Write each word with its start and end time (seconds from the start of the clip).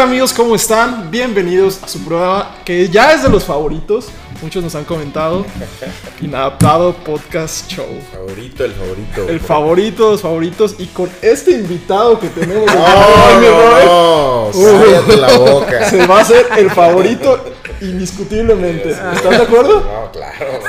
tal 0.00 0.08
amigos? 0.08 0.32
¿Cómo 0.32 0.54
están? 0.54 1.10
Bienvenidos 1.10 1.82
a 1.82 1.88
su 1.88 2.02
prueba 2.02 2.56
que 2.64 2.88
ya 2.88 3.12
es 3.12 3.22
de 3.22 3.28
los 3.28 3.44
favoritos. 3.44 4.06
Muchos 4.40 4.64
nos 4.64 4.74
han 4.74 4.84
comentado. 4.84 5.44
Inadaptado 6.22 6.94
Podcast 6.94 7.70
Show. 7.70 7.86
Favorito, 8.10 8.64
el 8.64 8.72
favorito. 8.72 9.28
El 9.28 9.40
favorito, 9.40 10.04
de 10.06 10.10
los 10.12 10.22
favoritos. 10.22 10.76
Y 10.78 10.86
con 10.86 11.10
este 11.20 11.50
invitado 11.50 12.18
que 12.18 12.28
tenemos. 12.28 12.64
No, 12.64 13.40
no, 13.40 13.84
no. 13.84 14.80
Cállate 14.80 15.16
la 15.18 15.36
boca. 15.36 15.84
Se 15.90 16.06
va 16.06 16.18
a 16.18 16.20
hacer 16.22 16.46
el 16.56 16.70
favorito 16.70 17.44
indiscutiblemente. 17.82 18.92
¿Estás 18.92 19.22
de 19.22 19.36
acuerdo? 19.36 19.80
No, 19.80 20.10
claro. 20.12 20.60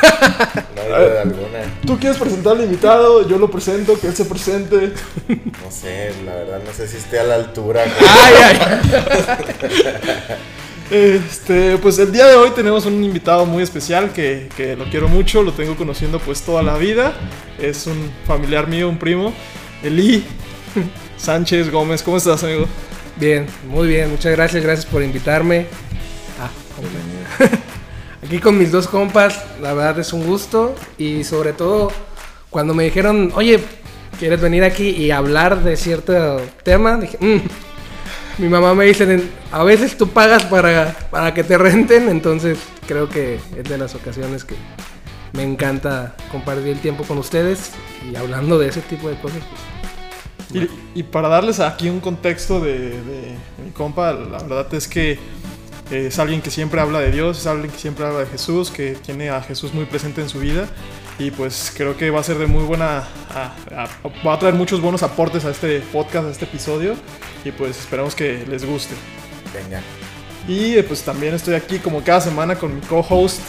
Alguna. 0.96 1.60
Tú 1.86 1.98
quieres 2.00 2.18
presentar 2.18 2.58
al 2.58 2.64
invitado, 2.64 3.28
yo 3.28 3.38
lo 3.38 3.50
presento, 3.50 4.00
que 4.00 4.08
él 4.08 4.16
se 4.16 4.26
presente. 4.26 4.94
No 5.28 5.72
sé, 5.72 6.14
la 6.26 6.36
verdad, 6.36 6.62
no 6.66 6.74
sé 6.74 6.88
si 6.88 6.98
esté 6.98 7.20
a 7.20 7.24
la 7.24 7.36
altura. 7.36 7.84
Ay, 8.00 8.34
ay. 8.44 8.58
Este, 10.92 11.78
pues 11.78 11.98
el 12.00 12.12
día 12.12 12.28
de 12.28 12.36
hoy 12.36 12.50
tenemos 12.50 12.86
un 12.86 13.02
invitado 13.02 13.46
muy 13.46 13.64
especial 13.64 14.12
que, 14.12 14.50
que 14.58 14.76
lo 14.76 14.84
quiero 14.90 15.08
mucho, 15.08 15.42
lo 15.42 15.54
tengo 15.54 15.78
conociendo 15.78 16.20
pues 16.20 16.42
toda 16.42 16.62
la 16.62 16.78
vida. 16.78 17.14
Es 17.58 17.88
un 17.88 18.12
familiar 18.28 18.68
mío, 18.68 18.90
un 18.90 18.98
primo, 18.98 19.34
Eli 19.84 20.26
Sánchez 21.18 21.72
Gómez. 21.72 22.04
¿Cómo 22.04 22.18
estás, 22.18 22.44
amigo? 22.44 22.66
Bien, 23.16 23.46
muy 23.70 23.88
bien, 23.88 24.10
muchas 24.10 24.34
gracias, 24.34 24.62
gracias 24.62 24.86
por 24.86 25.02
invitarme. 25.02 25.68
Ah. 26.42 26.50
Aquí 28.32 28.40
con 28.40 28.58
mis 28.58 28.72
dos 28.72 28.88
compas, 28.88 29.44
la 29.62 29.74
verdad 29.74 30.00
es 30.00 30.14
un 30.14 30.26
gusto 30.26 30.74
y 30.98 31.26
sobre 31.26 31.52
todo 31.52 31.92
cuando 32.50 32.74
me 32.74 32.86
dijeron, 32.86 33.30
oye, 33.36 33.60
¿quieres 34.20 34.40
venir 34.40 34.64
aquí 34.64 34.88
y 34.88 35.12
hablar 35.12 35.62
de 35.66 35.76
cierto 35.76 36.40
tema? 36.64 36.96
Dije, 36.96 37.18
"Mm". 37.20 37.42
mi 38.42 38.48
mamá 38.48 38.74
me 38.74 38.86
dice, 38.86 39.22
a 39.52 39.66
veces 39.66 39.98
tú 39.98 40.08
pagas 40.08 40.46
para, 40.46 40.96
para 41.12 41.34
que 41.34 41.44
te 41.44 41.58
renten, 41.58 42.08
entonces 42.08 42.58
creo 42.88 43.10
que 43.10 43.38
es 43.58 43.68
de 43.68 43.78
las 43.78 43.96
ocasiones 43.96 44.46
que 44.46 44.56
me 45.34 45.44
encanta 45.44 46.16
compartir 46.32 46.68
el 46.70 46.80
tiempo 46.80 47.04
con 47.04 47.18
ustedes 47.18 47.72
y 48.10 48.16
hablando 48.16 48.58
de 48.58 48.70
ese 48.70 48.80
tipo 48.80 49.10
de 49.10 49.18
cosas. 49.20 49.40
pues, 50.54 50.70
Y, 50.96 51.00
y 51.02 51.04
para 51.04 51.28
darles 51.28 51.60
aquí 51.60 51.90
un 51.90 52.00
contexto 52.00 52.62
de, 52.62 52.92
de 52.92 53.36
mi 53.62 53.72
compa, 53.72 54.14
la 54.14 54.38
verdad 54.38 54.74
es 54.74 54.88
que 54.88 55.20
es 55.92 56.18
alguien 56.20 56.42
que 56.42 56.50
siempre 56.52 56.80
habla 56.82 57.00
de 57.00 57.12
Dios, 57.12 57.40
es 57.40 57.48
alguien 57.48 57.70
que 57.72 57.78
siempre 57.78 58.06
habla 58.06 58.20
de 58.20 58.26
Jesús, 58.28 58.72
que 58.72 58.94
tiene 58.94 59.30
a 59.30 59.42
Jesús 59.42 59.74
muy 59.74 59.86
presente 59.86 60.22
en 60.22 60.30
su 60.30 60.40
vida 60.40 60.68
y 61.20 61.30
pues 61.32 61.72
creo 61.76 61.98
que 61.98 62.10
va 62.10 62.22
a 62.22 62.24
ser 62.24 62.38
de 62.38 62.48
muy 62.48 62.64
buena, 62.64 63.04
a- 63.36 63.54
a- 63.76 63.90
va 64.26 64.34
a 64.34 64.40
traer 64.40 64.56
muchos 64.56 64.82
buenos 64.82 65.04
aportes 65.04 65.46
a 65.46 65.52
este 65.52 65.80
podcast, 65.92 66.28
a 66.28 66.32
este 66.32 66.46
episodio 66.46 66.96
y 67.46 67.52
pues 67.52 67.78
esperamos 67.78 68.16
que 68.16 68.46
les 68.48 68.66
guste. 68.66 68.96
Venga. 69.54 69.82
Y 70.48 70.76
eh, 70.76 70.84
pues 70.84 71.04
también 71.04 71.34
estoy 71.36 71.54
aquí 71.56 71.78
como 71.80 72.04
cada 72.04 72.22
semana 72.22 72.56
con 72.56 72.74
mi 72.74 72.82
co-host 72.82 73.42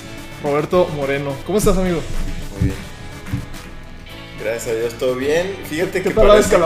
Roberto 0.42 0.88
Moreno. 0.96 1.32
¿Cómo 1.46 1.58
estás 1.58 1.78
amigo? 1.78 2.00
Muy 2.58 2.66
bien. 2.66 2.91
Gracias 4.42 4.74
a 4.74 4.78
Dios, 4.78 4.94
todo 4.94 5.14
bien. 5.14 5.56
Fíjate 5.68 6.02
¿Qué 6.02 6.08
que 6.08 6.14
parece 6.14 6.56
que, 6.56 6.62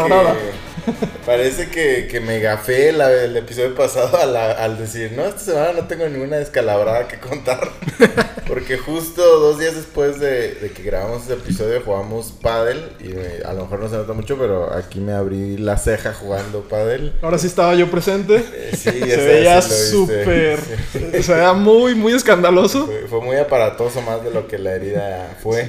parece 1.26 1.68
que, 1.68 2.06
que 2.10 2.20
me 2.20 2.38
gafé 2.40 2.92
la- 2.92 3.10
el 3.12 3.36
episodio 3.36 3.74
pasado 3.74 4.16
al, 4.18 4.34
al 4.36 4.78
decir, 4.78 5.12
no, 5.12 5.24
esta 5.24 5.40
semana 5.40 5.72
no 5.72 5.86
tengo 5.86 6.08
ninguna 6.08 6.36
descalabrada 6.38 7.06
que 7.08 7.18
contar. 7.18 7.68
Porque 8.46 8.78
justo 8.78 9.22
dos 9.40 9.58
días 9.58 9.74
después 9.74 10.20
de, 10.20 10.54
de 10.54 10.70
que 10.70 10.82
grabamos 10.84 11.24
ese 11.24 11.34
episodio 11.34 11.82
jugamos 11.84 12.32
pádel 12.40 12.92
y 13.00 13.08
me- 13.08 13.44
a 13.44 13.52
lo 13.52 13.62
mejor 13.64 13.80
no 13.80 13.88
se 13.90 13.96
nota 13.96 14.12
mucho, 14.12 14.38
pero 14.38 14.72
aquí 14.72 15.00
me 15.00 15.12
abrí 15.12 15.56
la 15.58 15.76
ceja 15.76 16.14
jugando 16.14 16.62
pádel. 16.62 17.12
Ahora 17.20 17.36
sí 17.38 17.46
estaba 17.48 17.74
yo 17.74 17.90
presente. 17.90 18.36
Eh, 18.36 18.70
sí, 18.74 18.90
Se 18.90 19.16
veía 19.16 19.60
súper, 19.60 20.58
Sí. 20.92 21.00
se 21.22 21.34
veía 21.34 21.52
muy, 21.52 21.94
muy 21.94 22.14
escandaloso. 22.14 22.86
Fue, 22.86 23.06
fue 23.08 23.20
muy 23.20 23.36
aparatoso 23.36 24.00
más 24.02 24.22
de 24.24 24.30
lo 24.30 24.46
que 24.48 24.58
la 24.58 24.72
herida 24.74 25.36
fue. 25.42 25.68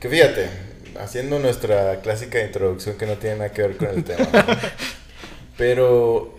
Que 0.00 0.08
fíjate, 0.08 0.48
haciendo 1.00 1.38
nuestra 1.38 2.00
clásica 2.00 2.40
introducción 2.42 2.96
que 2.96 3.06
no 3.06 3.14
tiene 3.14 3.36
nada 3.36 3.52
que 3.52 3.62
ver 3.62 3.76
con 3.76 3.88
el 3.88 4.04
tema. 4.04 4.28
¿no? 4.32 4.56
Pero 5.56 6.34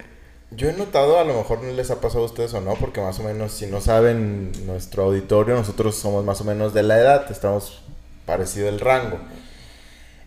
yo 0.52 0.70
he 0.70 0.74
notado, 0.74 1.20
a 1.20 1.24
lo 1.24 1.34
mejor 1.36 1.64
no 1.64 1.72
les 1.74 1.92
ha 1.92 2.00
pasado 2.02 2.24
a 2.24 2.28
ustedes 2.28 2.54
o 2.54 2.62
no, 2.62 2.76
porque 2.76 3.02
más 3.02 3.20
o 3.20 3.24
menos, 3.24 3.52
si 3.54 3.66
no 3.68 3.82
saben 3.82 4.52
nuestro 4.66 5.04
auditorio, 5.04 5.56
nosotros 5.56 5.96
somos 5.96 6.24
más 6.24 6.42
o 6.42 6.44
menos 6.44 6.74
de 6.74 6.84
la 6.84 7.00
edad, 7.00 7.32
estamos 7.32 7.82
parecido 8.26 8.70
el 8.70 8.80
rango. 8.80 9.20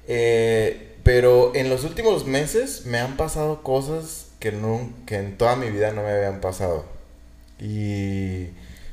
Eh, 0.08 0.96
pero 1.02 1.52
en 1.54 1.70
los 1.70 1.84
últimos 1.84 2.26
meses 2.26 2.84
me 2.86 2.98
han 2.98 3.16
pasado 3.16 3.62
cosas 3.62 4.26
que, 4.38 4.52
nun- 4.52 4.92
que 5.06 5.16
en 5.16 5.38
toda 5.38 5.56
mi 5.56 5.70
vida 5.70 5.92
no 5.92 6.02
me 6.02 6.10
habían 6.10 6.40
pasado. 6.40 6.84
Y 7.58 8.48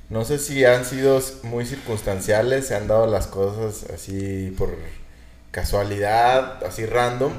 no 0.09 0.24
sé 0.26 0.40
si 0.40 0.64
han 0.66 0.86
sido 0.86 1.22
muy 1.44 1.66
circunstanciales, 1.66 2.68
se 2.68 2.76
han 2.76 2.88
dado 2.88 3.08
las 3.08 3.28
cosas 3.28 3.90
así 3.94 4.53
por 4.58 4.76
casualidad, 5.57 6.63
así 6.63 6.85
random. 6.85 7.34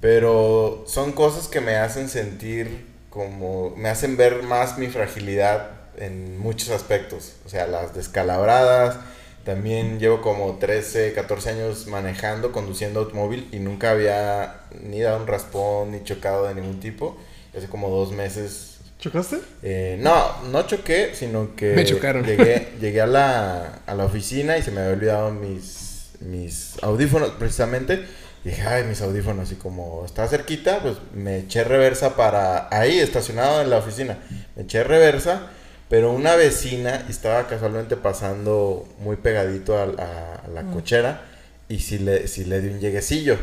Pero 0.00 0.82
son 0.88 1.12
cosas 1.12 1.46
que 1.46 1.60
me 1.60 1.76
hacen 1.76 2.08
sentir 2.08 2.88
como, 3.08 3.72
me 3.76 3.88
hacen 3.88 4.16
ver 4.16 4.42
más 4.42 4.78
mi 4.78 4.88
fragilidad 4.88 5.70
en 5.96 6.38
muchos 6.40 6.70
aspectos. 6.70 7.34
O 7.46 7.48
sea, 7.48 7.68
las 7.68 7.94
descalabradas, 7.94 8.96
también 9.44 10.00
llevo 10.00 10.20
como 10.22 10.58
13, 10.58 11.12
14 11.12 11.50
años 11.50 11.86
manejando, 11.86 12.50
conduciendo 12.50 13.00
automóvil 13.00 13.48
y 13.52 13.60
nunca 13.60 13.92
había 13.92 14.62
ni 14.82 15.00
dado 15.00 15.18
un 15.20 15.28
raspón 15.28 15.92
ni 15.92 16.02
chocado 16.02 16.48
de 16.48 16.56
ningún 16.56 16.80
tipo. 16.80 17.16
Hace 17.56 17.68
como 17.68 17.90
dos 17.90 18.10
meses 18.12 18.78
¿Chocaste? 18.98 19.38
eh, 19.62 19.96
no, 20.00 20.42
no 20.50 20.66
choqué, 20.66 21.14
sino 21.14 21.54
que 21.54 21.74
Me 21.74 21.84
chocaron. 21.84 22.24
Llegué, 22.24 22.72
llegué 22.80 23.00
a, 23.00 23.06
la, 23.06 23.80
a 23.86 23.94
la 23.94 24.04
oficina 24.04 24.58
y 24.58 24.62
se 24.62 24.72
me 24.72 24.80
había 24.80 24.92
olvidado 24.94 25.30
mis, 25.30 25.89
mis 26.20 26.74
audífonos 26.82 27.30
precisamente. 27.38 28.04
Y 28.44 28.48
dije, 28.50 28.62
ay, 28.62 28.84
mis 28.84 29.02
audífonos. 29.02 29.52
Y 29.52 29.56
como 29.56 30.04
está 30.06 30.26
cerquita, 30.28 30.80
pues 30.80 30.96
me 31.14 31.38
eché 31.40 31.62
reversa 31.64 32.16
para 32.16 32.68
ahí, 32.70 32.98
estacionado 32.98 33.60
en 33.62 33.70
la 33.70 33.78
oficina. 33.78 34.18
Me 34.56 34.62
eché 34.62 34.82
reversa, 34.84 35.48
pero 35.90 36.12
una 36.12 36.36
vecina 36.36 37.04
estaba 37.08 37.46
casualmente 37.48 37.96
pasando 37.96 38.88
muy 39.00 39.16
pegadito 39.16 39.76
a, 39.76 39.82
a- 39.82 40.34
a 40.46 40.48
la 40.48 40.62
cochera 40.72 41.22
y 41.68 41.80
sí 41.80 41.98
le, 41.98 42.28
sí 42.28 42.44
le 42.44 42.60
di 42.62 42.68
un 42.70 42.80
lleguecillo. 42.80 43.36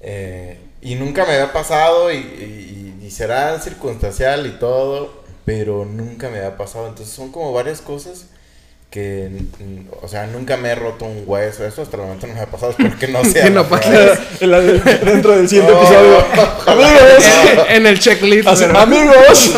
Eh, 0.00 0.58
y 0.80 0.94
nunca 0.96 1.24
me 1.24 1.32
había 1.34 1.52
pasado 1.52 2.10
y, 2.12 2.16
y- 2.16 2.98
y 3.06 3.10
será 3.10 3.60
circunstancial 3.60 4.46
y 4.46 4.52
todo, 4.58 5.22
pero 5.44 5.84
nunca 5.84 6.28
me 6.30 6.38
había 6.38 6.56
pasado. 6.56 6.88
Entonces 6.88 7.14
son 7.14 7.30
como 7.30 7.52
varias 7.52 7.80
cosas 7.80 8.26
que, 8.92 9.28
o 10.02 10.06
sea, 10.06 10.26
nunca 10.26 10.56
me 10.56 10.68
he 10.68 10.74
roto 10.76 11.06
un 11.06 11.24
hueso. 11.26 11.66
Eso 11.66 11.82
hasta 11.82 11.96
el 11.96 12.02
momento 12.04 12.26
no 12.28 12.34
me 12.34 12.40
ha 12.40 12.46
pasado, 12.46 12.70
espero 12.78 12.96
que 12.98 13.08
no 13.08 13.24
sea. 13.24 13.50
No 13.50 13.64
dentro 13.64 15.36
del 15.36 15.48
siguiente 15.48 15.72
No. 15.72 15.78
episodio. 15.82 16.24
Amigos, 16.66 17.24
en 17.70 17.86
el 17.86 17.98
checklist. 17.98 18.46
amigos. 18.48 19.50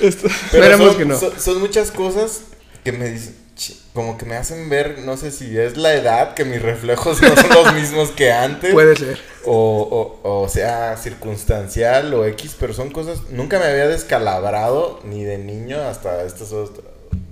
Esto- 0.00 0.28
Pero 0.50 0.64
Esperemos 0.64 0.88
son, 0.88 0.96
que 0.98 1.04
no. 1.04 1.18
son- 1.20 1.32
son 1.40 1.60
muchas 1.60 1.90
cosas 1.90 2.40
que 2.82 2.92
me 2.92 3.08
dicen, 3.10 3.36
"Ch- 3.56 3.76
como 3.92 4.18
que 4.18 4.26
me 4.26 4.34
hacen 4.36 4.68
ver, 4.68 4.98
no 5.00 5.16
sé 5.16 5.30
si 5.30 5.56
es 5.56 5.76
la 5.76 5.94
edad, 5.94 6.34
que 6.34 6.44
mis 6.44 6.60
reflejos 6.60 7.22
no 7.22 7.36
son 7.36 7.50
los 7.50 7.74
mismos 7.74 8.10
que 8.10 8.32
antes. 8.32 8.72
Puede 8.72 8.96
ser. 8.96 9.18
O, 9.44 10.18
o, 10.24 10.42
o 10.42 10.48
sea, 10.48 10.96
circunstancial 10.96 12.12
o 12.14 12.24
X, 12.26 12.56
pero 12.58 12.72
son 12.74 12.90
cosas. 12.90 13.18
Nunca 13.30 13.58
me 13.58 13.66
había 13.66 13.86
descalabrado 13.88 15.00
ni 15.04 15.22
de 15.22 15.38
niño 15.38 15.80
hasta 15.82 16.22
estas 16.24 16.50
dos, 16.50 16.70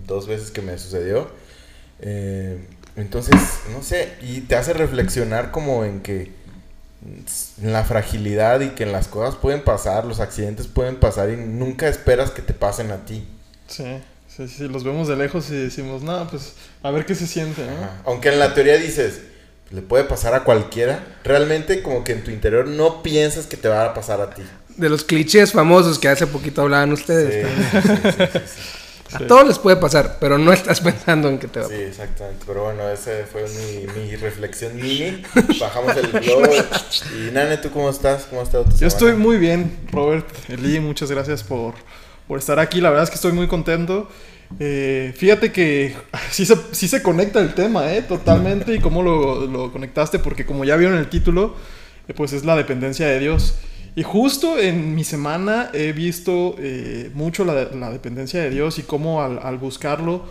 dos 0.07 0.27
veces 0.27 0.51
que 0.51 0.63
me 0.63 0.79
sucedió. 0.79 1.31
Eh, 2.01 2.59
entonces, 2.97 3.35
no 3.73 3.83
sé, 3.83 4.13
y 4.21 4.43
te 4.43 4.57
hace 4.57 4.73
reflexionar 4.73 5.51
como 5.51 5.85
en 5.85 6.01
que 6.01 6.33
en 7.05 7.73
la 7.73 7.85
fragilidad 7.85 8.61
y 8.61 8.71
que 8.71 8.85
en 8.85 8.93
las 8.93 9.09
cosas 9.09 9.35
pueden 9.35 9.63
pasar, 9.63 10.05
los 10.05 10.21
accidentes 10.21 10.69
pueden 10.69 10.97
pasar 10.97 11.31
y 11.31 11.37
nunca 11.37 11.89
esperas 11.89 12.31
que 12.31 12.43
te 12.43 12.55
pasen 12.55 12.91
a 12.93 13.05
ti. 13.05 13.27
Sí, 13.67 13.99
sí, 14.29 14.47
sí, 14.47 14.69
los 14.69 14.85
vemos 14.85 15.09
de 15.09 15.17
lejos 15.17 15.51
y 15.51 15.57
decimos, 15.57 16.03
no, 16.03 16.29
pues 16.29 16.55
a 16.83 16.91
ver 16.91 17.05
qué 17.07 17.15
se 17.15 17.27
siente, 17.27 17.65
¿no? 17.65 17.73
Ajá. 17.73 18.03
Aunque 18.05 18.29
en 18.29 18.39
la 18.39 18.55
teoría 18.55 18.77
dices, 18.77 19.23
le 19.71 19.83
puede 19.83 20.05
pasar 20.05 20.35
a 20.35 20.45
cualquiera, 20.45 21.05
realmente 21.25 21.83
como 21.83 22.05
que 22.05 22.13
en 22.13 22.23
tu 22.23 22.31
interior 22.31 22.69
no 22.69 23.03
piensas 23.03 23.47
que 23.47 23.57
te 23.57 23.69
va 23.69 23.87
a 23.87 23.95
pasar 23.95 24.21
a 24.21 24.31
ti. 24.31 24.43
De 24.77 24.89
los 24.89 25.05
clichés 25.05 25.53
famosos 25.53 25.99
que 25.99 26.09
hace 26.09 26.27
poquito 26.27 26.63
hablaban 26.63 26.93
ustedes. 26.93 27.47
Sí, 27.47 27.53
también. 27.73 28.31
sí, 28.33 28.41
sí, 28.47 28.82
sí, 29.13 29.19
sí. 29.19 29.25
A 29.25 29.27
todos 29.27 29.47
les 29.47 29.59
puede 29.59 29.77
pasar, 29.77 30.17
pero 30.21 30.39
no 30.39 30.53
estás 30.53 30.81
pensando 30.83 31.29
en 31.29 31.39
que 31.39 31.49
te 31.49 31.61
va 31.61 31.67
a 31.67 31.69
Sí, 31.69 31.75
exactamente. 31.75 32.45
Pero 32.47 32.65
bueno, 32.65 32.89
esa 32.89 33.11
fue 33.31 33.45
mi, 33.49 33.87
mi 34.01 34.17
reflexión 34.17 34.77
mini. 34.77 35.23
Bajamos 35.61 35.97
el 35.97 36.11
globo. 36.11 36.47
Y 37.17 37.31
Nane, 37.33 37.57
¿tú 37.59 37.71
cómo 37.71 37.91
estás? 37.91 38.25
¿Cómo 38.25 38.43
tu 38.45 38.51
Yo 38.53 38.63
semana? 38.65 38.87
estoy 38.87 39.15
muy 39.15 39.39
bien, 39.39 39.79
Robert, 39.91 40.27
Eli, 40.49 40.81
muchas 40.81 41.11
gracias 41.11 41.43
por, 41.43 41.75
por 42.29 42.39
estar 42.39 42.59
aquí. 42.59 42.81
La 42.81 42.91
verdad 42.91 43.05
es 43.05 43.11
que 43.11 43.17
estoy 43.17 43.33
muy 43.33 43.49
contento. 43.49 44.09
Eh, 44.61 45.15
fíjate 45.17 45.53
que 45.53 45.95
sí 46.31 46.45
se, 46.47 46.57
sí 46.73 46.89
se 46.89 47.03
conecta 47.03 47.41
el 47.41 47.55
tema, 47.55 47.93
¿eh? 47.93 48.03
Totalmente. 48.03 48.75
Y 48.75 48.81
cómo 48.81 49.03
lo, 49.03 49.47
lo 49.47 49.73
conectaste, 49.73 50.19
porque 50.19 50.47
como 50.47 50.65
ya 50.65 50.77
vieron 50.77 50.99
el 50.99 51.09
título, 51.09 51.55
eh, 52.09 52.15
pues 52.15 52.33
es 52.33 52.45
la 52.45 52.57
dependencia 52.57 53.07
de 53.07 53.19
Dios. 53.19 53.55
Y 53.95 54.03
justo 54.03 54.59
en 54.59 54.95
mi 54.95 55.05
semana 55.05 55.71
he 55.75 55.93
visto 55.93 56.55
eh, 56.59 57.11
mucho 57.15 57.45
la, 57.45 57.91
dependencia 57.91 58.41
de 58.41 58.49
Dios 58.49 58.79
y 58.79 58.83
cómo 58.83 59.23
al, 59.23 59.59
buscarlo 59.59 60.25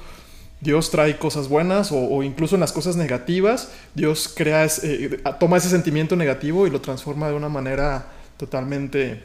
Dios 0.61 0.89
trae 0.89 1.17
cosas 1.17 1.47
buenas 1.47 1.91
o, 1.91 2.23
incluso 2.23 2.55
en 2.55 2.61
las 2.61 2.71
cosas 2.71 2.95
negativas, 2.95 3.71
Dios 3.93 4.33
crea, 4.35 4.67
eh, 4.83 5.21
toma 5.39 5.57
ese 5.57 5.69
sentimiento 5.69 6.15
negativo 6.15 6.65
y 6.65 6.71
lo 6.71 6.81
transforma 6.81 7.27
de 7.29 7.35
una 7.35 7.49
manera 7.49 8.07
totalmente, 8.37 9.23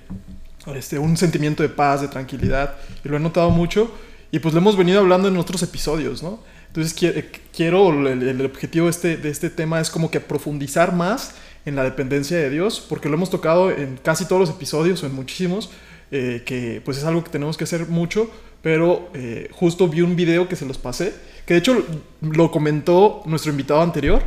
este, 0.74 0.98
un 0.98 1.16
sentimiento 1.16 1.62
de 1.62 1.70
paz, 1.70 2.02
de 2.02 2.08
tranquilidad. 2.08 2.74
Y 3.04 3.08
lo 3.08 3.16
he 3.16 3.20
notado 3.20 3.50
mucho 3.50 3.90
y 4.30 4.38
pues 4.38 4.52
lo 4.52 4.60
hemos 4.60 4.76
venido 4.76 5.00
hablando 5.00 5.28
en 5.28 5.36
otros 5.38 5.62
episodios, 5.62 6.22
¿no? 6.22 6.40
Entonces 6.68 6.94
eh, 7.02 7.30
quiero, 7.54 7.88
el, 8.06 8.22
el 8.22 8.44
objetivo 8.44 8.84
de 8.84 8.90
este, 8.90 9.16
de 9.16 9.30
este 9.30 9.48
tema 9.48 9.80
es 9.80 9.88
como 9.88 10.10
que 10.10 10.20
profundizar 10.20 10.94
más 10.94 11.34
en 11.66 11.76
la 11.76 11.82
dependencia 11.82 12.38
de 12.38 12.48
Dios, 12.48 12.84
porque 12.88 13.08
lo 13.08 13.16
hemos 13.16 13.28
tocado 13.28 13.70
en 13.70 13.98
casi 14.02 14.24
todos 14.24 14.40
los 14.40 14.50
episodios 14.50 15.02
o 15.02 15.06
en 15.06 15.14
muchísimos, 15.14 15.70
eh, 16.12 16.42
que 16.46 16.80
pues 16.84 16.96
es 16.96 17.04
algo 17.04 17.22
que 17.24 17.30
tenemos 17.30 17.56
que 17.56 17.64
hacer 17.64 17.88
mucho, 17.88 18.30
pero 18.62 19.10
eh, 19.12 19.50
justo 19.52 19.88
vi 19.88 20.00
un 20.00 20.16
video 20.16 20.48
que 20.48 20.56
se 20.56 20.64
los 20.64 20.78
pasé, 20.78 21.12
que 21.44 21.54
de 21.54 21.58
hecho 21.58 21.84
lo 22.22 22.50
comentó 22.50 23.22
nuestro 23.26 23.50
invitado 23.50 23.82
anterior. 23.82 24.22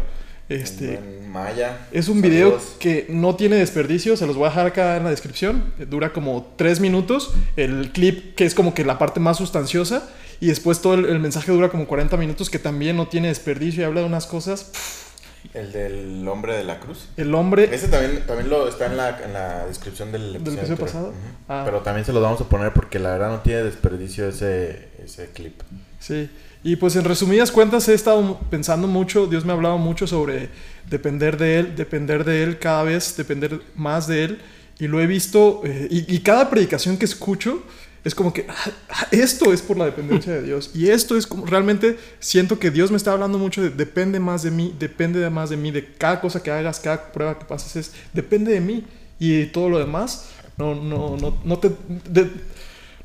Este, 0.50 1.00
Maya. 1.30 1.88
Es 1.92 2.10
un 2.10 2.22
Saludos. 2.22 2.32
video 2.32 2.62
que 2.80 3.06
no 3.10 3.36
tiene 3.36 3.56
desperdicio, 3.58 4.18
se 4.18 4.26
los 4.26 4.36
voy 4.36 4.48
a 4.48 4.50
dejar 4.50 4.68
acá 4.68 4.98
en 4.98 5.04
la 5.04 5.12
descripción. 5.12 5.74
Dura 5.90 6.12
como 6.12 6.54
tres 6.58 6.80
minutos. 6.80 7.34
El 7.56 7.92
clip 7.92 8.36
que 8.36 8.46
es 8.46 8.56
como 8.56 8.74
que 8.74 8.84
la 8.84 8.98
parte 8.98 9.20
más 9.20 9.38
sustanciosa. 9.38 10.10
Y 10.42 10.48
después 10.48 10.82
todo 10.82 10.96
el, 10.96 11.06
el 11.06 11.20
mensaje 11.20 11.52
dura 11.52 11.70
como 11.70 11.86
40 11.86 12.18
minutos 12.18 12.50
que 12.50 12.58
también 12.60 12.98
no 12.98 13.08
tiene 13.08 13.28
desperdicio 13.28 13.84
y 13.84 13.86
habla 13.86 14.02
de 14.02 14.08
unas 14.08 14.26
cosas. 14.26 14.64
Pff, 14.64 15.09
el 15.54 15.72
del 15.72 16.28
hombre 16.28 16.56
de 16.56 16.64
la 16.64 16.80
cruz. 16.80 17.08
El 17.18 17.34
hombre. 17.34 17.74
Ese 17.74 17.88
también, 17.88 18.26
también 18.26 18.50
lo 18.50 18.68
está 18.68 18.86
en 18.86 18.98
la, 18.98 19.20
en 19.24 19.34
la 19.34 19.66
descripción 19.66 20.12
del 20.12 20.36
episodio, 20.36 20.52
¿Del 20.52 20.58
episodio 20.60 20.86
pasado. 20.86 21.08
Uh 21.10 21.12
-huh. 21.12 21.44
ah. 21.50 21.62
Pero 21.66 21.82
también 21.82 22.06
se 22.06 22.14
lo 22.14 22.22
vamos 22.22 22.42
a 22.42 22.46
poner 22.46 22.74
porque 22.74 23.00
la 23.00 23.12
verdad 23.12 23.30
no 23.30 23.40
tiene 23.40 23.64
desperdicio 23.64 24.30
ese, 24.30 24.90
ese 25.04 25.30
clip. 25.32 25.62
Sí. 26.00 26.30
Y 26.64 26.76
pues 26.76 26.96
en 26.96 27.06
resumidas 27.06 27.52
cuentas 27.52 27.88
he 27.88 27.94
estado 27.94 28.40
pensando 28.50 28.88
mucho, 28.88 29.28
Dios 29.28 29.46
me 29.46 29.54
ha 29.54 29.56
hablado 29.56 29.78
mucho 29.78 30.08
sobre 30.08 30.50
depender 30.90 31.38
de 31.38 31.60
Él, 31.60 31.76
depender 31.76 32.26
de 32.26 32.44
Él 32.44 32.60
cada 32.60 32.84
vez, 32.84 33.16
depender 33.16 33.62
más 33.76 34.08
de 34.08 34.26
Él. 34.26 34.42
Y 34.78 34.88
lo 34.88 35.02
he 35.02 35.08
visto, 35.08 35.62
eh, 35.66 35.88
y, 35.90 36.16
y, 36.16 36.20
cada 36.20 36.50
predicación 36.50 36.98
que 36.98 37.04
escucho 37.04 37.64
es 38.04 38.16
como 38.16 38.34
que 38.34 38.46
ah, 38.50 39.08
esto 39.12 39.52
es 39.52 39.62
por 39.62 39.78
la 39.78 39.86
dependencia 39.86 40.34
de 40.34 40.44
Dios. 40.44 40.72
Y 40.74 40.90
esto 40.90 41.18
es 41.18 41.28
como 41.28 41.46
realmente 41.46 41.98
siento 42.20 42.60
que 42.60 42.72
Dios 42.72 42.92
me 42.92 42.98
está 42.98 43.12
hablando 43.12 43.38
mucho 43.38 43.62
de 43.62 43.70
depende 43.70 44.20
más 44.20 44.44
de 44.44 44.52
mí, 44.52 44.76
depende 44.80 45.20
de 45.20 45.30
más 45.30 45.50
de 45.50 45.58
mí, 45.58 45.72
de 45.72 45.94
cada 45.94 46.22
cosa 46.22 46.42
que 46.42 46.52
hagas, 46.52 46.80
cada 46.80 47.12
prueba 47.12 47.38
que 47.38 47.46
pases, 47.46 47.76
es 47.76 47.94
depende 48.14 48.52
de 48.52 48.62
mí. 48.62 48.86
Y 49.20 49.48
todo 49.48 49.70
lo 49.70 49.80
demás, 49.80 50.30
no, 50.58 50.76
no, 50.76 51.18
no, 51.18 51.38
no 51.44 51.60
te... 51.60 51.72
De, 52.10 52.30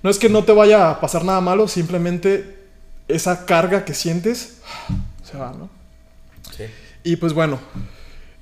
no 0.02 0.10
es 0.10 0.18
que 0.18 0.28
no 0.28 0.44
te 0.44 0.52
vaya 0.52 0.90
a 0.90 1.00
pasar 1.00 1.24
nada 1.24 1.40
malo, 1.40 1.66
simplemente 1.66 2.58
esa 3.08 3.46
carga 3.46 3.86
que 3.86 3.94
sientes 3.94 4.58
se 5.24 5.38
va, 5.38 5.54
¿no? 5.58 5.70
Sí. 6.54 6.64
Y 7.02 7.16
pues 7.16 7.32
bueno, 7.32 7.58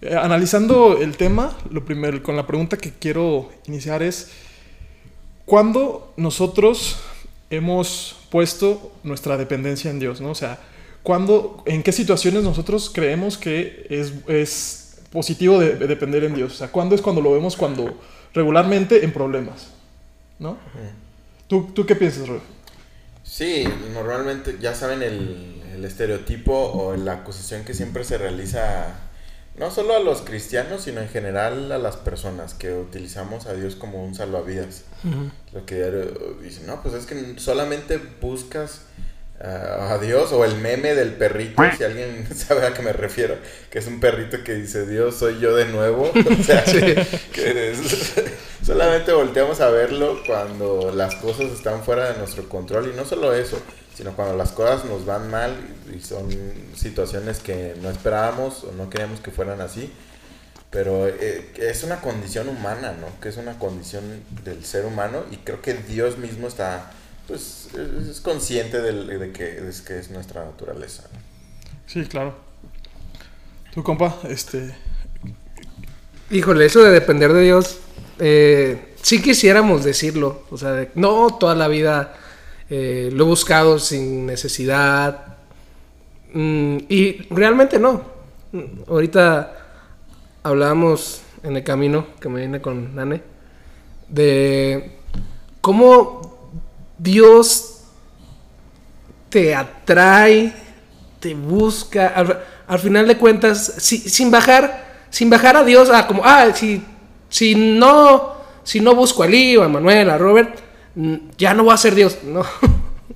eh, 0.00 0.16
analizando 0.16 0.98
el 1.00 1.16
tema, 1.16 1.56
lo 1.70 1.84
primero, 1.84 2.20
con 2.22 2.34
la 2.34 2.46
pregunta 2.46 2.76
que 2.76 2.90
quiero 2.90 3.52
iniciar 3.66 4.02
es, 4.02 4.30
¿cuándo 5.44 6.12
nosotros 6.16 6.96
hemos 7.50 8.16
puesto 8.30 8.92
nuestra 9.02 9.36
dependencia 9.36 9.90
en 9.90 9.98
Dios, 9.98 10.20
¿no? 10.20 10.30
O 10.30 10.34
sea, 10.34 10.58
¿cuándo, 11.02 11.62
en 11.66 11.82
qué 11.82 11.92
situaciones 11.92 12.42
nosotros 12.44 12.90
creemos 12.92 13.36
que 13.36 13.86
es, 13.90 14.12
es 14.26 15.00
positivo 15.10 15.58
de, 15.58 15.76
de, 15.76 15.86
depender 15.86 16.24
en 16.24 16.34
Dios? 16.34 16.54
O 16.54 16.56
sea, 16.56 16.68
¿cuándo 16.68 16.94
es 16.94 17.02
cuando 17.02 17.20
lo 17.20 17.32
vemos 17.32 17.56
cuando 17.56 17.94
regularmente 18.34 19.04
en 19.04 19.12
problemas, 19.12 19.68
¿no? 20.38 20.56
¿Tú, 21.46 21.70
¿Tú 21.74 21.84
qué 21.84 21.94
piensas, 21.94 22.28
Roy? 22.28 22.40
Sí, 23.22 23.64
normalmente 23.92 24.56
ya 24.60 24.74
saben 24.74 25.02
el, 25.02 25.62
el, 25.74 25.84
estereotipo 25.84 26.52
o 26.52 26.96
la 26.96 27.12
acusación 27.12 27.64
que 27.64 27.74
siempre 27.74 28.04
se 28.04 28.18
realiza, 28.18 28.94
no 29.56 29.70
solo 29.70 29.94
a 29.94 30.00
los 30.00 30.22
cristianos, 30.22 30.82
sino 30.82 31.00
en 31.00 31.08
general 31.08 31.70
a 31.72 31.78
las 31.78 31.96
personas 31.96 32.54
que 32.54 32.72
utilizamos 32.72 33.46
a 33.46 33.54
Dios 33.54 33.76
como 33.76 34.02
un 34.02 34.14
salvavidas. 34.14 34.84
Uh 35.04 35.08
-huh. 35.08 35.30
Lo 35.52 35.66
que 35.66 35.84
dicen, 36.42 36.66
no, 36.66 36.82
pues 36.82 36.94
es 36.94 37.06
que 37.06 37.38
solamente 37.38 38.00
buscas 38.20 38.82
uh, 39.40 39.92
a 39.92 39.98
Dios 39.98 40.32
o 40.32 40.46
el 40.46 40.56
meme 40.56 40.94
del 40.94 41.12
perrito, 41.12 41.62
si 41.76 41.84
alguien 41.84 42.26
sabe 42.34 42.66
a 42.66 42.72
qué 42.72 42.80
me 42.80 42.94
refiero, 42.94 43.36
que 43.70 43.78
es 43.78 43.86
un 43.86 44.00
perrito 44.00 44.42
que 44.42 44.54
dice, 44.54 44.86
Dios, 44.86 45.16
soy 45.16 45.38
yo 45.38 45.54
de 45.54 45.66
nuevo. 45.66 46.10
O 46.40 46.42
sea, 46.42 46.64
sí. 46.64 46.80
que 47.32 47.72
es, 47.72 48.14
solamente 48.64 49.12
volteamos 49.12 49.60
a 49.60 49.68
verlo 49.68 50.22
cuando 50.26 50.92
las 50.94 51.14
cosas 51.16 51.52
están 51.52 51.84
fuera 51.84 52.10
de 52.10 52.18
nuestro 52.18 52.48
control 52.48 52.90
y 52.92 52.96
no 52.96 53.04
solo 53.04 53.34
eso, 53.34 53.60
sino 54.02 54.16
cuando 54.16 54.36
las 54.36 54.50
cosas 54.50 54.84
nos 54.84 55.06
van 55.06 55.30
mal 55.30 55.56
y 55.96 56.00
son 56.00 56.28
situaciones 56.74 57.38
que 57.38 57.76
no 57.80 57.88
esperábamos 57.88 58.64
o 58.64 58.72
no 58.72 58.90
queríamos 58.90 59.20
que 59.20 59.30
fueran 59.30 59.60
así. 59.60 59.92
Pero 60.70 61.06
eh, 61.06 61.52
es 61.56 61.84
una 61.84 62.00
condición 62.00 62.48
humana, 62.48 62.96
¿no? 63.00 63.06
Que 63.20 63.28
es 63.28 63.36
una 63.36 63.60
condición 63.60 64.02
del 64.42 64.64
ser 64.64 64.86
humano 64.86 65.22
y 65.30 65.36
creo 65.36 65.62
que 65.62 65.74
Dios 65.74 66.18
mismo 66.18 66.48
está, 66.48 66.90
pues, 67.28 67.68
es, 67.74 68.08
es 68.08 68.20
consciente 68.20 68.82
de, 68.82 69.18
de, 69.18 69.30
que, 69.30 69.44
de, 69.44 69.72
que, 69.86 70.00
es 70.00 70.10
nuestra 70.10 70.44
naturaleza. 70.46 71.04
¿no? 71.12 71.20
Sí, 71.86 72.04
claro. 72.06 72.34
Tu 73.72 73.84
compa, 73.84 74.18
este... 74.28 74.74
Híjole, 76.28 76.66
eso 76.66 76.82
de 76.82 76.90
depender 76.90 77.32
de 77.32 77.42
Dios, 77.42 77.78
eh, 78.18 78.94
sí 79.00 79.22
quisiéramos 79.22 79.84
decirlo. 79.84 80.42
O 80.50 80.58
sea, 80.58 80.72
de, 80.72 80.90
no 80.96 81.36
toda 81.38 81.54
la 81.54 81.68
vida 81.68 82.18
eh, 82.74 83.10
lo 83.12 83.24
he 83.24 83.26
buscado 83.26 83.78
sin 83.78 84.24
necesidad. 84.24 85.36
Mm, 86.32 86.78
y 86.88 87.26
realmente 87.28 87.78
no. 87.78 88.00
Ahorita 88.88 89.52
hablábamos 90.42 91.20
en 91.42 91.56
el 91.56 91.64
camino 91.64 92.06
que 92.18 92.30
me 92.30 92.40
viene 92.40 92.62
con 92.62 92.94
Nane 92.94 93.20
de 94.08 95.00
cómo 95.60 96.50
Dios 96.96 97.82
te 99.28 99.54
atrae, 99.54 100.54
te 101.20 101.34
busca. 101.34 102.06
Al, 102.08 102.42
al 102.68 102.78
final 102.78 103.06
de 103.06 103.18
cuentas, 103.18 103.74
si, 103.76 103.98
sin 103.98 104.30
bajar, 104.30 105.04
sin 105.10 105.28
bajar 105.28 105.58
a 105.58 105.64
Dios 105.64 105.90
a 105.90 106.06
como, 106.06 106.22
ah, 106.24 106.46
si, 106.54 106.82
si 107.28 107.54
no, 107.54 108.32
si 108.64 108.80
no 108.80 108.94
busco 108.94 109.24
a 109.24 109.26
Lee 109.26 109.58
o 109.58 109.62
a 109.62 109.68
Manuel, 109.68 110.08
a 110.08 110.16
Robert, 110.16 110.71
ya 111.38 111.54
no 111.54 111.64
va 111.64 111.74
a 111.74 111.78
ser 111.78 111.94
Dios. 111.94 112.18
No. 112.24 112.44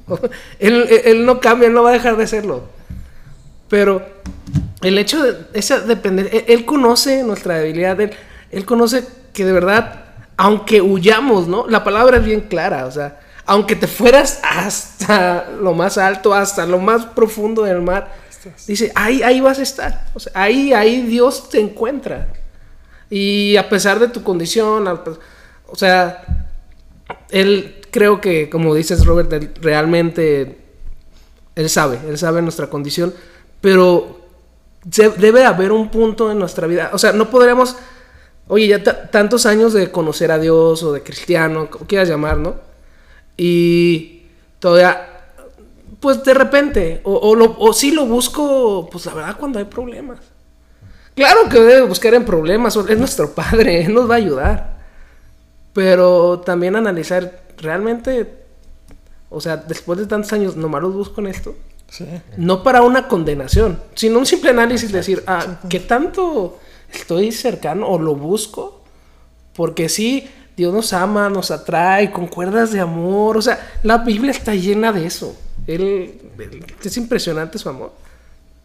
él, 0.58 0.86
él, 1.04 1.26
no 1.26 1.40
cambia, 1.40 1.68
él 1.68 1.74
no 1.74 1.82
va 1.82 1.90
a 1.90 1.94
dejar 1.94 2.16
de 2.16 2.26
serlo. 2.26 2.64
Pero 3.68 4.06
el 4.82 4.98
hecho 4.98 5.22
de 5.22 5.36
esa 5.54 5.84
él, 5.84 6.44
él, 6.46 6.64
conoce 6.64 7.22
nuestra 7.22 7.58
debilidad, 7.58 8.00
él, 8.00 8.12
él 8.50 8.64
conoce 8.64 9.04
que 9.32 9.44
de 9.44 9.52
verdad, 9.52 10.04
aunque 10.36 10.80
huyamos, 10.80 11.48
¿no? 11.48 11.66
La 11.66 11.82
palabra 11.82 12.18
es 12.18 12.24
bien 12.24 12.42
clara, 12.42 12.86
o 12.86 12.90
sea, 12.90 13.20
aunque 13.44 13.76
te 13.76 13.86
fueras 13.86 14.40
hasta 14.42 15.50
lo 15.50 15.74
más 15.74 15.98
alto, 15.98 16.34
hasta 16.34 16.66
lo 16.66 16.78
más 16.78 17.06
profundo 17.06 17.62
del 17.62 17.82
mar, 17.82 18.12
dice, 18.66 18.92
ahí, 18.94 19.22
ahí 19.22 19.40
vas 19.40 19.58
a 19.58 19.62
estar. 19.62 20.06
O 20.14 20.20
sea, 20.20 20.32
ahí, 20.34 20.72
ahí 20.72 21.02
Dios 21.02 21.48
te 21.48 21.60
encuentra. 21.60 22.28
Y 23.08 23.56
a 23.56 23.68
pesar 23.68 23.98
de 23.98 24.08
tu 24.08 24.22
condición, 24.22 24.86
o 24.88 25.76
sea, 25.76 26.45
él 27.30 27.82
creo 27.90 28.20
que, 28.20 28.50
como 28.50 28.74
dices 28.74 29.06
Robert, 29.06 29.32
él 29.32 29.50
realmente, 29.60 30.58
él 31.54 31.70
sabe, 31.70 31.98
él 32.08 32.18
sabe 32.18 32.42
nuestra 32.42 32.68
condición, 32.68 33.14
pero 33.60 34.20
debe 34.84 35.44
haber 35.44 35.72
un 35.72 35.90
punto 35.90 36.30
en 36.30 36.38
nuestra 36.38 36.66
vida, 36.66 36.90
o 36.92 36.98
sea, 36.98 37.12
no 37.12 37.30
podríamos, 37.30 37.76
oye, 38.48 38.68
ya 38.68 38.82
tantos 39.10 39.46
años 39.46 39.72
de 39.72 39.90
conocer 39.90 40.30
a 40.30 40.38
Dios 40.38 40.82
o 40.82 40.92
de 40.92 41.02
cristiano, 41.02 41.68
como 41.70 41.86
quieras 41.86 42.08
llamar, 42.08 42.38
¿no? 42.38 42.54
Y 43.36 44.22
todavía, 44.60 45.08
pues 45.98 46.22
de 46.22 46.34
repente, 46.34 47.00
o, 47.04 47.14
o, 47.14 47.34
lo, 47.34 47.56
o 47.58 47.72
sí 47.72 47.90
lo 47.90 48.06
busco, 48.06 48.88
pues 48.90 49.06
la 49.06 49.14
verdad 49.14 49.36
cuando 49.38 49.58
hay 49.58 49.64
problemas. 49.64 50.18
Claro 51.14 51.48
que 51.48 51.58
debe 51.60 51.86
buscar 51.86 52.12
en 52.14 52.26
problemas, 52.26 52.76
es 52.76 52.98
nuestro 52.98 53.34
padre, 53.34 53.80
él 53.84 53.94
nos 53.94 54.08
va 54.08 54.14
a 54.14 54.18
ayudar. 54.18 54.75
Pero 55.76 56.40
también 56.40 56.74
analizar 56.74 57.42
realmente, 57.58 58.32
o 59.28 59.42
sea, 59.42 59.58
después 59.58 59.98
de 59.98 60.06
tantos 60.06 60.32
años, 60.32 60.56
nomás 60.56 60.80
los 60.80 60.94
busco 60.94 61.20
en 61.20 61.26
esto. 61.26 61.54
Sí. 61.90 62.06
No 62.38 62.62
para 62.62 62.80
una 62.80 63.08
condenación, 63.08 63.78
sino 63.94 64.18
un 64.18 64.24
simple 64.24 64.48
análisis, 64.48 64.90
de 64.90 64.96
decir, 64.96 65.22
ah, 65.26 65.60
¿qué 65.68 65.80
tanto 65.80 66.58
estoy 66.90 67.30
cercano 67.30 67.86
o 67.88 67.98
lo 67.98 68.14
busco? 68.14 68.80
Porque 69.54 69.90
sí, 69.90 70.26
Dios 70.56 70.72
nos 70.72 70.94
ama, 70.94 71.28
nos 71.28 71.50
atrae 71.50 72.10
con 72.10 72.26
cuerdas 72.26 72.72
de 72.72 72.80
amor. 72.80 73.36
O 73.36 73.42
sea, 73.42 73.78
la 73.82 73.98
Biblia 73.98 74.30
está 74.30 74.54
llena 74.54 74.92
de 74.92 75.04
eso. 75.04 75.36
Él, 75.66 76.18
él 76.38 76.64
es 76.82 76.96
impresionante 76.96 77.58
su 77.58 77.68
amor. 77.68 77.92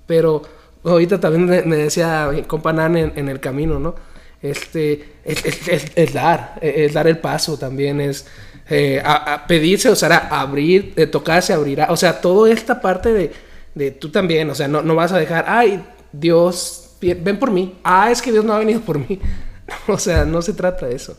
Pero 0.08 0.44
ahorita 0.86 1.20
también 1.20 1.68
me 1.68 1.76
decía 1.76 2.30
mi 2.32 2.44
compa 2.44 2.72
Nan 2.72 2.96
en, 2.96 3.12
en, 3.18 3.28
el 3.28 3.42
camino, 3.42 3.80
¿no? 3.80 3.96
Este, 4.42 5.14
es, 5.24 5.68
es- 5.96 6.14
dar, 6.14 6.58
es 6.62 6.94
dar 6.94 7.08
el 7.08 7.18
paso 7.20 7.58
también, 7.58 8.02
es 8.02 8.26
eh, 8.70 9.02
a- 9.04 9.46
pedirse, 9.48 9.90
o 9.90 9.96
sea, 9.96 10.28
abrir, 10.30 10.94
de 10.96 11.08
tocarse, 11.08 11.54
abrirá, 11.54 11.88
o 11.92 11.98
sea, 11.98 12.22
toda 12.22 12.52
esta 12.52 12.82
parte 12.82 13.14
de, 13.14 13.32
de 13.76 13.92
tú 13.92 14.10
también, 14.10 14.50
o 14.50 14.56
sea, 14.56 14.68
no, 14.68 14.82
no 14.82 14.96
vas 14.96 15.12
a 15.12 15.20
dejar, 15.20 15.46
ay, 15.48 15.84
Dios, 16.12 16.92
ven 17.02 17.38
por 17.40 17.52
mí, 17.52 17.80
ah, 17.84 18.12
es 18.12 18.22
que 18.22 18.32
Dios 18.32 18.46
no 18.46 18.54
ha 18.54 18.60
venido 18.60 18.82
por 18.82 19.00
mí, 19.00 19.20
o 19.88 19.98
sea, 19.98 20.26
no 20.26 20.42
se 20.42 20.54
trata 20.54 20.88
de 20.88 20.96
eso. 20.96 21.18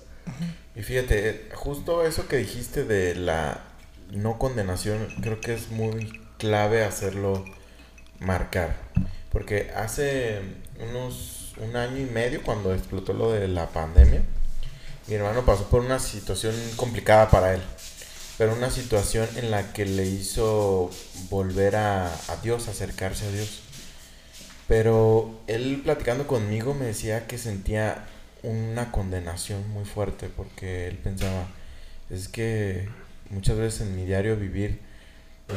Y 0.74 0.82
fíjate, 0.82 1.28
eh, 1.28 1.48
justo 1.54 2.04
eso 2.04 2.28
que 2.28 2.36
dijiste 2.38 2.84
de 2.84 3.14
la 3.14 3.60
no 4.10 4.38
condenación, 4.38 5.06
creo 5.22 5.40
que 5.40 5.54
es 5.54 5.70
muy 5.70 6.20
clave 6.38 6.82
hacerlo 6.84 7.44
marcar. 8.20 8.76
Porque 9.30 9.70
hace 9.74 10.40
unos 10.90 11.31
un 11.58 11.76
año 11.76 11.98
y 11.98 12.06
medio, 12.06 12.42
cuando 12.42 12.74
explotó 12.74 13.12
lo 13.12 13.32
de 13.32 13.48
la 13.48 13.68
pandemia, 13.68 14.22
mi 15.06 15.14
hermano 15.14 15.44
pasó 15.44 15.64
por 15.64 15.80
una 15.80 15.98
situación 15.98 16.54
complicada 16.76 17.30
para 17.30 17.54
él. 17.54 17.60
Pero 18.38 18.54
una 18.54 18.70
situación 18.70 19.28
en 19.36 19.50
la 19.50 19.72
que 19.72 19.84
le 19.84 20.04
hizo 20.06 20.90
volver 21.28 21.76
a, 21.76 22.06
a 22.06 22.36
Dios, 22.42 22.68
acercarse 22.68 23.26
a 23.26 23.30
Dios. 23.30 23.60
Pero 24.68 25.40
él 25.46 25.80
platicando 25.84 26.26
conmigo 26.26 26.74
me 26.74 26.86
decía 26.86 27.26
que 27.26 27.38
sentía 27.38 28.06
una 28.42 28.90
condenación 28.90 29.68
muy 29.70 29.84
fuerte 29.84 30.28
porque 30.28 30.88
él 30.88 30.98
pensaba, 30.98 31.46
es 32.10 32.28
que 32.28 32.88
muchas 33.30 33.56
veces 33.56 33.82
en 33.82 33.96
mi 33.96 34.04
diario 34.04 34.36
vivir 34.36 34.80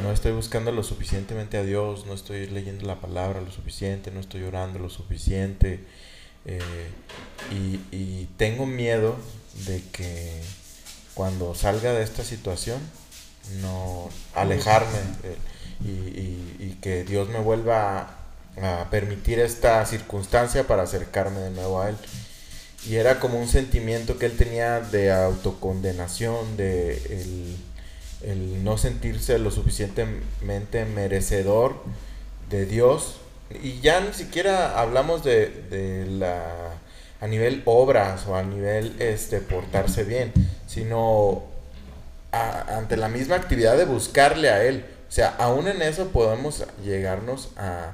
no 0.01 0.11
estoy 0.11 0.31
buscando 0.33 0.71
lo 0.71 0.83
suficientemente 0.83 1.57
a 1.57 1.63
Dios, 1.63 2.05
no 2.05 2.13
estoy 2.13 2.47
leyendo 2.47 2.85
la 2.85 2.99
palabra 2.99 3.41
lo 3.41 3.51
suficiente, 3.51 4.11
no 4.11 4.19
estoy 4.19 4.43
orando 4.43 4.79
lo 4.79 4.89
suficiente 4.89 5.79
eh, 6.45 6.59
y, 7.51 7.79
y 7.95 8.29
tengo 8.37 8.65
miedo 8.65 9.15
de 9.65 9.81
que 9.91 10.41
cuando 11.13 11.55
salga 11.55 11.93
de 11.93 12.03
esta 12.03 12.23
situación 12.23 12.79
no 13.61 14.09
alejarme 14.33 14.97
y, 15.83 15.89
y- 15.89 16.77
que 16.81 17.03
Dios 17.03 17.29
me 17.29 17.39
vuelva 17.39 18.09
a, 18.61 18.89
permitir 18.91 19.39
esta 19.39 19.83
circunstancia 19.85 20.67
para 20.67 20.83
acercarme 20.83 21.39
de 21.39 21.51
nuevo 21.51 21.81
a 21.81 21.89
Él. 21.89 21.95
Y 22.87 22.95
era 22.97 23.19
como 23.19 23.39
un 23.39 23.47
sentimiento 23.47 24.19
que 24.19 24.27
él 24.27 24.37
tenía 24.37 24.79
de 24.79 25.11
autocondenación, 25.11 26.55
de 26.57 27.55
el 28.25 28.63
no 28.63 28.77
sentirse 28.77 29.37
lo 29.39 29.51
suficientemente 29.51 30.85
merecedor 30.85 31.75
de 32.49 32.65
Dios. 32.65 33.17
Y 33.63 33.79
ya 33.81 33.99
ni 34.01 34.13
siquiera 34.13 34.79
hablamos 34.79 35.23
de, 35.23 35.47
de 35.69 36.05
la 36.07 36.43
a 37.21 37.27
nivel 37.27 37.61
obras 37.65 38.27
o 38.27 38.35
a 38.35 38.43
nivel 38.43 38.95
este 38.99 39.39
portarse 39.39 40.03
bien, 40.03 40.33
sino 40.67 41.43
a- 42.31 42.77
ante 42.77 42.97
la 42.97 43.07
misma 43.07 43.35
actividad 43.35 43.77
de 43.77 43.85
buscarle 43.85 44.49
a 44.49 44.63
él. 44.63 44.85
O 45.07 45.11
sea, 45.11 45.29
aún 45.37 45.67
en 45.67 45.81
eso 45.81 46.09
podemos 46.09 46.65
llegarnos 46.83 47.49
a 47.57 47.93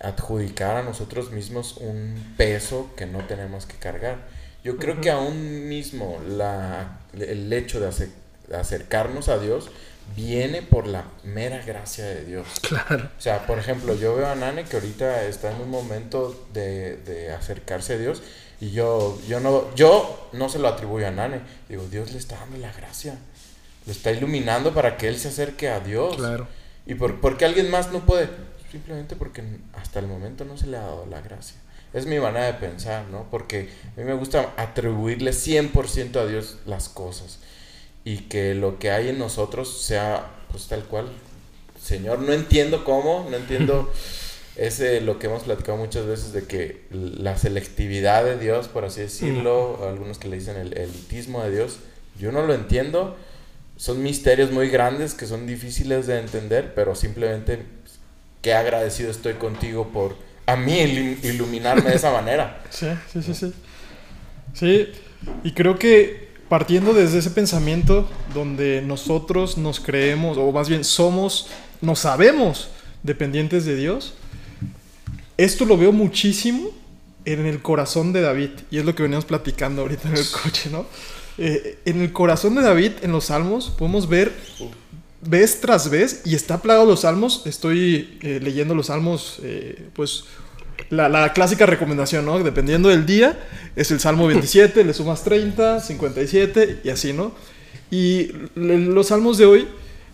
adjudicar 0.00 0.76
a 0.76 0.82
nosotros 0.82 1.30
mismos 1.30 1.76
un 1.78 2.34
peso 2.36 2.90
que 2.96 3.06
no 3.06 3.24
tenemos 3.26 3.66
que 3.66 3.76
cargar. 3.76 4.16
Yo 4.62 4.76
creo 4.78 5.00
que 5.00 5.10
aún 5.10 5.68
mismo 5.68 6.18
la, 6.26 7.00
el 7.18 7.52
hecho 7.52 7.80
de, 7.80 7.88
ace- 7.88 8.08
de 8.08 8.23
acercarnos 8.52 9.28
a 9.28 9.38
Dios 9.38 9.70
viene 10.16 10.62
por 10.62 10.86
la 10.86 11.04
mera 11.22 11.64
gracia 11.64 12.04
de 12.04 12.24
Dios. 12.24 12.46
Claro. 12.62 13.10
O 13.16 13.20
sea, 13.20 13.46
por 13.46 13.58
ejemplo, 13.58 13.94
yo 13.94 14.14
veo 14.14 14.26
a 14.26 14.34
Nane 14.34 14.64
que 14.64 14.76
ahorita 14.76 15.24
está 15.24 15.50
en 15.50 15.60
un 15.62 15.70
momento 15.70 16.46
de, 16.52 16.96
de 16.98 17.32
acercarse 17.32 17.94
a 17.94 17.98
Dios 17.98 18.22
y 18.60 18.70
yo, 18.70 19.18
yo, 19.28 19.40
no, 19.40 19.74
yo 19.74 20.28
no 20.32 20.48
se 20.48 20.58
lo 20.58 20.68
atribuyo 20.68 21.08
a 21.08 21.10
Nane. 21.10 21.40
Digo, 21.68 21.86
Dios 21.90 22.12
le 22.12 22.18
está 22.18 22.36
dando 22.38 22.58
la 22.58 22.72
gracia. 22.72 23.18
Lo 23.86 23.92
está 23.92 24.10
iluminando 24.10 24.72
para 24.72 24.96
que 24.96 25.08
él 25.08 25.18
se 25.18 25.28
acerque 25.28 25.68
a 25.68 25.80
Dios. 25.80 26.16
Claro. 26.16 26.46
¿Y 26.86 26.94
por, 26.94 27.20
por 27.20 27.36
qué 27.36 27.44
alguien 27.44 27.70
más 27.70 27.92
no 27.92 28.00
puede? 28.06 28.28
Simplemente 28.70 29.16
porque 29.16 29.42
hasta 29.74 29.98
el 29.98 30.06
momento 30.06 30.44
no 30.44 30.56
se 30.56 30.66
le 30.66 30.76
ha 30.76 30.82
dado 30.82 31.06
la 31.06 31.20
gracia. 31.20 31.56
Es 31.92 32.06
mi 32.06 32.18
manera 32.18 32.46
de 32.46 32.54
pensar, 32.54 33.04
¿no? 33.08 33.28
Porque 33.30 33.70
a 33.96 34.00
mí 34.00 34.04
me 34.04 34.14
gusta 34.14 34.52
atribuirle 34.56 35.30
100% 35.30 36.16
a 36.16 36.26
Dios 36.26 36.56
las 36.66 36.88
cosas. 36.88 37.38
Y 38.04 38.18
que 38.18 38.54
lo 38.54 38.78
que 38.78 38.90
hay 38.90 39.08
en 39.08 39.18
nosotros 39.18 39.82
sea 39.82 40.30
pues 40.50 40.66
tal 40.68 40.84
cual. 40.84 41.06
Señor, 41.82 42.20
no 42.20 42.32
entiendo 42.32 42.84
cómo, 42.84 43.26
no 43.30 43.36
entiendo 43.36 43.92
ese 44.56 45.00
lo 45.00 45.18
que 45.18 45.26
hemos 45.26 45.42
platicado 45.44 45.76
muchas 45.78 46.06
veces 46.06 46.32
de 46.32 46.44
que 46.44 46.82
la 46.90 47.36
selectividad 47.38 48.24
de 48.24 48.38
Dios, 48.38 48.68
por 48.68 48.84
así 48.84 49.00
decirlo, 49.00 49.86
algunos 49.88 50.18
que 50.18 50.28
le 50.28 50.36
dicen 50.38 50.56
el 50.56 50.76
elitismo 50.76 51.42
de 51.42 51.50
Dios, 51.50 51.78
yo 52.18 52.30
no 52.32 52.46
lo 52.46 52.54
entiendo. 52.54 53.16
Son 53.76 54.02
misterios 54.02 54.52
muy 54.52 54.68
grandes 54.68 55.14
que 55.14 55.26
son 55.26 55.46
difíciles 55.48 56.06
de 56.06 56.20
entender, 56.20 56.74
pero 56.76 56.94
simplemente 56.94 57.56
pues, 57.56 57.98
qué 58.40 58.54
agradecido 58.54 59.10
estoy 59.10 59.34
contigo 59.34 59.88
por 59.92 60.14
a 60.46 60.54
mí 60.56 60.74
ilu- 60.78 61.24
iluminarme 61.24 61.90
de 61.90 61.96
esa 61.96 62.12
manera. 62.12 62.62
Sí, 62.70 62.86
sí, 63.12 63.22
sí, 63.22 63.34
sí. 63.34 63.52
Sí, 64.54 64.92
y 65.42 65.52
creo 65.52 65.76
que 65.78 66.23
partiendo 66.54 66.94
desde 66.94 67.18
ese 67.18 67.32
pensamiento 67.32 68.08
donde 68.32 68.80
nosotros 68.80 69.58
nos 69.58 69.80
creemos, 69.80 70.38
o 70.38 70.52
más 70.52 70.68
bien 70.68 70.84
somos, 70.84 71.48
nos 71.80 71.98
sabemos 71.98 72.68
dependientes 73.02 73.64
de 73.64 73.74
Dios, 73.74 74.14
esto 75.36 75.64
lo 75.64 75.76
veo 75.76 75.90
muchísimo 75.90 76.70
en 77.24 77.44
el 77.46 77.60
corazón 77.60 78.12
de 78.12 78.20
David, 78.20 78.50
y 78.70 78.78
es 78.78 78.84
lo 78.84 78.94
que 78.94 79.02
veníamos 79.02 79.24
platicando 79.24 79.82
ahorita 79.82 80.08
en 80.08 80.16
el 80.16 80.30
coche, 80.30 80.70
¿no? 80.70 80.86
Eh, 81.38 81.80
en 81.86 82.00
el 82.00 82.12
corazón 82.12 82.54
de 82.54 82.62
David, 82.62 82.92
en 83.02 83.10
los 83.10 83.24
salmos, 83.24 83.70
podemos 83.76 84.08
ver 84.08 84.32
vez 85.22 85.60
tras 85.60 85.90
vez, 85.90 86.22
y 86.24 86.36
está 86.36 86.62
plagado 86.62 86.86
los 86.86 87.00
salmos, 87.00 87.42
estoy 87.46 88.16
eh, 88.22 88.38
leyendo 88.40 88.76
los 88.76 88.86
salmos, 88.86 89.40
eh, 89.42 89.88
pues 89.92 90.22
la, 90.90 91.08
la 91.08 91.32
clásica 91.32 91.66
recomendación, 91.66 92.24
¿no? 92.24 92.38
Dependiendo 92.42 92.88
del 92.88 93.06
día, 93.06 93.38
es 93.76 93.90
el 93.90 94.00
Salmo 94.00 94.26
27, 94.26 94.84
le 94.84 94.94
sumas 94.94 95.24
30, 95.24 95.80
57 95.80 96.80
y 96.84 96.88
así, 96.90 97.12
¿no? 97.12 97.32
Y 97.90 98.30
los 98.54 99.08
salmos 99.08 99.38
de 99.38 99.46
hoy, 99.46 99.68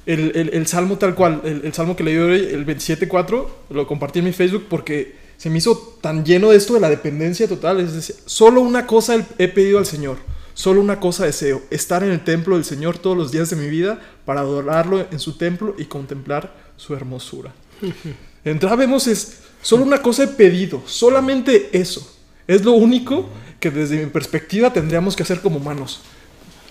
el, 0.06 0.32
el- 0.34 0.50
el 0.52 0.66
salmo 0.66 0.98
tal 0.98 1.14
cual, 1.14 1.40
el, 1.44 1.62
el 1.64 1.72
salmo 1.72 1.96
que 1.96 2.04
leí 2.04 2.16
hoy, 2.16 2.48
el 2.52 2.66
27.4, 2.66 3.46
lo 3.70 3.86
compartí 3.86 4.18
en 4.20 4.26
mi 4.26 4.32
Facebook 4.32 4.66
porque 4.68 5.14
se 5.36 5.48
me 5.50 5.58
hizo 5.58 5.96
tan 6.00 6.24
lleno 6.24 6.50
de 6.50 6.56
esto 6.56 6.74
de 6.74 6.80
la 6.80 6.90
dependencia 6.90 7.48
total. 7.48 7.80
Es 7.80 7.94
decir, 7.94 8.16
solo 8.26 8.60
una 8.60 8.86
cosa 8.86 9.24
he 9.38 9.48
pedido 9.48 9.78
al 9.78 9.86
Señor, 9.86 10.18
solo 10.54 10.80
una 10.80 11.00
cosa 11.00 11.24
deseo, 11.24 11.62
estar 11.70 12.02
en 12.02 12.10
el 12.10 12.20
templo 12.24 12.56
del 12.56 12.64
Señor 12.64 12.98
todos 12.98 13.16
los 13.16 13.32
días 13.32 13.48
de 13.50 13.56
mi 13.56 13.68
vida 13.68 14.00
para 14.26 14.40
adorarlo 14.40 15.06
en 15.10 15.18
su 15.18 15.38
templo 15.38 15.74
y 15.78 15.84
contemplar 15.86 16.52
su 16.76 16.94
hermosura. 16.94 17.52
Entonces 18.44 18.78
vemos 18.78 19.06
es, 19.06 19.39
solo 19.62 19.84
una 19.84 20.02
cosa 20.02 20.24
he 20.24 20.28
pedido, 20.28 20.82
solamente 20.86 21.70
eso. 21.72 22.16
Es 22.46 22.64
lo 22.64 22.72
único 22.72 23.28
que 23.60 23.70
desde 23.70 23.98
mi 23.98 24.10
perspectiva 24.10 24.72
tendríamos 24.72 25.14
que 25.14 25.22
hacer 25.22 25.40
como 25.40 25.58
humanos. 25.58 26.00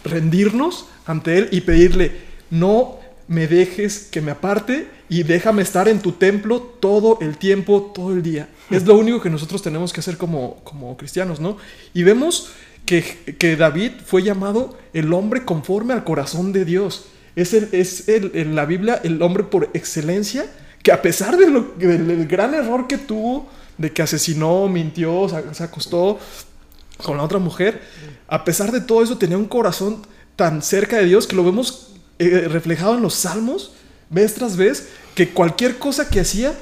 Rendirnos 0.04 0.86
ante 1.06 1.38
Él 1.38 1.50
y 1.52 1.62
pedirle, 1.62 2.12
no 2.50 3.00
me 3.28 3.48
dejes 3.48 4.08
que 4.12 4.22
me 4.22 4.32
aparte 4.32 4.88
y 5.08 5.24
déjame 5.24 5.62
estar 5.62 5.88
en 5.88 6.00
tu 6.00 6.14
templo 6.14 6.62
todo 6.62 7.20
el 7.22 7.38
tiempo, 7.38 7.92
todo 7.94 8.12
el 8.12 8.24
día. 8.24 8.50
Es 8.72 8.86
lo 8.86 8.98
único 8.98 9.22
que 9.22 9.30
nosotros 9.30 9.62
tenemos 9.62 9.94
que 9.94 10.00
hacer 10.00 10.18
como, 10.18 10.58
como 10.64 10.98
cristianos, 10.98 11.40
¿no? 11.40 11.58
Y 11.94 12.04
vemos 12.04 12.52
que, 12.86 13.04
que 13.38 13.56
David 13.56 13.92
fue 14.06 14.24
llamado 14.24 14.78
el 14.94 15.14
hombre 15.14 15.46
conforme 15.46 15.94
al 15.94 16.04
corazón 16.04 16.54
de 16.54 16.66
Dios. 16.66 17.06
Es, 17.36 17.54
el, 17.54 17.70
es 17.72 18.10
el, 18.10 18.32
en 18.34 18.56
la 18.56 18.66
Biblia 18.66 19.00
el 19.04 19.22
hombre 19.22 19.44
por 19.44 19.70
excelencia 19.74 20.46
que 20.84 20.92
a 20.92 21.02
pesar 21.02 21.38
de 21.38 21.50
lo, 21.50 21.74
del, 21.78 22.28
gran 22.28 22.54
error 22.54 22.88
que 22.88 22.98
tuvo, 22.98 23.48
de 23.78 23.92
que 23.92 24.02
asesinó, 24.02 24.68
mintió, 24.68 25.28
se, 25.54 25.64
acostó 25.64 26.20
con 27.04 27.18
la 27.18 27.24
otra 27.24 27.40
mujer, 27.40 27.82
a 28.28 28.44
pesar 28.44 28.72
de 28.72 28.82
todo 28.82 29.04
eso 29.04 29.18
tenía 29.18 29.38
un 29.38 29.46
corazón 29.46 30.06
tan 30.36 30.62
cerca 30.62 30.98
de 30.98 31.06
Dios 31.06 31.28
que 31.28 31.36
lo 31.36 31.44
vemos 31.44 31.94
eh, 32.18 32.48
reflejado 32.50 32.96
en 32.96 33.02
los 33.02 33.14
salmos, 33.14 33.74
vez 34.10 34.34
tras 34.34 34.58
vez, 34.58 34.90
que 35.16 35.30
cualquier 35.30 35.78
cosa 35.78 36.10
que 36.10 36.20
hacía, 36.20 36.54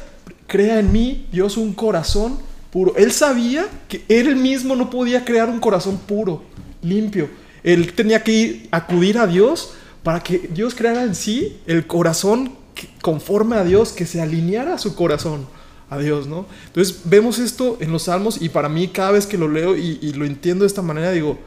crea 0.47 0.79
en 0.79 0.91
mí, 0.91 1.27
Dios, 1.31 1.57
un 1.57 1.73
corazón 1.73 2.39
puro. 2.71 2.95
Él 2.97 3.11
sabía 3.11 3.65
que 3.87 4.03
él 4.07 4.35
mismo 4.35 4.75
no 4.75 4.89
podía 4.89 5.25
crear 5.25 5.49
un 5.49 5.59
corazón 5.59 5.97
puro, 5.97 6.43
limpio. 6.81 7.29
Él 7.63 7.93
tenía 7.93 8.23
que 8.23 8.31
ir, 8.31 8.67
acudir 8.71 9.17
a 9.17 9.27
Dios 9.27 9.73
para 10.03 10.21
que 10.21 10.49
Dios 10.53 10.73
creara 10.73 11.03
en 11.03 11.15
sí 11.15 11.57
el 11.67 11.85
corazón 11.85 12.53
conforme 13.01 13.55
a 13.55 13.63
Dios, 13.63 13.91
que 13.91 14.05
se 14.05 14.21
alineara 14.21 14.77
su 14.77 14.95
corazón 14.95 15.45
a 15.89 15.97
Dios, 15.97 16.27
¿no? 16.27 16.45
Entonces 16.67 17.01
vemos 17.05 17.39
esto 17.39 17.77
en 17.79 17.91
los 17.91 18.03
salmos 18.03 18.41
y 18.41 18.49
para 18.49 18.69
mí 18.69 18.89
cada 18.89 19.11
vez 19.11 19.25
que 19.25 19.37
lo 19.37 19.47
leo 19.47 19.77
y, 19.77 19.99
y 20.01 20.13
lo 20.13 20.25
entiendo 20.25 20.63
de 20.63 20.67
esta 20.67 20.81
manera 20.81 21.11
digo, 21.11 21.37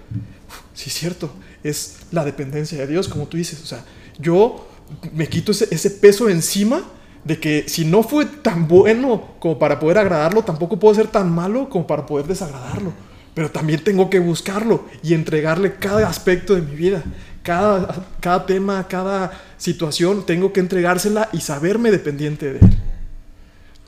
sí 0.75 0.89
es 0.89 0.95
cierto, 0.95 1.31
es 1.63 1.99
la 2.11 2.25
dependencia 2.25 2.79
de 2.79 2.87
Dios, 2.87 3.09
como 3.09 3.27
tú 3.27 3.37
dices, 3.37 3.61
o 3.63 3.67
sea, 3.67 3.85
yo 4.19 4.67
me 5.13 5.29
quito 5.29 5.53
ese, 5.53 5.69
ese 5.71 5.91
peso 5.91 6.29
encima 6.29 6.83
de 7.25 7.39
que 7.39 7.65
si 7.69 7.85
no 7.85 8.03
fue 8.03 8.25
tan 8.25 8.67
bueno 8.67 9.35
como 9.39 9.59
para 9.59 9.79
poder 9.79 9.99
agradarlo, 9.99 10.43
tampoco 10.43 10.79
puedo 10.79 10.95
ser 10.95 11.09
tan 11.09 11.31
malo 11.31 11.69
como 11.69 11.87
para 11.87 12.07
poder 12.07 12.27
desagradarlo. 12.27 12.93
pero 13.35 13.51
también 13.51 13.85
tengo 13.85 14.11
que 14.11 14.19
buscarlo 14.19 14.85
y 15.03 15.15
entregarle 15.15 15.75
cada 15.75 16.09
aspecto 16.09 16.55
de 16.55 16.63
mi 16.63 16.75
vida. 16.75 17.03
Cada, 17.43 18.07
cada 18.21 18.47
tema, 18.47 18.87
cada 18.89 19.33
situación, 19.57 20.27
tengo 20.27 20.53
que 20.53 20.61
entregársela 20.61 21.29
y 21.33 21.41
saberme 21.41 21.91
dependiente 21.91 22.53
de 22.53 22.59
él. 22.59 22.79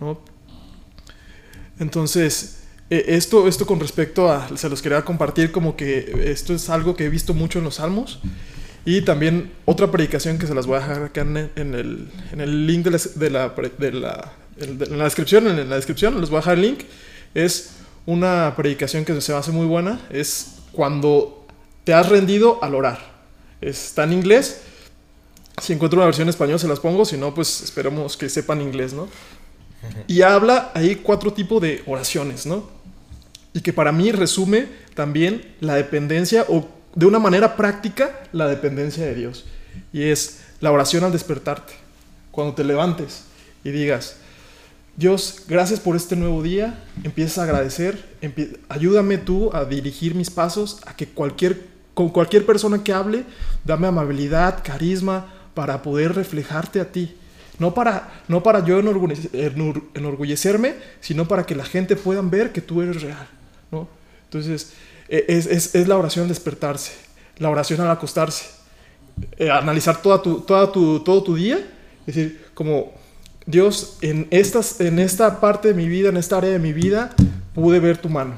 ¿no? 0.00 0.18
Entonces, 1.78 2.62
e, 2.90 3.04
esto, 3.08 3.48
esto 3.48 3.66
con 3.66 3.80
respecto 3.80 4.30
a, 4.30 4.56
se 4.56 4.68
los 4.68 4.82
quería 4.82 5.02
compartir 5.02 5.52
como 5.52 5.76
que 5.76 6.30
esto 6.30 6.54
es 6.54 6.68
algo 6.70 6.96
que 6.96 7.06
he 7.06 7.08
visto 7.08 7.34
mucho 7.34 7.58
en 7.58 7.64
los 7.64 7.76
salmos. 7.76 8.20
Y 8.84 9.02
también 9.02 9.52
otra 9.64 9.90
predicación 9.90 10.38
que 10.38 10.46
se 10.46 10.54
las 10.54 10.66
voy 10.66 10.76
a 10.76 10.80
dejar 10.80 11.04
acá 11.04 11.20
en, 11.20 11.36
el, 11.36 12.08
en 12.32 12.40
el, 12.40 12.66
link 12.66 12.84
de 12.84 12.90
la, 13.30 13.48
de 13.78 13.92
la, 13.92 14.32
en 14.58 14.98
la 14.98 15.04
descripción, 15.04 15.46
en 15.46 15.70
la 15.70 15.76
descripción 15.76 16.20
les 16.20 16.30
voy 16.30 16.38
a 16.38 16.40
dejar 16.40 16.54
el 16.54 16.62
link, 16.62 16.80
es 17.32 17.74
una 18.06 18.54
predicación 18.56 19.04
que 19.04 19.20
se 19.20 19.32
me 19.32 19.38
hace 19.38 19.52
muy 19.52 19.66
buena, 19.66 20.00
es 20.10 20.56
cuando 20.72 21.46
te 21.84 21.94
has 21.94 22.08
rendido 22.08 22.58
al 22.62 22.74
orar. 22.74 23.11
Está 23.62 24.04
en 24.04 24.12
inglés, 24.12 24.60
si 25.60 25.72
encuentro 25.72 25.98
una 25.98 26.06
versión 26.06 26.26
en 26.26 26.30
español 26.30 26.58
se 26.58 26.68
las 26.68 26.80
pongo, 26.80 27.04
si 27.04 27.16
no, 27.16 27.34
pues 27.34 27.62
esperemos 27.62 28.16
que 28.16 28.28
sepan 28.28 28.60
inglés, 28.60 28.92
¿no? 28.92 29.08
Y 30.06 30.22
habla 30.22 30.70
ahí 30.74 30.96
cuatro 30.96 31.32
tipos 31.32 31.60
de 31.60 31.82
oraciones, 31.86 32.46
¿no? 32.46 32.68
Y 33.54 33.60
que 33.60 33.72
para 33.72 33.92
mí 33.92 34.12
resume 34.12 34.68
también 34.94 35.54
la 35.60 35.74
dependencia 35.74 36.44
o 36.48 36.68
de 36.94 37.06
una 37.06 37.18
manera 37.18 37.56
práctica 37.56 38.20
la 38.32 38.48
dependencia 38.48 39.04
de 39.04 39.14
Dios. 39.14 39.44
Y 39.92 40.02
es 40.04 40.40
la 40.60 40.70
oración 40.70 41.04
al 41.04 41.12
despertarte. 41.12 41.72
Cuando 42.30 42.54
te 42.54 42.64
levantes 42.64 43.24
y 43.64 43.70
digas, 43.70 44.16
Dios, 44.96 45.42
gracias 45.48 45.80
por 45.80 45.96
este 45.96 46.16
nuevo 46.16 46.42
día, 46.42 46.82
empiezas 47.02 47.38
a 47.38 47.44
agradecer, 47.44 48.04
ayúdame 48.68 49.18
tú 49.18 49.50
a 49.54 49.64
dirigir 49.64 50.14
mis 50.14 50.30
pasos, 50.30 50.80
a 50.86 50.94
que 50.94 51.08
cualquier, 51.08 51.66
con 51.94 52.08
cualquier 52.08 52.46
persona 52.46 52.82
que 52.82 52.92
hable, 52.92 53.24
dame 53.64 53.86
amabilidad, 53.86 54.62
carisma, 54.62 55.26
para 55.54 55.82
poder 55.82 56.14
reflejarte 56.14 56.80
a 56.80 56.90
ti. 56.90 57.16
No 57.58 57.74
para, 57.74 58.22
no 58.28 58.42
para 58.42 58.64
yo 58.64 58.78
enorgullecerme, 58.78 60.74
sino 61.00 61.28
para 61.28 61.44
que 61.44 61.54
la 61.54 61.64
gente 61.64 61.96
pueda 61.96 62.22
ver 62.22 62.52
que 62.52 62.60
tú 62.60 62.82
eres 62.82 63.02
real. 63.02 63.28
¿no? 63.70 63.86
Entonces, 64.24 64.72
e, 65.08 65.26
es, 65.28 65.74
es, 65.74 65.86
la 65.86 65.96
oración 65.96 66.28
despertarse, 66.28 66.92
la 67.38 67.50
oración 67.50 67.80
al 67.82 67.90
acostarse, 67.90 68.46
eh, 69.36 69.50
analizar 69.50 70.00
toda 70.00 70.22
tu, 70.22 70.40
toda 70.40 70.72
tu, 70.72 71.00
todo 71.00 71.22
tu 71.22 71.34
día, 71.34 71.58
es 72.06 72.14
decir, 72.14 72.46
como 72.54 72.92
Dios, 73.46 73.98
en, 74.00 74.26
estas, 74.30 74.80
en 74.80 74.98
esta 74.98 75.40
parte 75.40 75.68
de 75.68 75.74
mi 75.74 75.88
vida, 75.88 76.08
en 76.08 76.16
esta 76.16 76.38
área 76.38 76.50
de 76.50 76.58
mi 76.58 76.72
vida, 76.72 77.14
pude 77.54 77.78
ver 77.80 77.98
tu 77.98 78.08
mano. 78.08 78.36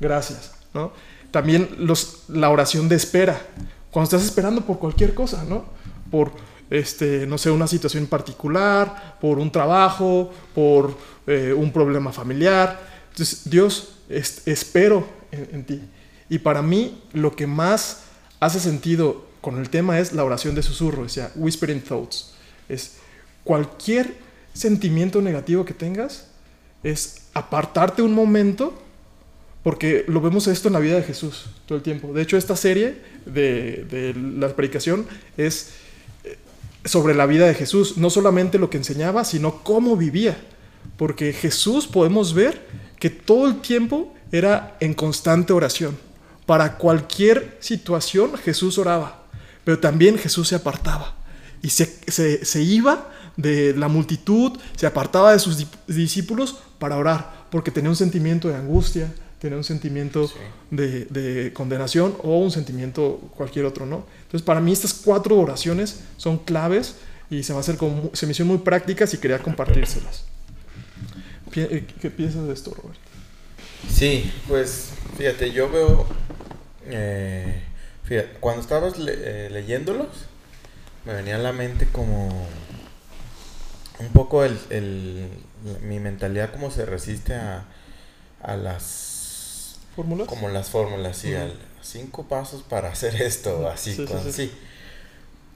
Gracias. 0.00 0.52
¿no? 0.72 0.92
También 1.34 1.68
los, 1.80 2.26
la 2.28 2.48
oración 2.48 2.88
de 2.88 2.94
espera, 2.94 3.44
cuando 3.90 4.04
estás 4.04 4.24
esperando 4.24 4.60
por 4.60 4.78
cualquier 4.78 5.14
cosa, 5.14 5.42
¿no? 5.42 5.64
Por 6.08 6.30
este, 6.70 7.26
no 7.26 7.38
sé, 7.38 7.50
una 7.50 7.66
situación 7.66 8.06
particular, 8.06 9.18
por 9.20 9.40
un 9.40 9.50
trabajo, 9.50 10.30
por 10.54 10.96
eh, 11.26 11.52
un 11.52 11.72
problema 11.72 12.12
familiar. 12.12 12.78
Entonces, 13.10 13.50
Dios, 13.50 13.96
espero 14.08 15.08
en, 15.32 15.64
ti. 15.64 15.82
Y 16.28 16.38
para 16.38 16.62
mí, 16.62 17.02
lo 17.12 17.34
que 17.34 17.48
más 17.48 18.02
hace 18.38 18.60
sentido 18.60 19.26
con 19.40 19.58
el 19.58 19.70
tema 19.70 19.98
es 19.98 20.12
la 20.12 20.22
oración 20.22 20.54
de 20.54 20.62
susurro, 20.62 21.02
o 21.02 21.08
sea, 21.08 21.32
whispering 21.34 21.82
thoughts. 21.82 22.32
Es 22.68 22.98
cualquier 23.42 24.14
sentimiento 24.52 25.20
negativo 25.20 25.64
que 25.64 25.74
tengas, 25.74 26.28
es 26.84 27.22
apartarte 27.34 28.02
un 28.02 28.14
momento, 28.14 28.83
porque 29.64 30.04
lo 30.06 30.20
vemos 30.20 30.46
esto 30.46 30.68
en 30.68 30.74
la 30.74 30.78
vida 30.78 30.94
de 30.94 31.02
Jesús 31.02 31.46
todo 31.66 31.76
el 31.76 31.82
tiempo. 31.82 32.12
De 32.12 32.22
hecho, 32.22 32.36
esta 32.36 32.54
serie 32.54 33.00
de, 33.26 33.84
de 33.90 34.14
la 34.14 34.54
predicación 34.54 35.06
es 35.36 35.72
sobre 36.84 37.14
la 37.14 37.26
vida 37.26 37.46
de 37.46 37.54
Jesús, 37.54 37.96
no 37.96 38.10
solamente 38.10 38.58
lo 38.58 38.70
que 38.70 38.76
enseñaba, 38.76 39.24
sino 39.24 39.62
cómo 39.64 39.96
vivía. 39.96 40.36
Porque 40.96 41.32
Jesús 41.32 41.86
podemos 41.86 42.34
ver 42.34 42.66
que 43.00 43.10
todo 43.10 43.48
el 43.48 43.60
tiempo 43.60 44.14
era 44.30 44.76
en 44.80 44.94
constante 44.94 45.52
oración. 45.52 45.96
Para 46.46 46.76
cualquier 46.76 47.56
situación 47.60 48.36
Jesús 48.36 48.76
oraba, 48.78 49.24
pero 49.64 49.78
también 49.78 50.18
Jesús 50.18 50.48
se 50.48 50.54
apartaba 50.54 51.16
y 51.62 51.70
se, 51.70 52.62
iba 52.62 53.10
de 53.38 53.74
la 53.74 53.88
multitud, 53.88 54.52
se 54.76 54.86
apartaba 54.86 55.32
de 55.32 55.38
sus 55.38 55.66
discípulos 55.86 56.58
para 56.78 56.98
orar, 56.98 57.46
porque 57.50 57.70
tenía 57.70 57.88
un 57.88 57.96
sentimiento 57.96 58.48
de 58.48 58.56
angustia, 58.56 59.14
tenía 59.44 59.58
un 59.58 59.64
sentimiento 59.64 60.32
de, 60.70 61.04
de, 61.04 61.52
condenación 61.52 62.16
o 62.22 62.38
un 62.38 62.50
sentimiento 62.50 63.20
cualquier 63.36 63.66
otro, 63.66 63.84
¿no? 63.84 64.06
Entonces, 64.22 64.40
para 64.40 64.58
mí 64.58 64.72
estas 64.72 64.94
cuatro 64.94 65.38
oraciones 65.38 66.00
son 66.16 66.38
claves 66.38 66.94
y 67.28 67.42
se, 67.42 67.52
va 67.52 67.58
a 67.58 67.60
hacer 67.60 67.76
como, 67.76 68.10
se 68.14 68.24
me 68.24 68.32
hicieron 68.32 68.48
muy 68.48 68.64
prácticas 68.64 69.12
y 69.12 69.18
quería 69.18 69.38
compartírselas. 69.40 70.24
Eh, 71.56 71.84
¿Qué 72.00 72.10
piensas 72.10 72.46
de 72.46 72.54
esto, 72.54 72.70
Roberto? 72.70 72.98
Sí, 73.92 74.32
pues 74.48 74.92
fíjate, 75.18 75.52
yo 75.52 75.70
veo, 75.70 76.06
eh, 76.86 77.60
fíjate, 78.04 78.38
cuando 78.40 78.62
estabas 78.62 78.94
eh, 78.98 79.50
leyéndolos, 79.52 80.08
me 81.04 81.12
venía 81.12 81.34
a 81.34 81.38
la 81.38 81.52
mente 81.52 81.86
como 81.92 82.48
un 83.98 84.08
poco 84.14 84.42
el, 84.42 84.58
el 84.70 85.28
mi 85.82 86.00
mentalidad 86.00 86.50
como 86.50 86.70
se 86.70 86.86
resiste 86.86 87.34
a, 87.34 87.66
a 88.42 88.56
las 88.56 89.13
fórmulas 89.94 90.28
como 90.28 90.48
las 90.48 90.70
fórmulas 90.70 91.16
sí 91.16 91.34
al, 91.34 91.58
cinco 91.82 92.24
pasos 92.24 92.62
para 92.62 92.88
hacer 92.88 93.20
esto, 93.20 93.68
así, 93.68 93.94
sí, 94.32 94.52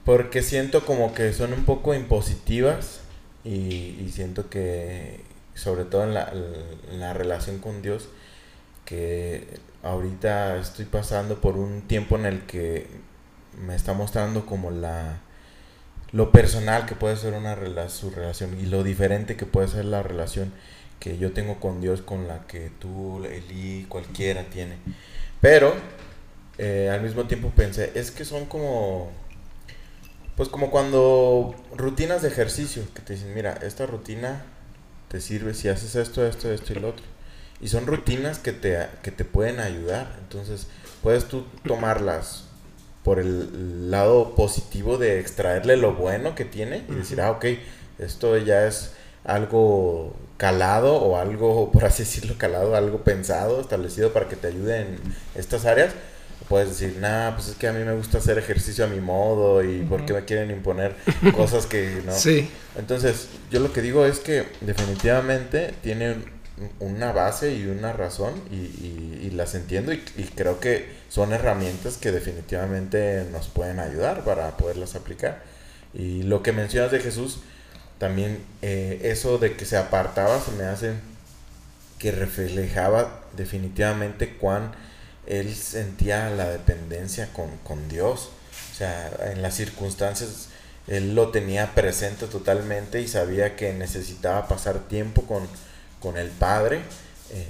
Porque 0.05 0.41
siento 0.41 0.85
como 0.85 1.13
que 1.13 1.33
son 1.33 1.53
un 1.53 1.65
poco 1.65 1.93
impositivas 1.93 3.01
y, 3.43 4.09
siento 4.13 4.49
que, 4.49 5.21
sobre 5.55 5.85
todo 5.85 6.03
en 6.03 6.13
la, 6.13 6.31
en 6.91 6.99
la, 6.99 7.13
relación 7.13 7.59
con 7.59 7.81
Dios, 7.81 8.09
que 8.85 9.59
ahorita 9.83 10.57
estoy 10.57 10.85
pasando 10.85 11.41
por 11.41 11.57
un 11.57 11.81
tiempo 11.83 12.17
en 12.17 12.25
el 12.25 12.45
que 12.45 12.87
me 13.57 13.75
está 13.75 13.93
mostrando 13.93 14.45
como 14.45 14.71
la 14.71 15.19
lo 16.11 16.31
personal 16.31 16.85
que 16.85 16.95
puede 16.95 17.15
ser 17.17 17.33
una 17.33 17.55
su 17.89 18.09
relación 18.09 18.59
y 18.59 18.65
lo 18.65 18.83
diferente 18.83 19.35
que 19.35 19.45
puede 19.45 19.67
ser 19.67 19.85
la 19.85 20.01
relación 20.01 20.51
que 20.99 21.17
yo 21.17 21.31
tengo 21.31 21.59
con 21.59 21.81
Dios 21.81 22.01
con 22.01 22.27
la 22.27 22.45
que 22.47 22.71
tú, 22.79 23.23
Eli, 23.23 23.85
cualquiera 23.87 24.43
tiene. 24.49 24.75
Pero 25.41 25.73
eh, 26.57 26.89
al 26.91 27.01
mismo 27.01 27.25
tiempo 27.25 27.51
pensé, 27.55 27.91
es 27.95 28.11
que 28.11 28.25
son 28.25 28.45
como, 28.45 29.09
pues 30.35 30.49
como 30.49 30.71
cuando 30.71 31.55
rutinas 31.75 32.21
de 32.21 32.27
ejercicio, 32.27 32.83
que 32.93 33.01
te 33.01 33.13
dicen, 33.13 33.33
mira, 33.33 33.53
esta 33.61 33.85
rutina 33.85 34.43
te 35.07 35.21
sirve 35.21 35.53
si 35.53 35.69
haces 35.69 35.95
esto, 35.95 36.25
esto, 36.27 36.51
esto 36.51 36.73
y 36.73 36.75
lo 36.75 36.89
otro. 36.89 37.05
Y 37.61 37.69
son 37.69 37.87
rutinas 37.87 38.39
que 38.39 38.51
te, 38.53 38.87
que 39.03 39.11
te 39.11 39.25
pueden 39.25 39.59
ayudar. 39.59 40.15
Entonces, 40.19 40.67
puedes 41.01 41.25
tú 41.25 41.45
tomarlas 41.65 42.45
por 43.03 43.19
el 43.19 43.89
lado 43.89 44.35
positivo 44.35 44.97
de 44.97 45.19
extraerle 45.19 45.77
lo 45.77 45.93
bueno 45.93 46.35
que 46.35 46.45
tiene 46.45 46.83
y 46.89 46.95
decir, 46.95 47.21
ah, 47.21 47.31
ok, 47.31 47.45
esto 47.97 48.37
ya 48.37 48.65
es 48.65 48.93
algo 49.23 50.15
calado 50.39 50.95
o 50.95 51.17
algo, 51.17 51.71
por 51.71 51.85
así 51.85 52.01
decirlo, 52.01 52.35
calado, 52.39 52.75
algo 52.75 53.03
pensado, 53.03 53.61
establecido 53.61 54.11
para 54.13 54.27
que 54.27 54.35
te 54.35 54.47
ayude 54.47 54.81
en 54.81 54.99
estas 55.35 55.65
áreas 55.65 55.93
puedes 56.49 56.69
decir, 56.69 56.97
nah, 56.99 57.35
pues 57.35 57.49
es 57.49 57.55
que 57.55 57.67
a 57.67 57.73
mí 57.73 57.85
me 57.85 57.93
gusta 57.93 58.17
hacer 58.17 58.37
ejercicio 58.39 58.83
a 58.83 58.87
mi 58.87 58.99
modo 58.99 59.63
y 59.63 59.83
por 59.83 60.05
qué 60.05 60.13
me 60.13 60.25
quieren 60.25 60.49
imponer 60.49 60.95
cosas 61.35 61.67
que 61.67 62.01
no. 62.05 62.11
Sí. 62.11 62.49
Entonces, 62.77 63.29
yo 63.51 63.59
lo 63.59 63.71
que 63.71 63.81
digo 63.81 64.05
es 64.05 64.19
que 64.19 64.47
definitivamente 64.61 65.75
tiene 65.83 66.15
una 66.79 67.11
base 67.13 67.55
y 67.55 67.67
una 67.67 67.93
razón 67.93 68.33
y, 68.51 68.55
y, 69.25 69.31
las 69.31 69.55
entiendo 69.55 69.93
y, 69.93 70.03
y, 70.17 70.23
creo 70.23 70.59
que 70.59 70.89
son 71.07 71.31
herramientas 71.31 71.95
que 71.95 72.11
definitivamente 72.11 73.25
nos 73.31 73.47
pueden 73.47 73.79
ayudar 73.79 74.25
para 74.25 74.57
poderlas 74.57 74.95
aplicar. 74.95 75.43
Y 75.93 76.23
lo 76.23 76.43
que 76.43 76.51
mencionas 76.51 76.91
de 76.91 76.99
Jesús, 76.99 77.39
también 77.99 78.43
eh, 78.61 79.01
eso 79.03 79.37
de 79.37 79.55
que 79.55 79.65
se 79.65 79.77
apartaba 79.77 80.41
se 80.41 80.51
me 80.53 80.63
hace 80.63 80.93
que 81.99 82.11
reflejaba 82.11 83.19
definitivamente 83.35 84.35
cuán 84.37 84.71
él 85.27 85.53
sentía 85.53 86.29
la 86.29 86.49
dependencia 86.49 87.29
con, 87.33 87.89
Dios. 87.89 88.31
O 88.71 88.75
sea, 88.75 89.11
en 89.31 89.41
las 89.41 89.55
circunstancias 89.55 90.47
él 90.87 91.13
lo 91.13 91.29
tenía 91.29 91.75
presente 91.75 92.25
totalmente 92.25 93.01
y 93.01 93.07
sabía 93.07 93.55
que 93.55 93.73
necesitaba 93.73 94.47
pasar 94.47 94.79
tiempo 94.87 95.23
con, 95.23 96.17
el 96.17 96.29
Padre 96.29 96.79
eh, 97.31 97.45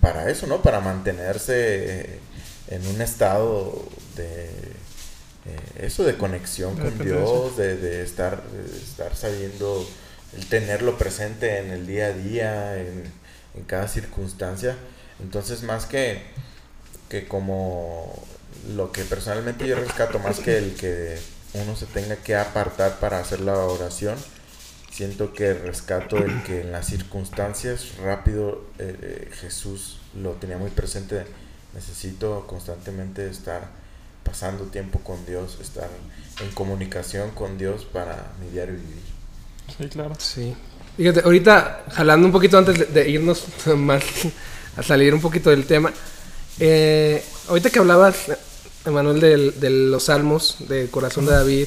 para 0.00 0.30
eso, 0.30 0.46
¿no? 0.46 0.62
Para 0.62 0.80
mantenerse 0.80 2.00
eh, 2.00 2.18
en 2.68 2.86
un 2.86 3.02
estado 3.02 3.86
de 4.16 4.48
eh, 5.56 5.86
eso, 5.86 6.04
de 6.04 6.16
conexión 6.16 6.76
con 6.76 6.98
Dios, 6.98 7.56
de, 7.56 8.02
estar, 8.02 8.42
estar 8.82 9.14
sabiendo, 9.16 9.88
el 10.36 10.46
tenerlo 10.46 10.96
presente 10.98 11.58
en 11.58 11.70
el 11.70 11.86
día 11.86 12.06
a 12.06 12.12
día, 12.12 12.78
en, 12.78 13.04
en 13.54 13.64
cada 13.64 13.88
circunstancia. 13.88 14.76
Entonces, 15.20 15.62
más 15.62 15.86
que 15.86 16.22
que 17.10 17.26
como 17.26 18.22
lo 18.74 18.92
que 18.92 19.04
personalmente 19.04 19.66
yo 19.66 19.76
rescato 19.76 20.18
más 20.20 20.38
que 20.38 20.56
el 20.56 20.74
que 20.74 21.18
uno 21.54 21.74
se 21.74 21.86
tenga 21.86 22.16
que 22.16 22.36
apartar 22.36 23.00
para 23.00 23.18
hacer 23.18 23.40
la 23.40 23.58
oración, 23.58 24.16
siento 24.90 25.34
que 25.34 25.52
rescato 25.52 26.16
el 26.18 26.42
que 26.44 26.60
en 26.60 26.72
las 26.72 26.86
circunstancias 26.86 27.96
rápido 27.98 28.64
eh, 28.78 28.96
eh, 29.02 29.28
Jesús 29.32 29.98
lo 30.14 30.32
tenía 30.32 30.56
muy 30.56 30.70
presente. 30.70 31.26
Necesito 31.74 32.46
constantemente 32.46 33.28
estar 33.28 33.68
pasando 34.30 34.64
tiempo 34.66 35.00
con 35.00 35.26
Dios, 35.26 35.58
estar 35.60 35.88
en 36.40 36.50
comunicación 36.52 37.30
con 37.32 37.58
Dios 37.58 37.84
para 37.84 38.30
mi 38.40 38.48
diario 38.50 38.74
vivir. 38.74 39.02
Sí, 39.76 39.88
claro. 39.88 40.14
Sí. 40.18 40.54
Fíjate, 40.96 41.22
ahorita, 41.24 41.84
jalando 41.90 42.26
un 42.26 42.32
poquito 42.32 42.56
antes 42.56 42.94
de, 42.94 43.10
irnos 43.10 43.44
más 43.76 44.04
a 44.76 44.82
salir 44.84 45.12
un 45.12 45.20
poquito 45.20 45.50
del 45.50 45.66
tema, 45.66 45.92
eh, 46.60 47.24
ahorita 47.48 47.70
que 47.70 47.80
hablabas, 47.80 48.30
Emanuel, 48.84 49.20
de, 49.20 49.70
los 49.70 50.04
salmos, 50.04 50.58
del 50.68 50.88
corazón 50.90 51.26
de 51.26 51.32
David, 51.32 51.66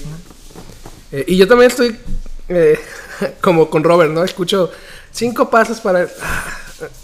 eh, 1.11 1.25
y 1.27 1.35
yo 1.35 1.45
también 1.47 1.69
estoy 1.69 1.97
eh, 2.47 2.79
como 3.41 3.69
con 3.69 3.83
Robert, 3.83 4.11
¿no? 4.11 4.23
Escucho 4.23 4.71
cinco 5.11 5.49
pasos 5.49 5.81
para... 5.81 6.07
ah, 6.21 6.57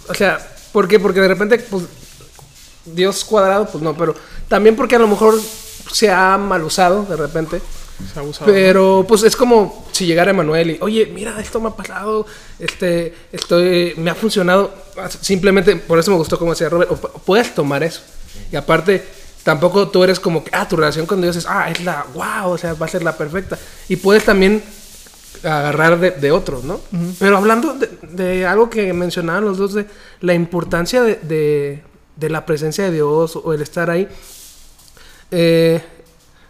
o 0.08 0.13
sea, 0.13 0.39
¿por 0.72 0.88
qué? 0.88 1.00
Porque 1.00 1.19
de 1.19 1.28
repente, 1.28 1.60
pues, 1.60 1.84
Dios 2.86 3.26
cuadrado, 3.26 3.67
pues 3.69 3.84
no, 3.84 3.95
pero 3.95 4.15
también 4.50 4.76
porque 4.76 4.98
a 4.98 5.00
lo 5.00 5.08
mejor 5.08 5.40
se 5.92 6.12
ha 6.12 6.38
mal 6.38 6.64
usado 6.64 7.06
de 7.06 7.16
repente. 7.16 7.62
Se 8.14 8.20
ha 8.20 8.22
abusado. 8.22 8.52
Pero 8.52 9.06
pues 9.08 9.24
es 9.24 9.36
como 9.36 9.86
si 9.92 10.06
llegara 10.06 10.32
Emanuel 10.32 10.72
y, 10.72 10.78
oye, 10.82 11.06
mira, 11.14 11.40
esto 11.40 11.60
me 11.62 11.70
ha 11.70 11.76
pasado, 11.76 12.26
este, 12.58 13.14
estoy, 13.32 13.94
me 13.98 14.10
ha 14.10 14.16
funcionado. 14.16 14.74
Simplemente, 15.22 15.76
por 15.76 16.00
eso 16.00 16.12
me 16.12 16.18
gustó 16.18 16.38
como 16.38 16.52
decía 16.52 16.70
Robert, 16.70 16.90
puedes 17.26 17.54
tomar 17.54 17.84
eso. 17.84 18.02
Y 18.52 18.56
aparte, 18.56 19.06
tampoco 19.44 19.90
tú 19.90 20.04
eres 20.04 20.20
como 20.20 20.44
que, 20.44 20.52
ah, 20.54 20.68
tu 20.68 20.76
relación 20.76 21.06
con 21.06 21.22
Dios 21.22 21.36
es, 21.36 21.46
ah, 21.48 21.70
es 21.70 21.84
la, 21.84 22.06
wow, 22.14 22.52
o 22.52 22.58
sea, 22.58 22.74
va 22.74 22.86
a 22.86 22.90
ser 22.90 23.04
la 23.04 23.18
perfecta. 23.18 23.58
Y 23.88 23.98
puedes 23.98 24.26
también 24.26 24.64
agarrar 25.44 26.00
de, 26.00 26.12
de 26.12 26.32
otros, 26.32 26.64
¿no? 26.64 26.82
Pero 27.20 27.38
hablando 27.38 27.74
de, 27.74 27.88
de 28.02 28.46
algo 28.46 28.70
que 28.70 28.92
mencionaban 28.94 29.46
los 29.46 29.58
dos, 29.58 29.74
de 29.74 29.86
la 30.22 30.34
importancia 30.34 31.02
de, 31.04 31.84
de 32.16 32.30
la 32.30 32.46
presencia 32.46 32.86
de 32.86 32.92
Dios 32.92 33.36
o 33.36 33.54
el 33.54 33.62
estar 33.62 33.90
ahí. 33.90 34.08
Eh, 35.32 35.82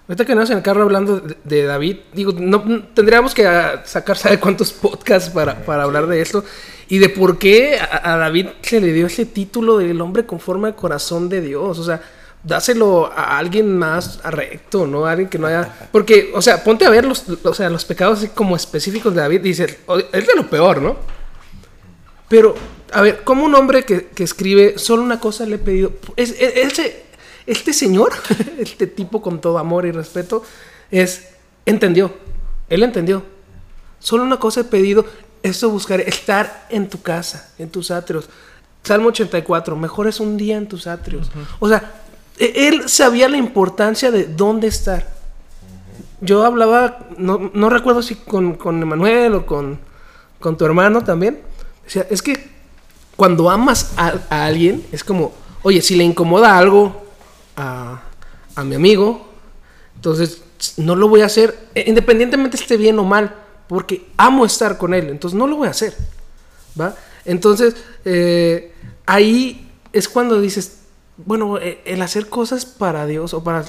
ahorita 0.07 0.25
que 0.25 0.31
andas 0.31 0.49
en 0.49 0.57
el 0.57 0.63
carro 0.63 0.83
hablando 0.83 1.19
de, 1.19 1.35
de 1.43 1.63
David, 1.63 1.97
digo, 2.13 2.33
no, 2.37 2.63
tendríamos 2.93 3.33
que 3.33 3.45
ah, 3.45 3.83
sacar, 3.85 4.17
¿sabe 4.17 4.39
cuántos 4.39 4.71
podcasts 4.73 5.29
para, 5.29 5.63
para 5.65 5.83
hablar 5.83 6.07
de 6.07 6.21
esto? 6.21 6.43
Y 6.87 6.97
de 6.97 7.09
por 7.09 7.37
qué 7.37 7.77
a, 7.79 8.17
David 8.17 8.47
se 8.61 8.79
le 8.81 8.91
dio 8.93 9.05
ese 9.07 9.25
título 9.25 9.77
del 9.77 10.01
hombre 10.01 10.25
conforme 10.25 10.69
al 10.69 10.75
corazón 10.75 11.29
de 11.29 11.41
Dios. 11.41 11.77
O 11.77 11.83
sea, 11.83 12.01
dáselo 12.43 13.11
a 13.15 13.37
alguien 13.37 13.77
más 13.77 14.23
recto, 14.23 14.87
¿no? 14.87 15.05
A 15.05 15.11
alguien 15.11 15.29
que 15.29 15.37
no 15.37 15.45
haya... 15.45 15.71
Porque, 15.91 16.31
o 16.33 16.41
sea, 16.41 16.63
ponte 16.63 16.85
a 16.85 16.89
ver 16.89 17.05
los, 17.05 17.25
o 17.43 17.53
sea, 17.53 17.69
los 17.69 17.85
pecados 17.85 18.25
como 18.33 18.55
específicos 18.55 19.13
de 19.13 19.21
David. 19.21 19.41
Dice, 19.41 19.65
es 20.11 20.25
de 20.27 20.35
lo 20.35 20.49
peor, 20.49 20.81
¿no? 20.81 20.95
Pero, 22.27 22.55
a 22.91 23.01
ver, 23.01 23.23
como 23.23 23.43
un 23.45 23.53
hombre 23.55 23.83
que, 23.83 24.07
que 24.07 24.23
escribe, 24.23 24.79
solo 24.79 25.03
una 25.03 25.19
cosa 25.19 25.45
le 25.45 25.55
he 25.55 25.59
pedido. 25.59 25.91
Es, 26.15 26.31
es- 26.31 26.55
ese- 26.79 27.03
este 27.49 27.73
señor, 27.73 28.11
este 28.59 28.87
tipo 28.87 29.21
con 29.21 29.41
todo 29.41 29.57
amor 29.57 29.85
y 29.85 29.91
respeto, 29.91 30.43
es, 30.91 31.29
entendió. 31.65 32.13
Él 32.69 32.83
entendió. 32.83 33.23
Solo 33.99 34.23
una 34.23 34.37
cosa 34.37 34.61
he 34.61 34.65
pedido, 34.65 35.05
esto 35.41 35.69
buscaré, 35.69 36.07
estar 36.07 36.67
en 36.69 36.87
tu 36.87 37.01
casa, 37.01 37.51
en 37.57 37.69
tus 37.69 37.91
atrios. 37.91 38.29
Salmo 38.83 39.09
84, 39.09 39.75
mejor 39.75 40.07
es 40.07 40.19
un 40.19 40.37
día 40.37 40.57
en 40.57 40.67
tus 40.67 40.87
atrios. 40.87 41.31
O 41.59 41.67
sea, 41.67 41.91
e- 42.37 42.67
él 42.67 42.87
sabía 42.87 43.27
la 43.27 43.37
importancia 43.37 44.11
de 44.11 44.25
dónde 44.25 44.67
estar. 44.67 45.07
Yo 46.21 46.45
hablaba, 46.45 47.07
no, 47.17 47.51
no 47.53 47.69
recuerdo 47.69 48.01
si 48.01 48.15
con, 48.15 48.55
con 48.55 48.81
Emanuel 48.81 49.33
o 49.35 49.45
con, 49.45 49.79
con 50.39 50.57
tu 50.57 50.65
hermano 50.65 51.03
también. 51.03 51.39
O 51.85 51.89
sea, 51.89 52.05
es 52.09 52.21
que 52.21 52.49
cuando 53.15 53.49
amas 53.49 53.93
a, 53.97 54.13
a 54.29 54.45
alguien, 54.45 54.85
es 54.91 55.03
como, 55.03 55.33
oye, 55.63 55.81
si 55.81 55.95
le 55.95 56.03
incomoda 56.03 56.57
algo 56.57 57.08
a, 57.59 58.01
a 58.55 58.63
mi 58.63 58.75
amigo, 58.75 59.27
entonces 59.95 60.41
no 60.77 60.95
lo 60.95 61.07
voy 61.07 61.21
a 61.21 61.25
hacer, 61.25 61.57
eh, 61.75 61.85
independientemente 61.87 62.57
esté 62.57 62.77
bien 62.77 62.97
o 62.99 63.03
mal, 63.03 63.35
porque 63.67 64.07
amo 64.17 64.45
estar 64.45 64.77
con 64.77 64.93
él, 64.93 65.09
entonces 65.09 65.37
no 65.37 65.47
lo 65.47 65.57
voy 65.57 65.67
a 65.67 65.71
hacer. 65.71 65.95
¿Va? 66.79 66.95
Entonces, 67.25 67.75
eh, 68.05 68.73
ahí 69.05 69.71
es 69.93 70.07
cuando 70.07 70.39
dices, 70.39 70.79
bueno, 71.17 71.57
eh, 71.57 71.81
el 71.85 72.01
hacer 72.01 72.29
cosas 72.29 72.65
para 72.65 73.05
Dios 73.05 73.33
o 73.33 73.43
para... 73.43 73.65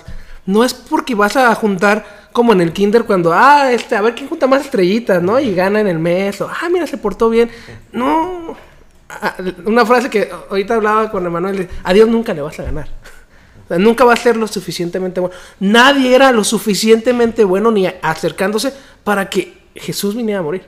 No 0.46 0.64
es 0.64 0.72
porque 0.72 1.14
vas 1.14 1.36
a 1.36 1.54
juntar 1.54 2.28
como 2.32 2.52
en 2.52 2.60
el 2.60 2.72
kinder 2.72 3.04
cuando, 3.04 3.32
ah, 3.32 3.70
este, 3.72 3.96
a 3.96 4.00
ver 4.00 4.14
quién 4.14 4.28
junta 4.28 4.46
más 4.46 4.64
estrellitas, 4.64 5.22
¿no? 5.22 5.38
Y 5.38 5.54
gana 5.54 5.80
en 5.80 5.86
el 5.86 5.98
mes, 5.98 6.40
o, 6.40 6.48
ah, 6.48 6.68
mira, 6.70 6.86
se 6.86 6.96
portó 6.96 7.28
bien. 7.28 7.50
No, 7.92 8.56
una 9.66 9.84
frase 9.84 10.08
que 10.08 10.30
ahorita 10.48 10.76
hablaba 10.76 11.10
con 11.10 11.26
Emanuel, 11.26 11.68
a 11.82 11.92
Dios 11.92 12.08
nunca 12.08 12.32
le 12.32 12.40
vas 12.40 12.58
a 12.58 12.64
ganar. 12.64 12.88
Nunca 13.78 14.04
va 14.04 14.14
a 14.14 14.16
ser 14.16 14.36
lo 14.36 14.46
suficientemente 14.46 15.20
bueno. 15.20 15.34
Nadie 15.60 16.14
era 16.14 16.32
lo 16.32 16.44
suficientemente 16.44 17.44
bueno 17.44 17.70
ni 17.70 17.86
acercándose 17.86 18.72
para 19.04 19.30
que 19.30 19.56
Jesús 19.74 20.16
viniera 20.16 20.40
a 20.40 20.42
morir. 20.42 20.64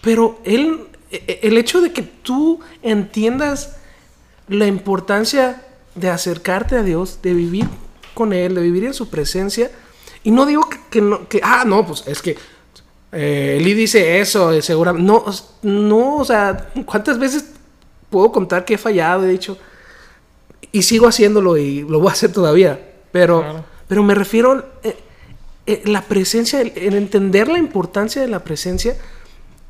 Pero 0.00 0.40
él, 0.44 0.86
e- 1.10 1.22
e- 1.26 1.40
el 1.48 1.58
hecho 1.58 1.80
de 1.80 1.92
que 1.92 2.02
tú 2.02 2.60
entiendas 2.82 3.76
la 4.48 4.66
importancia 4.66 5.62
de 5.94 6.08
acercarte 6.08 6.76
a 6.76 6.82
Dios, 6.82 7.20
de 7.22 7.34
vivir 7.34 7.66
con 8.14 8.32
Él, 8.32 8.54
de 8.54 8.62
vivir 8.62 8.84
en 8.84 8.94
su 8.94 9.08
presencia, 9.08 9.70
y 10.24 10.30
no 10.30 10.46
digo 10.46 10.68
que, 10.90 11.00
no, 11.00 11.28
que, 11.28 11.40
ah, 11.42 11.64
no, 11.66 11.86
pues 11.86 12.04
es 12.06 12.22
que 12.22 12.36
eh, 13.12 13.60
dice 13.64 14.20
eso, 14.20 14.52
eh, 14.52 14.62
seguramente, 14.62 15.06
no, 15.06 15.24
no, 15.62 16.16
o 16.16 16.24
sea, 16.24 16.68
¿cuántas 16.86 17.18
veces 17.18 17.44
puedo 18.10 18.30
contar 18.32 18.64
que 18.64 18.74
he 18.74 18.78
fallado, 18.78 19.24
he 19.24 19.28
dicho, 19.28 19.58
y 20.72 20.82
sigo 20.82 21.06
haciéndolo 21.06 21.56
y 21.56 21.82
lo 21.82 22.00
voy 22.00 22.08
a 22.08 22.12
hacer 22.12 22.32
todavía, 22.32 22.80
pero, 23.12 23.40
Claro. 23.40 23.64
pero 23.86 24.02
me 24.02 24.14
refiero 24.14 24.64
eh, 24.82 24.96
eh, 25.66 25.82
la 25.86 26.02
presencia, 26.02 26.60
el, 26.60 26.72
el 26.76 26.94
entender 26.94 27.48
la 27.48 27.58
importancia 27.58 28.20
de 28.22 28.28
la 28.28 28.40
presencia, 28.44 28.96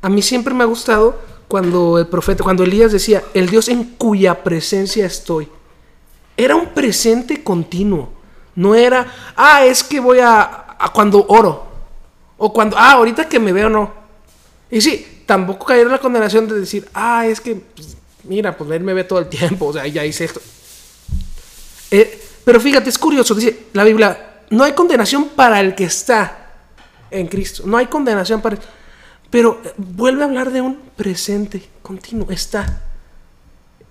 a 0.01 0.09
mí 0.09 0.21
siempre 0.21 0.53
me 0.53 0.63
ha 0.63 0.67
gustado 0.67 1.19
cuando 1.47 1.97
el 1.99 2.07
profeta, 2.07 2.43
cuando 2.43 2.63
Elías 2.63 2.91
decía, 2.91 3.23
el 3.33 3.49
Dios 3.49 3.67
en 3.69 3.83
cuya 3.83 4.43
presencia 4.43 5.05
estoy. 5.05 5.49
Era 6.37 6.55
un 6.55 6.67
presente 6.67 7.43
continuo. 7.43 8.09
No 8.55 8.75
era, 8.75 9.07
ah, 9.35 9.65
es 9.65 9.83
que 9.83 9.99
voy 9.99 10.19
a, 10.19 10.75
a 10.79 10.91
cuando 10.93 11.25
oro. 11.27 11.65
O 12.37 12.53
cuando, 12.53 12.77
ah, 12.77 12.93
ahorita 12.93 13.27
que 13.27 13.39
me 13.39 13.51
veo, 13.51 13.69
no. 13.69 13.91
Y 14.71 14.79
sí, 14.79 15.23
tampoco 15.25 15.65
caer 15.65 15.87
en 15.87 15.91
la 15.91 15.99
condenación 15.99 16.47
de 16.47 16.59
decir, 16.59 16.87
ah, 16.93 17.25
es 17.25 17.41
que, 17.41 17.55
pues, 17.55 17.97
mira, 18.23 18.55
pues 18.55 18.69
él 18.71 18.83
me 18.83 18.93
ve 18.93 19.03
todo 19.03 19.19
el 19.19 19.27
tiempo, 19.27 19.65
o 19.67 19.73
sea, 19.73 19.85
ya 19.87 20.05
hice 20.05 20.25
esto. 20.25 20.39
Eh, 21.91 22.21
pero 22.45 22.59
fíjate, 22.59 22.89
es 22.89 22.97
curioso, 22.97 23.33
dice 23.35 23.67
la 23.73 23.83
Biblia, 23.83 24.41
no 24.49 24.63
hay 24.63 24.73
condenación 24.73 25.29
para 25.29 25.59
el 25.59 25.75
que 25.75 25.85
está 25.85 26.47
en 27.11 27.27
Cristo, 27.27 27.63
no 27.65 27.77
hay 27.77 27.87
condenación 27.87 28.41
para... 28.41 28.57
Pero 29.29 29.61
vuelve 29.77 30.23
a 30.23 30.25
hablar 30.25 30.51
de 30.51 30.61
un 30.61 30.75
presente 30.95 31.63
continuo, 31.83 32.31
está. 32.31 32.81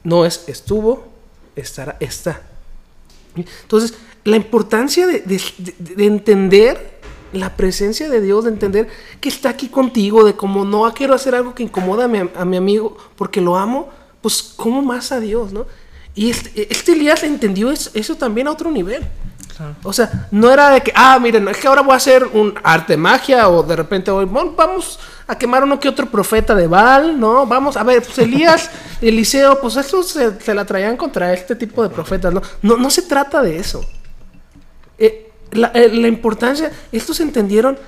No 0.02 0.24
es 0.24 0.44
estuvo, 0.48 1.06
estará, 1.54 1.96
está. 2.00 2.42
Entonces, 3.36 3.94
la 4.24 4.36
importancia 4.36 5.06
de, 5.06 5.20
de- 5.20 5.42
de- 5.58 5.74
de 5.94 6.06
entender 6.06 6.98
la 7.32 7.54
presencia 7.56 8.08
de 8.08 8.20
Dios, 8.20 8.44
de 8.44 8.50
entender 8.50 8.88
que 9.20 9.28
está 9.28 9.50
aquí 9.50 9.68
contigo, 9.68 10.24
de 10.24 10.34
como 10.34 10.64
no 10.64 10.90
quiero 10.94 11.14
hacer 11.14 11.34
algo 11.34 11.54
que 11.54 11.62
incomoda 11.62 12.04
a 12.06 12.08
mi, 12.08 12.18
a 12.34 12.44
mi 12.44 12.56
amigo 12.56 12.96
porque 13.16 13.40
lo 13.40 13.56
amo, 13.56 13.90
pues 14.22 14.42
como 14.42 14.82
más 14.82 15.12
a 15.12 15.20
Dios, 15.20 15.52
¿no? 15.52 15.66
Y 16.18 16.30
este, 16.30 16.66
este 16.72 16.92
Elías 16.92 17.22
entendió 17.22 17.70
es- 17.70 17.90
eso 17.94 18.16
también 18.16 18.48
a 18.48 18.50
otro 18.50 18.72
nivel. 18.72 19.06
Claro. 19.56 19.76
O 19.84 19.92
sea, 19.92 20.26
no 20.32 20.50
era 20.50 20.70
de 20.70 20.80
que, 20.80 20.92
ah, 20.96 21.16
miren, 21.20 21.46
es 21.46 21.56
que 21.58 21.68
ahora 21.68 21.82
voy 21.82 21.92
a 21.92 21.96
hacer 21.96 22.24
un 22.32 22.54
arte 22.64 22.96
magia 22.96 23.48
o 23.48 23.62
de 23.62 23.76
repente 23.76 24.10
bueno, 24.10 24.52
vamos 24.56 24.98
a 25.28 25.38
quemar 25.38 25.62
uno 25.62 25.78
que 25.78 25.88
otro 25.88 26.06
profeta 26.10 26.56
de 26.56 26.66
Baal, 26.66 27.20
¿no? 27.20 27.46
Vamos, 27.46 27.76
a 27.76 27.84
ver, 27.84 28.02
pues 28.02 28.18
Elías, 28.18 28.68
Eliseo, 29.00 29.60
pues 29.60 29.76
estos 29.76 30.08
se, 30.08 30.40
se 30.40 30.54
la 30.54 30.64
traían 30.64 30.96
contra 30.96 31.32
este 31.32 31.54
tipo 31.54 31.84
de 31.84 31.88
profetas, 31.90 32.34
¿no? 32.34 32.42
No, 32.62 32.76
no 32.76 32.90
se 32.90 33.02
trata 33.02 33.40
de 33.40 33.58
eso. 33.58 33.84
Eh, 34.98 35.30
la, 35.52 35.68
eh, 35.74 35.88
la 35.92 36.08
importancia, 36.08 36.72
estos 36.90 37.20
entendieron 37.20 37.78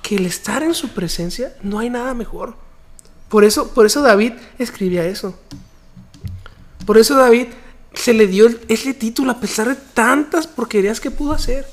que 0.00 0.16
el 0.16 0.24
estar 0.24 0.62
en 0.62 0.72
su 0.74 0.88
presencia 0.88 1.54
no 1.62 1.78
hay 1.80 1.90
nada 1.90 2.14
mejor. 2.14 2.54
Por 3.28 3.44
eso, 3.44 3.68
por 3.74 3.84
eso 3.84 4.00
David 4.00 4.32
escribía 4.58 5.04
eso. 5.04 5.34
Por 6.86 6.98
eso 6.98 7.14
David 7.16 7.48
se 7.94 8.12
le 8.12 8.26
dio 8.26 8.48
ese 8.68 8.94
título 8.94 9.32
a 9.32 9.40
pesar 9.40 9.68
de 9.68 9.76
tantas 9.76 10.46
porquerías 10.46 11.00
que 11.00 11.10
pudo 11.10 11.32
hacer. 11.32 11.66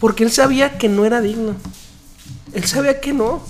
Porque 0.00 0.24
él 0.24 0.30
sabía 0.30 0.78
que 0.78 0.88
no 0.88 1.04
era 1.04 1.20
digno. 1.20 1.54
Él 2.52 2.64
sabía 2.64 3.00
que 3.00 3.12
no. 3.12 3.42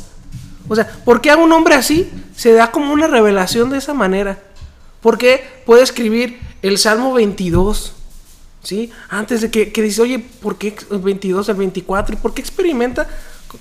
O 0.69 0.75
sea, 0.75 0.89
¿por 1.05 1.21
qué 1.21 1.31
a 1.31 1.37
un 1.37 1.53
hombre 1.53 1.75
así 1.75 2.11
se 2.37 2.53
da 2.53 2.71
como 2.71 2.93
una 2.93 3.07
revelación 3.07 3.71
de 3.71 3.79
esa 3.79 3.95
manera? 3.95 4.39
¿Por 5.01 5.19
qué 5.19 5.63
puede 5.67 5.83
escribir 5.83 6.39
el 6.63 6.79
Salmo 6.79 7.13
22, 7.13 7.93
¿sí? 8.63 8.91
Antes 9.09 9.41
de 9.41 9.51
que, 9.51 9.73
que 9.73 9.83
dice, 9.83 10.03
oye, 10.03 10.19
¿por 10.19 10.59
qué 10.59 10.77
el 10.91 10.99
22, 10.99 11.49
el 11.49 11.57
24? 11.57 12.15
¿Y 12.15 12.19
por 12.19 12.35
qué 12.35 12.41
experimenta? 12.41 13.09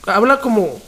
Habla 0.06 0.40
como, 0.40 0.80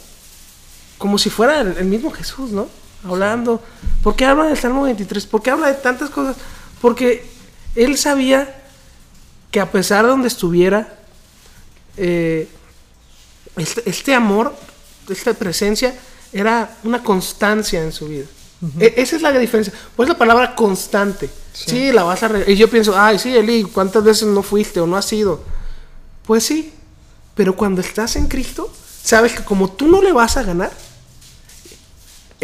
como 0.98 1.18
si 1.18 1.30
fuera 1.30 1.62
el, 1.62 1.78
el 1.78 1.86
mismo 1.86 2.12
Jesús, 2.12 2.52
¿no? 2.52 2.68
Hablando. 3.04 3.62
¿Por 4.04 4.16
qué 4.16 4.26
habla 4.26 4.46
del 4.46 4.58
Salmo 4.58 4.84
23? 4.84 5.26
¿Por 5.26 5.42
qué 5.42 5.50
habla 5.50 5.68
de 5.68 5.74
tantas 5.74 6.10
cosas? 6.12 6.38
Porque 6.84 7.24
él 7.76 7.98
sabía 7.98 8.54
que 9.52 9.62
a 9.62 9.72
pesar 9.72 10.04
de 10.04 10.10
donde 10.10 10.28
estuviera, 10.28 11.00
eh, 11.96 12.50
este, 13.56 13.90
este 13.90 14.14
amor, 14.14 14.54
esta 15.10 15.34
presencia, 15.34 15.96
era 16.34 16.76
una 16.84 17.02
constancia 17.02 17.82
en 17.82 17.94
su 17.94 18.10
vida. 18.10 18.26
E- 18.82 18.96
esa 18.98 19.16
es 19.16 19.22
la 19.22 19.32
diferencia. 19.32 19.74
Pues 19.96 20.10
la 20.10 20.18
palabra 20.18 20.56
constante. 20.56 21.30
Sí, 21.54 21.94
la 21.94 22.04
vas 22.04 22.22
a... 22.24 22.28
re- 22.28 22.52
y 22.52 22.58
yo 22.58 22.70
pienso, 22.70 23.00
ay, 23.00 23.18
sí, 23.18 23.34
Eli, 23.34 23.64
¿cuántas 23.64 24.04
veces 24.04 24.28
no 24.28 24.44
fuiste 24.44 24.82
o 24.82 24.86
no 24.86 24.98
has 24.98 25.12
ido? 25.14 25.42
Pues 26.26 26.44
sí, 26.46 26.74
pero 27.34 27.56
cuando 27.56 27.80
estás 27.80 28.18
en 28.18 28.28
Cristo, 28.28 28.70
sabes 29.04 29.32
que 29.34 29.44
como 29.46 29.72
tú 29.72 29.88
no 29.88 30.02
le 30.02 30.12
vas 30.12 30.36
a 30.36 30.44
ganar, 30.44 30.72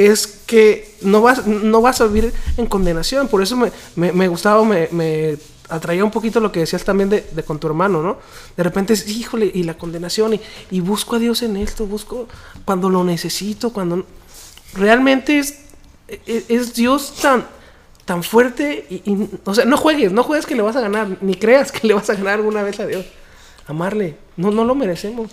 es 0.07 0.27
que 0.27 0.95
no 1.01 1.21
vas, 1.21 1.45
no 1.45 1.81
vas 1.81 1.99
a 2.01 2.07
vivir 2.07 2.33
en 2.57 2.65
condenación. 2.67 3.27
Por 3.27 3.41
eso 3.43 3.57
me, 3.57 3.71
me, 4.13 4.27
gustaba, 4.29 4.63
me, 4.63 4.87
me 4.91 5.37
atraía 5.67 6.05
un 6.05 6.11
poquito 6.11 6.39
lo 6.39 6.51
que 6.51 6.61
decías 6.61 6.83
también 6.83 7.09
de, 7.09 7.27
de 7.31 7.43
con 7.43 7.59
tu 7.59 7.67
hermano, 7.67 8.01
¿no? 8.01 8.17
De 8.55 8.63
repente 8.63 8.93
es, 8.93 9.07
híjole, 9.09 9.51
y 9.53 9.63
la 9.63 9.75
condenación, 9.75 10.33
y, 10.35 10.41
y 10.71 10.79
busco 10.79 11.17
a 11.17 11.19
Dios 11.19 11.41
en 11.43 11.57
esto, 11.57 11.85
busco 11.85 12.27
cuando 12.65 12.89
lo 12.89 13.03
necesito, 13.03 13.71
cuando... 13.73 14.05
Realmente 14.73 15.39
es, 15.39 15.59
es, 16.25 16.45
es 16.47 16.73
Dios 16.75 17.15
tan, 17.21 17.45
tan 18.05 18.23
fuerte, 18.23 18.85
y, 18.89 18.95
y- 19.11 19.29
o 19.43 19.53
sea, 19.53 19.65
no 19.65 19.77
juegues, 19.77 20.11
no 20.11 20.23
juegues 20.23 20.45
que 20.45 20.55
le 20.55 20.61
vas 20.61 20.75
a 20.75 20.81
ganar, 20.81 21.17
ni 21.21 21.35
creas 21.35 21.71
que 21.71 21.87
le 21.87 21.93
vas 21.93 22.09
a 22.09 22.13
ganar 22.15 22.35
alguna 22.35 22.63
vez 22.63 22.79
a 22.79 22.85
Dios. 22.87 23.05
Amarle, 23.67 24.15
no, 24.37 24.49
no 24.51 24.63
lo 24.63 24.75
merecemos, 24.75 25.31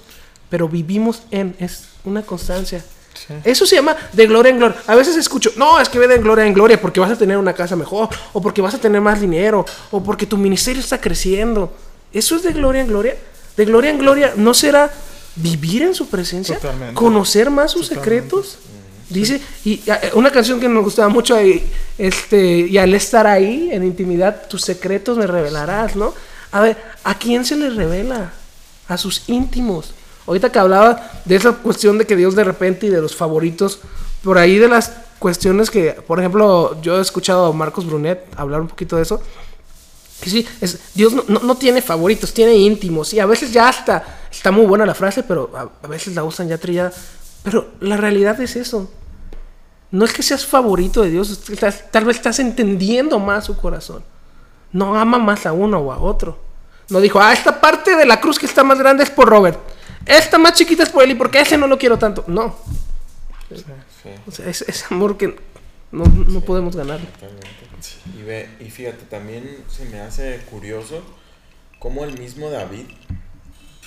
pero 0.50 0.68
vivimos 0.68 1.22
en, 1.30 1.54
es 1.58 1.88
una 2.04 2.22
constancia. 2.22 2.84
Sí. 3.16 3.34
Eso 3.44 3.66
se 3.66 3.76
llama 3.76 3.96
de 4.12 4.26
gloria 4.26 4.50
en 4.50 4.58
gloria. 4.58 4.76
A 4.86 4.94
veces 4.94 5.16
escucho, 5.16 5.50
no, 5.56 5.80
es 5.80 5.88
que 5.88 5.98
ve 5.98 6.06
de 6.06 6.18
gloria 6.18 6.44
en 6.46 6.52
gloria 6.54 6.80
porque 6.80 7.00
vas 7.00 7.10
a 7.10 7.16
tener 7.16 7.36
una 7.38 7.52
casa 7.54 7.74
mejor, 7.76 8.08
o 8.32 8.40
porque 8.40 8.60
vas 8.60 8.74
a 8.74 8.78
tener 8.78 9.00
más 9.00 9.20
dinero, 9.20 9.64
o 9.90 10.02
porque 10.02 10.26
tu 10.26 10.36
ministerio 10.36 10.80
está 10.80 11.00
creciendo. 11.00 11.72
Eso 12.12 12.36
es 12.36 12.42
de 12.42 12.52
gloria 12.52 12.82
en 12.82 12.88
gloria. 12.88 13.16
De 13.56 13.64
gloria 13.64 13.90
en 13.90 13.98
gloria 13.98 14.32
no 14.36 14.52
será 14.54 14.90
vivir 15.36 15.82
en 15.82 15.94
su 15.94 16.08
presencia, 16.08 16.56
Totalmente. 16.56 16.94
conocer 16.94 17.50
más 17.50 17.72
sus 17.72 17.88
Totalmente. 17.88 18.16
secretos. 18.16 18.58
Dice, 19.08 19.40
y 19.64 19.82
eh, 19.86 20.10
una 20.14 20.30
canción 20.30 20.58
que 20.58 20.68
me 20.68 20.80
gustaba 20.80 21.08
mucho, 21.08 21.40
y, 21.40 21.62
este, 21.96 22.42
y 22.68 22.76
al 22.76 22.92
estar 22.94 23.26
ahí 23.26 23.68
en 23.70 23.84
intimidad, 23.84 24.48
tus 24.48 24.62
secretos 24.62 25.16
me 25.16 25.26
revelarás, 25.26 25.94
¿no? 25.94 26.12
A 26.50 26.60
ver, 26.60 26.76
¿a 27.04 27.16
quién 27.16 27.44
se 27.44 27.54
le 27.56 27.70
revela? 27.70 28.32
A 28.88 28.98
sus 28.98 29.22
íntimos. 29.28 29.92
Ahorita 30.26 30.50
que 30.50 30.58
hablaba 30.58 31.10
de 31.24 31.36
esa 31.36 31.52
cuestión 31.52 31.98
de 31.98 32.06
que 32.06 32.16
Dios 32.16 32.34
de 32.34 32.44
repente 32.44 32.86
y 32.86 32.90
de 32.90 33.00
los 33.00 33.14
favoritos, 33.14 33.80
por 34.22 34.38
ahí 34.38 34.58
de 34.58 34.68
las 34.68 34.92
cuestiones 35.18 35.70
que, 35.70 35.92
por 35.92 36.18
ejemplo, 36.18 36.80
yo 36.82 36.98
he 36.98 37.00
escuchado 37.00 37.46
a 37.46 37.52
Marcos 37.52 37.86
Brunet 37.86 38.26
hablar 38.36 38.60
un 38.60 38.68
poquito 38.68 38.96
de 38.96 39.02
eso. 39.02 39.20
Sí, 40.24 40.46
Dios 40.94 41.12
no, 41.28 41.40
no- 41.40 41.54
tiene 41.56 41.82
favoritos, 41.82 42.32
tiene 42.32 42.54
íntimos. 42.54 43.12
Y 43.12 43.20
a 43.20 43.26
veces 43.26 43.52
ya 43.52 43.68
hasta 43.68 44.02
está 44.30 44.50
muy 44.50 44.66
buena 44.66 44.86
la 44.86 44.94
frase, 44.94 45.22
pero 45.22 45.50
a, 45.82 45.86
veces 45.86 46.14
la 46.14 46.24
usan 46.24 46.48
ya 46.48 46.58
trillada. 46.58 46.92
Pero 47.42 47.68
la 47.80 47.96
realidad 47.96 48.40
es 48.40 48.56
eso. 48.56 48.90
No 49.90 50.04
es 50.04 50.12
que 50.12 50.22
seas 50.22 50.44
favorito 50.44 51.02
de 51.02 51.10
Dios, 51.10 51.40
tal 51.92 52.04
vez 52.04 52.16
estás 52.16 52.38
entendiendo 52.40 53.18
más 53.18 53.44
su 53.44 53.56
corazón. 53.56 54.02
No 54.72 54.96
ama 54.98 55.18
más 55.18 55.46
a 55.46 55.52
uno 55.52 55.78
o 55.78 55.92
a 55.92 55.98
otro. 55.98 56.38
No 56.88 57.00
dijo, 57.00 57.20
ah, 57.20 57.32
esta 57.32 57.60
parte 57.60 57.94
de 57.94 58.06
la 58.06 58.20
cruz 58.20 58.38
que 58.38 58.46
está 58.46 58.64
más 58.64 58.78
grande 58.78 59.04
es 59.04 59.10
por 59.10 59.28
Robert. 59.28 59.58
Esta 60.06 60.38
más 60.38 60.54
chiquita 60.54 60.82
es 60.84 60.90
por 60.90 61.02
él 61.04 61.10
y 61.10 61.14
porque 61.14 61.40
ese 61.40 61.56
no 61.58 61.66
lo 61.66 61.78
quiero 61.78 61.98
tanto. 61.98 62.24
No. 62.26 62.56
Sí, 63.48 63.62
O 64.26 64.30
sea, 64.30 64.48
es, 64.48 64.62
es 64.62 64.90
amor 64.90 65.16
que 65.16 65.36
no, 65.92 66.04
no 66.04 66.40
podemos 66.40 66.74
ganar. 66.76 67.00
totalmente. 67.00 67.48
Y, 68.18 68.22
ve, 68.22 68.48
y 68.60 68.70
fíjate, 68.70 69.04
también 69.04 69.64
se 69.68 69.84
me 69.86 70.00
hace 70.00 70.38
curioso 70.50 71.02
cómo 71.78 72.04
el 72.04 72.18
mismo 72.18 72.50
David, 72.50 72.86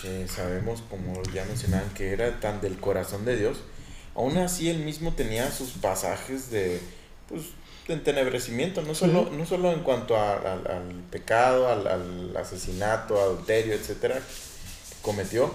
que 0.02 0.28
sabemos, 0.28 0.82
como 0.90 1.22
ya 1.34 1.44
mencionaban, 1.46 1.90
que 1.94 2.12
era 2.14 2.40
tan 2.40 2.62
del 2.62 2.78
corazón 2.80 3.26
de 3.26 3.36
Dios, 3.36 3.58
aún 4.16 4.38
así 4.38 4.70
él 4.70 4.80
mismo 4.80 5.14
tenía 5.14 5.52
sus 5.52 5.72
pasajes 5.72 6.50
de, 6.52 6.80
pues, 7.28 7.44
de 7.88 7.96
entenebrecimiento, 7.96 8.82
no 8.82 8.94
solo, 8.96 9.30
no 9.32 9.46
solo 9.46 9.72
en 9.72 9.80
cuanto 9.82 10.16
a- 10.16 10.38
al 10.54 11.04
pecado, 11.12 11.68
al, 11.68 11.88
al 11.88 12.38
asesinato, 12.38 13.20
adulterio, 13.20 13.74
etcétera, 13.74 14.16
que 14.16 14.96
cometió, 15.02 15.54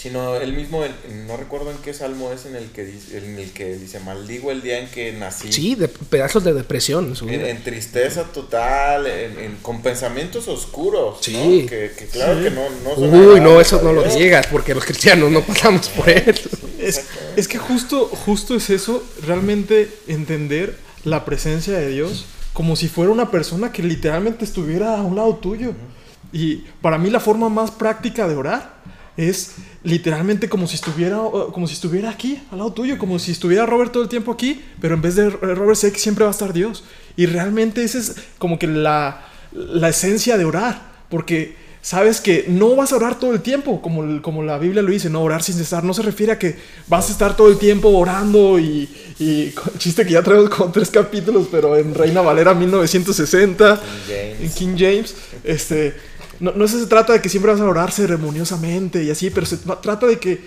sino 0.00 0.36
él 0.36 0.54
mismo, 0.54 0.82
no 1.26 1.36
recuerdo 1.36 1.70
en 1.70 1.76
qué 1.78 1.92
salmo 1.92 2.32
es 2.32 2.46
en 2.46 2.56
el 2.56 2.70
que 2.70 2.84
dice, 2.84 3.18
en 3.18 3.38
el 3.38 3.50
que 3.52 3.74
dice 3.76 4.00
maldigo 4.00 4.50
el 4.50 4.62
día 4.62 4.78
en 4.78 4.88
que 4.88 5.12
nací. 5.12 5.52
Sí, 5.52 5.74
de 5.74 5.88
pedazos 5.88 6.42
de 6.42 6.54
depresión 6.54 7.08
en 7.08 7.16
su 7.16 7.26
vida. 7.26 7.48
en 7.50 7.62
tristeza 7.62 8.24
total, 8.24 9.06
en, 9.06 9.38
en- 9.38 9.56
con 9.56 9.82
pensamientos 9.82 10.48
oscuros, 10.48 11.16
¿no? 11.16 11.20
Sí. 11.20 11.66
Que, 11.68 11.92
que 11.98 12.06
claro 12.06 12.38
Sí. 12.38 12.44
que 12.44 12.50
no, 12.50 12.62
no 12.82 12.94
son 12.94 13.14
Uy, 13.14 13.40
no, 13.40 13.60
eso 13.60 13.82
no 13.82 13.92
lo 13.92 14.02
digas, 14.04 14.46
porque 14.46 14.74
los 14.74 14.84
cristianos 14.86 15.30
no 15.30 15.42
pasamos 15.42 15.88
por 15.90 16.08
eso. 16.08 16.48
Es, 16.78 17.02
es 17.36 17.46
que 17.46 17.58
justo, 17.58 18.06
justo 18.06 18.54
es 18.56 18.70
eso, 18.70 19.04
realmente 19.26 19.90
entender 20.08 20.78
la 21.04 21.24
presencia 21.26 21.74
de 21.78 21.88
Dios 21.88 22.24
como 22.54 22.74
si 22.74 22.88
fuera 22.88 23.10
una 23.12 23.30
persona 23.30 23.70
que 23.70 23.82
literalmente 23.82 24.44
estuviera 24.46 24.96
a 24.98 25.02
un 25.02 25.14
lado 25.16 25.36
tuyo. 25.36 25.72
Y 26.32 26.64
para 26.80 26.96
mí 26.96 27.10
la 27.10 27.20
forma 27.20 27.48
más 27.48 27.70
práctica 27.70 28.26
de 28.28 28.34
orar 28.34 28.80
es 29.28 29.52
literalmente 29.82 30.48
como 30.48 30.66
si 30.66 30.76
estuviera 30.76 31.18
como 31.52 31.66
si 31.66 31.74
estuviera 31.74 32.10
aquí 32.10 32.40
al 32.50 32.58
lado 32.58 32.72
tuyo, 32.72 32.98
como 32.98 33.18
si 33.18 33.32
estuviera 33.32 33.66
Robert 33.66 33.92
todo 33.92 34.02
el 34.02 34.08
tiempo 34.08 34.32
aquí, 34.32 34.62
pero 34.80 34.94
en 34.94 35.02
vez 35.02 35.16
de 35.16 35.30
Robert 35.30 35.76
sé 35.76 35.92
que 35.92 35.98
siempre 35.98 36.24
va 36.24 36.30
a 36.30 36.32
estar 36.32 36.52
Dios. 36.52 36.84
Y 37.16 37.26
realmente 37.26 37.82
esa 37.84 37.98
es 37.98 38.16
como 38.38 38.58
que 38.58 38.66
la, 38.66 39.26
la 39.52 39.88
esencia 39.90 40.38
de 40.38 40.44
orar, 40.44 40.92
porque 41.10 41.54
sabes 41.82 42.20
que 42.20 42.46
no 42.48 42.76
vas 42.76 42.92
a 42.92 42.96
orar 42.96 43.18
todo 43.18 43.32
el 43.32 43.40
tiempo, 43.40 43.80
como, 43.80 44.22
como 44.22 44.42
la 44.42 44.58
Biblia 44.58 44.82
lo 44.82 44.90
dice, 44.90 45.10
no 45.10 45.22
orar 45.22 45.42
sin 45.42 45.54
cesar, 45.56 45.84
no 45.84 45.94
se 45.94 46.02
refiere 46.02 46.32
a 46.32 46.38
que 46.38 46.56
vas 46.88 47.08
a 47.08 47.12
estar 47.12 47.36
todo 47.36 47.48
el 47.48 47.58
tiempo 47.58 47.88
orando 47.88 48.58
y, 48.58 48.88
y 49.18 49.52
chiste 49.78 50.06
que 50.06 50.12
ya 50.12 50.22
traemos 50.22 50.50
como 50.50 50.70
tres 50.70 50.90
capítulos, 50.90 51.48
pero 51.50 51.76
en 51.76 51.94
Reina 51.94 52.20
Valera 52.20 52.54
1960, 52.54 53.76
King 53.76 54.14
James. 54.14 54.54
King 54.54 54.76
James, 54.76 55.14
este, 55.44 55.94
no, 56.40 56.52
no 56.52 56.66
se 56.68 56.84
trata 56.86 57.12
de 57.12 57.20
que 57.20 57.28
siempre 57.28 57.52
vas 57.52 57.60
a 57.60 57.64
orar 57.66 57.92
ceremoniosamente 57.92 59.02
y 59.04 59.10
así, 59.10 59.30
pero 59.30 59.46
se 59.46 59.58
tra- 59.58 59.80
trata 59.80 60.06
de 60.06 60.18
que 60.18 60.40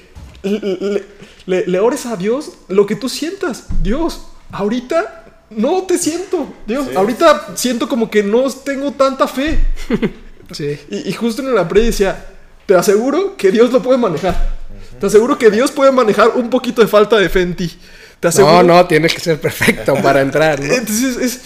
le, 0.44 0.60
le- 0.60 1.04
le- 1.46 1.68
le 1.68 1.80
ores 1.80 2.06
a 2.06 2.16
Dios 2.18 2.52
lo 2.68 2.86
que 2.86 2.96
tú 2.96 3.08
sientas. 3.10 3.66
Dios, 3.82 4.26
ahorita 4.52 5.20
no 5.52 5.84
te 5.84 5.98
siento. 5.98 6.52
Dios, 6.68 6.88
Sí. 6.90 6.96
ahorita 6.96 7.52
siento 7.56 7.88
como 7.88 8.10
que 8.10 8.24
no 8.24 8.50
tengo 8.50 8.92
tanta 8.92 9.28
fe. 9.28 9.60
Sí. 10.52 10.78
Y, 10.92 11.10
y 11.10 11.14
justo 11.14 11.42
en 11.42 11.56
la 11.56 11.68
pre 11.68 11.82
decía, 11.84 12.26
te 12.68 12.76
aseguro 12.76 13.36
que 13.38 13.50
Dios 13.50 13.72
lo 13.72 13.82
puede 13.82 13.98
manejar. 13.98 14.52
Te 15.00 15.06
aseguro 15.08 15.38
que 15.38 15.50
Dios 15.50 15.72
puede 15.72 15.92
manejar 15.92 16.32
un 16.36 16.50
poquito 16.50 16.82
de 16.82 16.88
falta 16.88 17.18
de 17.18 17.30
fe 17.30 17.42
en 17.42 17.56
ti. 17.56 17.76
Te 18.20 18.28
aseguro, 18.28 18.62
No, 18.62 18.76
no, 18.76 18.86
tienes 18.86 19.14
que 19.16 19.20
ser 19.22 19.40
perfecto 19.42 19.96
para 20.04 20.22
entrar, 20.22 20.60
¿no? 20.60 20.72
Entonces, 20.74 21.18
es, 21.18 21.40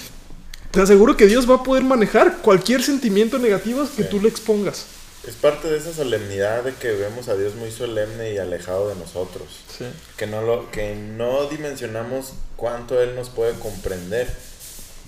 te 0.72 0.82
aseguro 0.82 1.18
que 1.18 1.26
Dios 1.26 1.50
va 1.50 1.56
a 1.56 1.64
poder 1.64 1.84
manejar 1.84 2.38
cualquier 2.42 2.84
sentimiento 2.84 3.40
negativo 3.40 3.88
que 3.96 4.04
Sí. 4.04 4.10
tú 4.10 4.20
le 4.22 4.30
expongas. 4.30 4.86
Es 5.28 5.36
parte 5.36 5.68
de 5.70 5.78
esa 5.78 5.94
solemnidad 5.94 6.64
de 6.64 6.74
que 6.74 6.92
vemos 6.94 7.28
a 7.28 7.36
Dios 7.36 7.56
muy 7.56 7.70
solemne 7.72 8.32
y 8.34 8.38
alejado 8.38 8.88
de 8.90 8.96
nosotros. 8.96 9.48
Sí. 9.78 9.86
Que 10.16 10.26
no, 10.28 10.42
lo, 10.42 10.72
que 10.72 10.96
no 10.96 11.48
dimensionamos 11.50 12.34
cuánto 12.56 13.02
Él 13.02 13.16
nos 13.16 13.30
puede 13.30 13.54
comprender. 13.60 14.28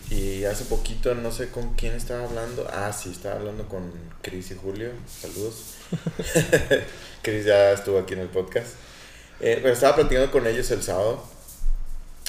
Y 0.10 0.43
hace 0.45 0.65
poquito, 0.65 1.13
no 1.13 1.32
sé 1.32 1.50
con 1.50 1.76
quién 1.76 1.93
estaba 1.93 2.26
hablando. 2.26 2.67
Ah, 2.74 2.91
sí, 2.91 3.12
estaba 3.12 3.36
hablando 3.36 3.67
con 3.69 3.93
Cris 4.22 4.52
y 4.52 4.56
Julio. 4.56 4.89
Saludos. 5.22 5.54
Cris 7.22 7.45
ya 7.45 7.72
estuvo 7.72 8.00
aquí 8.00 8.13
en 8.15 8.22
el 8.22 8.28
podcast. 8.30 8.67
Eh, 9.39 9.60
pero 9.62 9.74
estaba 9.74 9.95
platicando 9.95 10.32
con 10.32 10.48
ellos 10.48 10.69
el 10.72 10.84
sábado. 10.84 11.24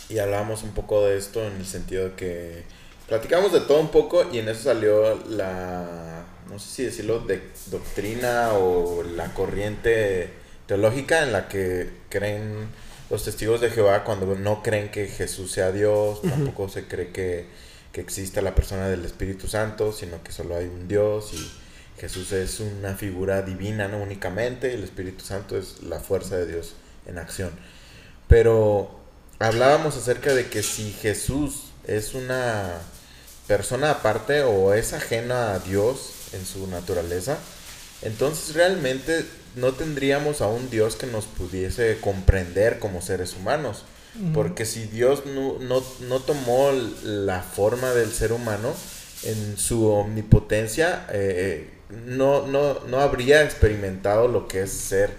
Y 0.08 0.18
hablábamos 0.18 0.62
un 0.62 0.72
poco 0.72 1.06
de 1.06 1.16
esto 1.16 1.42
en 1.44 1.56
el 1.56 1.66
sentido 1.66 2.04
de 2.04 2.14
que 2.14 2.64
platicamos 3.10 3.52
de 3.52 3.60
todo 3.60 3.80
un 3.80 3.90
poco 3.90 4.24
y 4.32 4.38
en 4.38 4.48
eso 4.48 4.62
salió 4.62 5.16
la, 5.28 6.22
no 6.48 6.60
sé 6.60 6.68
si 6.68 6.82
decirlo, 6.84 7.18
de 7.18 7.42
doctrina 7.66 8.52
o 8.52 9.02
la 9.02 9.34
corriente 9.34 10.30
teológica 10.66 11.24
en 11.24 11.32
la 11.32 11.48
que 11.48 11.90
creen 12.08 12.68
los 13.10 13.24
testigos 13.24 13.60
de 13.60 13.70
Jehová 13.70 14.04
cuando 14.04 14.36
no 14.36 14.62
creen 14.62 14.92
que 14.92 15.08
Jesús 15.08 15.50
sea 15.50 15.72
Dios, 15.72 16.22
tampoco 16.22 16.68
se 16.68 16.86
cree 16.86 17.10
que, 17.10 17.46
que 17.90 18.00
exista 18.00 18.42
la 18.42 18.54
persona 18.54 18.88
del 18.88 19.04
Espíritu 19.04 19.48
Santo, 19.48 19.92
sino 19.92 20.22
que 20.22 20.30
solo 20.30 20.56
hay 20.56 20.66
un 20.66 20.86
Dios 20.86 21.32
y 21.34 22.00
Jesús 22.00 22.30
es 22.30 22.60
una 22.60 22.94
figura 22.94 23.42
divina, 23.42 23.88
no 23.88 23.98
únicamente, 23.98 24.70
y 24.70 24.74
el 24.74 24.84
Espíritu 24.84 25.24
Santo 25.24 25.58
es 25.58 25.82
la 25.82 25.98
fuerza 25.98 26.36
de 26.36 26.46
Dios 26.46 26.74
en 27.06 27.18
acción. 27.18 27.50
Pero 28.28 29.00
hablábamos 29.40 29.96
acerca 29.96 30.32
de 30.32 30.48
que 30.48 30.62
si 30.62 30.92
Jesús 30.92 31.72
es 31.88 32.14
una 32.14 32.80
persona 33.50 33.90
aparte 33.90 34.44
o 34.44 34.74
es 34.74 34.92
ajena 34.92 35.54
a 35.54 35.58
Dios 35.58 36.12
en 36.32 36.46
su 36.46 36.68
naturaleza, 36.68 37.36
entonces 38.00 38.54
realmente 38.54 39.24
no 39.56 39.72
tendríamos 39.72 40.40
a 40.40 40.46
un 40.46 40.70
Dios 40.70 40.94
que 40.94 41.08
nos 41.08 41.24
pudiese 41.24 41.98
comprender 42.00 42.78
como 42.78 43.02
seres 43.02 43.34
humanos. 43.34 43.82
Porque 44.34 44.66
si 44.66 44.84
Dios 44.84 45.26
no, 45.26 45.58
no, 45.58 45.82
no, 46.08 46.20
tomó 46.20 46.70
la 47.02 47.42
forma 47.42 47.90
del 47.90 48.12
ser 48.12 48.32
humano 48.32 48.72
en 49.24 49.56
su 49.58 49.86
omnipotencia, 49.86 51.06
eh, 51.10 51.70
no, 52.06 52.46
no, 52.46 52.80
no 52.86 53.00
habría 53.00 53.42
experimentado 53.42 54.28
lo 54.28 54.46
que 54.46 54.62
es 54.62 54.70
ser 54.70 55.10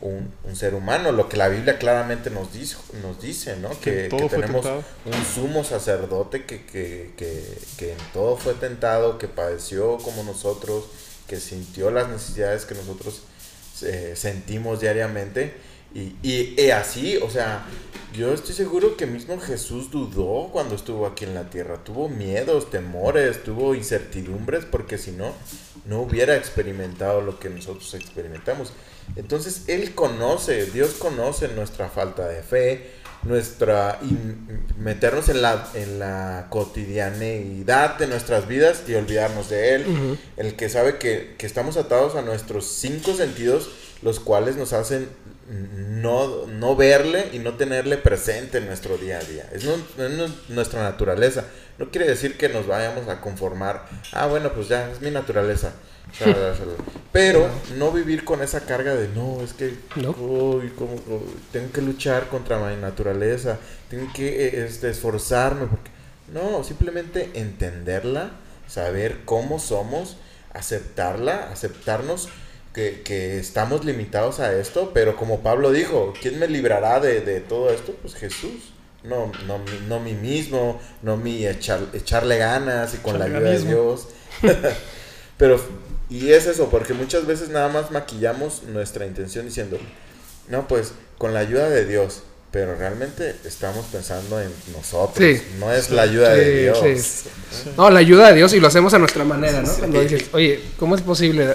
un, 0.00 0.56
ser 0.56 0.74
humano, 0.74 1.12
lo 1.12 1.28
que 1.28 1.36
la 1.36 1.48
Biblia 1.48 1.78
claramente 1.78 2.30
nos 2.30 2.52
dice, 2.52 2.76
nos 3.02 3.20
dice 3.20 3.56
¿no? 3.56 3.68
Que, 3.80 4.08
tenemos 4.30 4.66
un 5.04 5.24
sumo 5.24 5.62
sacerdote 5.62 6.44
que, 6.44 6.64
que, 6.64 7.12
que, 7.16 7.92
en 7.92 7.98
todo 8.12 8.36
fue 8.36 8.54
tentado, 8.54 9.18
que 9.18 9.28
padeció 9.28 9.98
como 9.98 10.22
nosotros, 10.24 10.84
que 11.26 11.38
sintió 11.38 11.90
las 11.90 12.08
necesidades 12.08 12.64
que 12.64 12.74
nosotros 12.74 13.22
eh, 13.82 14.14
sentimos 14.16 14.80
diariamente. 14.80 15.54
Y, 15.92 16.14
y, 16.22 16.70
así, 16.70 17.16
o 17.16 17.28
sea, 17.28 17.66
yo 18.14 18.32
estoy 18.32 18.54
seguro 18.54 18.96
que 18.96 19.06
mismo 19.06 19.38
Jesús 19.40 19.90
dudó 19.90 20.48
cuando 20.52 20.76
estuvo 20.76 21.04
aquí 21.04 21.24
en 21.24 21.34
la 21.34 21.50
tierra. 21.50 21.82
Tuvo 21.82 22.08
miedos, 22.08 22.70
temores, 22.70 23.42
tuvo 23.42 23.74
incertidumbres, 23.74 24.64
porque 24.64 24.98
si 24.98 25.10
no, 25.10 25.34
no 25.86 26.02
hubiera 26.02 26.36
experimentado 26.36 27.20
lo 27.20 27.40
que 27.40 27.50
nosotros 27.50 27.92
experimentamos. 27.94 28.72
Entonces 29.16 29.64
Él 29.66 29.94
conoce, 29.94 30.66
Dios 30.66 30.92
conoce 30.98 31.48
nuestra 31.48 31.88
falta 31.88 32.26
de 32.28 32.42
fe, 32.42 32.90
nuestra 33.22 33.98
y 34.02 34.16
meternos 34.80 35.28
en 35.28 35.42
la, 35.42 35.68
en 35.74 35.98
la 35.98 36.46
cotidianeidad 36.48 37.98
de 37.98 38.06
nuestras 38.06 38.48
vidas 38.48 38.84
y 38.88 38.94
olvidarnos 38.94 39.50
de 39.50 39.74
Él. 39.74 40.18
El 40.36 40.56
que 40.56 40.68
sabe 40.68 40.98
que, 40.98 41.34
que, 41.36 41.46
estamos 41.46 41.76
atados 41.76 42.14
a 42.14 42.22
nuestros 42.22 42.66
cinco 42.66 43.14
sentidos, 43.14 43.70
los 44.02 44.20
cuales 44.20 44.56
nos 44.56 44.72
hacen 44.72 45.08
no, 45.50 46.46
no 46.46 46.76
verle 46.76 47.28
y 47.32 47.40
no 47.40 47.54
tenerle 47.54 47.96
presente 47.96 48.58
en 48.58 48.66
nuestro 48.66 48.96
día 48.96 49.18
a 49.18 49.22
día. 49.22 49.48
Es, 49.52 49.64
nuestra 50.48 50.82
naturaleza. 50.82 51.44
No 51.78 51.90
quiere 51.90 52.06
decir 52.06 52.36
que 52.36 52.48
nos 52.48 52.66
vayamos 52.66 53.08
a 53.08 53.20
conformar. 53.20 53.86
Ah, 54.12 54.26
bueno, 54.26 54.52
pues 54.52 54.68
ya, 54.68 54.90
es 54.90 55.00
mi 55.00 55.10
naturaleza. 55.10 55.72
Pero 57.12 57.48
no 57.76 57.90
vivir 57.92 58.24
con 58.24 58.42
esa 58.42 58.60
carga 58.60 58.94
de 58.94 59.08
no, 59.08 59.42
es 59.42 59.52
que 59.52 59.74
tengo 61.52 61.72
que 61.72 61.82
luchar 61.82 62.28
contra 62.28 62.58
mi 62.58 62.76
naturaleza, 62.76 63.58
tengo 63.88 64.12
que 64.12 64.46
eh, 64.46 64.64
este, 64.64 64.90
esforzarme. 64.90 65.66
Porque... 65.66 65.90
No, 66.32 66.62
simplemente 66.62 67.30
entenderla, 67.34 68.30
saber 68.68 69.20
cómo 69.24 69.58
somos, 69.58 70.16
aceptarla, 70.52 71.50
aceptarnos 71.50 72.28
que, 72.72 73.38
estamos 73.38 73.84
limitados 73.84 74.40
a 74.40 74.52
esto, 74.56 74.92
pero 74.94 75.16
como 75.16 75.40
Pablo 75.40 75.72
dijo, 75.72 76.14
¿quién 76.20 76.38
me 76.38 76.46
librará 76.46 77.00
de, 77.00 77.40
todo 77.40 77.70
esto? 77.70 77.94
Pues 78.00 78.14
Jesús. 78.14 78.72
No, 79.02 79.32
no, 79.46 79.58
no 79.88 79.98
mí 79.98 80.12
mismo, 80.12 80.78
no 81.00 81.16
mi 81.16 81.46
echarle 81.46 82.36
ganas 82.36 82.92
y 82.92 82.98
con 82.98 83.18
la 83.18 83.24
ayuda 83.24 83.40
de 83.40 83.60
Dios. 83.60 84.08
pero, 85.38 85.58
y 86.10 86.32
es 86.32 86.46
eso, 86.46 86.68
porque 86.68 86.92
muchas 86.92 87.24
veces 87.26 87.48
nada 87.50 87.68
más 87.68 87.90
maquillamos 87.90 88.64
nuestra 88.64 89.06
intención 89.06 89.46
diciendo, 89.46 89.78
no, 90.48 90.66
pues 90.66 90.92
con 91.18 91.32
la 91.32 91.40
ayuda 91.40 91.70
de 91.70 91.86
Dios, 91.86 92.22
pero 92.50 92.74
realmente 92.74 93.36
estamos 93.44 93.86
pensando 93.86 94.40
en 94.40 94.50
nosotros. 94.76 95.40
No 95.60 95.72
es 95.72 95.90
la 95.90 96.02
ayuda 96.02 96.34
de 96.34 96.62
Dios. 96.62 97.24
No, 97.76 97.90
la 97.90 98.00
ayuda 98.00 98.28
de 98.30 98.34
Dios 98.34 98.52
y 98.54 98.60
lo 98.60 98.66
hacemos 98.66 98.92
a 98.92 98.98
nuestra 98.98 99.24
manera, 99.24 99.62
¿no? 99.62 99.72
Cuando 99.72 100.00
dices, 100.00 100.28
oye, 100.32 100.60
¿cómo 100.76 100.96
es 100.96 101.02
posible? 101.02 101.54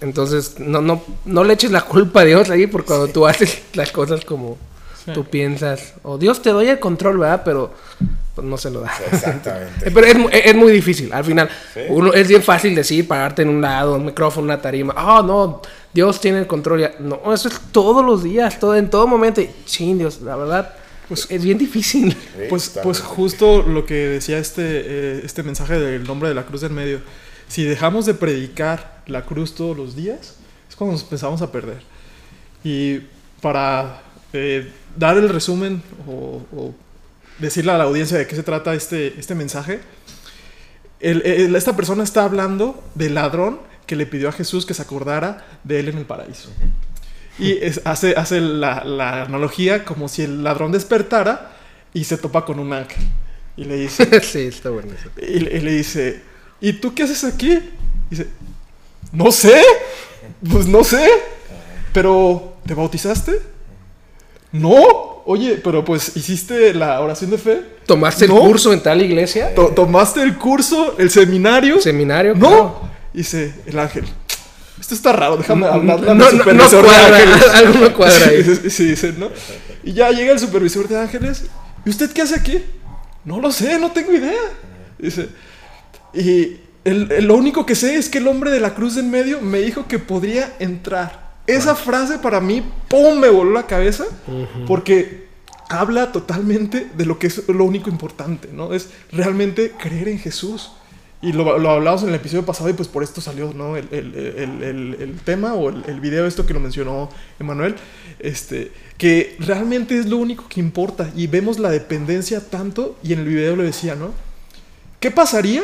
Entonces, 0.00 0.58
no, 0.58 0.80
no, 0.80 1.04
no 1.24 1.44
le 1.44 1.54
eches 1.54 1.70
la 1.70 1.82
culpa 1.82 2.22
a 2.22 2.24
Dios 2.24 2.50
ahí 2.50 2.66
por 2.66 2.84
cuando 2.84 3.06
tú 3.06 3.24
haces 3.26 3.62
las 3.74 3.92
cosas 3.92 4.24
como 4.24 4.58
tú 5.14 5.24
piensas. 5.24 5.94
O 6.02 6.18
Dios 6.18 6.42
te 6.42 6.50
doy 6.50 6.68
el 6.68 6.80
control, 6.80 7.18
¿verdad? 7.18 7.42
Pero 7.44 7.72
pues, 8.34 8.46
no 8.46 8.56
se 8.56 8.70
lo 8.70 8.80
da. 8.80 8.92
Exactamente. 9.10 9.90
Pero 9.94 10.06
es, 10.06 10.46
es, 10.46 10.54
muy 10.54 10.72
difícil. 10.72 11.12
Al 11.12 11.24
final, 11.24 11.48
uno, 11.88 12.12
es 12.12 12.28
bien 12.28 12.42
fácil 12.42 12.74
decir, 12.74 13.06
pararte 13.06 13.42
en 13.42 13.48
un 13.48 13.60
lado, 13.60 13.96
un 13.96 14.06
micrófono, 14.06 14.44
una 14.44 14.60
tarima. 14.60 14.94
Oh, 14.96 15.22
no, 15.22 15.62
Dios 15.92 16.20
tiene 16.20 16.38
el 16.38 16.46
control. 16.46 16.80
Ya. 16.80 16.94
No, 16.98 17.32
eso 17.32 17.48
es 17.48 17.60
todos 17.72 18.04
los 18.04 18.22
días, 18.22 18.58
todo, 18.58 18.76
en 18.76 18.90
todo 18.90 19.06
momento. 19.06 19.42
Sí, 19.64 19.94
Dios, 19.94 20.20
la 20.22 20.36
verdad. 20.36 20.74
Pues, 21.08 21.26
es 21.30 21.44
bien 21.44 21.58
difícil. 21.58 22.16
pues, 22.48 22.78
pues 22.82 23.00
justo 23.00 23.62
lo 23.62 23.84
que 23.84 23.94
decía 23.94 24.38
este, 24.38 24.62
eh, 24.64 25.22
este 25.24 25.42
mensaje 25.42 25.78
del 25.78 26.04
nombre 26.04 26.28
de 26.28 26.34
la 26.34 26.44
cruz 26.44 26.60
del 26.62 26.72
medio 26.72 27.00
si 27.52 27.64
dejamos 27.64 28.06
de 28.06 28.14
predicar 28.14 29.02
la 29.06 29.26
cruz 29.26 29.54
todos 29.54 29.76
los 29.76 29.94
días, 29.94 30.36
es 30.70 30.74
cuando 30.74 30.92
nos 30.92 31.02
empezamos 31.02 31.42
a 31.42 31.52
perder. 31.52 31.82
Y 32.64 33.00
para 33.42 34.00
eh, 34.32 34.72
dar 34.96 35.18
el 35.18 35.28
resumen 35.28 35.82
o, 36.08 36.72
decirle 37.42 37.72
a 37.72 37.78
la 37.78 37.84
audiencia 37.84 38.16
de 38.16 38.26
qué 38.26 38.34
se 38.34 38.42
trata 38.42 38.74
este, 38.74 39.18
este 39.18 39.34
mensaje, 39.34 39.80
esta 41.00 41.76
persona 41.76 42.04
está 42.04 42.24
hablando 42.24 42.82
del 42.94 43.14
ladrón 43.14 43.60
que 43.86 43.96
le 43.96 44.06
pidió 44.06 44.28
a 44.28 44.32
Jesús 44.32 44.64
que 44.64 44.72
se 44.72 44.82
acordara 44.82 45.44
de 45.64 45.80
él 45.80 45.88
en 45.88 45.98
el 45.98 46.06
paraíso. 46.06 46.48
Y 47.38 47.58
hace, 47.84 48.14
hace 48.16 48.40
la, 48.40 48.84
la, 48.84 49.22
analogía 49.22 49.84
como 49.84 50.08
si 50.08 50.22
el 50.22 50.44
ladrón 50.44 50.70
despertara 50.70 51.56
y 51.92 52.04
se 52.04 52.16
topa 52.16 52.44
con 52.44 52.60
un 52.60 52.72
ángel. 52.72 53.04
Y 53.56 53.64
le 53.64 53.76
dice... 53.76 54.20
sí, 54.22 54.40
está 54.40 54.70
bueno. 54.70 54.92
y 55.16 55.40
le 55.40 55.72
dice, 55.72 56.22
¿y 56.60 56.74
tú 56.74 56.94
qué 56.94 57.02
haces 57.02 57.24
aquí? 57.24 57.58
dice, 58.08 58.28
no 59.10 59.32
sé, 59.32 59.60
pues 60.48 60.66
no 60.66 60.84
sé, 60.84 61.08
pero 61.92 62.56
¿te 62.66 62.74
bautizaste? 62.74 63.40
No, 64.52 65.11
oye, 65.24 65.60
pero 65.62 65.84
pues 65.84 66.16
hiciste 66.16 66.74
la 66.74 67.00
oración 67.00 67.30
de 67.30 67.38
fe. 67.38 67.60
¿Tomaste 67.86 68.24
el 68.26 68.30
curso 68.30 68.72
en 68.72 68.80
tal 68.82 69.02
iglesia? 69.02 69.54
¿Tomaste 69.54 70.22
el 70.22 70.36
curso, 70.36 70.96
el 70.98 71.10
seminario? 71.10 71.80
¿Seminario? 71.80 72.34
No, 72.34 72.90
dice 73.12 73.54
el 73.66 73.78
ángel. 73.78 74.04
Esto 74.80 74.94
está 74.94 75.12
raro, 75.12 75.36
déjame 75.36 75.66
hablar. 75.66 76.00
No, 76.00 76.14
no, 76.14 76.30
no, 76.32 76.52
no 76.52 76.68
cuadra, 76.68 77.18
algo 77.54 77.78
no 77.78 77.94
cuadra 77.94 78.26
ahí. 78.26 78.42
Sí, 78.42 78.70
sí, 78.70 78.84
dice, 78.86 79.14
¿no? 79.16 79.30
Y 79.84 79.92
ya 79.92 80.10
llega 80.10 80.32
el 80.32 80.40
supervisor 80.40 80.88
de 80.88 80.98
ángeles. 80.98 81.44
¿Y 81.84 81.90
usted 81.90 82.10
qué 82.12 82.22
hace 82.22 82.34
aquí? 82.34 82.62
No 83.24 83.40
lo 83.40 83.52
sé, 83.52 83.78
no 83.78 83.92
tengo 83.92 84.12
idea. 84.12 84.40
Dice, 84.98 85.28
y 86.14 86.56
lo 86.84 87.36
único 87.36 87.64
que 87.64 87.74
sé 87.74 87.96
es 87.96 88.08
que 88.08 88.18
el 88.18 88.26
hombre 88.26 88.50
de 88.50 88.60
la 88.60 88.74
cruz 88.74 88.96
en 88.96 89.10
medio 89.10 89.40
me 89.40 89.60
dijo 89.60 89.86
que 89.86 89.98
podría 89.98 90.52
entrar. 90.58 91.31
Esa 91.46 91.74
frase 91.74 92.18
para 92.18 92.40
mí, 92.40 92.62
¡pum!, 92.88 93.18
me 93.18 93.28
voló 93.28 93.52
la 93.52 93.66
cabeza. 93.66 94.04
Porque 94.66 95.26
habla 95.68 96.12
totalmente 96.12 96.88
de 96.96 97.06
lo 97.06 97.18
que 97.18 97.26
es 97.26 97.48
lo 97.48 97.64
único 97.64 97.90
importante, 97.90 98.48
¿no? 98.52 98.72
Es 98.72 98.90
realmente 99.10 99.72
creer 99.72 100.08
en 100.08 100.18
Jesús. 100.18 100.72
Y 101.20 101.32
lo, 101.32 101.56
lo 101.56 101.70
hablamos 101.70 102.02
en 102.02 102.08
el 102.08 102.16
episodio 102.16 102.44
pasado 102.44 102.68
y 102.68 102.72
pues 102.72 102.88
por 102.88 103.04
esto 103.04 103.20
salió, 103.20 103.52
¿no? 103.54 103.76
El, 103.76 103.88
el 103.92 105.20
tema 105.24 105.54
o 105.54 105.68
el, 105.68 106.00
video 106.00 106.26
esto 106.26 106.44
que 106.46 106.52
lo 106.52 106.60
mencionó 106.60 107.08
Emanuel. 107.38 107.76
Este, 108.18 108.72
que 108.98 109.36
realmente 109.38 109.98
es 109.98 110.06
lo 110.06 110.16
único 110.18 110.48
que 110.48 110.60
importa. 110.60 111.10
Y 111.16 111.28
vemos 111.28 111.58
la 111.58 111.70
dependencia 111.70 112.40
tanto. 112.40 112.98
Y 113.02 113.12
en 113.12 113.20
el 113.20 113.26
video 113.26 113.56
lo 113.56 113.62
decía, 113.62 113.94
¿no? 113.94 114.10
¿Qué 115.00 115.10
pasaría 115.10 115.62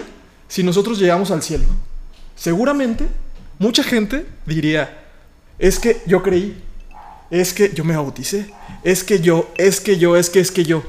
si 0.48 0.62
nosotros 0.62 0.98
llegamos 0.98 1.30
al 1.30 1.42
cielo? 1.42 1.64
Seguramente 2.34 3.06
mucha 3.58 3.82
gente 3.82 4.26
diría, 4.46 5.07
es 5.58 5.78
que 5.78 6.02
yo 6.06 6.22
creí, 6.22 6.62
es 7.30 7.52
que 7.52 7.72
yo 7.74 7.84
me 7.84 7.96
bauticé, 7.96 8.50
es 8.84 9.04
que 9.04 9.20
yo, 9.20 9.50
es 9.56 9.80
que 9.80 9.98
yo, 9.98 10.16
es 10.16 10.30
que, 10.30 10.40
es 10.40 10.50
que 10.50 10.64
yo. 10.64 10.82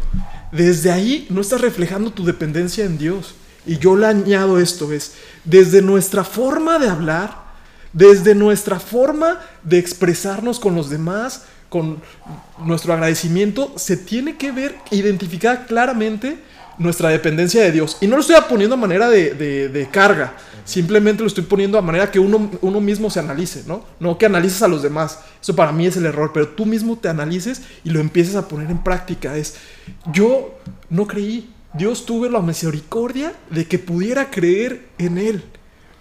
Desde 0.51 0.91
ahí 0.91 1.27
no 1.29 1.41
estás 1.41 1.61
reflejando 1.61 2.11
tu 2.11 2.23
dependencia 2.23 2.85
en 2.85 2.97
Dios. 2.97 3.35
Y 3.65 3.77
yo 3.77 3.95
le 3.95 4.07
añado 4.07 4.59
esto, 4.59 4.91
es, 4.93 5.13
desde 5.43 5.81
nuestra 5.81 6.23
forma 6.23 6.79
de 6.79 6.89
hablar, 6.89 7.49
desde 7.93 8.33
nuestra 8.35 8.79
forma 8.79 9.39
de 9.63 9.77
expresarnos 9.77 10.59
con 10.59 10.75
los 10.75 10.89
demás, 10.89 11.43
con 11.69 12.01
nuestro 12.63 12.93
agradecimiento, 12.93 13.73
se 13.75 13.97
tiene 13.97 14.37
que 14.37 14.51
ver, 14.51 14.75
identificar 14.91 15.67
claramente 15.67 16.39
nuestra 16.79 17.09
dependencia 17.09 17.61
de 17.61 17.71
Dios. 17.71 17.97
Y 18.01 18.07
no 18.07 18.15
lo 18.15 18.21
estoy 18.21 18.35
poniendo 18.47 18.73
a 18.73 18.77
manera 18.77 19.09
de, 19.09 19.87
carga, 19.91 20.33
simplemente 20.65 21.21
lo 21.21 21.27
estoy 21.27 21.43
poniendo 21.43 21.77
a 21.77 21.81
manera 21.81 22.09
que 22.09 22.19
uno, 22.19 22.49
uno, 22.61 22.81
mismo 22.81 23.09
se 23.09 23.19
analice, 23.19 23.63
¿no? 23.67 23.85
No 23.99 24.17
que 24.17 24.25
analices 24.25 24.63
a 24.63 24.67
los 24.67 24.81
demás. 24.81 25.19
Eso 25.41 25.55
para 25.55 25.71
mí 25.71 25.85
es 25.85 25.97
el 25.97 26.05
error, 26.05 26.31
pero 26.33 26.47
tú 26.47 26.65
mismo 26.65 26.97
te 26.97 27.09
analices 27.09 27.61
y 27.83 27.89
lo 27.89 27.99
empieces 27.99 28.35
a 28.35 28.47
poner 28.47 28.71
en 28.71 28.83
práctica. 28.83 29.37
Es, 29.37 29.55
yo 30.11 30.57
no 30.89 31.05
creí, 31.05 31.49
Dios 31.73 32.05
tuve 32.05 32.29
la 32.29 32.41
misericordia 32.41 33.33
de 33.49 33.65
que 33.65 33.77
pudiera 33.77 34.31
creer 34.31 34.87
en 34.97 35.17
Él, 35.17 35.43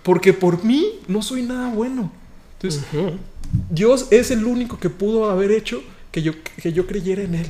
porque 0.03 0.33
por 0.33 0.64
mí 0.64 1.01
no 1.09 1.22
soy 1.22 1.43
nada 1.43 1.68
bueno. 1.68 2.12
Entonces, 2.55 2.83
Dios 3.70 4.09
es 4.11 4.31
el 4.31 4.45
único 4.45 4.79
que 4.79 4.91
pudo 4.91 5.31
haber 5.31 5.51
hecho 5.51 5.83
que 6.11 6.22
yo, 6.22 6.33
que 6.62 6.72
yo 6.72 6.87
creyera 6.87 7.22
en 7.22 7.35
Él. 7.35 7.47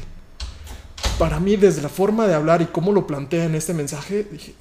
Para 1.19 1.41
mí, 1.41 1.57
desde 1.57 1.83
la 1.83 1.89
forma 1.89 2.27
de 2.27 2.35
hablar 2.35 2.63
y 2.63 2.67
cómo 2.67 2.93
lo 2.93 3.07
plantea 3.07 3.45
en 3.45 3.55
este 3.55 3.75
mensaje, 3.75 4.25
dije, 4.31 4.55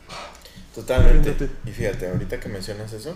Totalmente. 0.75 1.33
Fíjate. 1.33 1.49
Y 1.65 1.71
fíjate, 1.71 2.09
ahorita 2.09 2.39
que 2.39 2.49
mencionas 2.49 2.93
eso, 2.93 3.15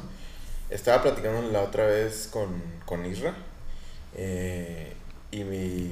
estaba 0.69 1.03
platicando 1.03 1.41
la 1.51 1.61
otra 1.61 1.85
vez 1.85 2.27
con, 2.31 2.49
con 2.85 3.05
Isra. 3.05 3.35
eh, 4.15 4.93
y 5.31 5.43
mi. 5.43 5.91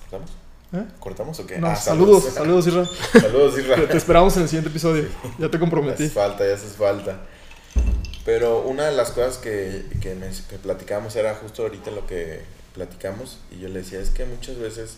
¿Cortamos? 0.00 0.30
¿eh? 0.72 0.84
¿Cortamos 1.00 1.40
o 1.40 1.46
qué? 1.46 1.58
No, 1.58 1.68
Ah, 1.68 1.76
saludos, 1.76 2.24
saludos, 2.34 2.66
Isra. 2.66 2.86
saludos, 3.20 3.58
Isra. 3.58 3.76
Te, 3.82 3.86
te 3.86 3.96
esperamos 3.96 4.36
en 4.36 4.42
el 4.42 4.48
siguiente 4.48 4.70
episodio. 4.70 5.04
Ya 5.38 5.46
te 5.48 5.52
Ya 5.54 5.58
comprometí. 5.60 6.02
haces 6.04 6.12
falta, 6.12 6.46
ya 6.46 6.54
haces 6.54 6.72
falta. 6.72 7.20
Pero 8.24 8.62
una 8.62 8.86
de 8.86 8.92
las 8.96 9.10
cosas 9.12 9.38
que, 9.38 9.84
que, 10.00 10.14
me- 10.16 10.28
que 10.50 10.56
platicamos 10.58 11.14
era 11.14 11.34
justo 11.36 11.62
ahorita 11.62 11.92
lo 11.92 12.06
que 12.06 12.40
platicamos. 12.74 13.38
Y 13.52 13.60
yo 13.60 13.68
le 13.68 13.78
decía, 13.80 14.00
es 14.00 14.10
que 14.10 14.24
muchas 14.24 14.58
veces 14.58 14.96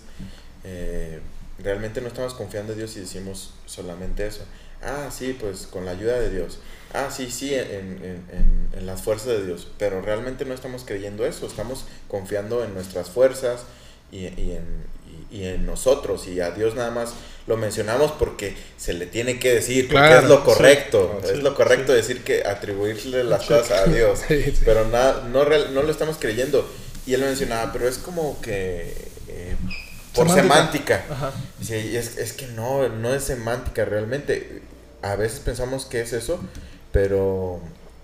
eh, 0.65 1.21
realmente 1.59 2.01
no 2.01 2.09
estamos 2.09 2.35
confiando 2.35 2.73
en 2.73 2.79
Dios 2.79 2.97
y 2.97 3.01
decimos 3.01 3.51
solamente 3.67 4.27
eso. 4.27 4.41
Ah, 4.83 5.11
sí, 5.11 5.37
pues 5.39 5.67
con 5.67 5.85
la 5.85 5.91
ayuda 5.93 6.19
de 6.21 6.31
Dios. 6.31 6.59
Ah, 6.95 7.09
sí, 7.15 7.31
sí, 7.31 7.53
en, 7.55 7.63
en- 7.71 8.23
en- 8.33 8.69
en 8.79 8.87
las 8.87 9.03
fuerzas 9.03 9.29
de 9.29 9.45
Dios. 9.47 9.67
Pero 9.79 10.01
realmente 10.01 10.45
no 10.45 10.55
estamos 10.55 10.85
creyendo 10.87 11.27
eso. 11.27 11.47
Estamos 11.47 11.85
confiando 12.09 12.63
en 12.65 12.75
nuestras 12.75 13.11
fuerzas 13.11 13.63
y, 14.13 14.19
y 14.27 14.57
en, 14.57 14.85
y- 15.33 15.45
en 15.45 15.67
nosotros. 15.67 16.29
Y 16.29 16.41
a 16.41 16.53
Dios 16.53 16.75
nada 16.77 16.91
más 16.93 17.13
lo 17.49 17.57
mencionamos 17.57 18.13
porque 18.13 18.57
se 18.77 18.93
le 18.95 19.07
tiene 19.07 19.39
que 19.41 19.53
decir, 19.55 19.89
porque 19.91 20.19
es 20.19 20.25
lo 20.25 20.45
correcto. 20.45 21.21
Sí, 21.25 21.33
es 21.33 21.43
lo 21.43 21.55
correcto 21.57 21.93
sí. 21.93 21.97
decir 21.97 22.23
que 22.23 22.45
atribuirle 22.45 23.25
las 23.25 23.45
cosas 23.47 23.71
a 23.73 23.85
Dios. 23.91 24.21
Pero 24.65 24.87
na- 24.89 25.23
no, 25.31 25.45
real- 25.45 25.75
no 25.75 25.83
lo 25.83 25.91
estamos 25.91 26.17
creyendo. 26.21 26.67
Y 27.07 27.15
él 27.15 27.23
mencionaba, 27.23 27.73
pero 27.73 27.89
es 27.89 27.97
como 27.97 28.39
que 28.43 28.95
por 30.25 30.35
Semántica. 30.35 31.05
y 31.61 31.97
es, 31.97 32.19
es 32.19 32.33
que 32.33 32.47
no, 32.49 32.89
no 32.89 33.15
es 33.15 33.25
semántica 33.25 33.85
realmente. 33.85 34.63
A 35.03 35.17
veces 35.17 35.41
pensamos 35.41 35.87
que 35.87 36.01
es 36.01 36.13
eso, 36.13 36.41
pero 36.93 37.61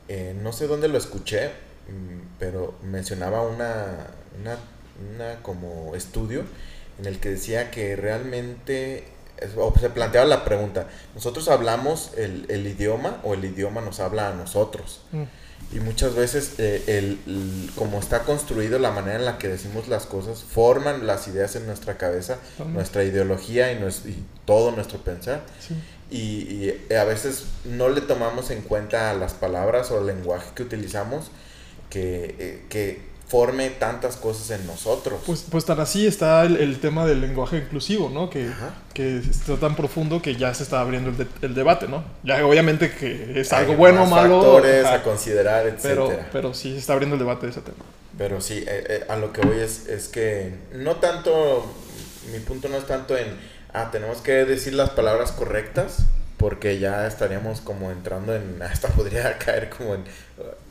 eh, 0.09 0.35
no 0.41 0.53
sé 0.53 0.67
dónde 0.67 0.89
lo 0.89 0.99
escuché, 0.99 1.49
mm, 1.89 2.37
pero 2.39 2.75
mencionaba 2.83 3.43
una, 3.43 4.09
una, 4.41 4.57
una 5.15 5.43
como 5.43 5.95
estudio 5.97 6.45
en 6.99 7.07
el 7.07 7.19
que 7.19 7.31
decía 7.31 7.71
que 7.71 7.97
realmente, 7.97 9.05
o 9.57 9.75
se 9.79 9.91
planteaba 9.91 10.27
la 10.27 10.45
pregunta, 10.45 10.87
¿nosotros 11.15 11.49
hablamos 11.49 12.12
el, 12.17 12.47
el 12.49 12.67
idioma 12.67 13.21
o 13.25 13.35
el 13.35 13.45
idioma 13.45 13.81
nos 13.81 14.01
habla 14.01 14.29
a 14.29 14.35
nosotros? 14.35 15.03
Mm. 15.12 15.25
Y 15.73 15.81
muchas 15.81 16.15
veces, 16.15 16.53
eh, 16.59 16.83
el, 16.87 17.19
el- 17.27 17.71
como 17.75 17.99
está 17.99 18.21
construido, 18.21 18.79
la 18.79 18.93
manera 18.93 19.19
en 19.19 19.25
la 19.25 19.39
que 19.39 19.49
decimos 19.49 19.89
las 19.89 20.07
cosas, 20.07 20.43
forman 20.45 21.07
las 21.07 21.27
ideas 21.27 21.57
en 21.57 21.67
nuestra 21.67 21.97
cabeza, 21.99 22.39
nuestra 22.75 23.03
ideología 23.03 23.73
y, 23.73 23.81
nues- 23.81 24.07
y 24.07 24.23
todo 24.45 24.71
nuestro 24.71 24.99
pensar. 25.01 25.43
Sí. 25.61 25.75
Y, 26.11 26.19
y 26.91 26.95
a 26.95 27.03
veces 27.05 27.45
no 27.65 27.89
le 27.89 28.03
tomamos 28.03 28.51
en 28.51 28.63
cuenta 28.63 29.13
las 29.15 29.33
palabras 29.35 29.91
o 29.91 29.99
el 30.01 30.07
lenguaje 30.07 30.47
que 30.55 30.63
utilizamos 30.63 31.27
que, 31.91 32.37
eh, 32.39 32.63
que 32.69 33.01
forme 33.27 33.70
tantas 33.70 34.16
cosas 34.16 34.51
en 34.51 34.66
nosotros. 34.66 35.20
Pues, 35.27 35.45
pues 35.51 35.64
tan 35.64 35.81
así 35.81 36.07
está 36.07 36.43
el, 36.45 36.57
el 36.57 36.79
tema 36.79 37.07
del 37.07 37.20
lenguaje 37.20 37.57
inclusivo, 37.59 38.11
¿no? 38.11 38.29
Que, 38.31 38.51
que 38.93 39.16
está 39.18 39.57
tan 39.57 39.75
profundo 39.77 40.20
que 40.22 40.37
ya 40.37 40.53
se 40.55 40.62
está 40.62 40.81
abriendo 40.81 41.11
el, 41.11 41.16
de- 41.16 41.27
el 41.43 41.55
debate, 41.55 41.89
¿no? 41.89 42.05
Ya 42.22 42.45
obviamente 42.47 42.91
que 42.95 43.41
es 43.41 43.53
Hay 43.53 43.62
algo 43.64 43.77
bueno 43.77 44.03
o 44.05 44.07
malo. 44.07 44.41
factores 44.43 44.85
a 44.87 45.03
considerar, 45.03 45.66
etcétera. 45.66 46.07
pero, 46.07 46.18
pero 46.33 46.55
sí 46.55 46.72
se 46.72 46.79
está 46.79 46.93
abriendo 46.93 47.14
el 47.14 47.20
debate 47.20 47.47
de 47.47 47.53
ese 47.53 47.62
tema. 47.62 47.79
Pero 48.18 48.41
sí, 48.41 48.59
eh, 48.59 48.85
eh, 48.89 49.05
a 49.09 49.16
lo 49.16 49.33
que 49.33 49.41
voy 49.41 49.59
es, 49.59 49.87
es 49.89 50.09
que 50.09 50.55
no 50.72 50.97
tanto, 50.97 51.64
mi 52.33 52.39
punto 52.41 52.68
no 52.68 52.77
es 52.77 52.87
tanto 52.87 53.16
en, 53.16 53.27
ah, 53.72 53.89
tenemos 53.91 54.18
que 54.18 54.45
decir 54.45 54.75
las 54.75 54.91
palabras 54.91 55.33
correctas, 55.33 56.05
porque 56.37 56.79
ya 56.79 57.07
estaríamos 57.07 57.61
como 57.62 57.91
entrando 57.91 58.35
en, 58.37 58.62
hasta 58.62 58.89
podría 58.89 59.37
caer 59.39 59.70
como 59.70 59.95
en 59.97 60.05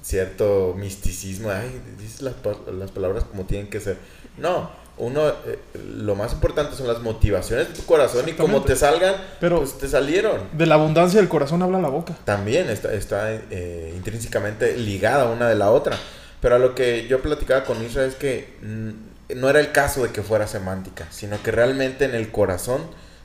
cierto 0.04 0.76
misticismo, 0.78 1.50
ay, 1.50 1.82
dices 1.98 2.22
las, 2.22 2.36
las 2.78 2.92
palabras 2.92 3.24
como 3.24 3.46
tienen 3.46 3.70
que 3.70 3.80
ser. 3.80 3.98
No, 4.38 4.70
uno, 4.98 5.28
eh, 5.48 5.58
lo 5.98 6.14
más 6.16 6.34
importante 6.34 6.76
son 6.76 6.88
las 6.88 7.00
motivaciones 7.02 7.70
de 7.70 7.74
tu 7.74 7.84
corazón 7.86 8.28
y 8.30 8.34
como 8.34 8.62
te 8.62 8.76
salgan, 8.76 9.16
Pero- 9.40 9.58
pues 9.60 9.78
te 9.78 9.88
salieron 9.88 10.42
De 10.52 10.66
la 10.68 10.76
abundancia 10.76 11.20
del 11.20 11.30
corazón 11.30 11.64
habla 11.64 11.80
la 11.80 11.90
boca. 11.90 12.16
también 12.26 12.70
está, 12.70 12.94
está 12.94 13.34
eh, 13.34 13.94
intrínsecamente 13.96 14.78
ligada 14.78 15.26
una 15.26 15.48
de 15.50 15.56
la 15.56 15.72
otra. 15.72 15.98
Pero 16.42 16.56
a 16.56 16.60
lo 16.60 16.76
que 16.76 17.08
yo 17.08 17.22
platicaba 17.22 17.64
con 17.64 17.82
Isra 17.84 18.06
es 18.06 18.16
que 18.16 18.58
mm, 18.62 19.40
no 19.40 19.50
era 19.50 19.62
el 19.62 19.72
caso 19.72 20.04
de 20.04 20.10
que 20.12 20.22
fuera 20.22 20.46
semántica, 20.46 21.08
sino 21.10 21.42
que 21.42 21.52
realmente 21.52 22.04
en 22.06 22.14
el 22.14 22.30
corazón 22.32 22.82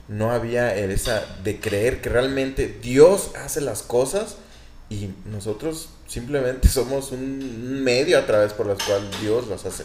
no 0.07 0.31
había 0.31 0.75
esa 0.75 1.23
de 1.45 1.59
creer 1.61 2.01
que 2.01 2.09
realmente 2.09 2.79
Dios 2.81 3.33
hace 3.45 3.61
las 3.61 3.83
cosas 3.83 4.37
y 4.91 5.11
nosotros 5.27 5.91
simplemente 6.07 6.69
somos 6.69 7.13
un 7.13 7.83
medio 7.85 8.19
a 8.19 8.27
través 8.27 8.53
por 8.53 8.67
las 8.67 8.83
cual 8.83 9.03
Dios 9.21 9.49
las 9.49 9.65
hace. 9.67 9.85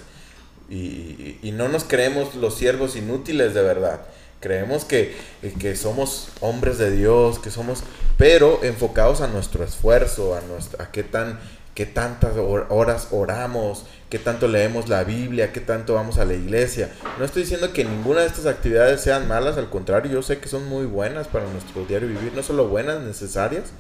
Y, 0.70 1.38
y- 1.44 1.52
no 1.52 1.68
nos 1.68 1.84
creemos 1.84 2.36
los 2.36 2.56
siervos 2.56 2.96
inútiles 2.96 3.54
de 3.54 3.62
verdad. 3.62 4.02
Creemos 4.40 4.84
que, 4.86 5.16
que 5.60 5.76
somos 5.76 6.28
hombres 6.42 6.78
de 6.78 6.92
Dios, 6.92 7.40
que 7.40 7.50
somos, 7.52 7.84
pero 8.18 8.62
enfocados 8.64 9.22
a 9.22 9.28
nuestro 9.28 9.64
esfuerzo, 9.64 10.36
a, 10.36 10.42
nuestra, 10.42 10.92
qué, 10.92 11.04
tan, 11.04 11.40
qué 11.76 11.86
tantas 11.86 12.36
hor- 12.36 12.66
horas 12.70 13.10
oramos, 13.12 13.86
qué 14.10 14.20
tanto 14.20 14.48
leemos 14.50 14.90
la 14.90 15.04
Biblia, 15.06 15.54
qué 15.54 15.62
tanto 15.62 15.94
vamos 15.94 16.18
a 16.18 16.26
la 16.26 16.34
iglesia. 16.34 16.92
No 17.20 17.26
estoy 17.26 17.44
diciendo 17.44 17.72
que 17.72 17.86
ninguna 17.86 18.22
de 18.22 18.28
estas 18.28 18.46
actividades 18.48 19.00
sean 19.02 19.28
malas, 19.30 19.58
al 19.58 19.70
contrario, 19.70 20.12
yo 20.12 20.22
sé 20.22 20.40
que 20.40 20.50
son 20.50 20.66
muy 20.68 20.86
buenas 20.86 21.28
para 21.28 21.46
nuestro 21.48 21.86
diario 21.86 22.10
vivir, 22.10 22.34
no 22.36 22.44
solo 22.44 22.68
buenas, 22.68 23.02
necesarias, 23.02 23.72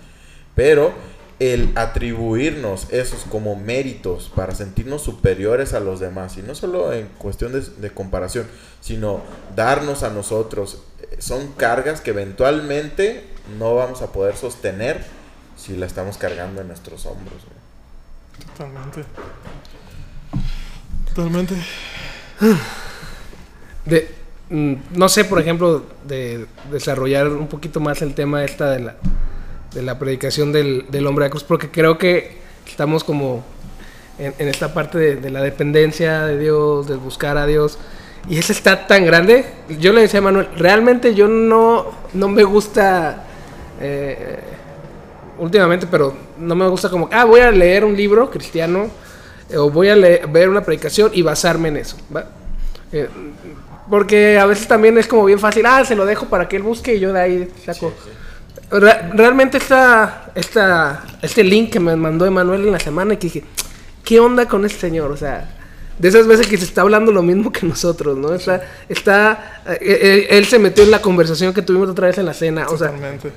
pero 0.55 0.93
el 1.39 1.71
atribuirnos 1.75 2.87
esos 2.91 3.23
como 3.23 3.55
méritos 3.55 4.31
para 4.33 4.55
sentirnos 4.55 5.01
superiores 5.01 5.73
a 5.73 5.79
los 5.79 5.99
demás, 5.99 6.37
y 6.37 6.41
no 6.41 6.55
solo 6.55 6.93
en 6.93 7.07
cuestión 7.17 7.51
de, 7.51 7.61
de 7.61 7.91
comparación, 7.91 8.47
sino 8.81 9.21
darnos 9.55 10.03
a 10.03 10.09
nosotros, 10.09 10.83
eh, 11.01 11.17
son 11.19 11.51
cargas 11.53 12.01
que 12.01 12.11
eventualmente 12.11 13.25
no 13.59 13.75
vamos 13.75 14.01
a 14.01 14.11
poder 14.11 14.35
sostener 14.35 15.03
si 15.57 15.75
la 15.75 15.85
estamos 15.85 16.17
cargando 16.17 16.61
en 16.61 16.67
nuestros 16.67 17.05
hombros. 17.05 17.41
¿no? 17.43 18.53
Totalmente. 18.53 19.03
Totalmente. 21.13 21.55
De, 23.85 24.09
mm, 24.49 24.73
no 24.91 25.09
sé, 25.09 25.25
por 25.25 25.39
ejemplo, 25.39 25.83
de 26.07 26.47
desarrollar 26.71 27.27
un 27.27 27.47
poquito 27.47 27.79
más 27.79 28.01
el 28.01 28.15
tema 28.15 28.43
esta 28.43 28.71
de 28.71 28.79
la, 28.79 28.95
de 29.73 29.81
la 29.81 29.97
predicación 29.99 30.51
del, 30.51 30.85
del 30.89 31.07
hombre 31.07 31.25
de 31.25 31.31
cruz, 31.31 31.43
porque 31.43 31.69
creo 31.69 31.97
que 31.97 32.37
estamos 32.67 33.03
como 33.03 33.43
en, 34.19 34.33
en 34.37 34.47
esta 34.47 34.73
parte 34.73 34.97
de, 35.15 35.29
la 35.29 35.41
dependencia 35.41 36.25
de 36.25 36.37
Dios, 36.37 36.87
de 36.87 36.95
buscar 36.95 37.37
a 37.37 37.45
Dios, 37.45 37.77
y 38.29 38.37
eso 38.37 38.53
está 38.53 38.87
tan 38.87 39.05
grande. 39.05 39.45
Yo 39.79 39.91
le 39.91 40.01
decía 40.01 40.19
a 40.19 40.23
Manuel, 40.23 40.47
realmente 40.57 41.13
yo 41.15 41.27
no, 41.27 41.87
no 42.13 42.27
me 42.29 42.43
gusta, 42.43 43.23
eh, 43.81 44.39
últimamente, 45.39 45.87
pero 45.89 46.13
no 46.37 46.55
me 46.55 46.67
gusta 46.67 46.89
como, 46.89 47.09
ah, 47.11 47.25
voy 47.25 47.41
a 47.41 47.51
leer 47.51 47.83
un 47.83 47.97
libro 47.97 48.29
cristiano, 48.29 48.89
eh, 49.49 49.57
o 49.57 49.69
voy 49.69 49.89
a 49.89 49.95
leer- 49.95 50.31
ver 50.31 50.49
una 50.49 50.61
predicación 50.63 51.11
y 51.13 51.21
basarme 51.21 51.69
en 51.69 51.77
eso. 51.77 51.97
Eh, 52.91 53.09
porque 53.89 54.37
a 54.37 54.45
veces 54.45 54.67
también 54.67 54.97
es 54.97 55.07
como 55.07 55.25
bien 55.25 55.39
fácil, 55.39 55.65
ah, 55.65 55.83
se 55.83 55.95
lo 55.95 56.05
dejo 56.05 56.27
para 56.27 56.47
que 56.47 56.55
él 56.55 56.63
busque 56.63 56.95
y 56.95 56.99
yo 56.99 57.11
de 57.11 57.19
ahí 57.19 57.51
saco. 57.65 57.91
Re- 58.79 59.09
realmente 59.13 59.57
esta, 59.57 60.31
esta, 60.35 61.03
este 61.21 61.43
link 61.43 61.69
que 61.71 61.79
me 61.79 61.95
mandó 61.95 62.25
Emanuel 62.25 62.65
en 62.65 62.71
la 62.71 62.79
semana 62.79 63.13
y 63.13 63.17
que 63.17 63.27
dije, 63.27 63.43
¿qué 64.03 64.19
onda 64.19 64.47
con 64.47 64.65
este 64.65 64.79
señor? 64.79 65.11
O 65.11 65.17
sea, 65.17 65.57
de 65.99 66.07
esas 66.09 66.25
veces 66.25 66.47
que 66.47 66.57
se 66.57 66.65
está 66.65 66.81
hablando 66.81 67.11
lo 67.11 67.21
mismo 67.21 67.51
que 67.51 67.65
nosotros, 67.67 68.17
¿no? 68.17 68.33
Está, 68.33 68.63
está, 68.89 69.61
eh, 69.79 70.25
él, 70.29 70.37
él 70.37 70.45
se 70.45 70.57
metió 70.57 70.83
en 70.83 70.89
la 70.91 71.01
conversación 71.01 71.53
que 71.53 71.61
tuvimos 71.61 71.87
otra 71.89 72.07
vez 72.07 72.17
en 72.17 72.25
la 72.25 72.33
cena, 72.33 72.65
o 72.67 72.77
sea, 72.77 72.87
Totalmente. 72.87 73.31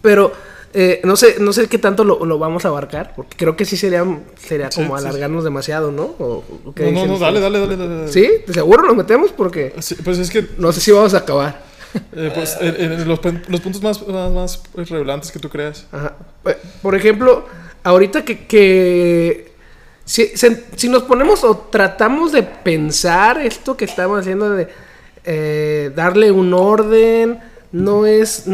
pero 0.00 0.32
eh, 0.72 1.00
no 1.04 1.16
sé, 1.16 1.36
no 1.40 1.52
sé 1.52 1.66
qué 1.68 1.78
tanto 1.78 2.04
lo, 2.04 2.24
lo 2.24 2.38
vamos 2.38 2.64
a 2.64 2.68
abarcar, 2.68 3.12
porque 3.16 3.36
creo 3.36 3.56
que 3.56 3.64
sí 3.64 3.76
sería, 3.76 4.04
sería 4.36 4.70
Sí, 4.70 4.82
como 4.82 4.96
sí, 4.96 5.02
sí. 5.02 5.08
alargarnos 5.08 5.42
demasiado, 5.42 5.90
¿no? 5.90 6.02
¿O, 6.18 6.44
o 6.66 6.72
qué 6.74 6.92
No, 6.92 7.06
no, 7.06 7.14
no, 7.14 7.18
dale, 7.18 7.40
dale, 7.40 7.58
dale, 7.58 7.76
dale. 7.76 7.94
dale. 7.96 8.12
¿Sí? 8.12 8.28
¿De 8.46 8.52
seguro 8.54 8.84
nos 8.86 8.94
metemos? 8.94 9.32
Porque 9.32 9.74
Sí, 9.80 9.96
Pues 10.04 10.18
es 10.18 10.30
que 10.30 10.46
no 10.58 10.70
sé 10.72 10.80
si 10.80 10.92
vamos 10.92 11.12
a 11.14 11.18
acabar. 11.18 11.64
Eh, 12.12 12.30
pues, 12.34 12.56
en- 12.60 12.76
en 12.92 13.08
los, 13.08 13.20
los 13.48 13.60
puntos 13.60 13.82
más, 13.82 14.06
más, 14.06 14.32
más 14.74 14.88
relevantes 14.88 15.30
que 15.30 15.38
tú 15.38 15.48
creas. 15.48 15.86
Ajá. 15.92 16.14
Eh, 16.46 16.56
Por 16.82 16.94
ejemplo, 16.94 17.46
ahorita 17.84 18.24
que, 18.24 18.46
que 18.46 19.52
si, 20.04 20.30
si 20.76 20.88
nos 20.88 21.02
ponemos 21.04 21.42
o 21.44 21.56
tratamos 21.56 22.32
de 22.32 22.42
pensar 22.42 23.40
esto 23.40 23.76
que 23.76 23.84
estamos 23.84 24.20
haciendo 24.20 24.50
de 24.50 24.68
eh, 25.24 25.90
darle 25.94 26.30
un 26.30 26.54
orden, 26.54 27.40
no 27.72 28.06
es, 28.06 28.44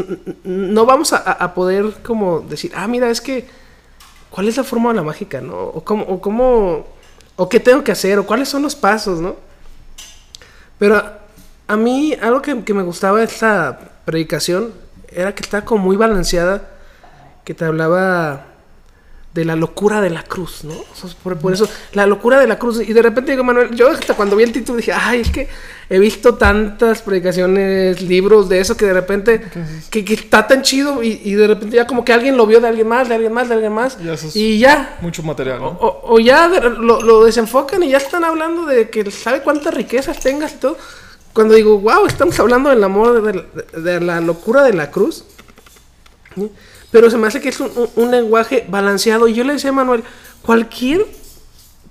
no 0.44 0.86
vamos 0.86 1.12
a, 1.12 1.18
a 1.18 1.54
poder 1.54 1.84
como 2.02 2.40
decir, 2.40 2.72
ah, 2.74 2.88
mira, 2.88 3.10
es 3.10 3.20
que, 3.20 3.46
¿cuál 4.30 4.48
es 4.48 4.56
la 4.56 4.64
fórmula 4.64 5.02
mágica, 5.02 5.40
no? 5.40 5.54
O 5.58 5.84
cómo, 5.84 6.04
o 6.04 6.20
cómo, 6.20 6.86
o 7.36 7.48
qué 7.48 7.60
tengo 7.60 7.84
que 7.84 7.92
hacer, 7.92 8.18
o 8.18 8.26
cuáles 8.26 8.48
son 8.48 8.62
los 8.62 8.74
pasos, 8.74 9.20
¿no? 9.20 9.36
Pero 10.78 11.02
a 11.68 11.76
mí 11.76 12.14
algo 12.20 12.42
que, 12.42 12.62
que 12.64 12.74
me 12.74 12.82
gustaba 12.82 13.18
de 13.18 13.24
esta 13.24 13.78
predicación 14.04 14.72
era 15.08 15.34
que 15.34 15.42
estaba 15.42 15.64
como 15.64 15.84
muy 15.84 15.96
balanceada, 15.96 16.62
que 17.44 17.54
te 17.54 17.64
hablaba 17.64 18.46
de 19.34 19.46
la 19.46 19.56
locura 19.56 20.02
de 20.02 20.10
la 20.10 20.22
cruz, 20.24 20.62
¿no? 20.64 20.74
O 20.74 20.94
sea, 20.94 21.08
por, 21.22 21.38
por 21.38 21.54
eso, 21.54 21.66
la 21.94 22.06
locura 22.06 22.38
de 22.38 22.46
la 22.46 22.58
cruz. 22.58 22.80
Y 22.86 22.92
de 22.92 23.00
repente 23.00 23.30
digo, 23.32 23.42
Manuel, 23.42 23.74
yo 23.74 23.88
hasta 23.88 24.12
cuando 24.14 24.36
vi 24.36 24.44
el 24.44 24.52
título 24.52 24.76
dije, 24.76 24.92
ay, 24.92 25.22
es 25.22 25.30
que 25.30 25.48
he 25.88 25.98
visto 25.98 26.34
tantas 26.34 27.00
predicaciones, 27.00 28.02
libros 28.02 28.50
de 28.50 28.60
eso, 28.60 28.76
que 28.76 28.84
de 28.84 28.92
repente, 28.92 29.42
que, 29.90 30.04
que 30.04 30.12
está 30.14 30.46
tan 30.46 30.60
chido 30.60 31.02
y, 31.02 31.22
y 31.24 31.32
de 31.34 31.46
repente 31.46 31.76
ya 31.76 31.86
como 31.86 32.04
que 32.04 32.12
alguien 32.12 32.36
lo 32.36 32.46
vio 32.46 32.60
de 32.60 32.68
alguien 32.68 32.86
más, 32.88 33.08
de 33.08 33.14
alguien 33.14 33.32
más, 33.32 33.48
de 33.48 33.54
alguien 33.54 33.72
más. 33.72 33.98
Ya 34.04 34.12
eso 34.12 34.26
es 34.28 34.36
y 34.36 34.58
ya, 34.58 34.98
Mucho 35.00 35.22
material, 35.22 35.60
o, 35.60 35.62
¿no? 35.62 35.68
o- 35.80 36.14
o 36.14 36.18
ya 36.20 36.48
lo, 36.48 37.00
lo 37.00 37.24
desenfocan 37.24 37.82
y 37.82 37.88
ya 37.88 37.96
están 37.98 38.24
hablando 38.24 38.66
de 38.66 38.90
que 38.90 39.10
sabe 39.10 39.40
cuántas 39.40 39.72
riquezas 39.72 40.20
tengas 40.20 40.52
y 40.52 40.56
todo. 40.56 40.76
Cuando 41.32 41.54
digo, 41.54 41.78
wow, 41.78 42.06
estamos 42.06 42.38
hablando 42.38 42.70
del 42.70 42.84
amor, 42.84 43.22
de, 43.72 44.00
la 44.00 44.20
locura 44.20 44.62
de 44.62 44.74
la 44.74 44.90
cruz. 44.90 45.24
¿sí? 46.34 46.50
Pero 46.90 47.10
se 47.10 47.16
me 47.16 47.26
hace 47.26 47.40
que 47.40 47.48
es 47.48 47.58
un, 47.60 48.10
lenguaje 48.10 48.66
balanceado. 48.68 49.26
Y 49.26 49.34
yo 49.34 49.44
le 49.44 49.54
decía 49.54 49.70
a 49.70 49.72
Manuel, 49.72 50.04
cualquier, 50.42 51.06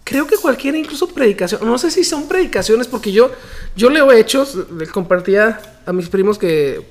creo 0.03 0.27
que 0.27 0.37
cualquier 0.37 0.75
incluso 0.75 1.07
predicación, 1.07 1.65
no 1.65 1.77
sé 1.79 1.89
si 1.89 2.03
son 2.03 2.27
predicaciones, 2.27 2.87
porque 2.87 3.11
yo, 3.11 3.31
yo 3.75 3.89
leo 3.89 4.11
hechos, 4.11 4.55
le 4.77 4.85
compartía 4.87 5.59
a 5.85 5.91
mis 5.91 6.07
primos 6.07 6.37
que 6.37 6.85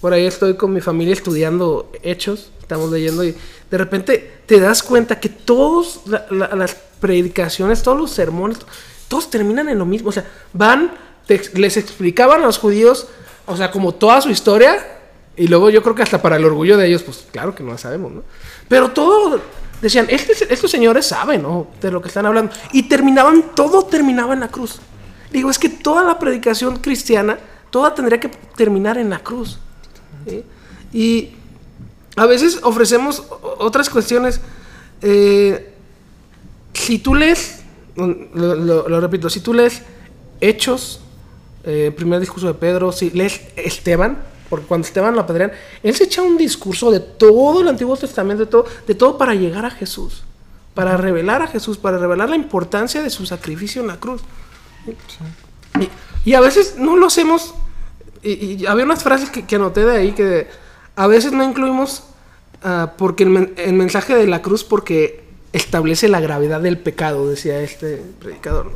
por 0.00 0.14
ahí 0.14 0.24
estoy 0.24 0.56
con 0.56 0.72
mi 0.72 0.80
familia 0.80 1.12
estudiando 1.12 1.92
hechos, 2.02 2.50
estamos 2.62 2.90
leyendo 2.90 3.22
y 3.22 3.36
de 3.70 3.78
repente 3.78 4.40
te 4.46 4.58
das 4.58 4.82
cuenta 4.82 5.20
que 5.20 5.30
la- 6.30 6.54
las 6.56 6.76
predicaciones, 7.00 7.82
todos 7.82 7.98
los 7.98 8.10
sermones, 8.10 8.58
todos 9.08 9.30
terminan 9.30 9.68
en 9.68 9.78
lo 9.78 9.84
mismo. 9.84 10.08
O 10.08 10.12
sea, 10.12 10.24
van, 10.54 10.92
les 11.54 11.76
explicaban 11.76 12.42
a 12.42 12.46
los 12.46 12.58
judíos, 12.58 13.06
o 13.46 13.56
sea, 13.56 13.70
como 13.70 13.92
toda 13.94 14.20
su 14.20 14.30
historia, 14.30 14.86
y 15.36 15.46
luego 15.48 15.70
yo 15.70 15.82
creo 15.82 15.94
que 15.94 16.02
hasta 16.02 16.20
para 16.22 16.36
el 16.36 16.44
orgullo 16.44 16.76
de 16.76 16.86
ellos, 16.88 17.02
pues 17.02 17.24
claro 17.30 17.54
que 17.54 17.62
no 17.62 17.70
la 17.72 17.78
sabemos, 17.78 18.12
¿no? 18.12 18.22
Pero 18.68 18.90
todo, 18.90 19.40
decían, 19.80 20.06
estos 20.10 20.70
señores 20.70 21.06
saben, 21.06 21.42
¿no? 21.42 21.68
De 21.80 21.90
lo 21.90 22.00
que 22.02 22.08
están 22.08 22.26
hablando. 22.26 22.52
Y 22.72 22.84
terminaban, 22.84 23.54
todo 23.54 23.84
terminaba 23.84 24.34
en 24.34 24.40
la 24.40 24.48
cruz. 24.48 24.80
Digo, 25.32 25.50
es 25.50 25.58
que 25.58 25.68
toda 25.68 26.02
la 26.04 26.18
predicación 26.18 26.76
cristiana, 26.78 27.38
toda 27.70 27.94
tendría 27.94 28.18
que 28.20 28.28
terminar 28.56 28.98
en 28.98 29.10
la 29.10 29.20
cruz. 29.20 29.58
Y 30.92 31.30
a 32.16 32.26
veces 32.26 32.58
ofrecemos 32.62 33.22
otras 33.58 33.88
cuestiones. 33.88 34.40
eh, 35.02 35.72
si 36.74 36.98
tú 36.98 37.14
lees, 37.14 37.62
lo- 37.96 38.88
lo 38.88 39.00
repito, 39.00 39.30
si 39.30 39.40
tú 39.40 39.54
lees 39.54 39.82
Hechos, 40.40 41.00
eh, 41.64 41.92
primer 41.96 42.20
discurso 42.20 42.46
de 42.48 42.54
Pedro, 42.54 42.92
si 42.92 43.10
lees 43.10 43.40
Esteban, 43.56 44.18
porque 44.48 44.66
cuando 44.66 44.86
Esteban 44.86 45.14
lo 45.14 45.20
apedrean, 45.20 45.52
él 45.82 45.94
se 45.94 46.04
echa 46.04 46.22
un 46.22 46.36
discurso 46.36 46.90
de 46.90 47.00
todo 47.00 47.60
el 47.60 47.68
Antiguo 47.68 47.96
Testamento, 47.96 48.44
de 48.44 48.50
todo, 48.50 48.64
de 48.86 48.94
todo 48.94 49.16
para 49.16 49.34
llegar 49.34 49.64
a 49.64 49.70
Jesús, 49.70 50.22
para 50.74 50.96
revelar 50.96 51.42
a 51.42 51.46
Jesús, 51.46 51.78
para 51.78 51.98
revelar 51.98 52.28
la 52.30 52.36
importancia 52.36 53.02
de 53.02 53.10
su 53.10 53.26
sacrificio 53.26 53.80
en 53.82 53.88
la 53.88 53.96
cruz. 53.98 54.22
Y, 56.24 56.30
y 56.30 56.34
a 56.34 56.40
veces 56.40 56.74
no 56.78 56.96
lo 56.96 57.06
hacemos, 57.06 57.54
y, 58.22 58.32
y 58.62 58.66
había 58.66 58.84
unas 58.84 59.02
frases 59.02 59.30
que, 59.30 59.46
que 59.46 59.56
anoté 59.56 59.84
de 59.84 59.96
ahí 59.96 60.12
que 60.12 60.48
a 60.96 61.06
veces 61.06 61.32
no 61.32 61.44
incluimos 61.44 62.04
ah, 62.62 62.92
porque 62.98 63.22
el, 63.24 63.30
men- 63.30 63.54
el 63.56 63.72
mensaje 63.74 64.14
de 64.14 64.26
la 64.26 64.42
cruz 64.42 64.64
porque 64.64 65.22
establece 65.52 66.08
la 66.08 66.20
gravedad 66.20 66.60
del 66.60 66.78
pecado, 66.78 67.28
decía 67.28 67.60
este 67.60 68.02
predicador. 68.18 68.66
¿no? 68.66 68.72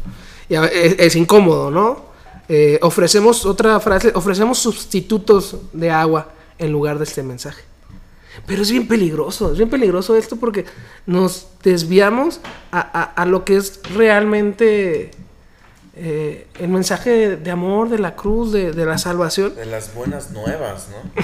Y 0.49 0.55
a- 0.55 0.66
es, 0.66 0.97
es 0.99 1.16
incómodo, 1.16 1.70
¿no? 1.70 2.13
Eh, 2.49 2.78
ofrecemos 2.82 3.47
otra 3.47 3.80
frase, 3.80 4.12
ofrecemos 4.14 4.59
sustitutos 4.59 5.57
de 5.72 5.90
agua 5.90 6.32
en 6.59 6.72
lugar 6.72 6.99
de 6.99 7.05
este 7.05 7.22
mensaje. 7.22 7.62
Pero 8.47 8.62
es 8.62 8.70
bien 8.70 8.88
peligroso, 8.88 9.53
es 9.53 9.57
bien 9.59 9.70
peligroso 9.70 10.16
esto 10.16 10.36
porque 10.36 10.64
nos 11.07 11.47
desviamos 11.62 12.40
a, 12.72 12.80
a- 12.80 13.22
a 13.22 13.26
lo 13.26 13.45
que 13.45 13.57
es 13.57 13.80
realmente 13.95 15.12
eh, 15.97 16.47
el 16.59 16.68
mensaje 16.68 17.11
de, 17.11 17.36
de 17.36 17.51
amor, 17.51 17.88
de 17.88 17.99
la 18.01 18.16
cruz, 18.16 18.53
de, 18.53 18.72
de 18.72 18.84
la 18.84 18.99
salvación. 18.99 19.55
De 19.55 19.66
las 19.66 19.95
buenas 19.95 20.30
nuevas, 20.32 20.88
¿no? 20.90 21.22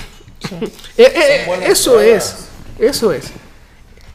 Eh, 0.60 0.72
eh, 0.96 1.36
Son 1.38 1.46
buenas 1.48 1.68
eso 1.70 1.94
nuevas. 1.96 2.48
es, 2.78 2.88
eso 2.88 3.12
es. 3.12 3.24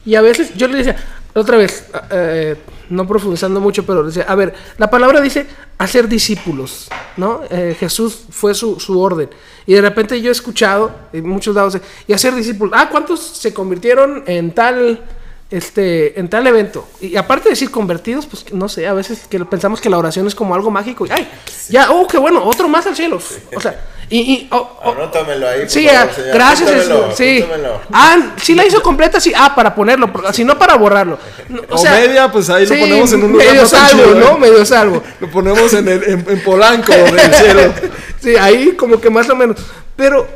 Y 0.04 0.14
a 0.14 0.22
veces 0.22 0.54
yo 0.56 0.66
le 0.68 0.78
decía, 0.78 0.96
otra 1.34 1.56
vez, 1.58 1.84
eh, 2.10 2.56
no 2.88 3.06
profundizando 3.06 3.60
mucho, 3.60 3.84
pero 3.84 4.02
decía, 4.02 4.24
a 4.28 4.34
ver, 4.34 4.54
la 4.78 4.90
palabra 4.90 5.20
dice 5.20 5.46
hacer 5.78 6.08
discípulos, 6.08 6.88
¿no? 7.16 7.42
Eh, 7.50 7.76
Jesús 7.78 8.24
fue 8.30 8.54
su, 8.54 8.80
su 8.80 9.00
orden. 9.00 9.28
Y 9.66 9.74
de 9.74 9.80
repente 9.80 10.20
yo 10.20 10.30
he 10.30 10.32
escuchado, 10.32 10.92
en 11.12 11.28
muchos 11.28 11.54
lados, 11.54 11.74
de, 11.74 11.80
y 12.06 12.12
hacer 12.12 12.34
discípulos, 12.34 12.72
ah, 12.76 12.88
¿cuántos 12.90 13.20
se 13.20 13.52
convirtieron 13.52 14.24
en 14.26 14.52
tal, 14.52 15.04
este, 15.50 16.18
en 16.18 16.28
tal 16.28 16.46
evento? 16.46 16.86
Y 17.00 17.16
aparte 17.16 17.44
de 17.44 17.50
decir 17.50 17.70
convertidos, 17.70 18.26
pues 18.26 18.52
no 18.52 18.68
sé, 18.68 18.86
a 18.86 18.92
veces 18.92 19.26
que 19.28 19.44
pensamos 19.44 19.80
que 19.80 19.90
la 19.90 19.98
oración 19.98 20.26
es 20.26 20.34
como 20.34 20.54
algo 20.54 20.70
mágico. 20.70 21.06
Y, 21.06 21.10
ay, 21.10 21.28
ya, 21.68 21.90
oh, 21.90 22.06
qué 22.06 22.18
bueno, 22.18 22.44
otro 22.44 22.68
más 22.68 22.86
al 22.86 22.94
cielo. 22.94 23.18
O 23.54 23.60
sea, 23.60 23.84
y, 24.08 24.18
y 24.18 24.48
oh, 24.52 24.78
oh, 24.84 24.92
Anótamelo 24.92 25.48
ahí. 25.48 25.60
por 25.62 25.70
Sí, 25.70 25.86
favor, 25.88 26.12
señor. 26.14 26.34
gracias. 26.34 26.70
Apúntamelo, 26.70 27.10
es- 27.10 27.16
sí. 27.16 27.38
apúntamelo. 27.38 27.80
Ah, 27.92 28.16
sí 28.42 28.54
la 28.54 28.64
hizo 28.66 28.82
completa, 28.82 29.20
sí. 29.20 29.32
Ah, 29.36 29.54
para 29.54 29.74
ponerlo, 29.74 30.10
si 30.32 30.44
no 30.44 30.58
para 30.58 30.76
borrarlo. 30.76 31.18
No, 31.48 31.62
O 31.70 31.82
media, 31.82 32.30
pues 32.30 32.48
ahí 32.50 32.66
lo 32.66 32.74
ponemos 32.78 33.12
en 33.12 33.22
un 33.24 33.32
lugar 33.32 33.46
medio 33.48 33.62
no 33.62 33.68
salvo, 33.68 34.02
chido, 34.04 34.16
¿eh? 34.16 34.20
¿no? 34.20 34.38
Medio 34.38 34.64
salvo. 34.64 35.02
Lo 35.20 35.30
ponemos 35.30 35.72
en, 35.74 35.88
el, 35.88 36.02
en, 36.04 36.24
en 36.28 36.44
Polanco, 36.44 36.92
cielo. 37.32 37.72
Sí, 38.20 38.36
ahí 38.36 38.72
como 38.76 39.00
que 39.00 39.10
más 39.10 39.28
o 39.30 39.34
menos. 39.36 39.56
Pero 39.96 40.26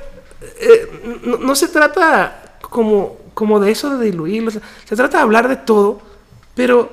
eh, 0.61 1.21
no, 1.25 1.37
no 1.39 1.55
se 1.55 1.68
trata 1.68 2.57
como, 2.61 3.18
como 3.35 3.61
de 3.61 3.71
eso 3.71 3.97
de 3.97 4.07
diluirlo. 4.07 4.51
sea, 4.51 4.62
se 4.89 4.97
trata 4.97 5.18
de 5.18 5.23
hablar 5.23 5.49
de 5.49 5.57
todo, 5.57 6.01
pero, 6.55 6.91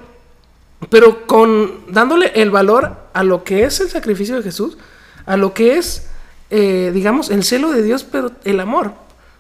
pero 0.90 1.26
con 1.26 1.86
dándole 1.92 2.32
el 2.36 2.52
valor 2.52 2.92
a 3.14 3.24
lo 3.24 3.44
que 3.44 3.64
es 3.64 3.80
el 3.80 3.90
sacrificio 3.90 4.36
de 4.36 4.44
Jesús, 4.44 4.78
a 5.26 5.38
lo 5.38 5.54
que 5.54 5.78
es, 5.78 6.07
eh, 6.50 6.92
digamos, 6.94 7.30
el 7.30 7.44
celo 7.44 7.72
de 7.72 7.84
Dios, 7.84 8.04
pero 8.04 8.32
el 8.44 8.60
amor. 8.60 8.94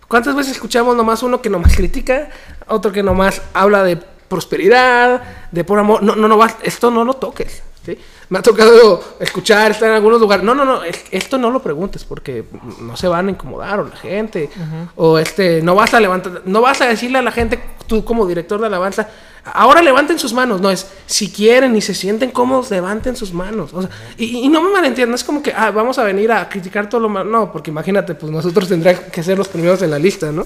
¿Cuántas 0.08 0.36
veces 0.36 0.53
escuchamos 0.53 0.95
nomás 0.95 1.24
uno 1.24 1.41
que 1.41 1.49
nomás 1.49 1.76
critica, 1.76 2.30
otro 2.68 2.91
que 2.91 3.03
nomás 3.03 3.41
habla 3.53 3.84
de 3.84 3.97
prosperidad, 3.97 5.22
de 5.51 5.64
por 5.64 5.80
amor? 5.80 6.03
No, 6.03 6.16
no, 6.16 6.28
no, 6.28 6.39
esto 6.64 6.91
no 6.91 7.03
lo 7.03 7.14
toques. 7.16 7.62
¿sí? 7.86 7.97
Me 8.30 8.40
ha 8.40 8.42
tocado 8.42 9.02
escuchar, 9.22 9.72
estar 9.72 9.88
en 9.90 9.96
algunos 9.96 10.20
lugares. 10.20 10.44
No, 10.44 10.54
no, 10.54 10.66
no, 10.66 10.84
es- 10.84 11.06
esto 11.12 11.38
no 11.38 11.50
lo 11.50 11.62
preguntes 11.62 12.04
porque 12.04 12.44
no 12.82 12.98
se 12.98 13.08
van 13.08 13.28
a 13.28 13.32
incomodar 13.32 13.80
o 13.80 13.86
la 13.88 13.96
gente. 13.96 14.50
O 14.96 15.18
este, 15.18 15.62
no 15.62 15.76
vas 15.76 15.94
a 15.94 16.00
levantar, 16.02 16.42
no 16.46 16.62
vas 16.62 16.82
a 16.82 16.88
decirle 16.88 17.20
a 17.20 17.22
la 17.22 17.32
gente, 17.32 17.58
tú 17.88 18.04
como 18.04 18.26
director 18.28 18.60
de 18.60 18.68
alabanza, 18.68 19.08
ahora 19.54 19.82
levanten 19.82 20.20
sus 20.20 20.34
manos. 20.34 20.60
No, 20.60 20.70
es 20.70 20.88
si 21.06 21.32
quieren 21.32 21.74
y 21.78 21.82
se 21.82 21.94
sienten 21.94 22.32
cómodos, 22.32 22.70
levanten 22.70 23.16
sus 23.16 23.32
manos. 23.32 23.74
O 23.74 23.82
sea, 23.82 23.90
y, 24.18 24.40
y 24.40 24.50
no 24.50 24.62
me 24.62 24.72
malentiendas, 24.72 25.22
es 25.22 25.26
como 25.26 25.42
que 25.42 25.54
ah, 25.56 25.72
vamos 25.72 25.98
a 25.98 26.04
venir 26.04 26.30
a 26.34 26.50
criticar 26.50 26.90
todo 26.90 27.00
lo 27.00 27.08
malo. 27.10 27.30
No, 27.30 27.52
porque 27.52 27.72
imagínate, 27.72 28.14
pues 28.14 28.30
nosotros 28.30 28.68
tendríamos 28.68 29.06
que 29.06 29.24
ser 29.24 29.38
los 29.38 29.48
primeros 29.48 29.82
en 29.84 29.92
la 29.92 30.00
lista, 30.00 30.34
¿no? 30.34 30.46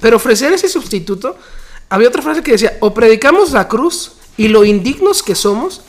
Pero 0.00 0.16
ofrecer 0.18 0.52
ese 0.52 0.68
sustituto, 0.68 1.36
había 1.88 2.06
otra 2.06 2.22
frase 2.22 2.40
que 2.42 2.52
decía, 2.52 2.76
o 2.78 2.94
predicamos 2.94 3.50
la 3.50 3.66
cruz 3.66 4.12
y 4.36 4.46
lo 4.46 4.64
indignos 4.64 5.24
que 5.24 5.34
somos, 5.34 5.80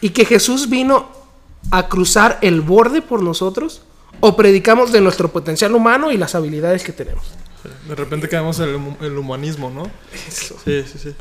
y 0.00 0.10
que 0.10 0.24
Jesús 0.24 0.68
vino 0.68 1.08
a 1.70 1.88
cruzar 1.88 2.38
el 2.42 2.60
borde 2.60 3.02
por 3.02 3.22
nosotros, 3.22 3.82
o 4.20 4.36
predicamos 4.36 4.92
de 4.92 5.00
nuestro 5.00 5.30
potencial 5.30 5.74
humano 5.74 6.10
y 6.12 6.16
las 6.16 6.34
habilidades 6.34 6.82
que 6.84 6.92
tenemos. 6.92 7.24
De 7.88 7.94
repente 7.94 8.28
caemos 8.28 8.58
en 8.60 8.68
el, 8.70 8.76
hum- 8.76 8.96
el 9.00 9.16
humanismo, 9.18 9.70
¿no? 9.70 9.90
Eso. 10.28 10.56
Sí, 10.64 10.82
sí, 10.90 10.98
sí. 10.98 11.14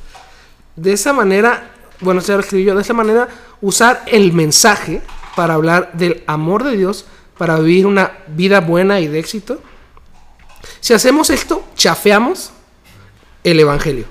De 0.75 0.93
esa 0.93 1.11
manera, 1.13 1.71
bueno, 1.99 2.21
se 2.21 2.33
lo 2.33 2.39
escribí 2.39 2.63
yo, 2.65 2.75
de 2.75 2.81
esa 2.81 2.93
manera, 2.93 3.27
usar 3.61 4.03
el 4.07 4.31
mensaje 4.33 5.01
para 5.35 5.53
hablar 5.55 5.91
del 5.93 6.23
amor 6.27 6.63
de 6.63 6.77
Dios, 6.77 7.05
para 7.37 7.59
vivir 7.59 7.85
una 7.85 8.17
vida 8.27 8.59
buena 8.61 8.99
y 8.99 9.07
de 9.07 9.19
éxito. 9.19 9.61
Si 10.81 10.93
hacemos 10.93 11.29
esto, 11.29 11.63
chafeamos 11.75 12.51
el 13.43 13.59
Evangelio. 13.59 14.05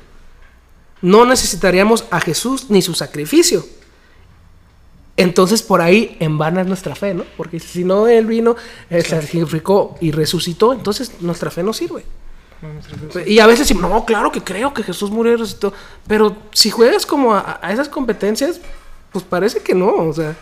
No 1.03 1.25
necesitaríamos 1.27 2.05
a 2.11 2.21
Jesús 2.21 2.67
ni 2.71 2.83
su 2.83 2.95
sacrificio. 2.95 3.65
Entonces 5.19 5.63
por 5.63 5.83
ahí 5.83 6.17
en 6.21 6.39
vana 6.39 6.63
es 6.63 6.67
nuestra 6.67 6.95
fe, 6.95 7.13
¿no? 7.15 7.25
Porque 7.37 7.61
si 7.61 7.85
no 7.85 8.09
Él 8.09 8.27
vino, 8.27 8.57
eh, 8.89 9.03
se 9.03 9.21
sacrificó 9.21 9.97
y 10.01 10.13
resucitó, 10.13 10.73
entonces 10.73 11.21
nuestra 11.21 11.51
fe 11.51 11.63
no 11.63 11.73
sirve. 11.75 12.05
Y 13.27 13.39
a 13.41 13.47
veces 13.47 13.69
decimos, 13.69 13.91
no, 13.91 14.05
claro 14.05 14.33
que 14.33 14.43
creo 14.43 14.73
que 14.75 14.83
Jesús 14.83 15.11
murió 15.11 15.33
y 15.35 15.37
resucitó. 15.37 15.73
Pero 16.07 16.37
si 16.53 16.71
juegas 16.71 17.07
como 17.07 17.35
a, 17.35 17.59
a 17.63 17.73
esas 17.73 17.89
competencias, 17.89 18.61
pues 19.13 19.25
parece 19.25 19.61
que 19.63 19.75
no. 19.75 19.95
O 19.95 20.13
sea, 20.13 20.37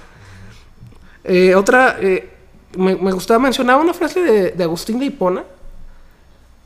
Eh, 1.25 1.55
otra, 1.55 1.99
eh, 2.01 2.31
me, 2.77 2.95
me 2.97 3.13
gustaba 3.13 3.41
mencionar 3.41 3.81
una 3.81 3.93
frase 3.95 4.21
de, 4.21 4.51
de 4.53 4.65
Agustín 4.65 4.99
de 4.99 5.07
Hipona. 5.07 5.45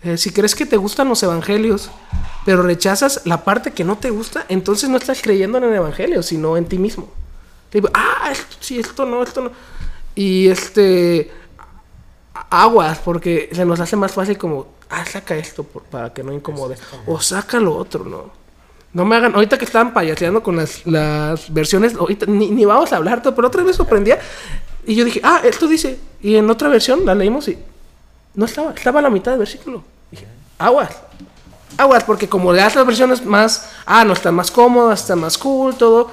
Eh, 0.03 0.17
si 0.17 0.31
crees 0.33 0.55
que 0.55 0.67
te 0.67 0.77
gustan 0.77 1.09
los 1.09 1.23
evangelios, 1.23 1.91
pero 2.45 2.63
rechazas 2.63 3.23
la 3.27 3.45
parte 3.45 3.73
que 3.73 3.85
no 3.85 3.97
te 3.99 4.11
gusta, 4.11 4.47
entonces 4.49 4.89
no 4.91 4.97
estás 4.99 5.21
creyendo 5.23 5.59
en 5.59 5.65
el 5.65 5.75
evangelio, 5.75 6.23
sino 6.23 6.57
en 6.57 6.67
ti 6.67 6.79
mismo. 6.79 7.09
Te 7.71 7.79
digo, 7.79 7.89
ah, 7.95 8.29
esto, 8.31 8.57
sí, 8.61 8.79
esto 8.79 9.07
no, 9.07 9.23
esto 9.23 9.41
no. 9.43 9.51
Y 10.15 10.49
este. 10.49 11.31
Aguas, 12.51 12.99
porque 12.99 13.49
se 13.53 13.65
nos 13.65 13.81
hace 13.81 13.97
más 13.97 14.13
fácil 14.13 14.37
como. 14.39 14.67
Ah, 14.89 15.05
saca 15.05 15.37
esto 15.37 15.63
por- 15.63 15.83
para 15.85 16.13
que 16.13 16.23
no 16.23 16.33
incomode. 16.33 16.77
O 17.07 17.21
saca 17.21 17.61
lo 17.61 17.77
otro, 17.77 18.05
¿no? 18.05 18.31
No 18.93 19.05
me 19.05 19.15
hagan. 19.17 19.35
Ahorita 19.35 19.57
que 19.57 19.65
estaban 19.65 19.93
payaseando 19.93 20.43
con 20.43 20.57
las, 20.57 20.85
las 20.85 21.53
versiones. 21.53 21.95
Ahorita 21.95 22.27
ni, 22.27 22.51
ni 22.51 22.65
vamos 22.65 22.93
a 22.93 22.97
hablar, 22.97 23.23
todo, 23.23 23.35
pero 23.35 23.49
otra 23.49 23.63
vez 23.63 23.77
sorprendía. 23.77 24.19
Y 24.85 24.95
yo 24.97 25.05
dije, 25.05 25.21
ah, 25.23 25.41
esto 25.45 25.69
dice. 25.69 25.99
Y 26.21 26.35
en 26.37 26.51
otra 26.51 26.69
versión 26.69 27.05
la 27.07 27.15
leímos 27.15 27.47
y. 27.49 27.59
No 28.35 28.47
estaba, 28.47 28.73
estaba 28.73 28.99
a 29.01 29.03
la 29.03 29.11
mitad 29.11 29.33
del 29.33 29.39
versículo. 29.41 29.85
Dije, 30.11 30.27
aguas. 30.59 30.91
Aguas, 31.77 32.03
porque 32.05 32.29
como 32.29 32.53
le 32.53 32.61
das 32.63 32.75
las 32.75 32.87
versiones 32.87 33.25
más. 33.25 33.71
Ah, 33.87 34.05
no, 34.05 34.13
están 34.15 34.35
más 34.35 34.51
cómodas, 34.51 35.03
están 35.03 35.21
más 35.21 35.39
cool, 35.39 35.77
todo. 35.77 36.11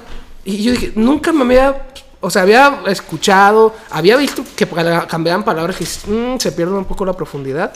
Y 0.47 0.63
yo 0.63 0.71
dije, 0.71 0.93
nunca 0.95 1.31
me 1.33 1.43
había. 1.43 1.87
O 2.21 2.29
sea, 2.31 2.41
había 2.43 2.81
escuchado, 2.87 3.75
había 3.91 4.15
visto 4.17 4.43
que 4.55 4.65
para- 4.65 5.05
cambiaban 5.05 5.43
palabras 5.43 5.75
que 5.75 5.85
mm, 5.85 6.39
se 6.39 6.51
pierde 6.53 6.73
un 6.73 6.85
poco 6.85 7.05
la 7.05 7.13
profundidad. 7.13 7.71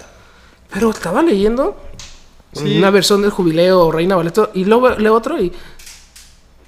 Pero 0.73 0.89
estaba 0.89 1.21
leyendo 1.21 1.77
Sí. 2.53 2.77
una 2.77 2.89
versión 2.89 3.21
del 3.21 3.31
jubileo 3.31 3.79
o 3.81 3.91
Reina 3.91 4.15
Valeto 4.15 4.49
y 4.53 4.65
luego 4.65 4.89
leo 4.91 5.13
otro 5.13 5.37
y. 5.41 5.51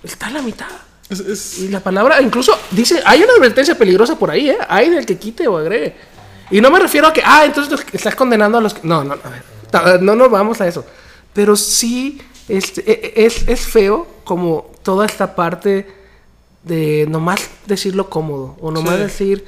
Está 0.04 0.28
a 0.28 0.32
la 0.32 0.42
mitad. 0.42 0.68
Es, 1.10 1.20
es- 1.22 1.60
Y 1.60 1.68
la 1.70 1.80
palabra, 1.80 2.22
incluso 2.22 2.54
dice, 2.72 3.02
hay 3.06 3.24
una 3.24 3.34
advertencia 3.34 3.78
peligrosa 3.78 4.18
por 4.20 4.30
ahí, 4.30 4.50
¿eh? 4.50 4.58
Hay 4.68 4.90
del 4.90 5.06
que 5.06 5.18
quite 5.18 5.48
o 5.48 5.58
agregue. 5.58 5.96
Y 6.52 6.60
no 6.62 6.70
me 6.70 6.80
refiero 6.80 7.08
a 7.08 7.14
que, 7.14 7.22
ah, 7.26 7.46
entonces 7.46 7.80
estás 7.94 8.16
condenando 8.16 8.58
a 8.58 8.62
los 8.62 8.74
que... 8.74 8.82
No, 8.86 9.04
no, 9.04 9.14
a 9.72 9.80
ver, 9.82 10.02
no 10.02 10.16
nos 10.16 10.30
vamos 10.30 10.60
a 10.62 10.68
eso. 10.68 10.86
Pero 11.34 11.56
sí 11.56 12.22
este, 12.48 12.82
e- 12.90 13.14
e- 13.22 13.26
es, 13.26 13.48
es 13.48 13.62
feo 13.62 14.06
como 14.26 14.72
toda 14.84 15.06
esta 15.06 15.36
parte 15.36 15.88
de 16.64 17.06
nomás 17.10 17.42
decirlo 17.66 18.10
cómodo 18.10 18.56
o 18.62 18.72
nomás 18.72 18.96
Sí. 18.98 19.02
decir... 19.04 19.46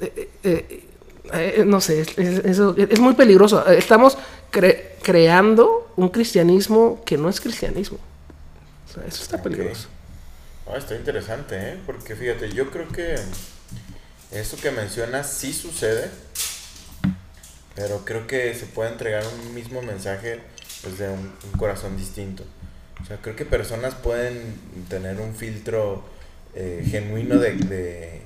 eh, 0.00 0.28
eh, 0.44 0.84
eh, 1.32 1.64
no 1.66 1.80
sé, 1.80 2.00
es, 2.00 2.18
es- 2.18 2.44
eso 2.44 2.74
es 2.76 2.98
muy 2.98 3.14
peligroso. 3.14 3.64
Estamos 3.68 4.18
cre- 4.50 4.82
creando 5.02 5.92
un 5.96 6.08
cristianismo 6.08 7.02
que 7.04 7.16
no 7.16 7.28
es 7.28 7.40
cristianismo. 7.40 7.98
O 8.88 8.92
sea, 8.92 9.04
eso 9.06 9.22
está 9.22 9.40
peligroso. 9.42 9.86
Ah, 10.66 10.76
está 10.78 10.96
interesante, 10.96 11.54
¿eh? 11.56 11.78
Porque 11.86 12.16
fíjate, 12.16 12.50
yo 12.52 12.70
creo 12.70 12.88
que 12.88 13.14
eso 14.32 14.56
que 14.56 14.70
mencionas 14.72 15.30
sí 15.30 15.52
sucede, 15.52 16.10
pero 17.74 18.04
creo 18.04 18.26
que 18.26 18.54
se 18.54 18.66
puede 18.66 18.90
entregar 18.90 19.22
un 19.26 19.54
mismo 19.54 19.82
mensaje 19.82 20.40
desde 20.84 21.08
un, 21.10 21.32
un 21.44 21.58
corazón 21.58 21.96
distinto. 21.96 22.44
O 23.02 23.06
sea, 23.06 23.18
creo 23.22 23.36
que 23.36 23.44
personas 23.44 23.94
pueden 23.94 24.54
tener 24.88 25.20
un 25.20 25.34
filtro 25.34 26.04
eh, 26.54 26.86
genuino 26.88 27.38
de, 27.38 27.52
de, 27.54 28.22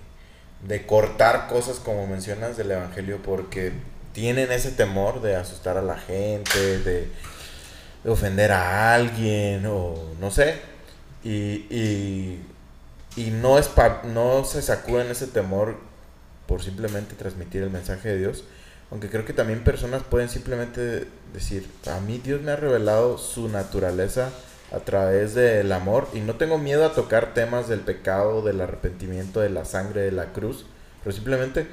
de 0.66 0.86
cortar 0.86 1.46
cosas 1.48 1.78
como 1.78 2.06
mencionas 2.06 2.56
del 2.56 2.70
Evangelio 2.70 3.18
porque 3.22 3.72
tienen 4.12 4.52
ese 4.52 4.70
temor 4.70 5.22
de 5.22 5.36
asustar 5.36 5.76
a 5.78 5.82
la 5.82 5.96
gente, 5.98 6.78
de, 6.80 7.08
de 8.04 8.10
ofender 8.10 8.52
a 8.52 8.94
alguien 8.94 9.64
o 9.66 9.94
no 10.20 10.30
sé. 10.30 10.56
Y, 11.22 11.66
y, 11.70 12.42
y 13.16 13.30
no, 13.30 13.58
es 13.58 13.68
pa- 13.68 14.02
no 14.04 14.44
se 14.44 14.60
sacuden 14.60 15.06
ese 15.10 15.26
temor 15.26 15.78
por 16.46 16.62
simplemente 16.62 17.14
transmitir 17.14 17.62
el 17.62 17.70
mensaje 17.70 18.10
de 18.10 18.18
Dios. 18.18 18.44
Aunque 18.90 19.08
creo 19.08 19.24
que 19.24 19.32
también 19.32 19.64
personas 19.64 20.02
pueden 20.02 20.28
simplemente 20.28 21.08
decir, 21.32 21.66
a 21.90 21.98
mí 22.00 22.20
Dios 22.22 22.42
me 22.42 22.52
ha 22.52 22.56
revelado 22.56 23.16
su 23.18 23.48
naturaleza 23.48 24.30
a 24.72 24.80
través 24.80 25.34
del 25.34 25.70
amor 25.72 26.08
y 26.14 26.20
no 26.20 26.34
tengo 26.34 26.58
miedo 26.58 26.84
a 26.84 26.92
tocar 26.94 27.34
temas 27.34 27.68
del 27.68 27.80
pecado, 27.80 28.42
del 28.42 28.60
arrepentimiento, 28.60 29.40
de 29.40 29.50
la 29.50 29.64
sangre, 29.64 30.00
de 30.02 30.12
la 30.12 30.32
cruz, 30.32 30.66
pero 31.02 31.14
simplemente 31.14 31.66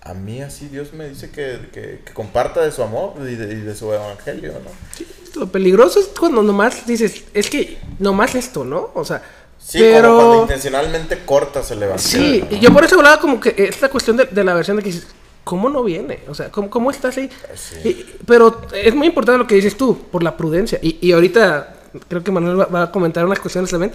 a 0.00 0.14
mí 0.14 0.40
así 0.42 0.68
Dios 0.68 0.92
me 0.94 1.08
dice 1.08 1.30
que, 1.30 1.68
que- 1.72 2.00
que 2.04 2.12
comparta 2.12 2.60
de 2.62 2.72
su 2.72 2.82
amor 2.82 3.14
y 3.20 3.34
de, 3.36 3.52
y 3.54 3.60
de 3.60 3.74
su 3.74 3.92
evangelio, 3.92 4.52
¿no? 4.64 5.40
Lo 5.40 5.46
peligroso 5.46 6.00
es 6.00 6.06
cuando 6.18 6.42
nomás 6.42 6.86
dices, 6.86 7.24
es 7.32 7.48
que 7.48 7.78
nomás 7.98 8.34
esto, 8.34 8.64
¿no? 8.64 8.90
O 8.94 9.04
sea, 9.04 9.22
Sí, 9.64 9.78
como 9.78 9.90
cuando 9.92 10.30
pero... 10.32 10.42
intencionalmente 10.42 11.18
cortas 11.24 11.70
el 11.70 11.82
evangelio. 11.84 12.20
Sí, 12.40 12.44
¿no? 12.50 12.56
y 12.56 12.60
yo 12.60 12.72
por 12.72 12.84
eso 12.84 12.96
hablaba 12.96 13.20
como 13.20 13.38
que 13.40 13.54
esta 13.56 13.88
cuestión 13.88 14.16
de, 14.16 14.24
de 14.24 14.42
la 14.42 14.54
versión 14.54 14.76
de 14.76 14.82
que 14.82 14.88
dices, 14.90 15.06
¿cómo 15.44 15.70
no 15.70 15.84
viene? 15.84 16.18
O 16.28 16.34
sea, 16.34 16.50
¿cómo, 16.50 16.68
cómo 16.68 16.90
estás 16.90 17.16
ahí? 17.16 17.30
Sí. 17.54 17.76
Y- 17.88 18.06
pero 18.26 18.60
es 18.74 18.92
muy 18.94 19.06
importante 19.06 19.38
lo 19.38 19.46
que 19.46 19.54
dices 19.54 19.76
tú, 19.76 19.96
por 20.10 20.24
la 20.24 20.36
prudencia. 20.36 20.80
Y, 20.82 20.98
y 21.00 21.12
ahorita 21.12 21.76
creo 22.08 22.22
que 22.22 22.30
Manuel 22.30 22.74
va, 22.74 22.82
a 22.82 22.90
comentar 22.90 23.24
unas 23.24 23.40
cuestiones 23.40 23.70
también. 23.70 23.92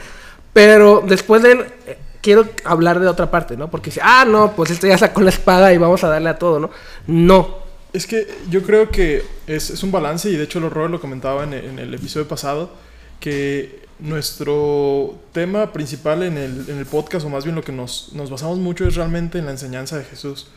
Pero 0.54 1.04
después 1.06 1.44
de 1.44 1.52
eh, 1.86 1.98
quiero 2.22 2.48
hablar 2.64 3.00
de 3.00 3.08
otra 3.08 3.30
parte, 3.30 3.56
¿no? 3.58 3.70
Porque 3.70 3.90
dice, 3.90 4.02
ah, 4.04 4.26
no, 4.28 4.54
pues 4.56 4.72
esto 4.72 4.88
ya 4.88 4.98
sacó 4.98 5.22
la 5.22 5.30
espada 5.30 5.74
y 5.74 5.78
vamos 5.78 6.04
a 6.04 6.10
darle 6.10 6.30
a 6.30 6.38
todo, 6.38 6.60
¿no? 6.60 6.70
No. 7.08 7.68
Es 7.94 8.06
que 8.06 8.28
yo 8.50 8.64
creo 8.64 8.90
que 8.90 9.24
es, 9.48 9.70
es 9.70 9.84
un 9.84 9.92
balance, 9.92 10.30
y 10.30 10.36
de 10.36 10.44
hecho 10.44 10.60
los 10.60 10.72
Robert 10.72 10.92
lo 10.92 11.02
comentaba 11.02 11.44
en 11.44 11.54
el, 11.54 11.66
en 11.66 11.80
el 11.80 11.94
episodio 11.94 12.28
pasado, 12.28 12.72
que 13.20 13.88
nuestro 14.00 15.16
tema 15.32 15.74
principal 15.74 16.24
en 16.24 16.38
el, 16.38 16.70
en 16.70 16.78
el 16.78 16.86
podcast, 16.86 17.26
o 17.26 17.30
más 17.30 17.44
bien 17.44 17.56
lo 17.56 17.64
que 17.64 17.72
nos, 17.72 18.12
nos 18.14 18.30
basamos 18.30 18.58
mucho, 18.58 18.88
es 18.88 18.96
realmente 18.96 19.40
en 19.40 19.46
la 19.46 19.52
enseñanza 19.52 19.98
de 19.98 20.04
Jesús. 20.04 20.48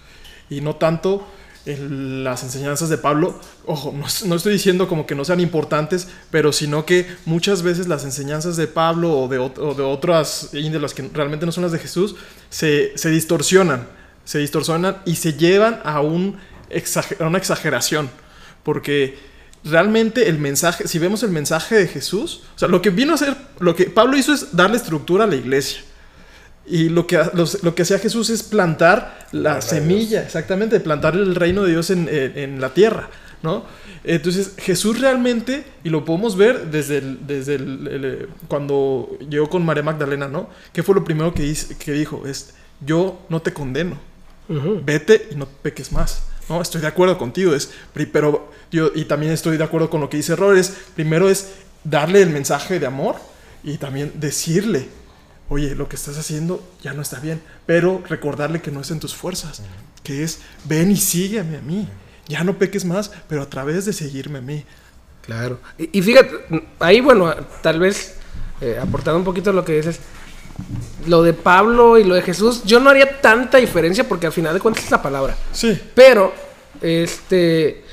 Y 0.48 0.60
no 0.60 0.76
tanto 0.76 1.26
las 1.66 2.42
enseñanzas 2.42 2.88
de 2.88 2.98
Pablo. 2.98 3.38
Ojo, 3.66 3.92
no, 3.92 4.06
no 4.26 4.34
estoy 4.34 4.52
diciendo 4.52 4.88
como 4.88 5.06
que 5.06 5.14
no 5.14 5.24
sean 5.24 5.40
importantes, 5.40 6.08
pero 6.30 6.52
sino 6.52 6.86
que 6.86 7.06
muchas 7.26 7.62
veces 7.62 7.86
las 7.86 8.04
enseñanzas 8.04 8.56
de 8.56 8.66
Pablo 8.66 9.12
o 9.12 9.28
de, 9.28 9.38
o 9.38 9.74
de 9.74 9.82
otras 9.82 10.50
que 10.52 11.10
realmente 11.12 11.46
no 11.46 11.52
son 11.52 11.62
las 11.62 11.72
de 11.72 11.78
Jesús 11.78 12.16
se, 12.48 12.92
se 12.96 13.10
distorsionan. 13.10 13.86
Se 14.24 14.38
distorsionan 14.38 14.98
y 15.06 15.16
se 15.16 15.34
llevan 15.34 15.80
a, 15.84 16.00
un 16.00 16.38
exager- 16.70 17.20
a 17.20 17.26
una 17.26 17.38
exageración. 17.38 18.10
Porque 18.62 19.18
realmente 19.64 20.28
el 20.28 20.38
mensaje, 20.38 20.86
si 20.88 20.98
vemos 20.98 21.22
el 21.22 21.30
mensaje 21.30 21.74
de 21.74 21.88
Jesús, 21.88 22.42
o 22.54 22.58
sea, 22.58 22.68
lo 22.68 22.80
que 22.80 22.90
vino 22.90 23.12
a 23.12 23.14
hacer, 23.16 23.36
lo 23.58 23.74
que 23.74 23.86
Pablo 23.86 24.16
hizo 24.16 24.32
es 24.32 24.54
darle 24.56 24.76
estructura 24.76 25.24
a 25.24 25.26
la 25.26 25.36
iglesia. 25.36 25.82
Y 26.70 26.88
lo 26.88 27.06
que, 27.06 27.20
los- 27.34 27.62
lo 27.64 27.74
que 27.74 27.82
hacía 27.82 27.98
Jesús 27.98 28.30
es 28.30 28.42
plantar 28.44 29.26
la 29.32 29.60
semilla, 29.60 30.22
exactamente, 30.22 30.78
plantar 30.80 31.14
el 31.14 31.34
reino 31.34 31.64
de 31.64 31.72
Dios 31.72 31.90
en, 31.90 32.08
en- 32.08 32.38
en 32.38 32.60
la 32.60 32.72
tierra, 32.72 33.10
¿no? 33.42 33.64
Entonces 34.04 34.52
Jesús 34.56 35.00
realmente, 35.00 35.64
y 35.84 35.88
lo 35.90 36.04
podemos 36.04 36.36
ver 36.36 36.70
desde, 36.70 36.98
el- 36.98 37.26
desde 37.26 37.56
el- 37.56 37.88
el, 37.88 38.04
eh, 38.04 38.26
cuando 38.48 39.10
llegó 39.28 39.50
con 39.50 39.64
María 39.64 39.82
Magdalena, 39.82 40.28
¿no? 40.28 40.48
¿Qué 40.72 40.82
fue 40.82 40.94
lo 40.94 41.02
primero 41.04 41.34
que, 41.34 41.44
hice- 41.44 41.76
que 41.76 41.92
dijo? 41.92 42.22
Es, 42.26 42.54
yo 42.86 43.20
no 43.28 43.42
te 43.42 43.52
condeno, 43.52 43.98
vete 44.84 45.28
y 45.32 45.34
no 45.36 45.46
peques 45.46 45.92
más. 45.92 46.22
No, 46.48 46.60
estoy 46.62 46.80
de 46.80 46.86
acuerdo 46.88 47.18
contigo, 47.18 47.54
es, 47.54 47.70
pero 48.12 48.50
yo, 48.72 48.90
y 48.94 49.04
también 49.04 49.32
estoy 49.32 49.56
de 49.56 49.64
acuerdo 49.64 49.90
con 49.90 50.00
lo 50.00 50.08
que 50.08 50.16
dice 50.16 50.32
Errores. 50.32 50.72
Primero 50.96 51.28
es 51.28 51.50
darle 51.84 52.22
el 52.22 52.30
mensaje 52.30 52.80
de 52.80 52.86
amor 52.86 53.16
y 53.62 53.76
también 53.76 54.12
decirle, 54.16 54.88
oye, 55.50 55.74
lo 55.74 55.88
que 55.88 55.96
estás 55.96 56.16
haciendo 56.16 56.66
ya 56.80 56.94
no 56.94 57.02
está 57.02 57.20
bien, 57.20 57.42
pero 57.66 58.02
recordarle 58.08 58.62
que 58.62 58.70
no 58.70 58.80
es 58.80 58.90
en 58.90 59.00
tus 59.00 59.14
fuerzas, 59.14 59.60
que 60.02 60.22
es, 60.22 60.38
ven 60.64 60.90
y 60.90 60.96
sígueme 60.96 61.58
a 61.58 61.60
mí, 61.60 61.86
ya 62.28 62.42
no 62.44 62.56
peques 62.56 62.84
más, 62.86 63.10
pero 63.28 63.42
a 63.42 63.50
través 63.50 63.84
de 63.84 63.92
seguirme 63.92 64.38
a 64.38 64.42
mí. 64.42 64.64
Claro. 65.26 65.60
Y, 65.76 65.98
y 65.98 66.02
fíjate, 66.02 66.64
ahí, 66.78 67.00
bueno, 67.00 67.34
tal 67.62 67.78
vez 67.80 68.14
eh, 68.60 68.78
aportando 68.80 69.18
un 69.18 69.24
poquito 69.24 69.52
lo 69.52 69.64
que 69.64 69.76
dices, 69.76 69.98
lo 71.06 71.22
de 71.22 71.32
Pablo 71.32 71.98
y 71.98 72.04
lo 72.04 72.14
de 72.14 72.22
Jesús, 72.22 72.62
yo 72.64 72.78
no 72.78 72.90
haría 72.90 73.20
tanta 73.20 73.58
diferencia 73.58 74.06
porque 74.08 74.26
al 74.26 74.32
final 74.32 74.54
de 74.54 74.60
cuentas 74.60 74.84
es 74.84 74.90
la 74.90 75.02
palabra. 75.02 75.36
Sí, 75.52 75.78
Pero, 75.94 76.32
este, 76.80 77.84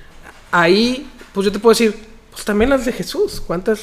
ahí, 0.52 1.10
pues 1.34 1.46
yo 1.46 1.52
te 1.52 1.60
puedo 1.60 1.72
decir, 1.72 1.96
pues 2.32 2.46
también 2.46 2.70
las 2.70 2.86
de 2.86 2.94
Jesús. 2.94 3.42
¿Cuántas 3.42 3.80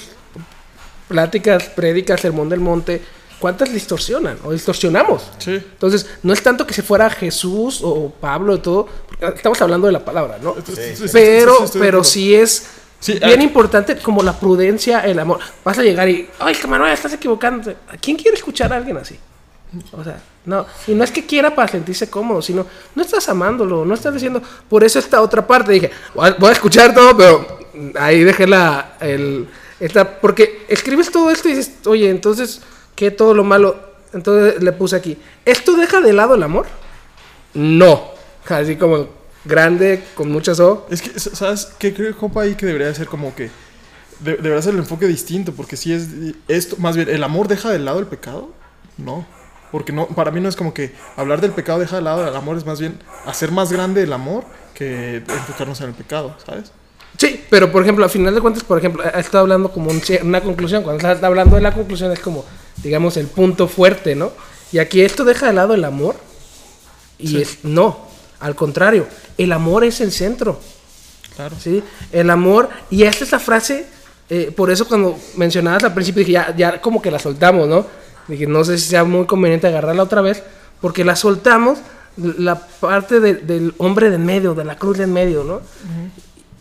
pláticas, 1.08 1.64
prédicas, 1.64 2.20
sermón 2.20 2.48
del 2.48 2.60
monte, 2.60 3.02
cuántas 3.44 3.70
distorsionan 3.70 4.38
o 4.42 4.52
distorsionamos? 4.52 5.30
sí. 5.36 5.52
Entonces, 5.52 6.06
no 6.22 6.32
es 6.32 6.42
tanto 6.42 6.66
que 6.66 6.72
se 6.72 6.82
fuera 6.82 7.10
Jesús 7.10 7.80
o 7.82 8.08
Pablo 8.08 8.54
o 8.54 8.58
todo, 8.58 8.88
porque 9.06 9.26
estamos 9.36 9.60
hablando 9.60 9.86
de 9.86 9.92
la 9.92 10.02
palabra, 10.02 10.38
¿no? 10.40 10.54
Sí, 10.64 10.72
sí, 10.74 10.96
sí, 10.96 11.04
Pero, 11.12 11.66
sí, 11.66 11.78
pero 11.78 12.02
sí 12.02 12.34
es 12.34 12.66
Sí, 13.00 13.18
bien 13.18 13.40
ah. 13.40 13.42
importante 13.42 13.98
como 13.98 14.22
la 14.22 14.32
prudencia, 14.32 15.00
el 15.00 15.18
amor. 15.18 15.38
Vas 15.62 15.78
a 15.78 15.82
llegar 15.82 16.08
y, 16.08 16.26
ay, 16.38 16.56
Manuel, 16.66 16.90
estás 16.90 17.12
equivocando. 17.12 17.70
¿A 17.70 17.98
quién 17.98 18.16
quiere 18.16 18.34
escuchar 18.34 18.72
a 18.72 18.76
alguien 18.76 18.96
así? 18.96 19.18
O 19.92 20.02
sea, 20.02 20.22
no. 20.46 20.64
Y 20.86 20.94
no 20.94 21.04
es 21.04 21.10
que 21.10 21.26
quiera 21.26 21.54
para 21.54 21.68
sentirse 21.68 22.08
cómodo, 22.08 22.40
sino 22.40 22.66
no 22.94 23.02
estás 23.02 23.28
amándolo, 23.28 23.84
no 23.84 23.92
estás 23.92 24.14
diciendo. 24.14 24.40
Por 24.70 24.82
eso 24.84 24.98
esta 24.98 25.20
otra 25.20 25.46
parte 25.46 25.72
dije, 25.72 25.90
voy 26.14 26.30
a, 26.30 26.32
voy 26.32 26.48
a 26.48 26.52
escuchar 26.52 26.94
todo, 26.94 27.14
pero 27.14 27.58
ahí 28.00 28.24
dejé 28.24 28.46
la. 28.46 28.96
El, 29.00 29.48
esta, 29.80 30.18
porque 30.18 30.64
escribes 30.68 31.10
todo 31.10 31.30
esto 31.30 31.50
y 31.50 31.56
dices, 31.56 31.74
oye, 31.84 32.08
entonces, 32.08 32.62
¿qué 32.94 33.10
todo 33.10 33.34
lo 33.34 33.44
malo? 33.44 33.76
Entonces 34.12 34.62
le 34.62 34.72
puse 34.72 34.96
aquí, 34.96 35.18
¿esto 35.44 35.76
deja 35.76 36.00
de 36.00 36.12
lado 36.12 36.34
el 36.34 36.42
amor? 36.42 36.66
No. 37.54 38.12
Así 38.48 38.76
como 38.76 39.08
grande, 39.44 40.02
con 40.14 40.30
muchas 40.30 40.60
O. 40.60 40.86
Es 40.90 41.02
que, 41.02 41.18
¿sabes 41.18 41.72
qué 41.78 41.92
creo, 41.94 42.16
compa, 42.16 42.42
ahí 42.42 42.54
que 42.54 42.66
debería 42.66 42.92
ser 42.94 43.06
como 43.06 43.34
que... 43.34 43.50
de- 44.20 44.36
debería 44.36 44.62
ser 44.62 44.74
el 44.74 44.80
enfoque 44.80 45.06
distinto, 45.06 45.52
porque 45.52 45.76
si 45.76 45.92
es 45.92 46.08
esto, 46.48 46.76
más 46.78 46.96
bien, 46.96 47.08
¿el 47.08 47.24
amor 47.24 47.48
deja 47.48 47.70
de 47.70 47.78
lado 47.78 47.98
el 47.98 48.06
pecado? 48.06 48.50
No. 48.96 49.26
porque 49.72 49.92
no, 49.92 50.06
para 50.06 50.30
mí 50.30 50.40
no 50.40 50.48
es 50.48 50.54
como 50.54 50.72
que 50.72 50.94
hablar 51.16 51.40
del 51.40 51.50
pecado 51.50 51.80
deja 51.80 51.96
de 51.96 52.02
lado 52.02 52.26
el 52.28 52.36
amor, 52.36 52.56
es 52.56 52.64
más 52.64 52.78
bien 52.78 53.00
hacer 53.26 53.50
más 53.50 53.72
grande 53.72 54.02
el 54.04 54.12
amor 54.12 54.44
que 54.72 55.16
enfocarnos 55.16 55.80
en 55.80 55.88
el 55.88 55.94
pecado, 55.94 56.36
¿sabes? 56.46 56.70
Sí, 57.18 57.42
pero 57.50 57.72
por 57.72 57.82
ejemplo, 57.82 58.04
a 58.04 58.08
final 58.08 58.34
de 58.34 58.40
cuentas, 58.40 58.62
por 58.62 58.78
ejemplo, 58.78 59.02
ha 59.02 59.18
estado 59.20 59.42
hablando 59.42 59.72
como 59.72 59.90
un 59.90 60.00
una 60.22 60.40
conclusión. 60.42 60.82
Cuando 60.84 61.08
está 61.10 61.26
hablando 61.26 61.56
de 61.56 61.62
la 61.62 61.72
conclusión 61.72 62.12
es 62.12 62.20
como, 62.20 62.44
digamos, 62.82 63.16
el 63.16 63.26
punto 63.26 63.68
fuerte, 63.68 64.14
¿no? 64.14 64.32
Y 64.72 64.78
aquí 64.78 65.02
esto 65.02 65.24
deja 65.24 65.46
de 65.46 65.52
lado 65.52 65.74
el 65.74 65.84
amor. 65.84 66.16
Y 67.18 67.28
Sí. 67.28 67.42
es, 67.42 67.58
no, 67.64 67.98
al 68.40 68.54
contrario, 68.54 69.06
el 69.38 69.52
amor 69.52 69.84
es 69.84 70.00
el 70.00 70.10
centro. 70.12 70.58
Claro. 71.36 71.56
¿sí? 71.60 71.82
El 72.12 72.30
amor, 72.30 72.68
y 72.90 73.02
esta 73.04 73.24
es 73.24 73.32
la 73.32 73.38
frase, 73.40 73.86
eh, 74.30 74.52
por 74.56 74.70
eso 74.70 74.86
cuando 74.86 75.18
mencionabas 75.36 75.82
al 75.84 75.92
principio 75.94 76.20
dije, 76.20 76.32
ya, 76.32 76.54
ya 76.56 76.80
como 76.80 77.02
que 77.02 77.10
la 77.10 77.18
soltamos, 77.18 77.66
¿no? 77.68 77.86
Dije, 78.28 78.46
no 78.46 78.64
sé 78.64 78.78
si 78.78 78.88
sea 78.88 79.04
muy 79.04 79.26
conveniente 79.26 79.66
agarrarla 79.66 80.02
otra 80.04 80.20
vez, 80.22 80.42
porque 80.80 81.04
la 81.04 81.16
soltamos 81.16 81.78
la 82.16 82.54
parte 82.66 83.18
de- 83.20 83.34
del 83.34 83.74
hombre 83.78 84.10
de 84.10 84.16
en 84.16 84.24
medio, 84.24 84.54
de 84.54 84.64
la 84.64 84.76
cruz 84.76 84.98
de 84.98 85.04
en 85.04 85.12
medio, 85.12 85.42
¿no? 85.44 85.60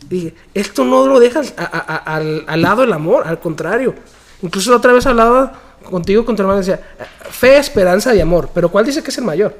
Dije, 0.09 0.33
esto 0.53 0.83
no 0.83 1.07
lo 1.07 1.19
dejas 1.19 1.53
a- 1.57 1.63
a- 1.63 1.95
a- 1.95 2.15
al, 2.15 2.43
al 2.47 2.61
lado 2.61 2.81
del 2.81 2.93
amor, 2.93 3.27
al 3.27 3.39
contrario. 3.39 3.95
Incluso 4.41 4.71
la 4.71 4.77
otra 4.77 4.91
vez 4.93 5.05
hablaba 5.05 5.53
contigo, 5.83 6.25
con 6.25 6.35
tu 6.35 6.41
hermano, 6.41 6.59
decía, 6.59 6.79
fe, 7.29 7.57
esperanza 7.57 8.13
y 8.15 8.19
amor, 8.19 8.49
pero 8.53 8.69
¿cuál 8.69 8.85
dice 8.85 9.03
que 9.03 9.11
es 9.11 9.17
el 9.17 9.23
mayor? 9.23 9.55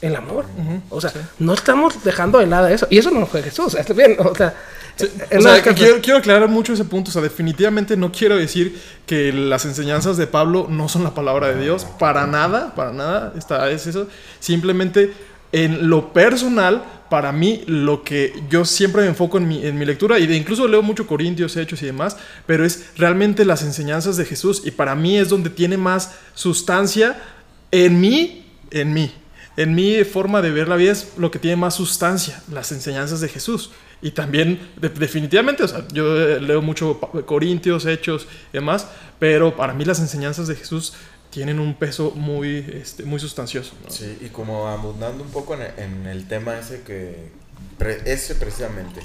El 0.00 0.16
amor. 0.16 0.44
O 0.90 1.00
sea, 1.00 1.12
no 1.38 1.54
estamos 1.54 2.04
dejando 2.04 2.38
de 2.38 2.46
lado 2.46 2.68
eso. 2.68 2.86
Y 2.90 2.98
eso 2.98 3.10
no 3.10 3.24
fue 3.24 3.42
Jesús. 3.42 3.74
Está 3.78 3.94
bien. 3.94 4.16
O 4.18 4.34
sea, 4.34 4.54
Sí, 4.96 5.06
o 5.06 5.74
quiero, 5.74 6.00
quiero 6.00 6.18
aclarar 6.18 6.48
mucho 6.48 6.72
ese 6.72 6.84
punto. 6.84 7.10
O 7.10 7.12
sea, 7.12 7.22
definitivamente 7.22 7.96
no 7.96 8.12
quiero 8.12 8.36
decir 8.36 8.80
que 9.06 9.32
las 9.32 9.64
enseñanzas 9.64 10.16
de 10.16 10.26
Pablo 10.26 10.66
no 10.68 10.88
son 10.88 11.02
la 11.02 11.14
palabra 11.14 11.48
de 11.48 11.62
Dios. 11.62 11.84
Para 11.98 12.26
nada, 12.26 12.74
para 12.74 12.92
nada. 12.92 13.32
Está, 13.36 13.70
es 13.70 13.86
eso. 13.86 14.06
Simplemente 14.38 15.12
en 15.50 15.88
lo 15.88 16.12
personal, 16.12 16.84
para 17.14 17.30
mí, 17.30 17.62
lo 17.68 18.02
que 18.02 18.32
yo 18.50 18.64
siempre 18.64 19.02
me 19.02 19.06
enfoco 19.08 19.38
en 19.38 19.46
mi, 19.46 19.64
en 19.64 19.78
mi 19.78 19.84
lectura, 19.84 20.18
y 20.18 20.26
de 20.26 20.36
incluso 20.36 20.66
leo 20.66 20.82
mucho 20.82 21.06
Corintios, 21.06 21.56
Hechos 21.56 21.80
y 21.80 21.86
demás, 21.86 22.16
pero 22.44 22.64
es 22.64 22.86
realmente 22.96 23.44
las 23.44 23.62
enseñanzas 23.62 24.16
de 24.16 24.24
Jesús. 24.24 24.62
Y 24.64 24.72
para 24.72 24.96
mí 24.96 25.16
es 25.16 25.28
donde 25.28 25.48
tiene 25.48 25.76
más 25.76 26.16
sustancia 26.34 27.22
en 27.70 28.00
mí, 28.00 28.44
en 28.72 28.92
mí. 28.92 29.12
En 29.56 29.76
mi 29.76 30.02
forma 30.02 30.42
de 30.42 30.50
ver 30.50 30.66
la 30.66 30.74
vida 30.74 30.90
es 30.90 31.12
lo 31.16 31.30
que 31.30 31.38
tiene 31.38 31.54
más 31.54 31.76
sustancia, 31.76 32.42
las 32.50 32.72
enseñanzas 32.72 33.20
de 33.20 33.28
Jesús. 33.28 33.70
Y 34.02 34.10
también, 34.10 34.58
de- 34.80 34.88
definitivamente, 34.88 35.62
o 35.62 35.68
sea, 35.68 35.86
yo 35.92 36.20
eh, 36.20 36.40
leo 36.40 36.62
mucho 36.62 36.98
Corintios, 37.26 37.86
Hechos 37.86 38.26
y 38.52 38.54
demás, 38.54 38.88
pero 39.20 39.54
para 39.54 39.72
mí 39.72 39.84
las 39.84 40.00
enseñanzas 40.00 40.48
de 40.48 40.56
Jesús 40.56 40.94
tienen 41.34 41.58
un 41.58 41.74
peso 41.74 42.12
muy, 42.12 42.64
este, 42.80 43.02
muy 43.02 43.18
sustancioso. 43.18 43.72
¿no? 43.82 43.90
Sí, 43.90 44.18
y 44.20 44.28
como 44.28 44.68
abundando 44.68 45.24
un 45.24 45.30
poco 45.30 45.54
en 45.54 45.62
en 45.76 46.06
el 46.06 46.28
tema 46.28 46.56
ese 46.56 46.82
que... 46.82 47.28
pre- 47.76 48.00
ese 48.06 48.36
precisamente. 48.36 49.00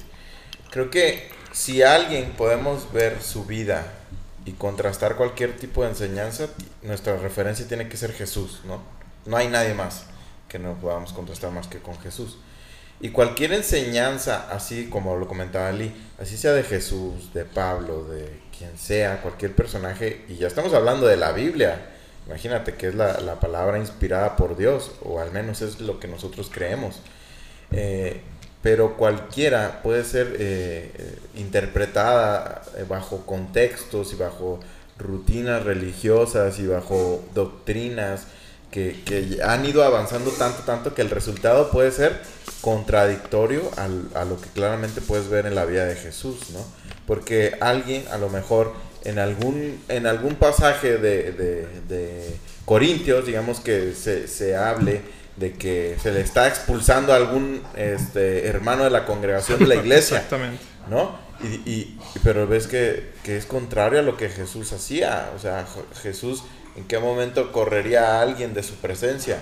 Creo 0.70 0.92
que 0.92 1.28
si 1.52 1.82
alguien 1.82 2.34
podemos 2.38 2.94
ver 2.94 3.24
su 3.24 3.46
vida 3.46 3.92
y 4.46 4.52
contrastar 4.52 5.16
cualquier 5.16 5.58
tipo 5.58 5.82
de 5.84 5.90
enseñanza, 5.90 6.50
nuestra 6.84 7.18
referencia 7.18 7.68
tiene 7.68 7.90
que 7.90 7.98
ser 7.98 8.14
Jesús, 8.14 8.62
¿no? 8.66 8.80
No 9.26 9.36
hay 9.36 9.48
nadie 9.48 9.74
más 9.74 10.04
que 10.48 10.60
no 10.60 10.76
podamos 10.80 11.12
contrastar 11.14 11.52
más 11.52 11.68
que 11.68 11.80
con 11.80 11.98
Jesús. 12.00 12.38
Y 13.02 13.10
cualquier 13.10 13.54
enseñanza, 13.54 14.50
así 14.52 14.88
como 14.90 15.16
lo 15.16 15.28
comentaba 15.28 15.70
Ali, 15.70 15.92
así 16.20 16.38
sea 16.38 16.52
de 16.52 16.64
Jesús, 16.64 17.34
de 17.34 17.46
Pablo, 17.46 18.04
de 18.06 18.40
quien 18.56 18.78
sea, 18.78 19.22
cualquier 19.22 19.56
personaje, 19.56 20.26
y 20.30 20.36
ya 20.36 20.48
estamos 20.48 20.74
hablando 20.74 21.08
de 21.08 21.18
la 21.18 21.32
Biblia, 21.32 21.96
imagínate 22.30 22.76
que 22.76 22.88
es 22.90 22.96
la, 22.96 23.20
la 23.22 23.40
palabra 23.40 23.80
inspirada 23.80 24.36
por 24.38 24.56
Dios, 24.56 24.92
o 25.04 25.20
al 25.20 25.32
menos 25.32 25.62
es 25.62 25.80
lo 25.82 26.00
que 26.00 26.08
nosotros 26.08 26.50
creemos. 26.54 27.02
Eh, 27.72 28.22
pero 28.62 28.98
cualquiera 28.98 29.82
puede 29.82 30.04
ser 30.04 30.36
eh, 30.40 30.92
eh, 30.94 31.18
interpretada 31.36 32.62
bajo 32.88 33.26
contextos 33.26 34.14
y 34.14 34.16
bajo 34.16 34.60
rutinas 34.98 35.64
religiosas 35.64 36.60
y 36.60 36.68
bajo 36.68 37.24
doctrinas 37.34 38.24
que, 38.70 39.02
que 39.06 39.40
han 39.44 39.66
ido 39.66 39.84
avanzando 39.84 40.30
tanto, 40.32 40.64
tanto 40.64 40.94
que 40.94 41.02
el 41.02 41.10
resultado 41.10 41.72
puede 41.72 41.92
ser 41.92 42.20
contradictorio 42.62 43.62
al- 43.78 44.10
a 44.14 44.26
lo 44.26 44.40
que 44.40 44.50
claramente 44.50 45.02
puedes 45.02 45.30
ver 45.30 45.46
en 45.46 45.56
la 45.56 45.66
vida 45.66 45.86
de 45.86 45.96
Jesús, 45.96 46.50
¿no? 46.52 46.60
Porque 47.08 47.58
alguien 47.62 48.04
a 48.12 48.18
lo 48.18 48.30
mejor 48.30 48.74
en 49.04 49.20
algún, 49.20 49.82
en 49.88 50.08
algún 50.08 50.36
pasaje 50.36 50.98
de, 50.98 51.32
de- 51.32 51.68
de 51.88 52.36
Corintios, 52.66 53.26
digamos 53.26 53.60
que 53.60 53.94
se, 53.94 54.28
se 54.28 54.56
hable 54.56 55.02
de 55.38 55.54
que 55.54 55.96
se 56.04 56.12
le 56.12 56.22
está 56.22 56.48
expulsando 56.48 57.14
a 57.14 57.16
algún 57.16 57.62
este, 57.76 58.48
hermano 58.48 58.84
de 58.84 58.90
la 58.90 59.06
congregación 59.06 59.60
de 59.60 59.68
la 59.68 59.76
iglesia, 59.76 60.18
Exactamente. 60.24 60.62
¿no? 60.90 61.18
Y, 61.42 61.70
y- 61.70 62.00
pero 62.24 62.46
ves 62.48 62.68
que, 62.68 63.12
que 63.24 63.38
es 63.38 63.46
contrario 63.46 64.00
a 64.00 64.02
lo 64.04 64.18
que 64.18 64.28
Jesús 64.30 64.74
hacía. 64.74 65.30
O 65.36 65.40
sea, 65.40 65.66
Jesús, 66.04 66.44
¿en 66.76 66.84
qué 66.84 67.00
momento 67.00 67.54
correría 67.54 68.18
a 68.18 68.22
alguien 68.22 68.54
de 68.54 68.62
su 68.64 68.74
presencia? 68.76 69.38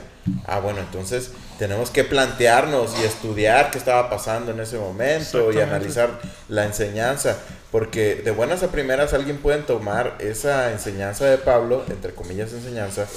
Ah, 0.46 0.60
bueno, 0.60 0.80
entonces 0.82 1.32
tenemos 1.58 1.90
que 1.90 2.04
plantearnos 2.04 2.92
y 3.00 3.04
estudiar 3.04 3.72
qué 3.72 3.80
estaba 3.80 4.10
pasando 4.12 4.52
en 4.52 4.60
ese 4.60 4.78
momento 4.78 5.52
y 5.52 5.60
analizar 5.60 6.20
la 6.50 6.66
enseñanza. 6.66 7.38
Porque 7.72 8.16
de 8.16 8.32
buenas 8.32 8.64
a 8.64 8.72
primeras 8.72 9.14
alguien 9.14 9.38
puede 9.38 9.60
tomar 9.60 10.16
esa 10.20 10.72
enseñanza 10.72 11.26
de 11.26 11.38
Pablo, 11.38 11.84
entre 11.90 12.14
comillas 12.14 12.54
enseñanza, 12.54 13.08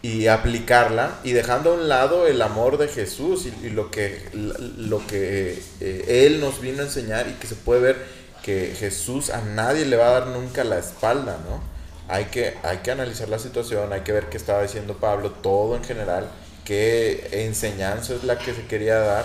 y 0.00 0.28
aplicarla 0.28 1.18
y 1.24 1.32
dejando 1.32 1.70
a 1.70 1.74
un 1.74 1.88
lado 1.88 2.26
el 2.26 2.40
amor 2.40 2.78
de 2.78 2.88
Jesús 2.88 3.46
y, 3.46 3.70
lo 3.70 3.90
que 3.90 4.28
lo 4.32 5.04
que 5.06 5.60
eh, 5.80 6.24
él 6.26 6.40
nos 6.40 6.60
vino 6.60 6.82
a 6.82 6.84
enseñar 6.86 7.26
y 7.28 7.32
que 7.32 7.48
se 7.48 7.56
puede 7.56 7.80
ver 7.80 7.96
que 8.42 8.74
Jesús 8.78 9.30
a 9.30 9.42
nadie 9.42 9.84
le 9.84 9.96
va 9.96 10.08
a 10.08 10.20
dar 10.20 10.26
nunca 10.28 10.62
la 10.62 10.78
espalda, 10.78 11.38
¿no? 11.48 11.60
Hay 12.08 12.26
que 12.26 12.54
hay 12.62 12.78
que 12.78 12.92
analizar 12.92 13.28
la 13.28 13.38
situación, 13.38 13.92
hay 13.92 14.02
que 14.02 14.12
ver 14.12 14.26
qué 14.28 14.36
estaba 14.36 14.62
diciendo 14.62 14.96
Pablo, 14.98 15.32
todo 15.32 15.76
en 15.76 15.84
general, 15.84 16.30
qué 16.64 17.28
enseñanza 17.32 18.14
es 18.14 18.24
la 18.24 18.38
que 18.38 18.54
se 18.54 18.66
quería 18.66 18.98
dar 18.98 19.24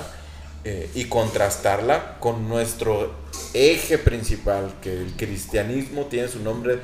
eh, 0.66 0.89
y 0.95 1.05
contrastarla 1.05 2.18
con 2.20 2.47
nuestro 2.47 3.14
eje 3.53 3.97
principal, 3.97 4.74
que 4.82 4.93
el 4.93 5.14
cristianismo 5.18 6.05
tiene 6.05 6.28
su 6.28 6.39
nombre 6.39 6.80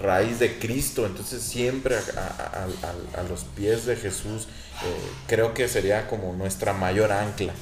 raíz 0.00 0.38
de 0.38 0.58
Cristo, 0.58 1.04
entonces 1.04 1.42
siempre 1.42 1.96
a, 1.96 1.98
a- 1.98 2.60
a- 2.62 3.18
a- 3.18 3.20
a 3.20 3.22
los 3.24 3.44
pies 3.56 3.84
de 3.86 3.96
Jesús 3.96 4.44
eh, 4.82 4.86
creo 5.26 5.52
que 5.54 5.68
sería 5.68 6.06
como 6.08 6.32
nuestra 6.32 6.72
mayor 6.72 7.12
ancla. 7.12 7.52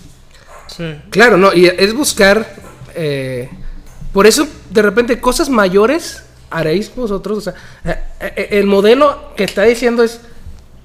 Sí. 0.69 1.01
Claro, 1.11 1.37
no, 1.37 1.53
y 1.53 1.67
es 1.67 1.93
buscar. 1.95 2.47
eh, 2.95 3.49
por 4.13 4.27
eso, 4.27 4.47
de 4.71 4.83
repente, 4.83 5.21
cosas 5.21 5.49
mayores 5.49 6.23
haréis 6.51 6.95
vosotros. 6.95 7.39
O 7.39 7.41
sea, 7.41 7.55
el 8.37 8.67
modelo 8.67 9.33
que 9.37 9.45
está 9.45 9.63
diciendo 9.63 10.03
es 10.03 10.21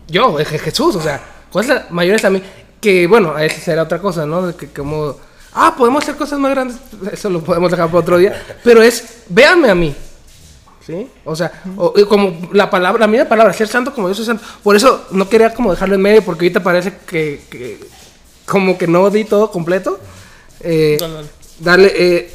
yo, 0.08 0.40
es 0.40 0.48
Je- 0.50 0.60
Jesús. 0.60 0.96
O 0.96 1.02
sea, 1.02 1.22
cosas 1.52 1.92
mayores 1.92 2.24
a 2.26 2.30
mí. 2.30 2.42
Que 2.82 3.08
bueno, 3.08 3.38
esa 3.38 3.60
será 3.60 3.84
otra 3.84 4.00
cosa, 4.00 4.26
¿no? 4.26 4.56
Que 4.56 4.68
como. 4.68 5.16
Ah, 5.54 5.74
podemos 5.76 6.04
hacer 6.04 6.16
cosas 6.16 6.38
más 6.40 6.52
grandes. 6.52 6.78
Eso 7.12 7.30
lo 7.30 7.42
podemos 7.42 7.72
dejar 7.72 7.88
para 7.88 8.00
otro 8.00 8.18
día. 8.18 8.44
Pero 8.64 8.82
es, 8.84 9.24
véanme 9.30 9.70
a 9.70 9.76
mí. 9.76 9.96
¿Sí? 10.86 11.08
O 11.26 11.36
sea, 11.36 11.52
o- 11.76 11.94
como 12.08 12.50
la 12.54 12.70
palabra, 12.70 13.00
la 13.02 13.08
misma 13.08 13.26
palabra, 13.28 13.52
ser 13.54 13.68
santo 13.68 13.94
como 13.94 14.08
Dios 14.08 14.20
es 14.20 14.26
santo. 14.28 14.44
Por 14.64 14.76
eso 14.76 15.06
no 15.12 15.28
quería 15.28 15.54
como 15.54 15.72
dejarlo 15.72 15.96
en 15.96 16.02
medio, 16.02 16.24
porque 16.24 16.46
ahorita 16.46 16.64
parece 16.64 16.94
que, 17.06 17.42
que 17.50 17.80
como 18.46 18.78
que 18.78 18.88
no 18.88 19.10
di 19.10 19.26
todo 19.26 19.52
completo. 19.52 20.00
Eh, 20.62 20.98
Dale, 21.60 21.92
eh, 21.96 22.32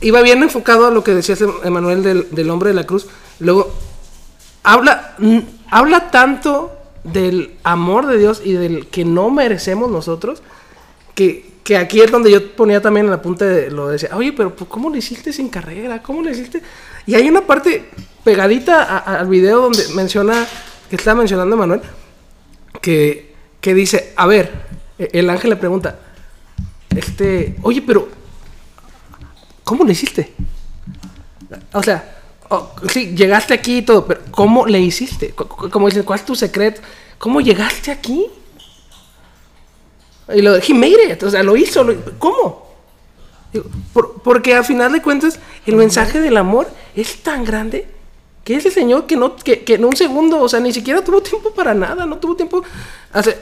iba 0.00 0.20
bien 0.20 0.42
enfocado 0.42 0.86
a 0.86 0.90
lo 0.90 1.02
que 1.04 1.14
decías, 1.14 1.38
Emanuel, 1.64 2.02
del, 2.02 2.26
del 2.32 2.50
hombre 2.50 2.70
de 2.70 2.74
la 2.74 2.84
cruz. 2.84 3.06
Luego, 3.38 3.72
habla, 4.64 5.14
habla 5.70 6.10
tanto 6.10 6.72
del 7.12 7.54
amor 7.62 8.06
de 8.06 8.18
Dios 8.18 8.42
y 8.44 8.52
del 8.52 8.86
que 8.88 9.04
no 9.04 9.30
merecemos 9.30 9.90
nosotros, 9.90 10.42
que, 11.14 11.50
que 11.64 11.76
aquí 11.76 12.00
es 12.00 12.10
donde 12.10 12.30
yo 12.30 12.52
ponía 12.54 12.80
también 12.82 13.06
en 13.06 13.10
la 13.12 13.22
punta 13.22 13.44
de 13.44 13.70
lo 13.70 13.88
decía, 13.88 14.10
oye, 14.14 14.32
pero 14.32 14.54
pues, 14.54 14.68
¿cómo 14.70 14.90
lo 14.90 14.96
hiciste 14.96 15.32
sin 15.32 15.48
carrera? 15.48 16.02
¿Cómo 16.02 16.22
lo 16.22 16.30
hiciste? 16.30 16.62
Y 17.06 17.14
hay 17.14 17.28
una 17.28 17.42
parte 17.46 17.88
pegadita 18.24 18.82
a- 18.82 19.20
al 19.20 19.28
video 19.28 19.62
donde 19.62 19.86
menciona, 19.94 20.46
que 20.90 20.96
está 20.96 21.14
mencionando 21.14 21.54
Emanuel, 21.56 21.80
que, 22.82 23.34
que 23.60 23.74
dice, 23.74 24.12
a 24.16 24.26
ver, 24.26 24.50
e- 24.98 25.10
el 25.12 25.30
ángel 25.30 25.50
le 25.50 25.56
pregunta, 25.56 25.98
este, 26.94 27.56
oye, 27.62 27.82
pero 27.86 28.08
¿cómo 29.64 29.84
lo 29.84 29.90
hiciste? 29.92 30.32
O 31.72 31.82
sea, 31.82 32.15
oh, 32.50 32.70
sí, 32.92 33.14
llegaste 33.16 33.54
aquí 33.54 33.78
y 33.78 33.82
todo, 33.82 34.06
pero 34.06 34.20
¿cómo 34.30 34.66
le 34.66 34.80
hiciste? 34.80 35.30
Co- 35.30 35.48
co- 35.48 35.70
Como 35.70 35.86
dicen, 35.88 36.02
¿cuál 36.02 36.18
es 36.20 36.24
tu 36.26 36.34
secreto? 36.34 36.80
¿Cómo 37.18 37.40
llegaste 37.40 37.90
aquí? 37.90 38.26
Y 40.34 40.42
lo 40.42 40.56
he 40.56 40.74
made 40.74 41.12
it, 41.12 41.22
o 41.22 41.30
sea, 41.30 41.42
lo 41.42 41.56
hizo, 41.56 41.84
lo- 41.84 41.94
¿cómo? 42.18 42.66
Por- 43.92 44.20
porque 44.22 44.54
a 44.54 44.62
final 44.62 44.92
de 44.92 45.00
cuentas, 45.00 45.38
el 45.66 45.76
mensaje 45.76 46.20
del 46.20 46.36
amor 46.36 46.68
es 46.94 47.22
tan 47.22 47.44
grande 47.44 47.86
que 48.44 48.56
ese 48.56 48.70
señor 48.70 49.06
que 49.06 49.16
no, 49.16 49.34
que, 49.36 49.64
que 49.64 49.74
en 49.74 49.84
un 49.84 49.96
segundo, 49.96 50.40
o 50.40 50.48
sea, 50.48 50.60
ni 50.60 50.72
siquiera 50.72 51.02
tuvo 51.02 51.20
tiempo 51.22 51.50
para 51.52 51.74
nada, 51.74 52.04
no 52.06 52.18
tuvo 52.18 52.36
tiempo. 52.36 52.62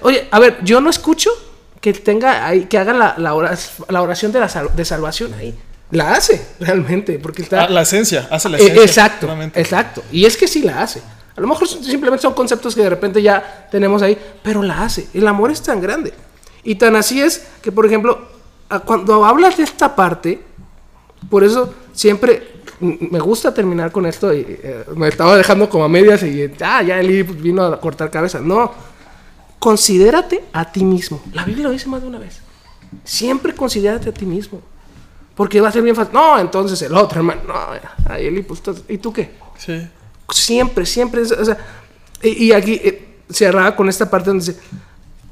Oye, 0.02 0.28
a 0.30 0.38
ver, 0.38 0.58
yo 0.62 0.80
no 0.80 0.88
escucho 0.90 1.30
que 1.80 1.92
tenga 1.92 2.46
ahí, 2.46 2.64
que 2.66 2.78
haga 2.78 2.92
la, 2.92 3.14
la, 3.18 3.34
oración, 3.34 3.86
la 3.90 4.02
oración 4.02 4.32
de, 4.32 4.40
la 4.40 4.48
sal- 4.48 4.70
de 4.74 4.84
salvación 4.84 5.34
ahí. 5.34 5.54
La 5.90 6.12
hace, 6.14 6.44
realmente, 6.60 7.18
porque 7.18 7.42
está... 7.42 7.64
Ah, 7.64 7.68
la 7.68 7.82
esencia, 7.82 8.26
hace 8.30 8.48
la 8.48 8.58
Eh, 8.58 8.62
esencia. 8.62 8.84
exacto, 8.84 9.28
exacto. 9.54 10.02
Y 10.10 10.24
es 10.24 10.36
que 10.36 10.48
sí 10.48 10.62
la 10.62 10.82
hace. 10.82 11.00
A 11.36 11.40
lo 11.40 11.46
mejor 11.46 11.68
simplemente 11.68 12.22
son 12.22 12.34
conceptos 12.34 12.74
que 12.74 12.82
de 12.82 12.90
repente 12.90 13.20
ya 13.22 13.68
tenemos 13.70 14.02
ahí, 14.02 14.16
pero 14.42 14.62
la 14.62 14.82
hace. 14.82 15.08
El 15.14 15.26
amor 15.26 15.50
es 15.50 15.60
tan 15.62 15.80
grande. 15.80 16.12
Y 16.62 16.76
tan 16.76 16.96
así 16.96 17.20
es 17.20 17.46
que, 17.62 17.70
por 17.70 17.86
ejemplo, 17.86 18.26
cuando 18.86 19.24
hablas 19.24 19.56
de 19.56 19.64
esta 19.64 19.94
parte, 19.94 20.40
por 21.28 21.44
eso 21.44 21.74
siempre 21.92 22.54
me 22.80 23.20
gusta 23.20 23.52
terminar 23.54 23.92
con 23.92 24.06
esto 24.06 24.32
y 24.34 24.40
eh, 24.48 24.84
me 24.96 25.08
estaba 25.08 25.36
dejando 25.36 25.68
como 25.68 25.84
a 25.84 25.88
medias 25.88 26.22
y 26.22 26.50
ah, 26.60 26.82
ya 26.82 26.98
Eli 27.00 27.22
vino 27.22 27.62
a 27.64 27.80
cortar 27.80 28.10
cabeza. 28.10 28.40
No, 28.40 28.72
considérate 29.58 30.44
a 30.52 30.70
ti 30.70 30.84
mismo. 30.84 31.22
La 31.32 31.44
Biblia 31.44 31.64
lo 31.64 31.70
dice 31.70 31.88
más 31.88 32.02
de 32.02 32.08
una 32.08 32.18
vez. 32.18 32.40
Siempre 33.04 33.54
considérate 33.54 34.08
a 34.08 34.12
ti 34.14 34.24
mismo. 34.26 34.60
Porque 35.34 35.60
va 35.60 35.68
a 35.68 35.72
ser 35.72 35.82
bien 35.82 35.96
fácil. 35.96 36.14
No, 36.14 36.38
entonces 36.38 36.80
el 36.82 36.94
otro, 36.94 37.18
hermano. 37.18 37.42
No, 37.46 38.14
Eli, 38.14 38.42
pues, 38.42 38.62
¿y 38.88 38.98
tú 38.98 39.12
qué? 39.12 39.32
Sí. 39.58 39.86
Siempre, 40.30 40.86
siempre. 40.86 41.22
o 41.22 41.44
sea, 41.44 41.58
y, 42.22 42.46
y 42.46 42.52
aquí 42.52 42.80
eh, 42.82 43.18
cerraba 43.28 43.74
con 43.74 43.88
esta 43.88 44.08
parte 44.08 44.30
donde 44.30 44.44
dice. 44.44 44.60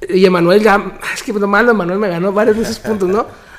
Y 0.09 0.25
Emanuel 0.25 0.63
ya. 0.63 0.99
Es 1.15 1.23
que 1.23 1.33
lo 1.33 1.47
malo, 1.47 1.71
Emanuel 1.71 1.99
me 1.99 2.09
ganó 2.09 2.33
varios 2.33 2.57
de 2.57 2.63
esos 2.63 2.79
puntos, 2.79 3.09
¿no? 3.09 3.27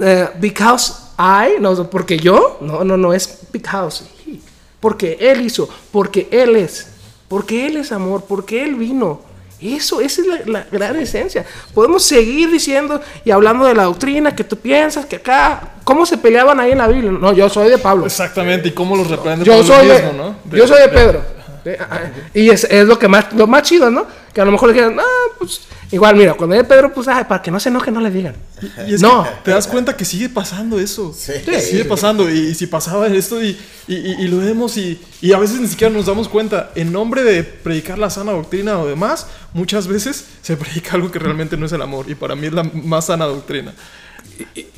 Eh, 0.00 0.28
because 0.40 0.92
I, 1.16 1.60
no, 1.60 1.88
porque 1.88 2.18
yo, 2.18 2.58
no, 2.60 2.82
no, 2.82 2.96
no, 2.96 3.12
es 3.12 3.38
because. 3.52 4.04
he. 4.26 4.40
Porque 4.80 5.16
él 5.20 5.42
hizo, 5.42 5.68
porque 5.92 6.26
él 6.32 6.56
es, 6.56 6.88
porque 7.28 7.66
él 7.66 7.76
es 7.76 7.92
amor, 7.92 8.24
porque 8.26 8.64
él 8.64 8.74
vino. 8.74 9.20
Eso, 9.62 10.00
esa 10.00 10.22
es 10.22 10.26
la, 10.26 10.40
la 10.46 10.66
gran 10.70 10.96
esencia. 10.96 11.44
Podemos 11.74 12.02
seguir 12.02 12.50
diciendo 12.50 13.00
y 13.24 13.30
hablando 13.30 13.66
de 13.66 13.74
la 13.74 13.84
doctrina 13.84 14.34
que 14.34 14.42
tú 14.44 14.56
piensas 14.56 15.04
que 15.06 15.16
acá, 15.16 15.74
¿cómo 15.84 16.06
se 16.06 16.16
peleaban 16.16 16.58
ahí 16.60 16.72
en 16.72 16.78
la 16.78 16.86
Biblia? 16.88 17.10
No, 17.12 17.32
yo 17.32 17.48
soy 17.48 17.68
de 17.68 17.78
Pablo. 17.78 18.06
Exactamente, 18.06 18.68
y 18.68 18.72
cómo 18.72 18.96
los 18.96 19.08
reprende 19.08 19.44
Yo 19.44 19.62
soy, 19.62 19.86
de, 19.86 20.12
¿no? 20.14 20.36
De- 20.44 20.58
yo 20.58 20.66
soy 20.66 20.80
de- 20.80 20.88
Pedro. 20.88 21.22
De- 21.64 21.76
ah, 21.78 22.10
y 22.34 22.48
es, 22.50 22.64
es 22.64 22.86
lo 22.86 22.98
que 22.98 23.08
más, 23.08 23.32
lo 23.34 23.46
más 23.46 23.62
chido, 23.62 23.90
¿no? 23.90 24.06
Que 24.32 24.40
a 24.40 24.44
lo 24.44 24.52
mejor 24.52 24.68
le 24.68 24.74
dijeran, 24.74 24.98
ah, 25.00 25.32
pues, 25.38 25.62
igual, 25.90 26.14
mira, 26.16 26.34
cuando 26.34 26.54
es 26.56 26.64
Pedro, 26.64 26.92
pues, 26.94 27.08
ay, 27.08 27.24
para 27.24 27.42
que 27.42 27.50
no 27.50 27.58
se 27.60 27.68
enoje, 27.68 27.90
no 27.90 28.00
le 28.00 28.10
digan. 28.10 28.34
Y 28.86 28.94
es 28.94 29.02
No. 29.02 29.24
que 29.24 29.30
te 29.44 29.50
das 29.50 29.66
cuenta 29.66 29.96
que 29.96 30.04
sigue 30.04 30.28
pasando 30.28 30.78
eso. 30.78 31.12
Sí. 31.16 31.32
Sigue 31.60 31.84
pasando. 31.84 32.30
Y, 32.30 32.38
y 32.50 32.54
si 32.54 32.66
pasaba 32.66 33.06
esto 33.08 33.42
y, 33.42 33.58
y- 33.88 33.94
y- 33.96 34.16
y 34.20 34.28
lo 34.28 34.38
vemos 34.38 34.76
y, 34.76 35.00
y 35.20 35.32
a 35.32 35.38
veces 35.38 35.60
ni 35.60 35.66
siquiera 35.68 35.92
nos 35.92 36.06
damos 36.06 36.28
cuenta. 36.28 36.70
En 36.74 36.92
nombre 36.92 37.22
de 37.22 37.42
predicar 37.42 37.98
la 37.98 38.08
sana 38.10 38.32
doctrina 38.32 38.78
o 38.78 38.86
demás, 38.86 39.26
muchas 39.52 39.86
veces 39.88 40.24
se 40.42 40.56
predica 40.56 40.92
algo 40.94 41.10
que 41.10 41.18
realmente 41.18 41.56
no 41.56 41.66
es 41.66 41.72
el 41.72 41.82
amor. 41.82 42.06
Y 42.08 42.14
para 42.14 42.34
mí 42.36 42.46
es 42.46 42.52
la 42.52 42.62
más 42.62 43.06
sana 43.06 43.24
doctrina. 43.26 43.72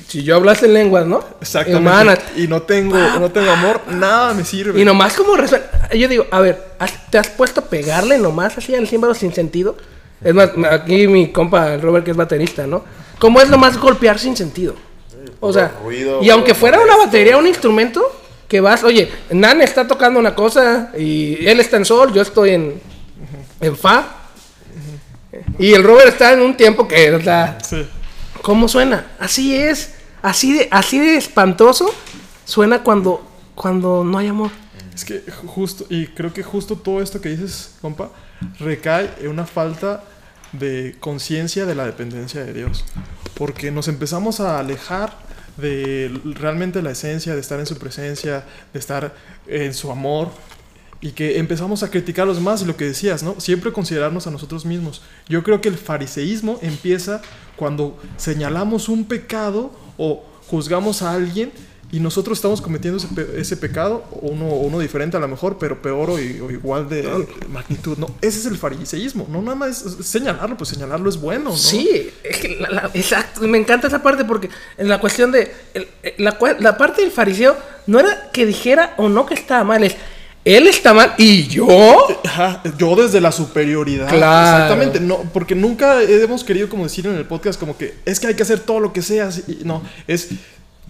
Si 0.09 0.23
yo 0.23 0.37
hablaste 0.37 0.67
en 0.67 0.75
lenguas, 0.75 1.07
¿no? 1.07 1.25
Exactamente. 1.41 2.23
Y 2.37 2.49
no 2.49 2.63
tengo, 2.63 2.97
no 2.97 3.31
tengo 3.31 3.51
amor, 3.51 3.81
nada 3.89 4.35
me 4.35 4.45
sirve. 4.45 4.81
Y 4.81 4.85
nomás 4.85 5.15
como 5.15 5.37
resuena. 5.37 5.65
Yo 5.95 6.09
digo, 6.09 6.27
a 6.31 6.41
ver, 6.41 6.75
¿has- 6.79 7.11
¿te 7.11 7.19
has 7.19 7.29
puesto 7.29 7.61
a 7.61 7.65
pegarle 7.65 8.19
nomás 8.19 8.57
así 8.59 8.75
al 8.75 8.87
símbolo 8.89 9.15
sin 9.15 9.33
sentido? 9.33 9.77
Es 10.23 10.35
más, 10.35 10.51
aquí 10.71 11.07
mi 11.09 11.33
compa 11.33 11.75
el 11.75 11.83
Robert, 11.83 12.05
que 12.05 12.11
es 12.13 12.17
baterista, 12.17 12.67
¿no? 12.67 12.85
¿Cómo 13.19 13.41
es 13.41 13.49
nomás 13.49 13.77
golpear 13.79 14.19
sin 14.19 14.37
sentido? 14.37 14.75
O 15.41 15.53
sea, 15.53 15.73
ruido, 15.83 16.23
y 16.23 16.31
aunque 16.31 16.55
fuera 16.55 16.81
una 16.81 16.97
batería, 16.97 17.37
un 17.37 17.47
instrumento, 17.47 18.21
que 18.49 18.61
vas, 18.61 18.85
oye, 18.85 19.11
Nan 19.31 19.61
está 19.63 19.87
tocando 19.89 20.21
una 20.21 20.35
cosa 20.35 20.91
y 20.97 21.47
él 21.47 21.59
está 21.59 21.77
en 21.79 21.85
sol, 21.85 22.13
yo 22.13 22.23
estoy 22.23 22.51
en, 22.51 22.81
en 23.61 23.77
fa. 23.77 24.05
Y 25.59 25.73
el 25.73 25.83
Robert 25.83 26.09
está 26.09 26.33
en 26.35 26.43
un 26.43 26.57
tiempo 26.57 26.87
que, 26.87 27.13
o 27.15 27.21
sea, 27.23 27.59
Sí. 27.63 27.87
¿Cómo 28.43 28.69
suena? 28.69 29.07
Así 29.19 29.57
es. 29.57 29.95
Así 30.21 30.53
de, 30.53 30.69
así 30.71 30.99
de 30.99 31.17
espantoso 31.17 31.93
suena 32.45 32.83
cuando, 32.83 33.25
cuando 33.55 34.05
no 34.05 34.19
hay 34.19 34.29
amor. 34.29 34.51
Es 34.95 35.05
que 35.05 35.23
justo, 35.47 35.87
y 35.89 36.07
creo 36.09 36.33
que 36.33 36.43
justo 36.43 36.77
todo 36.77 37.01
esto 37.01 37.21
que 37.21 37.31
dices, 37.31 37.77
compa, 37.81 38.11
recae 38.59 39.11
en 39.21 39.29
una 39.29 39.47
falta 39.47 40.05
de 40.53 40.97
conciencia 41.01 41.67
de 41.67 41.75
la 41.75 41.87
dependencia 41.87 42.45
de 42.45 42.53
Dios. 42.53 42.85
Porque 43.35 43.71
nos 43.71 43.89
empezamos 43.89 44.41
a 44.41 44.59
alejar 44.59 45.17
de 45.57 46.11
realmente 46.25 46.83
la 46.83 46.91
esencia, 46.91 47.35
de 47.35 47.41
estar 47.41 47.59
en 47.59 47.67
su 47.67 47.79
presencia, 47.79 48.45
de 48.73 48.79
estar 48.79 49.15
en 49.47 49.73
su 49.73 49.91
amor. 49.91 50.31
Y 51.03 51.11
que 51.13 51.39
empezamos 51.39 51.83
a 51.83 51.91
criticar 51.91 52.23
a 52.23 52.27
los 52.27 52.37
demás 52.37 52.63
y 52.63 52.65
lo 52.65 52.77
que 52.77 52.85
decías, 52.85 53.23
¿no? 53.25 53.39
Siempre 53.41 53.73
considerarnos 53.73 54.27
a 54.29 54.31
nosotros 54.31 54.65
mismos. 54.65 55.03
Yo 55.29 55.43
creo 55.43 55.61
que 55.61 55.69
el 55.69 55.77
fariseísmo 55.77 56.59
empieza 56.63 57.21
cuando 57.57 57.99
señalamos 58.17 58.89
un 58.89 59.05
pecado 59.05 59.73
o 59.99 60.25
juzgamos 60.47 61.03
a 61.03 61.13
alguien 61.13 61.51
y 61.91 62.01
nosotros 62.01 62.39
estamos 62.39 62.63
cometiendo 62.63 62.97
ese, 62.99 63.09
pe- 63.09 63.39
ese 63.39 63.55
pecado, 63.57 64.05
o 64.13 64.29
uno, 64.29 64.47
uno 64.47 64.79
diferente 64.79 65.17
a 65.19 65.21
lo 65.21 65.29
mejor, 65.29 65.59
pero 65.59 65.83
peor 65.83 66.09
o, 66.09 66.15
o 66.15 66.19
igual 66.19 66.89
de 66.89 67.03
magnitud, 67.51 67.99
¿no? 67.99 68.07
Ese 68.23 68.39
es 68.39 68.47
el 68.47 68.57
fariseísmo, 68.57 69.27
no 69.29 69.43
nada 69.43 69.57
más 69.57 69.85
es 69.85 70.07
señalarlo, 70.07 70.57
pues 70.57 70.71
señalarlo 70.71 71.11
es 71.11 71.21
bueno, 71.21 71.51
¿no? 71.51 71.57
Sí, 71.57 72.11
es 72.25 72.37
que 72.39 72.57
la- 72.61 72.71
la- 72.71 72.91
exacto. 72.95 73.43
Me 73.43 73.59
encanta 73.59 73.89
esa 73.89 74.03
parte 74.03 74.25
porque 74.25 74.49
en 74.79 74.89
la 74.89 75.01
cuestión 75.01 75.33
de. 75.33 75.53
el- 75.75 75.89
la, 76.17 76.39
la 76.61 76.79
parte 76.79 77.03
del 77.03 77.11
fariseo 77.11 77.57
no 77.87 77.99
era 78.01 78.31
que 78.33 78.47
dijera 78.47 78.95
o 78.97 79.09
no 79.11 79.27
que 79.27 79.35
estaba 79.35 79.63
mal, 79.65 79.83
es. 79.85 79.95
Él 80.45 80.67
está 80.67 80.93
mal 80.93 81.15
y 81.19 81.47
yo. 81.47 82.09
Ajá, 82.25 82.63
yo 82.77 82.97
desde 82.97 83.21
la 83.21 83.31
superioridad. 83.31 84.09
Claro. 84.09 84.65
Exactamente. 84.65 85.01
No, 85.01 85.19
porque 85.33 85.55
nunca 85.55 86.03
hemos 86.03 86.43
querido 86.43 86.69
como 86.69 86.85
decir 86.85 87.07
en 87.07 87.15
el 87.15 87.27
podcast 87.27 87.59
como 87.61 87.77
que 87.77 87.95
es 88.05 88.19
que 88.19 88.27
hay 88.27 88.35
que 88.35 88.43
hacer 88.43 88.61
todo 88.61 88.81
lo 88.81 88.93
que 88.93 89.03
sea. 89.03 89.31
no, 89.65 89.83
es 90.07 90.31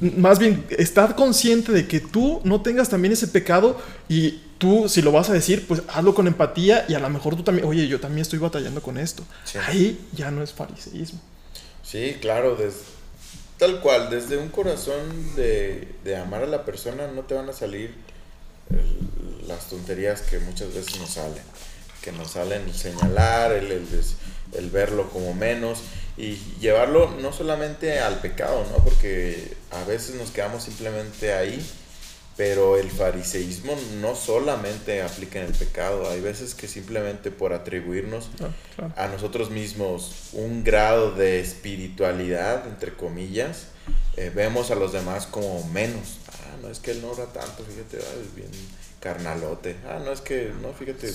más 0.00 0.38
bien 0.38 0.64
estar 0.70 1.14
consciente 1.14 1.70
de 1.70 1.86
que 1.86 2.00
tú 2.00 2.40
no 2.44 2.62
tengas 2.62 2.88
también 2.88 3.12
ese 3.12 3.28
pecado 3.28 3.80
y 4.08 4.40
tú 4.58 4.88
si 4.88 5.02
lo 5.02 5.12
vas 5.12 5.28
a 5.28 5.32
decir, 5.32 5.66
pues 5.66 5.82
hazlo 5.88 6.14
con 6.14 6.26
empatía 6.26 6.86
y 6.88 6.94
a 6.94 6.98
lo 6.98 7.08
mejor 7.10 7.36
tú 7.36 7.42
también, 7.42 7.66
oye, 7.66 7.86
yo 7.86 8.00
también 8.00 8.22
estoy 8.22 8.38
batallando 8.38 8.82
con 8.82 8.96
esto. 8.96 9.22
Sí. 9.44 9.58
Ahí 9.66 10.00
ya 10.12 10.30
no 10.30 10.42
es 10.42 10.52
fariseísmo. 10.52 11.20
Sí, 11.82 12.16
claro, 12.20 12.56
tal 13.58 13.80
cual, 13.80 14.08
desde 14.08 14.38
un 14.38 14.48
corazón 14.48 15.34
de, 15.36 15.88
de 16.04 16.16
amar 16.16 16.42
a 16.42 16.46
la 16.46 16.64
persona 16.64 17.08
no 17.14 17.22
te 17.22 17.34
van 17.34 17.48
a 17.50 17.52
salir 17.52 17.94
el- 18.72 19.48
las 19.48 19.68
tonterías 19.68 20.22
que 20.22 20.38
muchas 20.38 20.72
veces 20.74 20.98
nos 20.98 21.10
salen, 21.10 21.42
que 22.02 22.12
nos 22.12 22.30
salen 22.32 22.72
señalar, 22.74 23.52
el, 23.52 23.70
el 23.72 23.86
el 24.54 24.68
verlo 24.70 25.08
como 25.10 25.32
menos 25.32 25.78
y 26.18 26.36
llevarlo 26.60 27.10
no 27.22 27.32
solamente 27.32 28.00
al 28.00 28.20
pecado, 28.20 28.66
¿no? 28.70 28.84
Porque 28.84 29.54
a 29.70 29.82
veces 29.84 30.14
nos 30.16 30.30
quedamos 30.30 30.62
simplemente 30.64 31.32
ahí, 31.32 31.64
pero 32.36 32.76
el 32.76 32.90
fariseísmo 32.90 33.74
no 34.00 34.14
solamente 34.14 35.00
aplica 35.02 35.38
en 35.40 35.46
el 35.46 35.52
pecado, 35.54 36.10
hay 36.10 36.20
veces 36.20 36.54
que 36.54 36.68
simplemente 36.68 37.30
por 37.30 37.54
atribuirnos 37.54 38.28
Ah, 38.42 38.48
claro. 38.76 38.92
a 38.96 39.08
nosotros 39.08 39.50
mismos 39.50 40.12
un 40.34 40.64
grado 40.64 41.12
de 41.12 41.40
espiritualidad, 41.40 42.66
entre 42.68 42.92
comillas, 42.94 43.66
eh, 44.16 44.30
vemos 44.34 44.70
a 44.70 44.74
los 44.74 44.92
demás 44.92 45.26
como 45.26 45.66
menos. 45.68 46.18
Ah, 46.52 46.56
no 46.60 46.68
es 46.68 46.78
que 46.80 46.90
él 46.92 47.00
no 47.02 47.10
ora 47.10 47.24
tanto, 47.26 47.64
fíjate, 47.64 47.98
ah, 47.98 48.14
es 48.22 48.34
bien 48.34 48.48
carnalote. 49.00 49.74
Ah, 49.88 49.98
no 50.04 50.12
es 50.12 50.20
que, 50.20 50.52
no, 50.62 50.72
fíjate, 50.72 51.10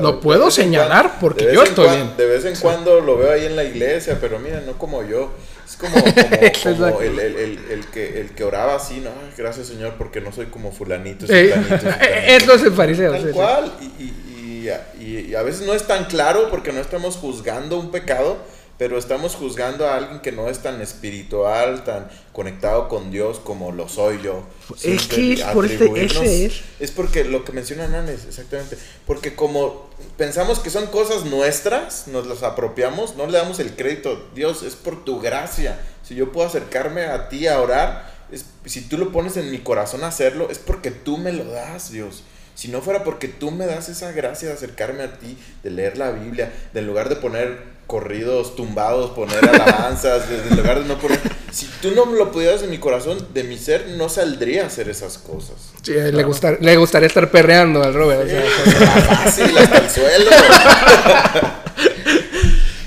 no. 0.00 0.20
Puedo 0.20 0.50
señalar 0.50 1.02
cuando- 1.02 1.20
porque 1.20 1.52
yo 1.52 1.62
estoy 1.64 1.88
bien. 1.96 2.16
De 2.16 2.24
vez 2.26 2.44
en 2.46 2.56
cuando 2.56 3.00
lo 3.00 3.18
veo 3.18 3.30
ahí 3.32 3.44
en 3.44 3.56
la 3.56 3.64
iglesia, 3.64 4.16
pero 4.20 4.38
mira, 4.38 4.62
no 4.64 4.78
como 4.78 5.02
yo. 5.02 5.30
Es 5.68 5.76
como, 5.76 5.94
como, 6.62 6.92
como 6.92 7.00
el, 7.02 7.18
el, 7.18 7.36
el, 7.36 7.58
el 7.72 7.86
que, 7.88 8.20
el 8.20 8.30
que 8.30 8.44
oraba 8.44 8.76
así, 8.76 9.00
no, 9.00 9.10
gracias 9.36 9.66
Señor, 9.66 9.94
porque 9.98 10.20
no 10.22 10.32
soy 10.32 10.46
como 10.46 10.72
fulanito. 10.72 11.26
Eh, 11.28 11.48
sutanito, 11.48 11.76
sutanito". 11.78 12.06
Eso 12.26 12.54
es 12.54 12.62
el 12.62 12.72
fariseo. 12.72 13.12
Tal 13.12 13.22
sí. 13.22 13.28
cual. 13.32 13.72
Y, 13.80 13.84
y- 13.84 14.22
y- 14.32 15.04
y- 15.04 15.26
y 15.30 15.34
a 15.34 15.42
veces 15.42 15.66
no 15.66 15.74
es 15.74 15.86
tan 15.86 16.06
claro 16.06 16.48
porque 16.50 16.72
no 16.72 16.80
estamos 16.80 17.16
juzgando 17.16 17.78
un 17.78 17.90
pecado, 17.90 18.38
pero 18.78 18.98
estamos 18.98 19.34
juzgando 19.34 19.86
a 19.88 19.96
alguien 19.96 20.20
que 20.20 20.32
no 20.32 20.48
es 20.48 20.58
tan 20.58 20.80
espiritual, 20.82 21.84
tan 21.84 22.08
conectado 22.32 22.88
con 22.88 23.10
Dios 23.10 23.38
como 23.38 23.72
lo 23.72 23.88
soy 23.88 24.20
yo. 24.22 24.42
Es 24.82 25.06
que 25.06 25.32
es 25.32 25.42
por 25.54 25.64
este- 25.64 26.04
ese 26.04 26.44
es. 26.46 26.60
Es 26.80 26.90
porque 26.90 27.24
lo 27.24 27.44
que 27.44 27.52
menciona 27.52 27.86
Nanes, 27.88 28.24
exactamente. 28.26 28.76
Porque 29.06 29.34
como 29.34 29.88
pensamos 30.18 30.58
que 30.58 30.70
son 30.70 30.86
cosas 30.88 31.24
nuestras, 31.24 32.06
nos 32.08 32.26
las 32.26 32.42
apropiamos, 32.42 33.16
no 33.16 33.26
le 33.26 33.38
damos 33.38 33.58
el 33.60 33.74
crédito. 33.76 34.28
Dios, 34.34 34.62
es 34.62 34.74
por 34.74 35.04
tu 35.04 35.20
gracia. 35.20 35.78
Si 36.02 36.14
yo 36.14 36.30
puedo 36.32 36.46
acercarme 36.46 37.06
a 37.06 37.28
ti 37.30 37.46
a 37.46 37.60
orar, 37.60 38.14
es- 38.30 38.44
si 38.66 38.82
tú 38.82 38.98
lo 38.98 39.10
pones 39.12 39.36
en 39.38 39.50
mi 39.50 39.58
corazón 39.58 40.04
a 40.04 40.08
hacerlo, 40.08 40.48
es 40.50 40.58
porque 40.58 40.90
tú 40.90 41.16
me 41.16 41.32
lo 41.32 41.44
das, 41.44 41.90
Dios. 41.90 42.24
Si 42.54 42.68
no 42.68 42.80
fuera 42.80 43.04
porque 43.04 43.28
tú 43.28 43.50
me 43.50 43.66
das 43.66 43.88
esa 43.88 44.12
gracia 44.12 44.48
de 44.48 44.54
acercarme 44.54 45.02
a 45.02 45.18
ti, 45.18 45.36
de 45.62 45.70
leer 45.70 45.98
la 45.98 46.10
Biblia, 46.10 46.52
de 46.72 46.80
en 46.80 46.86
lugar 46.86 47.08
de 47.10 47.16
poner 47.16 47.75
corridos 47.86 48.56
tumbados, 48.56 49.10
poner 49.12 49.38
alabanzas, 49.48 50.28
de, 50.28 50.38
en 50.48 50.56
lugar 50.56 50.80
de 50.82 50.86
no 50.88 50.98
poner... 50.98 51.18
Si 51.52 51.66
tú 51.80 51.92
no 51.92 52.04
lo 52.06 52.32
pudieras 52.32 52.62
en 52.62 52.70
mi 52.70 52.78
corazón, 52.78 53.18
de 53.32 53.42
mi 53.44 53.56
ser, 53.56 53.88
no 53.96 54.08
saldría 54.08 54.64
a 54.64 54.66
hacer 54.66 54.88
esas 54.90 55.16
cosas. 55.18 55.56
Sí, 55.82 55.92
le, 55.94 56.22
gustar, 56.24 56.58
le 56.60 56.76
gustaría 56.76 57.06
estar 57.06 57.30
perreando 57.30 57.82
al 57.82 57.94
Robert. 57.94 58.24
o 58.24 58.28
sea, 58.28 58.42
Fácil, 59.24 59.56
hasta 59.56 59.78
el 59.78 59.90
suelo. 59.90 60.30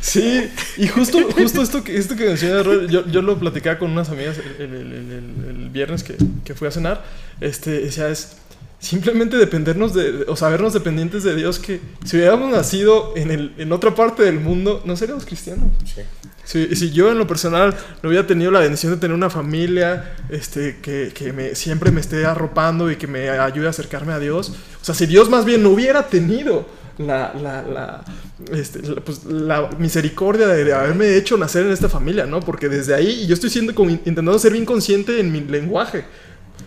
Sí, 0.01 0.49
y 0.77 0.87
justo, 0.87 1.19
justo 1.35 1.61
esto 1.61 1.83
que, 1.83 1.95
esto 1.97 2.15
que 2.15 2.23
menciona 2.25 2.63
Robert, 2.63 2.89
yo, 2.89 3.05
yo 3.07 3.21
lo 3.21 3.37
platicaba 3.37 3.77
con 3.77 3.91
unas 3.91 4.09
amigas 4.09 4.37
el, 4.39 4.63
el- 4.65 4.73
el- 4.73 4.93
el- 5.11 5.45
el 5.49 5.69
viernes 5.69 6.03
que, 6.03 6.15
que 6.43 6.55
fui 6.55 6.67
a 6.67 6.71
cenar. 6.71 7.03
Este, 7.41 7.71
decía, 7.81 8.07
es 8.09 8.37
simplemente 8.79 9.37
dependernos 9.37 9.93
de, 9.93 10.25
o 10.27 10.35
sabernos 10.35 10.73
dependientes 10.73 11.23
de 11.23 11.35
Dios, 11.35 11.59
que 11.59 11.81
si 12.05 12.17
hubiéramos 12.17 12.49
nacido 12.49 13.13
en, 13.15 13.31
el, 13.31 13.53
en 13.57 13.71
otra 13.71 13.93
parte 13.93 14.23
del 14.23 14.39
mundo, 14.39 14.81
no 14.85 14.95
seríamos 14.95 15.25
cristianos. 15.25 15.65
Sí. 15.85 16.01
Si, 16.45 16.75
si 16.75 16.91
yo 16.91 17.11
en 17.11 17.19
lo 17.19 17.27
personal 17.27 17.75
no 18.01 18.09
hubiera 18.09 18.25
tenido 18.25 18.49
la 18.49 18.59
bendición 18.59 18.91
de 18.91 18.97
tener 18.97 19.15
una 19.15 19.29
familia 19.29 20.15
este, 20.29 20.77
que, 20.81 21.11
que 21.13 21.31
me, 21.31 21.53
siempre 21.53 21.91
me 21.91 22.01
esté 22.01 22.25
arropando 22.25 22.89
y 22.89 22.95
que 22.95 23.05
me 23.05 23.29
ayude 23.29 23.67
a 23.67 23.69
acercarme 23.69 24.13
a 24.13 24.19
Dios, 24.19 24.53
o 24.81 24.85
sea, 24.85 24.95
si 24.95 25.05
Dios 25.05 25.29
más 25.29 25.45
bien 25.45 25.61
no 25.61 25.69
hubiera 25.69 26.07
tenido 26.07 26.65
la, 26.97 27.33
la, 27.39 27.61
la, 27.61 28.03
este, 28.51 28.81
la, 28.81 29.01
pues, 29.01 29.25
la 29.25 29.69
misericordia 29.77 30.47
de, 30.47 30.63
de 30.63 30.73
haberme 30.73 31.15
hecho 31.15 31.37
nacer 31.37 31.65
en 31.65 31.71
esta 31.71 31.87
familia, 31.87 32.25
¿no? 32.25 32.39
Porque 32.39 32.67
desde 32.67 32.95
ahí 32.95 33.27
yo 33.27 33.35
estoy 33.35 33.49
siendo 33.49 33.75
como 33.75 33.91
intentando 33.91 34.39
ser 34.39 34.53
bien 34.53 34.65
consciente 34.65 35.19
en 35.19 35.31
mi 35.31 35.41
lenguaje. 35.41 36.05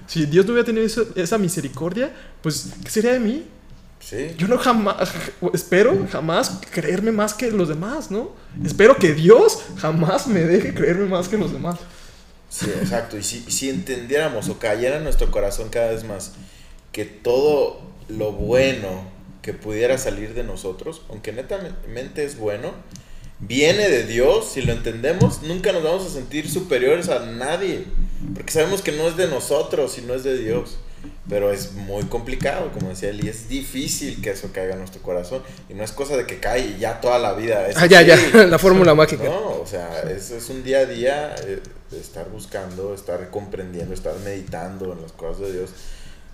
Si 0.07 0.27
Dios 0.27 0.47
no 0.47 0.53
hubiera 0.53 0.67
tenido 0.67 0.85
eso- 0.85 1.07
esa 1.17 1.39
misericordia, 1.39 2.13
pues, 2.43 2.69
¿qué 2.85 2.91
sería 2.91 3.13
de 3.13 3.21
mí? 3.21 3.45
Sí. 4.01 4.35
Yo 4.37 4.49
no 4.49 4.59
jamás, 4.59 5.13
espero 5.55 6.07
jamás 6.11 6.61
creerme 6.73 7.13
más 7.13 7.35
que 7.35 7.51
los 7.53 7.69
demás, 7.69 8.11
¿no? 8.11 8.33
Espero 8.65 8.97
que 8.97 9.13
Dios 9.15 9.61
jamás 9.79 10.27
me 10.27 10.41
deje 10.41 10.75
creerme 10.75 11.07
más 11.07 11.29
que 11.29 11.39
los 11.39 11.53
demás. 11.53 11.79
Sí, 12.51 12.67
exacto. 12.81 13.17
Y 13.17 13.23
si, 13.23 13.41
si 13.51 13.71
entendiéramos 13.71 14.49
o 14.49 14.59
cayera 14.59 14.97
en 14.97 15.05
nuestro 15.05 15.31
corazón 15.31 15.69
cada 15.71 15.91
vez 15.93 16.05
más 16.05 16.33
que 16.91 17.05
todo 17.05 17.81
lo 18.09 18.33
bueno 18.33 19.05
que 19.41 19.55
pudiera 19.55 19.97
salir 19.99 20.35
de 20.35 20.43
nosotros, 20.45 21.03
aunque 21.09 21.33
netamente 21.33 22.25
es 22.25 22.37
bueno, 22.37 22.73
viene 23.39 23.89
de 23.89 24.05
Dios, 24.05 24.51
si 24.53 24.63
lo 24.63 24.73
entendemos, 24.73 25.43
nunca 25.43 25.73
nos 25.73 25.83
vamos 25.83 26.07
a 26.07 26.11
sentir 26.11 26.51
superiores 26.51 27.09
a 27.09 27.21
nadie, 27.27 27.85
porque 28.35 28.53
sabemos 28.53 28.83
que 28.83 28.93
no 28.93 29.09
es 29.09 29.17
de 29.17 29.27
nosotros, 29.29 29.93
sino 29.93 30.15
es 30.15 30.25
de 30.25 30.39
Dios. 30.39 30.79
Pero 31.29 31.51
es 31.51 31.73
muy 31.73 32.05
complicado, 32.05 32.71
como 32.73 32.91
decía 32.91 33.11
él, 33.11 33.25
y 33.25 33.29
es 33.29 33.49
difícil 33.49 34.23
que 34.23 34.31
eso 34.31 34.51
caiga 34.53 34.75
en 34.75 34.79
nuestro 34.79 35.03
corazón. 35.03 35.43
Y 35.69 35.75
no 35.75 35.83
es 35.83 35.91
cosa 35.91 36.17
de 36.17 36.27
que 36.27 36.39
cae 36.39 36.79
ya 36.79 37.01
toda 37.01 37.19
la 37.19 37.33
vida. 37.33 37.67
Es 37.67 37.77
ah, 37.77 37.87
ya, 37.87 38.03
ya, 38.03 38.17
la 38.47 38.59
fórmula 38.59 38.95
mágica. 38.95 39.25
No, 39.25 39.61
o 39.61 39.67
sea, 39.67 40.03
es, 40.09 40.31
es 40.31 40.49
un 40.49 40.63
día 40.63 40.79
a 40.79 40.87
día 40.87 41.35
eh, 41.45 41.61
estar 42.01 42.29
buscando, 42.31 42.95
estar 42.95 43.31
comprendiendo, 43.31 43.93
estar 43.95 44.15
meditando 44.25 44.93
en 44.93 45.03
las 45.03 45.11
cosas 45.11 45.41
de 45.49 45.53
Dios. 45.55 45.71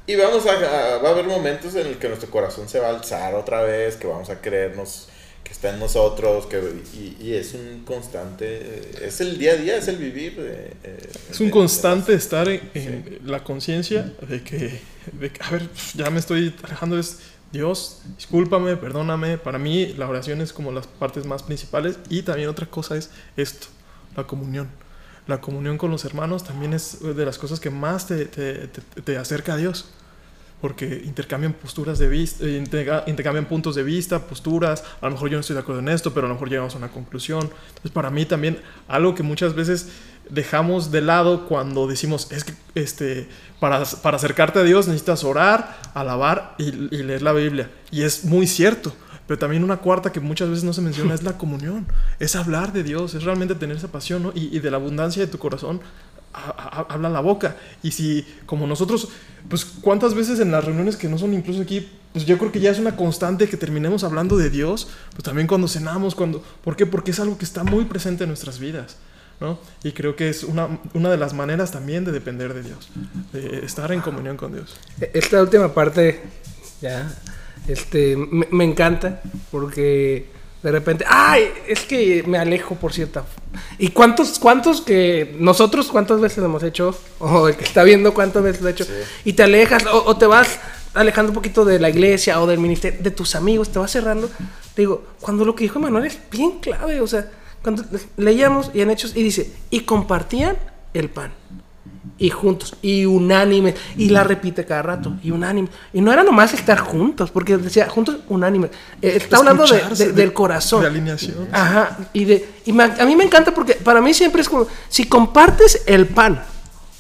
Y 0.07 0.16
vamos 0.16 0.45
a, 0.47 0.53
a- 0.53 0.99
va 0.99 1.09
a 1.09 1.12
haber 1.12 1.24
momentos 1.26 1.74
en 1.74 1.86
el 1.86 1.99
que 1.99 2.09
nuestro 2.09 2.30
corazón 2.30 2.68
se 2.68 2.78
va 2.78 2.89
a 2.89 2.91
alzar 2.91 3.34
otra 3.36 3.62
vez, 3.62 3.97
que 3.97 4.07
vamos 4.07 4.28
a 4.28 4.43
creernos 4.43 5.09
que 5.49 5.55
está 5.55 5.72
en 5.72 5.80
nosotros, 5.80 6.44
que, 6.46 6.59
y, 6.94 7.16
y 7.24 7.32
es 7.32 7.55
un 7.55 7.82
constante, 7.86 8.44
eh, 8.49 8.99
es 9.07 9.20
el 9.22 9.38
día 9.38 9.53
a 9.53 9.57
día, 9.57 9.76
es 9.78 9.88
el 9.88 9.96
vivir. 9.96 10.34
eh, 10.38 10.74
eh, 10.84 11.11
Es 11.30 11.40
un 11.40 11.46
de 11.46 11.53
constante 11.53 12.12
las- 12.12 12.22
estar 12.22 12.49
en, 12.51 12.61
en 12.74 13.20
la 13.24 13.42
conciencia 13.42 14.12
de 14.28 14.42
que, 14.42 14.80
de 15.12 15.30
que, 15.30 15.42
a 15.42 15.51
ver, 15.51 15.68
ya 15.94 16.11
me 16.11 16.18
estoy 16.20 16.55
alejando, 16.62 16.99
es 16.99 17.20
Dios, 17.51 18.03
discúlpame, 18.18 18.76
perdóname. 18.76 19.38
Para 19.38 19.59
mí 19.59 19.94
la 19.96 20.07
oración 20.07 20.42
es 20.42 20.53
como 20.53 20.70
las 20.70 20.86
partes 20.86 21.24
más 21.24 21.42
principales 21.42 21.99
y 22.11 22.20
también 22.20 22.51
otra 22.51 22.66
cosa 22.66 22.94
es 22.96 23.09
esto, 23.38 23.68
la 24.16 24.24
comunión. 24.26 24.68
La 25.26 25.40
comunión 25.40 25.78
con 25.78 25.90
los 25.90 26.05
hermanos 26.05 26.44
también 26.44 26.74
es 26.74 26.99
de 27.01 27.24
las 27.24 27.38
cosas 27.38 27.59
que 27.59 27.70
más 27.70 28.07
te, 28.07 28.26
te- 28.26 28.68
te- 28.68 29.03
te 29.03 29.16
acerca 29.16 29.55
a 29.55 29.57
Dios. 29.57 29.86
Porque 30.61 31.02
intercambian 31.04 31.52
posturas 31.52 31.98
de 31.98 32.09
vista, 32.09 32.44
eh, 32.44 32.56
intercambian 33.06 33.46
puntos 33.46 33.74
de 33.76 33.82
vista, 33.82 34.26
posturas. 34.26 34.84
A 35.00 35.06
lo 35.06 35.12
mejor 35.12 35.30
yo 35.30 35.36
no 35.36 35.40
estoy 35.40 35.54
de 35.54 35.61
acuerdo 35.61 35.80
en 35.80 35.88
esto, 35.88 36.12
pero 36.12 36.26
a 36.26 36.28
lo 36.28 36.34
mejor 36.34 36.50
llegamos 36.50 36.74
a 36.74 36.78
una 36.78 36.88
conclusión. 36.88 37.50
Entonces, 37.68 37.92
para 37.92 38.11
mí 38.11 38.26
también, 38.26 38.59
algo 38.88 39.14
que 39.14 39.22
muchas 39.22 39.54
veces 39.54 39.88
dejamos 40.30 40.90
de 40.90 41.00
lado 41.00 41.46
cuando 41.46 41.86
decimos, 41.86 42.30
es 42.32 42.44
que 42.44 42.54
este, 42.74 43.28
para, 43.61 43.84
para 44.02 44.16
acercarte 44.16 44.59
a 44.59 44.62
Dios 44.62 44.88
necesitas 44.88 45.24
orar, 45.24 45.78
alabar 45.94 46.54
y, 46.59 46.94
y 46.94 47.02
leer 47.02 47.22
la 47.22 47.32
Biblia. 47.32 47.70
Y 47.90 48.02
es 48.02 48.24
muy 48.24 48.46
cierto. 48.46 48.92
Pero 49.28 49.38
también 49.38 49.62
una 49.62 49.76
cuarta 49.76 50.11
que 50.11 50.20
muchas 50.20 50.48
veces 50.48 50.64
no 50.64 50.72
se 50.72 50.80
menciona 50.80 51.14
es 51.14 51.22
la 51.22 51.32
comunión. 51.38 51.86
Es 52.18 52.34
hablar 52.34 52.72
de 52.72 52.82
Dios, 52.82 53.14
es 53.14 53.24
realmente 53.24 53.54
tener 53.54 53.76
esa 53.76 53.88
pasión, 53.88 54.22
¿no? 54.22 54.32
Y, 54.34 54.56
y 54.56 54.61
de 54.61 54.70
la 54.70 54.78
abundancia 54.78 55.24
de 55.24 55.30
tu 55.30 55.38
corazón 55.38 55.82
ha- 56.32 56.84
ha- 56.88 56.94
habla 56.94 57.08
la 57.08 57.20
boca. 57.20 57.56
Y 57.82 57.90
si, 57.92 58.26
como 58.46 58.66
nosotros, 58.66 59.08
pues 59.48 59.64
cuántas 59.64 60.14
veces 60.14 60.40
en 60.40 60.50
las 60.52 60.64
reuniones 60.64 60.96
que 60.96 61.08
no 61.08 61.18
son 61.18 61.34
incluso 61.34 61.62
aquí, 61.62 61.88
pues 62.12 62.24
yo 62.26 62.38
creo 62.38 62.50
que 62.52 62.60
ya 62.60 62.70
es 62.70 62.78
una 62.78 62.96
constante 62.96 63.48
que 63.48 63.56
terminemos 63.56 64.02
hablando 64.04 64.36
de 64.36 64.50
Dios, 64.50 64.88
pues 65.12 65.22
también 65.22 65.46
cuando 65.46 65.68
cenamos, 65.68 66.14
cuando... 66.14 66.42
¿Por 66.64 66.74
qué? 66.76 66.86
Porque 66.86 67.10
es 67.10 67.20
algo 67.20 67.36
que 67.38 67.44
está 67.44 67.64
muy 67.64 67.84
presente 67.84 68.24
en 68.24 68.30
nuestras 68.30 68.58
vidas. 68.58 68.96
¿no? 69.40 69.58
Y 69.84 69.92
creo 69.92 70.16
que 70.16 70.28
es 70.30 70.42
una, 70.42 70.80
una 70.94 71.10
de 71.10 71.16
las 71.16 71.32
maneras 71.32 71.70
también 71.70 72.04
de 72.04 72.10
depender 72.10 72.54
de 72.54 72.62
Dios, 72.64 72.88
de 73.32 73.64
estar 73.64 73.92
en 73.92 74.00
comunión 74.00 74.36
con 74.36 74.52
Dios. 74.52 74.76
Esta 75.14 75.40
última 75.40 75.72
parte, 75.72 76.20
ya, 76.82 77.08
este, 77.68 78.16
me, 78.16 78.48
me 78.50 78.64
encanta 78.64 79.22
porque 79.52 80.28
de 80.68 80.78
repente, 80.78 81.04
ay, 81.08 81.50
es 81.66 81.80
que 81.80 82.22
me 82.26 82.36
alejo 82.36 82.74
por 82.74 82.92
cierta. 82.92 83.24
¿Y 83.78 83.88
cuántos, 83.88 84.38
cuántos 84.38 84.82
que 84.82 85.34
nosotros 85.38 85.88
cuántas 85.88 86.20
veces 86.20 86.38
lo 86.38 86.44
hemos 86.44 86.62
hecho? 86.62 86.94
O 87.20 87.48
el 87.48 87.56
que 87.56 87.64
está 87.64 87.84
viendo 87.84 88.12
cuántas 88.12 88.42
veces 88.42 88.60
lo 88.60 88.68
ha 88.68 88.70
hecho. 88.70 88.84
Sí. 88.84 88.92
Y 89.24 89.32
te 89.32 89.42
alejas 89.44 89.86
o, 89.86 90.04
o 90.04 90.16
te 90.16 90.26
vas 90.26 90.60
alejando 90.92 91.30
un 91.30 91.34
poquito 91.34 91.64
de 91.64 91.78
la 91.78 91.88
iglesia 91.88 92.40
o 92.42 92.46
del 92.46 92.58
ministerio, 92.58 93.00
de 93.02 93.10
tus 93.10 93.34
amigos, 93.34 93.70
te 93.70 93.78
vas 93.78 93.90
cerrando. 93.90 94.28
Te 94.74 94.82
digo, 94.82 95.04
cuando 95.20 95.44
lo 95.44 95.54
que 95.54 95.64
dijo 95.64 95.78
Emanuel 95.78 96.04
es 96.04 96.18
bien 96.30 96.58
clave, 96.60 97.00
o 97.00 97.06
sea, 97.06 97.30
cuando 97.62 97.84
leíamos 98.16 98.70
y 98.74 98.82
en 98.82 98.90
Hechos 98.90 99.16
y 99.16 99.22
dice, 99.22 99.50
y 99.70 99.80
compartían 99.80 100.56
el 100.92 101.08
pan 101.08 101.32
y 102.20 102.30
juntos 102.30 102.74
y 102.82 103.04
unánime 103.06 103.74
y 103.96 104.08
la 104.08 104.24
repite 104.24 104.64
cada 104.64 104.82
rato 104.82 105.12
y 105.22 105.30
unánime. 105.30 105.68
Y 105.92 106.00
no 106.00 106.12
era 106.12 106.22
nomás 106.24 106.52
estar 106.54 106.78
juntos 106.78 107.30
porque 107.30 107.56
decía 107.56 107.88
juntos 107.88 108.16
unánime. 108.28 108.70
Eh, 109.00 109.14
está 109.16 109.36
hablando 109.38 109.64
de- 109.66 110.12
del 110.12 110.32
corazón. 110.32 110.80
De 110.82 110.88
alineación. 110.88 111.48
ajá 111.52 111.96
y 112.12 112.24
de 112.24 112.48
y 112.66 112.72
me- 112.72 112.82
a 112.84 113.04
mí 113.06 113.14
me 113.16 113.24
encanta 113.24 113.52
porque 113.54 113.74
para 113.74 114.00
mí 114.00 114.12
siempre 114.14 114.42
es 114.42 114.48
como 114.48 114.66
si 114.88 115.04
compartes 115.04 115.82
el 115.86 116.06
pan 116.06 116.42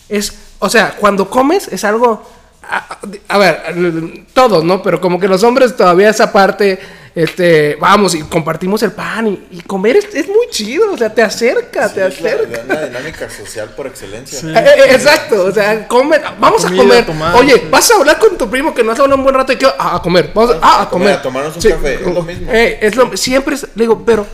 es 0.08 0.32
o 0.60 0.68
sea 0.70 0.96
cuando 0.98 1.28
comes 1.28 1.68
es 1.68 1.84
algo 1.84 2.22
a, 2.62 2.98
a 3.28 3.38
ver 3.38 4.24
todos 4.32 4.62
no 4.64 4.82
pero 4.82 5.00
como 5.00 5.18
que 5.18 5.26
los 5.28 5.42
hombres 5.42 5.76
todavía 5.76 6.10
esa 6.10 6.32
parte 6.32 6.78
este 7.22 7.76
vamos 7.76 8.14
y 8.14 8.22
compartimos 8.22 8.82
el 8.82 8.92
pan 8.92 9.26
y, 9.26 9.48
y 9.50 9.60
comer 9.62 9.96
es, 9.96 10.14
es 10.14 10.28
muy 10.28 10.46
chido 10.50 10.92
o 10.92 10.96
sea 10.96 11.12
te 11.12 11.22
acerca 11.22 11.88
Sí, 11.88 11.94
te 11.96 12.06
es 12.06 12.20
la- 12.20 12.30
acerca 12.30 12.56
la- 12.58 12.64
una 12.76 12.86
dinámica 12.86 13.28
social 13.30 13.70
por 13.70 13.86
excelencia. 13.88 14.38
Sí. 14.38 14.46
eh, 14.48 14.52
eh, 14.58 14.94
Exacto, 14.94 15.44
o 15.46 15.52
sea, 15.52 15.88
come, 15.88 16.18
vamos 16.38 16.64
a 16.64 16.68
comer. 16.68 17.04
tomar, 17.06 17.34
Oye, 17.34 17.54
sí. 17.54 17.62
vas 17.70 17.90
a 17.90 17.94
hablar 17.96 18.18
con 18.18 18.38
tu 18.38 18.48
primo 18.48 18.72
que 18.72 18.84
no 18.84 18.92
has 18.92 19.00
hablado 19.00 19.16
un 19.16 19.24
buen 19.24 19.34
rato 19.34 19.52
y 19.52 19.56
que 19.56 19.66
ah, 19.66 19.96
a 19.96 20.02
comer. 20.02 20.30
Vamos 20.34 20.52
a, 20.54 20.58
ah, 20.62 20.82
a 20.82 20.88
comer. 20.90 21.14
A 21.14 21.22
tomarnos 21.22 21.56
un 21.56 21.62
café, 21.70 21.94
es 21.94 22.14
lo 22.14 22.22
mismo. 22.22 22.52
Eh, 22.52 22.78
es 22.82 22.94
lo, 22.94 23.16
siempre 23.16 23.54
es, 23.56 23.62
le 23.74 23.82
digo, 23.84 24.02
pero 24.06 24.26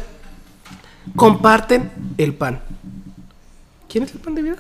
comparten 1.17 1.91
el 2.19 2.35
pan. 2.35 2.61
¿Quién 3.89 4.05
es 4.05 4.13
el 4.13 4.19
pan 4.21 4.35
de 4.35 4.43
vida? 4.43 4.57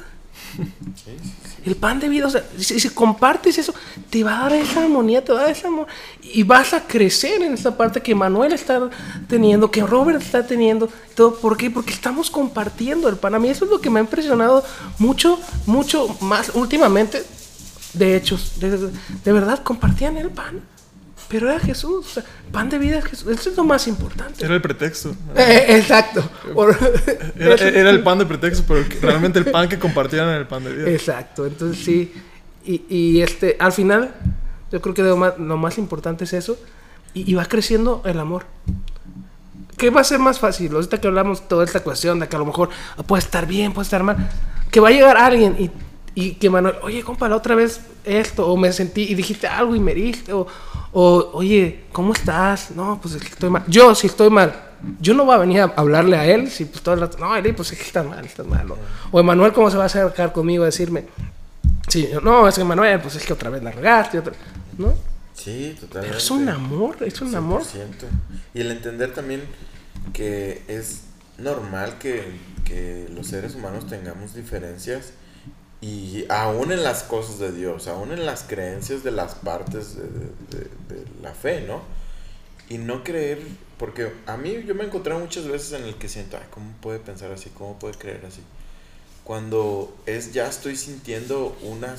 El 1.64 1.76
pan 1.76 1.98
de 1.98 2.08
vida, 2.08 2.26
o 2.26 2.30
sea, 2.30 2.44
si, 2.58 2.78
si 2.78 2.90
compartes 2.90 3.56
eso, 3.58 3.74
te 4.10 4.22
va 4.22 4.38
a 4.38 4.42
dar 4.42 4.52
esa 4.52 4.82
armonía, 4.82 5.24
te 5.24 5.32
va 5.32 5.40
a 5.40 5.42
dar 5.44 5.52
ese 5.52 5.66
amor. 5.66 5.86
Y 6.22 6.42
vas 6.42 6.74
a 6.74 6.86
crecer 6.86 7.42
en 7.42 7.54
esta 7.54 7.76
parte 7.76 8.02
que 8.02 8.14
Manuel 8.14 8.52
está 8.52 8.90
teniendo, 9.28 9.70
que 9.70 9.82
Robert 9.82 10.20
está 10.20 10.46
teniendo. 10.46 10.88
Todo, 11.14 11.36
¿Por 11.36 11.56
qué? 11.56 11.70
Porque 11.70 11.92
estamos 11.92 12.30
compartiendo 12.30 13.08
el 13.08 13.16
pan. 13.16 13.34
A 13.34 13.38
mí 13.38 13.48
eso 13.48 13.64
es 13.64 13.70
lo 13.70 13.80
que 13.80 13.88
me 13.88 14.00
ha 14.00 14.02
impresionado 14.02 14.64
mucho, 14.98 15.40
mucho 15.66 16.14
más 16.20 16.50
últimamente. 16.54 17.24
De 17.94 18.16
hechos, 18.16 18.58
de, 18.58 18.90
de 19.24 19.32
verdad, 19.32 19.62
compartían 19.62 20.16
el 20.16 20.28
pan. 20.28 20.73
Pero 21.28 21.50
era 21.50 21.58
Jesús, 21.58 22.06
o 22.06 22.08
sea, 22.08 22.24
pan 22.52 22.68
de 22.68 22.78
vida 22.78 22.98
es 22.98 23.04
Jesús. 23.06 23.28
Eso 23.28 23.50
es 23.50 23.56
lo 23.56 23.64
más 23.64 23.88
importante. 23.88 24.44
Era 24.44 24.54
el 24.54 24.60
pretexto. 24.62 25.14
Eh, 25.34 25.66
exacto. 25.70 26.22
Por- 26.52 26.76
Era, 27.38 27.54
era 27.68 27.90
el 27.90 28.02
pan 28.04 28.18
de 28.18 28.26
pretexto, 28.26 28.64
pero 28.68 28.84
realmente 29.00 29.38
el 29.38 29.46
pan 29.50 29.68
que 29.68 29.78
compartían 29.78 30.28
era 30.28 30.36
el 30.38 30.46
pan 30.46 30.64
de 30.64 30.72
vida. 30.74 30.90
Exacto, 30.90 31.46
entonces 31.46 31.84
sí. 31.84 32.12
Y, 32.64 32.82
y, 32.88 33.20
este, 33.22 33.56
al 33.58 33.72
final, 33.72 34.14
yo 34.70 34.80
creo 34.80 34.94
que 34.94 35.02
lo 35.02 35.16
más, 35.16 35.38
lo 35.38 35.56
más 35.56 35.76
importante 35.78 36.24
es 36.24 36.32
eso. 36.34 36.58
Y, 37.14 37.30
y 37.30 37.34
va 37.34 37.44
creciendo 37.46 38.02
el 38.04 38.18
amor. 38.20 38.44
¿Qué 39.76 39.90
va 39.90 40.00
a 40.02 40.04
ser 40.04 40.18
más 40.20 40.38
fácil? 40.38 40.72
Ahorita 40.74 41.00
que 41.00 41.08
hablamos 41.08 41.48
toda 41.48 41.64
esta 41.64 41.80
cuestión 41.80 42.20
de 42.20 42.28
que 42.28 42.36
a 42.36 42.38
lo 42.38 42.46
mejor 42.46 42.68
puede 43.06 43.22
estar 43.22 43.46
bien, 43.46 43.72
puede 43.72 43.84
estar 43.84 44.02
mal. 44.02 44.16
Que 44.70 44.80
va 44.80 44.88
a 44.88 44.92
llegar 44.92 45.16
alguien 45.16 45.56
y, 45.58 45.70
y 46.14 46.34
que 46.34 46.48
Manuel, 46.48 46.76
oye, 46.82 47.02
compa, 47.02 47.28
la 47.28 47.36
otra 47.36 47.54
vez 47.54 47.80
esto, 48.04 48.46
o 48.46 48.56
me 48.56 48.72
sentí 48.72 49.02
y 49.02 49.14
dijiste 49.14 49.46
algo 49.48 49.74
y 49.74 49.80
me 49.80 49.90
heriste, 49.92 50.32
o, 50.32 50.46
o, 50.96 51.30
oye, 51.32 51.86
¿cómo 51.90 52.12
estás? 52.12 52.70
No, 52.70 53.00
pues 53.02 53.16
es 53.16 53.22
que 53.22 53.28
estoy 53.28 53.50
mal. 53.50 53.64
Yo, 53.66 53.96
si 53.96 54.06
estoy 54.06 54.30
mal, 54.30 54.54
yo 55.00 55.12
no 55.12 55.24
voy 55.24 55.34
a 55.34 55.38
venir 55.38 55.60
a 55.60 55.64
hablarle 55.76 56.16
a 56.16 56.24
él, 56.24 56.48
si 56.48 56.66
pues 56.66 56.82
todo 56.82 56.94
el 56.94 57.00
rato, 57.00 57.18
no, 57.18 57.34
Eli, 57.34 57.52
pues 57.52 57.72
es 57.72 57.78
que 57.78 57.84
estás 57.84 58.06
mal, 58.06 58.24
estás 58.24 58.46
mal. 58.46 58.68
O, 59.10 59.18
Emanuel, 59.18 59.52
¿cómo 59.52 59.70
se 59.72 59.76
va 59.76 59.82
a 59.82 59.86
acercar 59.86 60.32
conmigo 60.32 60.62
a 60.62 60.66
decirme? 60.66 61.06
Sí, 61.88 62.08
yo, 62.12 62.20
no, 62.20 62.46
es 62.46 62.54
que 62.54 62.60
Emanuel, 62.60 63.00
pues 63.00 63.16
es 63.16 63.26
que 63.26 63.32
otra 63.32 63.50
vez 63.50 63.60
la 63.62 63.72
regaste, 63.72 64.20
otra, 64.20 64.34
¿no? 64.78 64.94
Sí, 65.34 65.76
totalmente. 65.80 66.06
Pero 66.06 66.18
es 66.18 66.30
un 66.30 66.48
amor, 66.48 66.96
es 67.00 67.20
un 67.20 67.34
amor. 67.34 67.62
100%. 67.62 67.64
Y 68.54 68.60
el 68.60 68.70
entender 68.70 69.12
también 69.12 69.42
que 70.12 70.62
es 70.68 71.02
normal 71.38 71.98
que, 71.98 72.38
que 72.64 73.08
los 73.12 73.26
seres 73.26 73.56
humanos 73.56 73.88
tengamos 73.88 74.34
diferencias 74.34 75.12
y 75.84 76.24
aún 76.30 76.72
en 76.72 76.82
las 76.82 77.02
cosas 77.02 77.38
de 77.38 77.52
Dios, 77.52 77.88
aún 77.88 78.10
en 78.10 78.24
las 78.24 78.42
creencias 78.44 79.04
de 79.04 79.10
las 79.10 79.34
partes 79.34 79.96
de, 79.98 80.02
la 81.20 81.34
fe, 81.34 81.60
¿no? 81.60 81.82
Y 82.70 82.78
no 82.78 83.04
creer, 83.04 83.38
porque 83.76 84.10
a 84.24 84.38
mí 84.38 84.64
yo 84.66 84.74
me 84.74 84.84
encontré 84.84 85.12
muchas 85.12 85.46
veces 85.46 85.78
en 85.78 85.84
el 85.84 85.96
que 85.96 86.08
siento, 86.08 86.38
ay, 86.38 86.46
¿cómo 86.48 86.72
puede 86.80 87.00
pensar 87.00 87.32
así? 87.32 87.50
¿Cómo 87.50 87.78
puede 87.78 87.98
creer 87.98 88.24
así? 88.24 88.40
Cuando 89.24 89.94
es 90.06 90.32
ya 90.32 90.48
estoy 90.48 90.76
sintiendo 90.76 91.54
una 91.60 91.94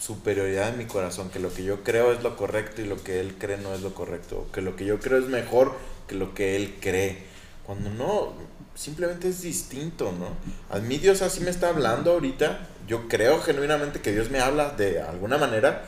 superioridad 0.00 0.70
en 0.70 0.78
mi 0.78 0.86
corazón, 0.86 1.30
que 1.30 1.38
lo 1.38 1.54
que 1.54 1.62
yo 1.62 1.84
creo 1.84 2.10
es 2.10 2.24
lo 2.24 2.36
correcto 2.36 2.82
y 2.82 2.86
lo 2.86 3.00
que 3.04 3.20
él 3.20 3.36
cree 3.38 3.58
no 3.58 3.74
es 3.74 3.80
lo 3.80 3.94
correcto, 3.94 4.48
que 4.52 4.60
lo 4.60 4.74
que 4.74 4.84
yo 4.84 4.98
creo 4.98 5.18
es 5.18 5.26
mejor 5.26 5.76
que 6.08 6.16
lo 6.16 6.34
que 6.34 6.56
él 6.56 6.74
cree. 6.80 7.28
Cuando 7.64 7.90
no, 7.90 8.32
simplemente 8.74 9.28
es 9.28 9.42
distinto, 9.42 10.10
¿no? 10.10 10.30
A 10.76 10.80
mí 10.80 10.98
Dios 10.98 11.22
así 11.22 11.40
me 11.40 11.50
está 11.50 11.68
hablando 11.68 12.10
ahorita, 12.10 12.66
yo 12.88 13.08
creo 13.08 13.40
genuinamente 13.40 14.00
que 14.00 14.12
Dios 14.12 14.30
me 14.30 14.40
habla 14.40 14.70
de 14.70 15.00
alguna 15.00 15.38
manera, 15.38 15.84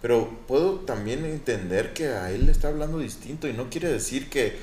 pero 0.00 0.30
puedo 0.46 0.80
también 0.80 1.24
entender 1.24 1.92
que 1.92 2.08
a 2.08 2.30
él 2.30 2.46
le 2.46 2.52
está 2.52 2.68
hablando 2.68 2.98
distinto 2.98 3.48
y 3.48 3.52
no 3.52 3.70
quiere 3.70 3.88
decir 3.90 4.30
que, 4.30 4.56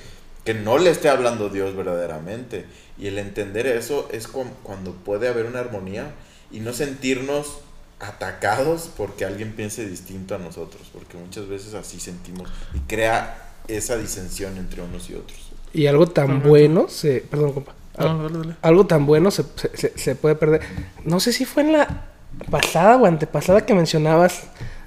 que 0.45 0.53
no 0.53 0.77
le 0.77 0.89
esté 0.91 1.09
hablando 1.09 1.49
Dios 1.49 1.75
verdaderamente. 1.75 2.65
Y 2.97 3.07
el 3.07 3.17
entender 3.17 3.67
eso 3.67 4.07
es 4.11 4.27
cu- 4.27 4.45
cuando 4.63 4.93
puede 4.93 5.27
haber 5.27 5.45
una 5.45 5.59
armonía 5.59 6.11
y 6.51 6.59
no 6.59 6.73
sentirnos 6.73 7.57
atacados 7.99 8.89
porque 8.97 9.25
alguien 9.25 9.53
piense 9.53 9.87
distinto 9.87 10.35
a 10.35 10.39
nosotros, 10.39 10.89
porque 10.93 11.17
muchas 11.17 11.47
veces 11.47 11.73
así 11.75 11.99
sentimos 11.99 12.49
y 12.73 12.79
crea 12.81 13.53
esa 13.67 13.97
disensión 13.97 14.57
entre 14.57 14.81
unos 14.81 15.09
y 15.09 15.15
otros. 15.15 15.39
Y 15.73 15.87
algo 15.87 16.07
tan 16.07 16.41
bueno 16.41 16.87
se... 16.89 17.21
Perdón, 17.21 17.53
compa. 17.53 17.75
No, 17.97 18.23
dale, 18.23 18.37
dale. 18.39 18.55
algo 18.61 18.85
tan 18.85 19.05
bueno 19.05 19.31
se, 19.31 19.43
se- 19.73 19.93
se- 19.97 20.15
puede 20.15 20.35
perder. 20.35 20.61
No 21.05 21.19
sé 21.19 21.33
si 21.33 21.45
fue 21.45 21.63
en 21.63 21.73
la 21.73 22.05
pasada 22.49 22.97
o 22.97 23.05
antepasada 23.05 23.65
que 23.65 23.73
mencionabas 23.73 24.43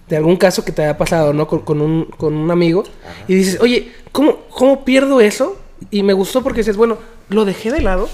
de 0.09 0.17
algún 0.17 0.37
caso 0.37 0.65
que 0.65 0.73
te 0.73 0.83
haya 0.83 0.97
pasado, 0.99 1.33
¿no? 1.33 1.47
Con, 1.47 1.61
con 1.61 1.81
un, 1.81 2.05
con 2.07 2.35
un 2.35 2.51
amigo. 2.51 2.83
Ajá. 3.05 3.25
Y 3.29 3.35
dices, 3.35 3.59
oye, 3.61 3.93
¿cómo, 4.13 4.39
¿cómo 4.51 4.85
pierdo 4.85 5.21
eso? 5.21 5.59
Y 5.91 6.03
me 6.03 6.13
gustó 6.13 6.43
porque 6.43 6.61
dices, 6.61 6.77
bueno, 6.77 6.99
lo 7.29 7.45
dejé 7.45 7.71
de 7.71 7.81
lado 7.81 8.09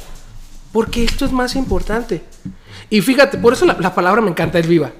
porque 0.72 1.04
esto 1.04 1.24
es 1.24 1.32
más 1.32 1.56
importante. 1.56 2.22
Y 2.90 3.00
fíjate, 3.00 3.38
por 3.38 3.52
eso 3.52 3.64
la, 3.66 3.76
la 3.78 3.94
palabra 3.94 4.20
me 4.20 4.30
encanta, 4.30 4.58
es 4.58 4.66
viva. 4.66 4.90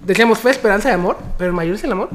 Decíamos 0.00 0.38
fe, 0.38 0.50
esperanza 0.50 0.88
y 0.90 0.92
amor, 0.92 1.18
pero 1.36 1.50
el 1.50 1.56
mayor 1.56 1.74
es 1.74 1.84
el 1.84 1.92
amor. 1.92 2.08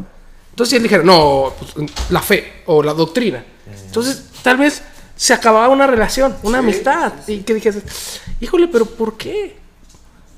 Entonces 0.52 0.78
él 0.78 0.84
dijera, 0.84 1.04
no, 1.04 1.54
pues, 1.60 1.92
la 2.12 2.22
fe 2.22 2.62
o 2.66 2.82
la 2.84 2.94
doctrina. 2.94 3.44
Entonces, 3.86 4.26
tal 4.44 4.58
vez 4.58 4.84
se 5.16 5.34
acababa 5.34 5.70
una 5.70 5.88
relación, 5.88 6.36
una 6.44 6.60
Sí, 6.60 6.64
amistad. 6.64 7.14
Y 7.28 7.40
que 7.40 7.54
dijese, 7.54 7.84
híjole, 8.40 8.68
pero 8.68 8.86
¿por 8.86 9.16
qué? 9.18 9.62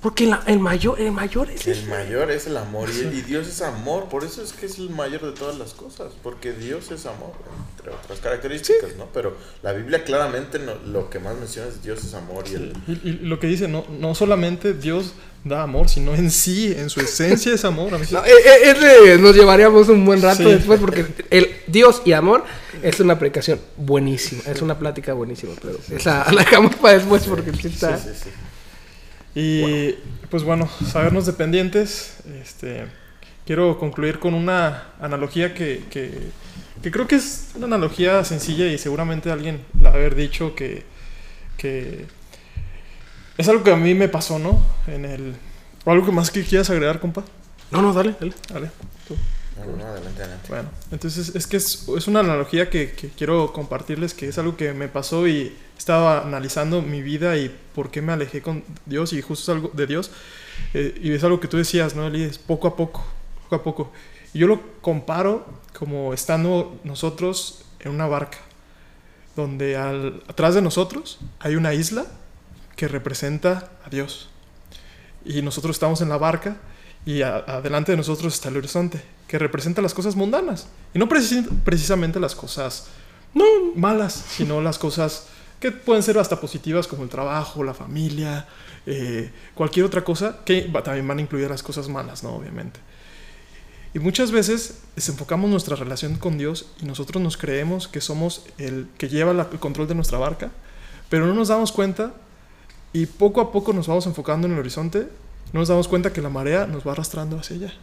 Porque 0.01 0.27
la- 0.27 0.43
el 0.45 0.59
mayor, 0.59 1.01
el 1.01 1.11
mayor 1.11 1.49
es 1.49 1.65
El 1.65 1.87
mayor 1.87 2.29
es 2.29 2.45
el 2.45 2.57
amor 2.57 2.89
y, 2.91 2.99
y 3.17 3.21
Dios 3.23 3.47
es 3.47 3.61
amor, 3.63 4.05
por 4.07 4.23
eso 4.23 4.43
es 4.43 4.53
que 4.53 4.67
es 4.67 4.77
el 4.77 4.91
mayor 4.91 5.21
de 5.25 5.31
todas 5.31 5.57
las 5.57 5.73
cosas, 5.73 6.11
porque 6.21 6.51
Dios 6.53 6.91
es 6.91 7.07
amor, 7.07 7.31
entre 7.75 7.91
otras 7.91 8.19
características, 8.19 8.95
¿no? 8.97 9.07
Pero 9.11 9.35
la 9.63 9.71
Biblia 9.73 10.03
claramente 10.03 10.59
no- 10.59 10.75
lo 10.85 11.09
que 11.09 11.17
más 11.17 11.35
menciona 11.37 11.69
es 11.69 11.81
Dios 11.81 12.03
es 12.03 12.13
amor 12.13 12.45
y 12.47 12.53
el... 12.53 12.73
Y, 12.87 12.91
y 13.09 13.11
lo 13.23 13.39
que 13.39 13.47
dice, 13.47 13.67
no, 13.67 13.83
no 13.89 14.13
solamente 14.13 14.75
Dios 14.75 15.13
da 15.45 15.61
amor, 15.63 15.87
sino 15.87 16.13
en 16.13 16.29
sí, 16.31 16.73
en 16.77 16.89
su 16.89 16.99
esencia 16.99 17.53
es 17.53 17.63
amor. 17.63 17.93
A 17.93 17.97
mí 17.97 18.05
sí- 18.05 18.13
No, 18.15 18.25
e- 18.25 18.29
e- 18.29 18.71
ese 18.71 19.17
nos 19.19 19.33
llevaríamos 19.35 19.87
un 19.89 20.03
buen 20.03 20.21
rato 20.21 20.43
Sí. 20.43 20.49
después 20.55 20.79
porque 20.81 21.05
el 21.29 21.49
Dios 21.67 22.01
y 22.03 22.11
amor 22.13 22.43
es 22.83 22.99
una 22.99 23.17
predicación 23.17 23.59
buenísima, 23.77 24.41
es 24.47 24.61
una 24.61 24.77
plática 24.77 25.13
buenísima, 25.13 25.53
pero 25.61 25.79
esa 25.95 26.29
la 26.33 26.41
dejamos 26.41 26.75
para 26.75 26.95
después 26.97 27.23
porque 27.23 27.53
sí 27.53 27.67
está... 27.67 27.97
Sí, 27.97 28.09
sí, 28.13 28.19
sí. 28.25 28.29
Y 29.35 29.95
pues 30.29 30.43
bueno, 30.43 30.69
sabernos 30.91 31.25
dependientes. 31.25 32.17
Este, 32.41 32.85
quiero 33.45 33.77
concluir 33.77 34.17
con 34.19 34.33
una 34.33 34.89
analogía 34.99 35.53
que, 35.53 35.83
que, 35.91 36.11
que 36.81 36.91
creo 36.91 37.07
que 37.07 37.15
es 37.15 37.49
una 37.55 37.65
analogía 37.67 38.23
sencilla 38.23 38.65
y 38.67 38.77
seguramente 38.77 39.29
alguien 39.31 39.59
la 39.81 39.89
haber 39.89 40.15
dicho 40.15 40.55
que, 40.55 40.83
que 41.57 42.05
es 43.37 43.47
algo 43.49 43.63
que 43.63 43.71
a 43.71 43.75
mí 43.75 43.93
me 43.93 44.07
pasó, 44.09 44.39
¿no? 44.39 44.61
En 44.87 45.05
el, 45.05 45.35
o 45.83 45.91
algo 45.91 46.05
que 46.05 46.11
más 46.11 46.31
que 46.31 46.43
quieras 46.43 46.69
agregar, 46.69 46.99
compa. 46.99 47.23
No, 47.71 47.81
no, 47.81 47.93
dale, 47.93 48.15
dale. 48.19 48.33
Dale. 48.51 48.71
tú. 49.07 49.15
No, 49.57 49.65
no, 49.71 49.77
no, 49.77 49.85
adelante, 49.85 50.21
adelante. 50.21 50.49
Bueno, 50.49 50.69
entonces 50.91 51.33
es 51.35 51.47
que 51.47 51.57
es, 51.57 51.87
es 51.97 52.07
una 52.07 52.19
analogía 52.21 52.69
que, 52.69 52.91
que 52.91 53.09
quiero 53.09 53.53
compartirles, 53.53 54.13
que 54.13 54.27
es 54.27 54.37
algo 54.37 54.55
que 54.57 54.73
me 54.73 54.87
pasó 54.87 55.27
y 55.27 55.55
estaba 55.77 56.21
analizando 56.21 56.81
mi 56.81 57.01
vida 57.01 57.37
y 57.37 57.53
por 57.73 57.89
qué 57.91 58.01
me 58.01 58.13
alejé 58.13 58.41
con 58.41 58.63
Dios 58.85 59.13
y 59.13 59.21
justo 59.21 59.51
es 59.51 59.55
algo 59.57 59.71
de 59.73 59.87
Dios. 59.87 60.11
eh, 60.73 60.99
y 61.01 61.11
es 61.13 61.23
algo 61.23 61.39
que 61.39 61.47
tú 61.47 61.57
decías, 61.57 61.95
¿no, 61.95 62.05
Eli? 62.07 62.23
Es 62.23 62.37
poco 62.37 62.67
a 62.67 62.75
poco, 62.75 63.05
poco 63.43 63.55
a 63.55 63.63
poco. 63.63 63.91
Y 64.33 64.39
yo 64.39 64.47
lo 64.47 64.61
comparo 64.81 65.45
como 65.77 66.13
estando 66.13 66.77
nosotros 66.83 67.63
en 67.79 67.91
una 67.91 68.07
barca, 68.07 68.37
donde 69.35 69.77
al- 69.77 70.21
atrás 70.27 70.55
de 70.55 70.61
nosotros 70.61 71.19
hay 71.39 71.55
una 71.55 71.73
isla 71.73 72.05
que 72.75 72.87
representa 72.87 73.71
a 73.85 73.89
Dios. 73.89 74.29
Y 75.25 75.41
nosotros 75.41 75.75
estamos 75.75 76.01
en 76.01 76.09
la 76.09 76.17
barca 76.17 76.57
y 77.05 77.21
a- 77.21 77.37
adelante 77.37 77.91
de 77.91 77.97
nosotros 77.97 78.33
está 78.33 78.49
el 78.49 78.57
horizonte, 78.57 79.01
que 79.27 79.39
representa 79.39 79.81
las 79.81 79.93
cosas 79.93 80.15
mundanas. 80.15 80.67
Y 80.93 80.99
no 80.99 81.07
preci- 81.07 81.47
precisamente 81.63 82.19
las 82.19 82.35
cosas 82.35 82.87
no 83.33 83.43
malas, 83.75 84.13
sino 84.13 84.61
las 84.61 84.77
cosas 84.79 85.27
que 85.59 85.71
pueden 85.71 86.03
ser 86.03 86.17
hasta 86.17 86.39
positivas 86.39 86.87
como 86.87 87.03
el 87.03 87.09
trabajo, 87.09 87.63
la 87.63 87.73
familia, 87.73 88.47
eh, 88.85 89.31
cualquier 89.55 89.85
otra 89.85 90.03
cosa, 90.03 90.39
que 90.45 90.67
va- 90.67 90.83
también 90.83 91.07
van 91.07 91.17
a 91.17 91.21
incluir 91.21 91.49
las 91.49 91.63
cosas 91.63 91.89
malas, 91.89 92.23
¿no? 92.23 92.35
Obviamente. 92.35 92.79
Y 93.93 93.99
muchas 93.99 94.31
veces 94.31 94.79
desenfocamos 94.95 95.49
nuestra 95.49 95.75
relación 95.75 96.15
con 96.17 96.37
Dios 96.37 96.67
y 96.81 96.85
nosotros 96.85 97.23
nos 97.23 97.37
creemos 97.37 97.87
que 97.87 98.01
somos 98.01 98.43
el 98.57 98.87
que 98.97 99.07
lleva 99.07 99.31
el 99.31 99.59
control 99.59 99.87
de 99.87 99.95
nuestra 99.95 100.17
barca, 100.17 100.51
pero 101.09 101.25
no 101.25 101.33
nos 101.33 101.47
damos 101.47 101.71
cuenta 101.71 102.13
y 102.95 103.07
poco 103.07 103.41
a 103.41 103.51
poco 103.51 103.73
nos 103.73 103.87
vamos 103.87 104.05
enfocando 104.05 104.47
en 104.47 104.53
el 104.53 104.59
horizonte, 104.59 105.09
no 105.51 105.59
nos 105.59 105.67
damos 105.67 105.89
cuenta 105.89 106.13
que 106.13 106.21
la 106.21 106.29
marea 106.29 106.65
nos 106.65 106.87
va 106.87 106.93
arrastrando 106.93 107.37
hacia 107.37 107.57
allá, 107.57 107.73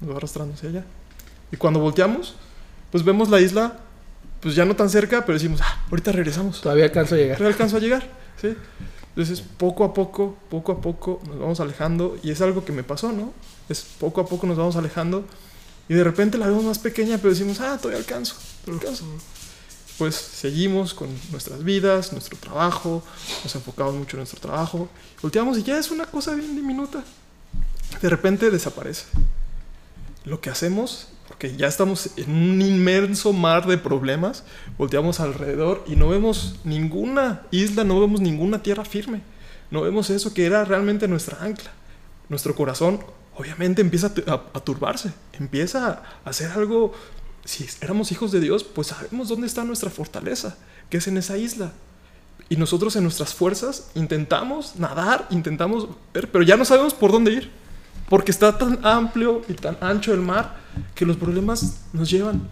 nos 0.00 0.10
va 0.10 0.16
arrastrando 0.16 0.54
hacia 0.54 0.68
allá. 0.68 0.84
Y 1.52 1.56
cuando 1.56 1.78
volteamos, 1.78 2.34
pues 2.90 3.04
vemos 3.04 3.30
la 3.30 3.40
isla, 3.40 3.78
pues 4.40 4.56
ya 4.56 4.64
no 4.64 4.74
tan 4.74 4.90
cerca, 4.90 5.24
pero 5.24 5.38
decimos, 5.38 5.60
ah, 5.62 5.84
ahorita 5.88 6.10
regresamos, 6.10 6.60
Todavía 6.60 6.86
alcanzo 6.86 7.14
a 7.14 7.18
llegar. 7.18 7.38
pero 7.38 7.48
alcanzo 7.48 7.76
a 7.76 7.78
llegar, 7.78 8.02
¿sí? 8.40 8.56
Entonces, 9.10 9.44
poco 9.58 9.84
a 9.84 9.94
poco, 9.94 10.36
poco 10.50 10.72
a 10.72 10.80
poco 10.80 11.20
nos 11.28 11.38
vamos 11.38 11.60
alejando 11.60 12.18
y 12.24 12.32
es 12.32 12.40
algo 12.40 12.64
que 12.64 12.72
me 12.72 12.82
pasó, 12.82 13.12
¿no? 13.12 13.32
Es 13.68 13.86
poco 14.00 14.22
a 14.22 14.26
poco 14.26 14.48
nos 14.48 14.56
vamos 14.56 14.74
alejando 14.74 15.24
y 15.88 15.94
de 15.94 16.02
repente 16.02 16.36
la 16.36 16.48
vemos 16.48 16.64
más 16.64 16.80
pequeña, 16.80 17.16
pero 17.18 17.30
decimos, 17.30 17.60
ah, 17.60 17.78
todavía 17.80 18.00
alcanzo, 18.00 18.34
todavía 18.64 18.88
alcanzo. 18.88 19.04
Pues 20.02 20.16
seguimos 20.16 20.94
con 20.94 21.08
nuestras 21.30 21.62
vidas, 21.62 22.10
nuestro 22.12 22.36
trabajo, 22.36 23.04
nos 23.44 23.54
enfocamos 23.54 23.94
mucho 23.94 24.16
en 24.16 24.22
nuestro 24.22 24.40
trabajo, 24.40 24.88
volteamos 25.22 25.56
y 25.58 25.62
ya 25.62 25.78
es 25.78 25.92
una 25.92 26.06
cosa 26.06 26.34
bien 26.34 26.56
diminuta. 26.56 27.04
De 28.00 28.08
repente 28.08 28.50
desaparece. 28.50 29.04
Lo 30.24 30.40
que 30.40 30.50
hacemos, 30.50 31.06
porque 31.28 31.56
ya 31.56 31.68
estamos 31.68 32.10
en 32.16 32.32
un 32.32 32.60
inmenso 32.60 33.32
mar 33.32 33.64
de 33.68 33.78
problemas, 33.78 34.42
volteamos 34.76 35.20
alrededor 35.20 35.84
y 35.86 35.94
no 35.94 36.08
vemos 36.08 36.56
ninguna 36.64 37.42
isla, 37.52 37.84
no 37.84 38.00
vemos 38.00 38.20
ninguna 38.20 38.60
tierra 38.60 38.84
firme. 38.84 39.22
No 39.70 39.82
vemos 39.82 40.10
eso 40.10 40.34
que 40.34 40.46
era 40.46 40.64
realmente 40.64 41.06
nuestra 41.06 41.38
ancla. 41.44 41.70
Nuestro 42.28 42.56
corazón 42.56 43.04
obviamente 43.36 43.82
empieza 43.82 44.12
a 44.26 44.60
turbarse, 44.64 45.12
empieza 45.38 46.02
a 46.24 46.28
hacer 46.28 46.50
algo. 46.50 46.92
Si 47.44 47.66
éramos 47.80 48.12
hijos 48.12 48.32
de 48.32 48.40
Dios, 48.40 48.64
pues 48.64 48.88
sabemos 48.88 49.28
dónde 49.28 49.46
está 49.46 49.64
nuestra 49.64 49.90
fortaleza, 49.90 50.56
que 50.88 50.98
es 50.98 51.08
en 51.08 51.16
esa 51.16 51.36
isla. 51.36 51.72
Y 52.48 52.56
nosotros 52.56 52.94
en 52.96 53.02
nuestras 53.02 53.34
fuerzas 53.34 53.90
intentamos 53.94 54.76
nadar, 54.76 55.26
intentamos 55.30 55.88
ver, 56.12 56.30
pero 56.30 56.44
ya 56.44 56.56
no 56.56 56.64
sabemos 56.64 56.94
por 56.94 57.10
dónde 57.10 57.32
ir. 57.32 57.50
Porque 58.08 58.30
está 58.30 58.58
tan 58.58 58.84
amplio 58.84 59.42
y 59.48 59.54
tan 59.54 59.78
ancho 59.80 60.12
el 60.12 60.20
mar 60.20 60.56
que 60.94 61.06
los 61.06 61.16
problemas 61.16 61.80
nos 61.92 62.10
llevan. 62.10 62.48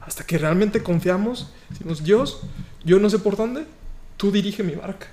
Hasta 0.00 0.24
que 0.24 0.38
realmente 0.38 0.82
confiamos, 0.82 1.50
decimos, 1.68 2.02
Dios, 2.02 2.40
yo 2.84 2.98
no 2.98 3.10
sé 3.10 3.18
por 3.18 3.36
dónde, 3.36 3.66
tú 4.16 4.30
dirige 4.30 4.62
mi 4.62 4.74
barca. 4.74 5.08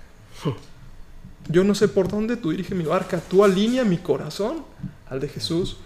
Yo 1.49 1.63
no 1.63 1.75
sé 1.75 1.87
por 1.87 2.07
dónde, 2.07 2.37
tú 2.37 2.51
dirige 2.51 2.75
mi 2.75 2.85
barca. 2.85 3.19
Tú 3.19 3.43
alinea 3.43 3.83
mi 3.83 3.97
corazón 3.97 4.63
al 5.09 5.19
de 5.19 5.27
Jesús. 5.27 5.77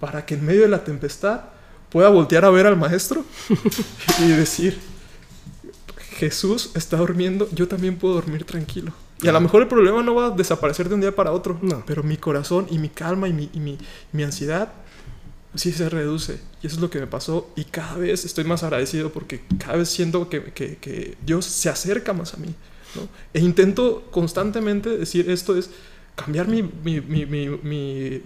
para 0.00 0.26
que 0.26 0.34
en 0.34 0.44
medio 0.44 0.62
de 0.62 0.68
la 0.68 0.84
tempestad 0.84 1.40
pueda 1.94 2.08
voltear 2.08 2.44
a 2.44 2.50
ver 2.50 2.66
al 2.66 2.76
maestro 2.76 3.24
y 4.20 4.26
decir, 4.26 4.76
Jesús 6.18 6.72
está 6.74 6.96
durmiendo, 6.96 7.48
yo 7.52 7.68
también 7.68 7.96
puedo 7.96 8.14
dormir 8.14 8.44
tranquilo. 8.44 8.92
Y 9.22 9.28
a 9.28 9.32
lo 9.32 9.40
mejor 9.40 9.62
el 9.62 9.68
problema 9.68 10.02
no 10.02 10.14
va 10.16 10.26
a 10.26 10.30
desaparecer 10.30 10.88
de 10.88 10.96
un 10.96 11.00
día 11.00 11.14
para 11.14 11.30
otro, 11.30 11.56
No. 11.62 11.84
pero 11.86 12.02
mi 12.02 12.16
corazón 12.16 12.66
y 12.68 12.78
mi 12.78 12.88
calma 12.88 13.28
y 13.28 13.32
mi, 13.32 13.48
y 13.52 13.60
mi, 13.60 13.78
mi 14.12 14.24
ansiedad 14.24 14.72
sí 15.54 15.70
se 15.72 15.88
reduce. 15.88 16.40
Y 16.62 16.66
eso 16.66 16.76
es 16.76 16.82
lo 16.82 16.90
que 16.90 16.98
me 16.98 17.06
pasó 17.06 17.48
y 17.54 17.62
cada 17.64 17.96
vez 17.96 18.24
estoy 18.24 18.42
más 18.42 18.64
agradecido 18.64 19.12
porque 19.12 19.44
cada 19.58 19.76
vez 19.76 19.88
siento 19.88 20.28
que, 20.28 20.42
que- 20.52 20.76
que 20.78 21.16
Dios 21.24 21.44
se 21.46 21.68
acerca 21.70 22.12
más 22.12 22.34
a 22.34 22.38
mí. 22.38 22.48
¿no? 22.96 23.02
E 23.32 23.38
intento 23.40 24.08
constantemente 24.10 24.90
decir 24.98 25.30
esto 25.30 25.56
es 25.56 25.70
cambiar 26.16 26.48
mi, 26.48 26.62
mi, 26.62 27.00
mi- 27.00 27.24
mi- 27.26 27.48
mi 27.62 28.20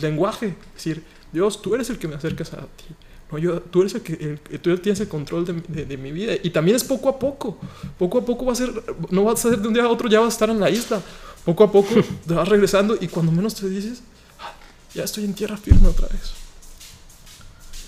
lenguaje. 0.00 0.54
Decir, 0.74 1.02
Dios, 1.36 1.60
tú 1.62 1.74
eres 1.74 1.90
el 1.90 1.98
que 1.98 2.08
me 2.08 2.14
acercas 2.16 2.52
a 2.54 2.60
ti. 2.62 2.84
No, 3.30 3.38
yo, 3.38 3.60
tú 3.60 3.80
eres 3.82 3.94
el 3.94 4.02
que 4.02 4.12
el- 4.14 4.60
tú 4.60 4.78
tienes 4.78 5.00
el 5.00 5.08
control 5.08 5.44
de, 5.44 5.52
mi- 5.52 5.62
de- 5.68 5.84
de 5.84 5.96
mi 5.96 6.12
vida. 6.12 6.32
Y 6.42 6.50
también 6.50 6.76
es 6.76 6.84
poco 6.84 7.08
a 7.08 7.18
poco. 7.18 7.58
Poco 7.98 8.18
a 8.18 8.24
poco 8.24 8.46
va 8.46 8.52
a 8.52 8.56
ser, 8.56 8.70
no 9.10 9.24
va 9.24 9.32
a 9.32 9.36
ser 9.36 9.58
de 9.58 9.68
un 9.68 9.74
día 9.74 9.84
a 9.84 9.88
otro, 9.88 10.08
ya 10.08 10.20
vas 10.20 10.28
a 10.28 10.36
estar 10.36 10.48
en 10.50 10.60
la 10.60 10.70
isla. 10.70 11.02
Poco 11.44 11.64
a 11.64 11.70
poco 11.70 11.90
te 12.26 12.34
vas 12.34 12.48
regresando 12.48 12.96
y 13.00 13.08
cuando 13.08 13.32
menos 13.32 13.54
te 13.54 13.68
dices, 13.68 14.00
"Ah, 14.40 14.52
ya 14.94 15.04
estoy 15.04 15.24
en 15.24 15.34
tierra 15.34 15.56
firme 15.56 15.88
otra 15.88 16.08
vez. 16.08 16.32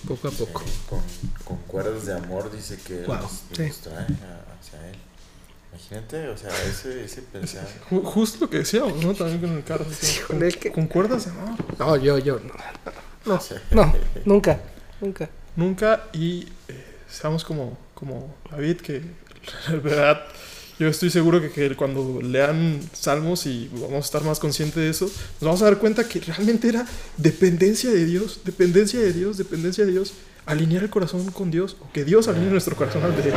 Poco 0.06 0.28
a 0.28 0.30
poco. 0.30 0.62
Sí, 0.64 0.72
con, 0.88 1.00
con 1.44 1.56
cuerdas 1.66 2.06
de 2.06 2.14
amor 2.14 2.50
dice 2.54 2.78
que 2.86 3.02
Wow, 3.04 3.16
sí. 3.52 3.54
trae 3.82 3.96
a- 3.96 4.54
hacia 4.60 4.88
él. 4.90 4.96
Imagínate, 5.72 6.28
o 6.28 6.36
sea, 6.36 6.50
ese, 6.64 7.04
ese 7.04 7.22
pensar. 7.22 7.66
Ju- 7.90 8.02
justo 8.04 8.38
lo 8.44 8.50
que 8.50 8.58
decíamos, 8.58 9.02
¿no? 9.04 9.14
También 9.14 9.40
con 9.40 9.50
el 9.56 9.64
carro. 9.64 9.84
así, 9.90 10.20
con, 10.20 10.36
Híjole, 10.36 10.48
es 10.48 10.56
que- 10.56 10.72
con 10.72 10.86
cuerdas 10.86 11.24
de 11.26 11.30
amor. 11.32 11.58
No, 11.78 11.96
yo, 11.96 12.18
yo. 12.18 12.38
No, 12.40 12.46
no, 12.54 12.92
no, 13.70 13.92
nunca, 14.24 14.60
nunca. 15.00 15.28
Nunca 15.56 16.04
y 16.12 16.46
eh, 16.68 16.84
seamos 17.08 17.44
como, 17.44 17.76
como 17.94 18.34
David, 18.50 18.76
que 18.76 19.02
en 19.68 19.82
verdad 19.82 20.24
yo 20.78 20.86
estoy 20.86 21.10
seguro 21.10 21.40
que, 21.40 21.50
que 21.50 21.74
cuando 21.74 22.20
lean 22.22 22.80
Salmos 22.92 23.46
y 23.46 23.68
vamos 23.72 23.94
a 23.94 23.98
estar 23.98 24.22
más 24.22 24.38
conscientes 24.38 24.76
de 24.76 24.88
eso, 24.88 25.06
nos 25.06 25.40
vamos 25.40 25.62
a 25.62 25.64
dar 25.64 25.78
cuenta 25.78 26.06
que 26.06 26.20
realmente 26.20 26.68
era 26.68 26.86
dependencia 27.16 27.90
de 27.90 28.04
Dios, 28.04 28.40
dependencia 28.44 29.00
de 29.00 29.12
Dios, 29.12 29.36
dependencia 29.38 29.84
de 29.84 29.90
Dios, 29.90 30.14
alinear 30.46 30.84
el 30.84 30.90
corazón 30.90 31.30
con 31.32 31.50
Dios, 31.50 31.76
o 31.80 31.90
que 31.92 32.04
Dios 32.04 32.28
alinee 32.28 32.50
nuestro 32.50 32.76
corazón 32.76 33.02
al 33.02 33.16
de 33.16 33.28
Él. 33.28 33.34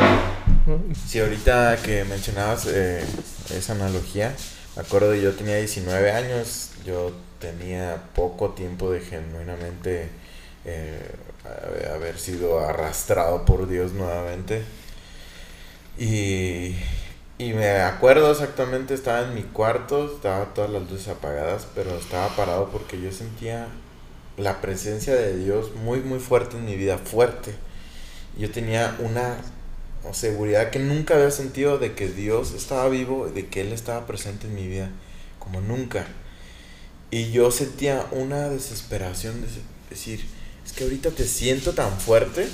¿no? 0.68 0.84
Sí, 1.08 1.20
ahorita 1.20 1.78
que 1.84 2.06
mencionabas 2.06 2.68
eh, 2.68 3.04
esa 3.56 3.74
analogía, 3.74 4.36
me 4.76 4.84
acuerdo 4.84 5.16
yo 5.16 5.32
tenía 5.32 5.58
19 5.58 6.12
años, 6.12 6.70
yo 6.86 7.12
tenía 7.42 8.04
poco 8.16 8.52
tiempo 8.52 8.92
de 8.92 9.02
genuinamente 9.02 10.10
eh, 10.66 11.12
haber- 11.94 12.20
sido 12.20 12.60
arrastrado 12.62 13.46
por 13.46 13.68
Dios 13.70 13.94
nuevamente. 13.94 14.64
Y, 15.98 16.76
y 17.38 17.54
me 17.54 17.82
acuerdo 17.82 18.32
exactamente, 18.32 18.94
estaba 18.94 19.22
en 19.28 19.36
mi 19.36 19.44
cuarto, 19.44 20.06
estaba 20.16 20.54
todas 20.54 20.70
las 20.72 20.90
luces 20.90 21.08
apagadas, 21.10 21.68
pero 21.76 21.96
estaba 21.98 22.36
parado 22.36 22.70
porque 22.72 23.00
yo 23.02 23.12
sentía 23.12 23.68
la 24.38 24.62
presencia 24.62 25.16
de 25.16 25.38
Dios 25.38 25.76
muy, 25.76 26.02
muy 26.02 26.20
fuerte 26.20 26.58
en 26.58 26.66
mi 26.66 26.76
vida, 26.76 26.98
fuerte. 26.98 27.54
Yo 28.38 28.52
tenía 28.52 28.98
una 29.00 29.38
seguridad 30.14 30.72
que 30.72 30.80
nunca 30.80 31.16
había 31.16 31.32
sentido 31.32 31.80
de 31.80 31.94
que 31.96 32.08
Dios 32.10 32.54
estaba 32.54 32.90
vivo, 32.90 33.28
de 33.30 33.48
que 33.48 33.62
Él 33.62 33.74
estaba 33.74 34.08
presente 34.08 34.48
en 34.48 34.56
mi 34.56 34.68
vida, 34.68 34.90
como 35.40 35.62
nunca. 35.62 36.08
Y 37.12 37.32
yo 37.32 37.52
sentía 37.52 38.08
una 38.12 38.50
desesperación 38.50 39.42
de 39.42 39.48
decir, 39.90 40.22
es 40.66 40.72
que 40.72 40.86
ahorita 40.86 41.12
te 41.12 41.26
siento 41.26 41.74
tan 41.74 42.00
fuerte, 42.00 42.48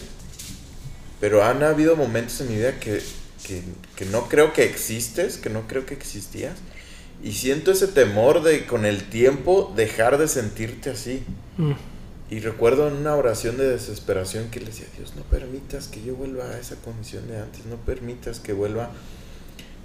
pero 1.19 1.43
han 1.43 1.61
habido 1.61 1.95
momentos 1.95 2.41
en 2.41 2.49
mi 2.49 2.55
vida 2.55 2.79
que, 2.79 3.01
que, 3.45 3.61
que 3.95 4.05
no 4.05 4.27
creo 4.27 4.53
que 4.53 4.63
existes, 4.63 5.38
que 5.38 5.51
no 5.51 5.67
creo 5.67 5.85
que 5.85 5.93
existías. 5.93 6.57
Y 7.23 7.34
siento 7.34 7.71
ese 7.71 7.88
temor 7.88 8.43
de 8.43 8.65
con 8.65 8.85
el 8.85 9.09
tiempo 9.09 9.73
dejar 9.75 10.17
de 10.17 10.27
sentirte 10.27 10.89
así. 10.89 11.23
Mm. 11.57 11.73
Y 12.29 12.39
recuerdo 12.39 12.89
en 12.89 12.95
una 12.95 13.15
oración 13.15 13.57
de 13.57 13.69
desesperación 13.69 14.49
que 14.49 14.59
le 14.59 14.67
decía, 14.67 14.88
Dios, 14.97 15.13
no 15.15 15.21
permitas 15.23 15.88
que 15.88 16.03
yo 16.03 16.15
vuelva 16.15 16.45
a 16.45 16.59
esa 16.59 16.75
condición 16.75 17.27
de 17.27 17.39
antes, 17.39 17.65
no 17.65 17.77
permitas 17.77 18.39
que 18.39 18.53
vuelva 18.53 18.91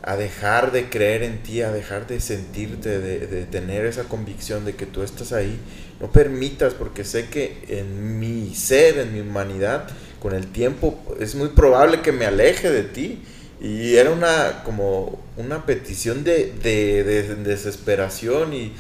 a 0.03 0.17
dejar 0.17 0.73
de 0.73 0.89
creer 0.91 1.23
en 1.23 1.43
ti, 1.43 1.63
a 1.63 1.71
dejar 1.73 2.07
de 2.09 2.21
sentirte, 2.21 2.99
de, 2.99 3.27
de 3.27 3.45
tener 3.45 3.87
esa 3.87 4.05
convicción 4.05 4.65
de 4.65 4.75
que 4.75 4.87
tú 4.87 5.03
estás 5.03 5.33
ahí. 5.33 5.59
No 6.01 6.11
permitas, 6.11 6.75
porque 6.75 7.05
sé 7.05 7.29
que 7.29 7.65
en 7.69 8.19
mi 8.19 8.55
ser, 8.55 8.99
en 8.99 9.15
mi 9.15 9.21
humanidad, 9.21 9.89
con 10.21 10.35
el 10.35 10.47
tiempo 10.49 11.01
es 11.21 11.35
muy 11.37 11.49
probable 11.51 12.01
que 12.03 12.13
me 12.13 12.27
aleje 12.27 12.71
de 12.71 12.83
ti. 12.83 13.23
Y 13.61 13.95
era 13.95 14.11
una 14.11 14.65
como 14.65 15.21
una 15.37 15.65
petición 15.67 16.25
de, 16.25 16.53
de- 16.63 17.05
de 17.05 17.35
desesperación 17.37 18.53
y 18.55 18.73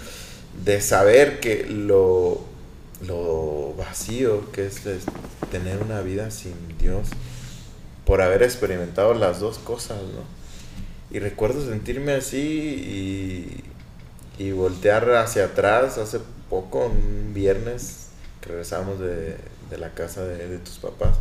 de 0.65 0.81
saber 0.81 1.39
que 1.39 1.66
lo, 1.69 2.43
lo 3.07 3.74
vacío 3.78 4.51
que 4.51 4.66
es 4.66 4.81
tener 5.53 5.78
una 5.78 6.01
vida 6.01 6.32
sin 6.32 6.55
Dios 6.81 7.07
por 8.05 8.23
haber 8.23 8.43
experimentado 8.43 9.15
las 9.15 9.39
dos 9.39 9.59
cosas, 9.59 9.99
¿no? 9.99 10.41
Y 11.13 11.19
recuerdo 11.19 11.63
sentirme 11.63 12.13
así 12.13 12.39
y, 14.39 14.43
y 14.43 14.53
voltear 14.53 15.11
hacia 15.15 15.45
atrás 15.45 15.99
hace 15.99 16.21
poco, 16.49 16.87
un 16.87 17.35
viernes 17.35 18.09
que 18.41 18.49
regresamos 18.49 18.99
de, 18.99 19.37
de 19.69 19.79
la 19.79 19.91
casa 19.91 20.25
de, 20.25 20.49
de 20.49 20.59
tus 20.59 20.79
papás. 20.79 21.17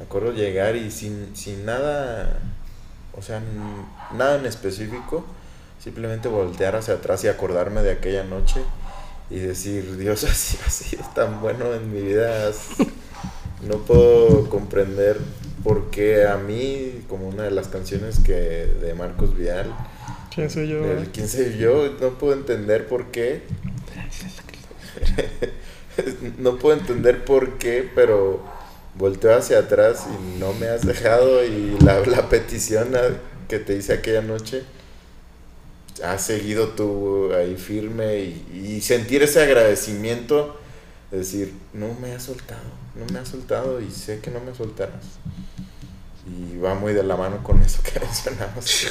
Me 0.00 0.06
acuerdo 0.06 0.32
llegar 0.32 0.74
y 0.74 0.90
sin, 0.90 1.36
sin 1.36 1.64
nada, 1.64 2.40
o 3.16 3.22
sea, 3.22 3.40
nada 4.12 4.40
en 4.40 4.46
específico, 4.46 5.24
simplemente 5.80 6.26
voltear 6.26 6.74
hacia 6.74 6.94
atrás 6.94 7.22
y 7.22 7.28
acordarme 7.28 7.82
de 7.82 7.92
aquella 7.92 8.24
noche 8.24 8.60
y 9.30 9.38
decir, 9.38 9.96
Dios 9.96 10.24
así 10.30 10.58
ha 10.66 10.70
sido 10.70 11.04
tan 11.14 11.40
bueno 11.40 11.74
en 11.74 11.92
mi 11.92 12.00
vida. 12.00 12.50
No 13.62 13.78
puedo 13.78 14.48
comprender 14.50 15.18
por 15.62 15.90
qué 15.90 16.26
a 16.26 16.36
mí, 16.36 17.04
como 17.08 17.28
una 17.28 17.44
de 17.44 17.50
las 17.50 17.68
canciones 17.68 18.18
que 18.20 18.32
de 18.32 18.94
Marcos 18.94 19.36
Vial, 19.36 19.74
¿Quién 20.34 20.50
soy 20.50 20.68
yo? 20.68 20.84
el 20.84 21.08
15 21.10 21.58
yo, 21.58 21.96
no 22.00 22.18
puedo 22.18 22.32
entender 22.34 22.86
por 22.86 23.06
qué. 23.06 23.42
no 26.38 26.58
puedo 26.58 26.78
entender 26.78 27.24
por 27.24 27.58
qué, 27.58 27.88
pero 27.94 28.42
volteo 28.94 29.36
hacia 29.36 29.58
atrás 29.58 30.06
y 30.06 30.38
no 30.38 30.52
me 30.54 30.68
has 30.68 30.86
dejado 30.86 31.44
y 31.44 31.76
la, 31.84 32.00
la 32.00 32.28
petición 32.28 32.88
que 33.48 33.58
te 33.58 33.76
hice 33.76 33.94
aquella 33.94 34.22
noche 34.22 34.64
has 36.04 36.24
seguido 36.24 36.68
tú 36.68 37.32
ahí 37.34 37.56
firme 37.56 38.20
y, 38.20 38.76
y 38.76 38.80
sentir 38.80 39.22
ese 39.22 39.42
agradecimiento, 39.42 40.58
de 41.10 41.18
decir, 41.18 41.52
no 41.72 41.94
me 42.00 42.12
has 42.12 42.24
soltado, 42.24 42.60
no 42.98 43.06
me 43.12 43.18
has 43.20 43.28
soltado 43.28 43.80
y 43.80 43.90
sé 43.90 44.20
que 44.20 44.30
no 44.30 44.40
me 44.40 44.54
soltarás. 44.54 45.04
Y 46.26 46.58
va 46.58 46.74
muy 46.74 46.92
de 46.92 47.02
la 47.02 47.16
mano 47.16 47.42
con 47.42 47.60
eso 47.62 47.80
que 47.82 47.98
mencionamos. 48.04 48.86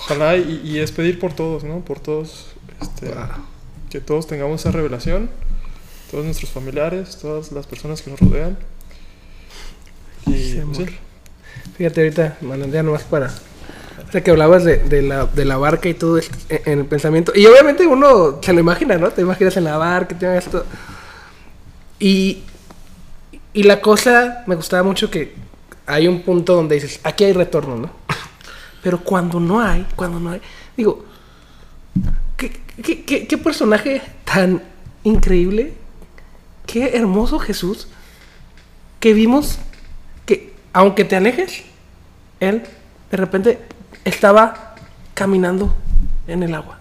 Ojalá 0.00 0.36
y, 0.36 0.62
y 0.64 0.78
es 0.78 0.92
pedir 0.92 1.18
por 1.18 1.34
todos, 1.34 1.64
¿no? 1.64 1.80
Por 1.84 2.00
todos, 2.00 2.46
este, 2.80 3.08
Wow. 3.08 3.26
que 3.90 4.00
todos 4.00 4.26
tengamos 4.26 4.60
esa 4.60 4.70
revelación, 4.70 5.28
todos 6.10 6.24
nuestros 6.24 6.50
familiares, 6.50 7.18
todas 7.20 7.52
las 7.52 7.66
personas 7.66 8.00
que 8.02 8.10
nos 8.10 8.20
rodean. 8.20 8.56
Y 10.26 10.32
Sí, 10.32 10.60
Fíjate 11.76 12.00
ahorita, 12.02 12.38
Manuel, 12.42 12.70
ya 12.70 12.82
nomás 12.82 13.02
para... 13.04 13.26
O 14.08 14.12
sea, 14.12 14.22
que 14.24 14.30
hablabas 14.30 14.64
de, 14.64 14.78
de 14.78 15.02
la, 15.02 15.26
de 15.26 15.44
la 15.44 15.56
barca 15.56 15.88
y 15.88 15.94
todo 15.94 16.18
esto 16.18 16.36
en, 16.48 16.60
en 16.72 16.78
el 16.80 16.84
pensamiento. 16.86 17.32
Y 17.34 17.46
obviamente 17.46 17.86
uno 17.86 18.40
se 18.42 18.52
lo 18.52 18.60
imagina, 18.60 18.96
¿no? 18.98 19.10
Te 19.10 19.20
imaginas 19.22 19.56
en 19.56 19.64
la 19.64 19.76
barca, 19.76 20.18
te 20.18 20.24
imaginas 20.24 20.46
esto. 20.46 20.64
Y, 21.98 22.42
y 23.52 23.62
la 23.64 23.80
cosa, 23.80 24.44
me 24.46 24.54
gustaba 24.54 24.82
mucho 24.82 25.10
que 25.10 25.34
hay 25.86 26.06
un 26.08 26.22
punto 26.22 26.54
donde 26.54 26.76
dices, 26.76 27.00
aquí 27.04 27.24
hay 27.24 27.32
retorno, 27.32 27.76
¿no? 27.76 27.90
Pero 28.82 29.00
cuando 29.00 29.40
no 29.40 29.60
hay, 29.60 29.86
cuando 29.96 30.20
no 30.20 30.30
hay, 30.30 30.40
digo, 30.76 31.04
¿qué, 32.36 32.50
qué, 32.82 33.04
qué- 33.04 33.26
qué 33.26 33.38
personaje 33.38 34.00
tan 34.24 34.62
increíble? 35.04 35.74
Qué 36.66 36.96
hermoso 36.96 37.38
Jesús 37.38 37.88
que 39.00 39.12
vimos 39.14 39.58
que 40.26 40.52
aunque 40.72 41.04
te 41.04 41.16
alejes, 41.16 41.62
él 42.38 42.62
de 43.10 43.16
repente 43.16 43.58
estaba 44.04 44.74
caminando 45.14 45.74
en 46.26 46.42
el 46.42 46.54
agua. 46.54 46.79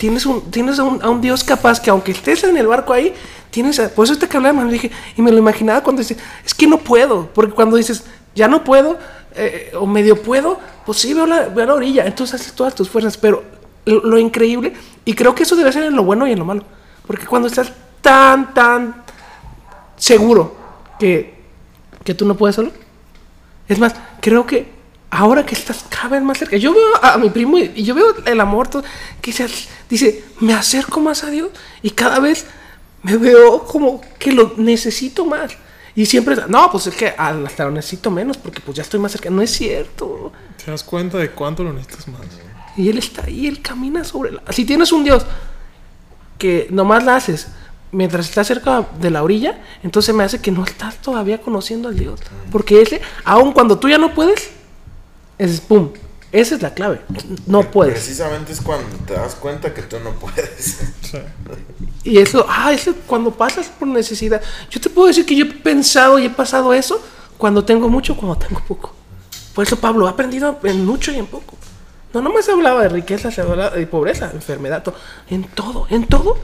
Tienes, 0.00 0.24
un, 0.24 0.50
tienes 0.50 0.78
a, 0.78 0.84
un, 0.84 1.20
Dios 1.20 1.44
capaz 1.44 1.78
que 1.78 1.90
aunque 1.90 2.12
estés 2.12 2.42
en 2.44 2.56
el 2.56 2.66
barco 2.66 2.94
ahí, 2.94 3.12
tienes... 3.50 3.78
por 3.94 4.04
eso 4.04 4.14
este 4.14 4.26
que 4.28 4.38
hablaba, 4.38 4.64
dije, 4.64 4.90
y 5.14 5.20
me 5.20 5.30
lo 5.30 5.36
imaginaba 5.36 5.82
cuando 5.82 6.00
dice, 6.00 6.16
es 6.42 6.54
que 6.54 6.66
no 6.66 6.78
puedo, 6.78 7.28
porque 7.34 7.52
cuando 7.52 7.76
dices, 7.76 8.04
ya 8.34 8.48
no 8.48 8.64
puedo, 8.64 8.96
eh, 9.34 9.72
o 9.78 9.84
medio 9.84 10.22
puedo, 10.22 10.58
pues 10.86 10.96
sí, 10.96 11.12
veo 11.12 11.26
la, 11.26 11.48
veo 11.48 11.66
la 11.66 11.74
orilla, 11.74 12.06
entonces 12.06 12.40
haces 12.40 12.54
todas 12.54 12.74
tus 12.74 12.88
fuerzas, 12.88 13.18
pero 13.18 13.44
lo, 13.84 14.00
lo 14.00 14.18
increíble, 14.18 14.72
y 15.04 15.12
creo 15.12 15.34
que 15.34 15.42
eso 15.42 15.54
debe 15.54 15.70
ser 15.70 15.82
en 15.82 15.94
lo 15.94 16.02
bueno 16.02 16.26
y 16.26 16.32
en 16.32 16.38
lo 16.38 16.46
malo, 16.46 16.64
porque 17.06 17.26
cuando 17.26 17.48
estás 17.48 17.70
tan, 18.00 18.54
tan 18.54 19.04
seguro 19.96 20.56
que, 20.98 21.34
que 22.04 22.14
tú 22.14 22.24
no 22.24 22.38
puedes 22.38 22.56
solo. 22.56 22.72
Es 23.68 23.78
más, 23.78 23.94
creo 24.22 24.46
que 24.46 24.79
ahora 25.10 25.44
que 25.44 25.54
estás 25.54 25.84
cada 25.88 26.10
vez 26.10 26.22
más 26.22 26.38
cerca, 26.38 26.56
yo 26.56 26.72
veo 26.72 26.96
a, 27.02 27.18
mi 27.18 27.30
primo 27.30 27.58
y, 27.58 27.82
yo 27.82 27.94
veo 27.94 28.14
el 28.24 28.40
amor 28.40 28.68
todo, 28.68 28.84
que 29.20 29.32
se, 29.32 29.48
dice, 29.88 30.24
me 30.40 30.54
acerco 30.54 31.00
más 31.00 31.24
a 31.24 31.30
Dios 31.30 31.50
y 31.82 31.90
cada 31.90 32.20
vez 32.20 32.46
me 33.02 33.16
veo 33.16 33.64
como 33.64 34.00
que 34.18 34.32
lo 34.32 34.54
necesito 34.56 35.24
más. 35.24 35.52
Y 35.96 36.06
siempre, 36.06 36.36
no, 36.48 36.70
pues 36.70 36.86
es 36.86 36.94
que 36.94 37.08
hasta 37.08 37.64
lo 37.64 37.72
necesito 37.72 38.10
menos 38.10 38.38
porque 38.38 38.60
pues 38.60 38.76
ya 38.76 38.82
estoy 38.82 39.00
más 39.00 39.12
cerca. 39.12 39.28
No 39.28 39.42
es 39.42 39.50
cierto. 39.50 40.32
Te 40.64 40.70
das 40.70 40.84
cuenta 40.84 41.18
de 41.18 41.30
cuánto 41.30 41.64
lo 41.64 41.72
necesitas 41.72 42.06
más. 42.08 42.20
Y 42.76 42.88
Él 42.88 42.98
está 42.98 43.24
ahí, 43.24 43.46
Él 43.46 43.60
camina 43.60 44.04
sobre 44.04 44.30
la... 44.30 44.42
Si 44.50 44.64
tienes 44.64 44.92
un 44.92 45.02
Dios 45.02 45.26
que 46.38 46.68
nomás 46.70 47.04
la 47.04 47.16
haces 47.16 47.48
mientras 47.92 48.28
estás 48.28 48.46
cerca 48.46 48.86
de 49.00 49.10
la 49.10 49.22
orilla, 49.24 49.60
entonces 49.82 50.14
me 50.14 50.22
hace 50.22 50.40
que 50.40 50.52
no 50.52 50.64
estás 50.64 51.02
todavía 51.02 51.40
conociendo 51.40 51.88
al 51.88 51.98
Dios. 51.98 52.20
Porque 52.52 52.80
ese, 52.80 53.02
aun 53.24 53.52
cuando 53.52 53.78
tú 53.78 53.88
ya 53.88 53.98
no 53.98 54.14
puedes, 54.14 54.52
es 55.40 55.60
pum. 55.60 55.90
Esa 56.32 56.54
es 56.54 56.62
la 56.62 56.74
clave. 56.74 57.00
No 57.46 57.62
puedes. 57.70 57.94
Precisamente 57.94 58.52
es 58.52 58.60
cuando 58.60 58.96
te 59.04 59.14
das 59.14 59.34
cuenta 59.34 59.74
que 59.74 59.82
tú 59.82 59.96
no 60.00 60.12
puedes. 60.12 60.78
Y 62.04 62.18
eso, 62.18 62.46
ah, 62.48 62.72
eso 62.72 62.94
cuando 63.06 63.30
pasas 63.30 63.66
por 63.66 63.88
necesidad. 63.88 64.40
Yo 64.70 64.80
te 64.80 64.88
puedo 64.88 65.08
decir 65.08 65.26
que 65.26 65.34
yo 65.34 65.44
he 65.44 65.48
pensado 65.48 66.18
y 66.18 66.26
he 66.26 66.30
pasado 66.30 66.72
eso 66.72 67.02
cuando 67.36 67.64
tengo 67.64 67.88
mucho, 67.88 68.16
cuando 68.16 68.36
tengo 68.36 68.62
poco. 68.66 68.94
Por 69.54 69.66
eso 69.66 69.76
Pablo 69.76 70.06
ha 70.06 70.10
aprendido 70.10 70.58
en 70.62 70.84
mucho 70.86 71.10
y 71.10 71.16
en 71.16 71.26
poco. 71.26 71.56
No, 72.12 72.20
no 72.20 72.30
se 72.42 72.52
hablaba 72.52 72.82
de 72.82 72.88
riqueza, 72.90 73.30
se 73.30 73.40
hablaba 73.40 73.70
de 73.70 73.86
pobreza, 73.86 74.30
enfermedad, 74.32 74.82
todo. 74.82 74.94
en 75.28 75.44
todo, 75.44 75.86
en 75.90 76.06
todo. 76.06 76.38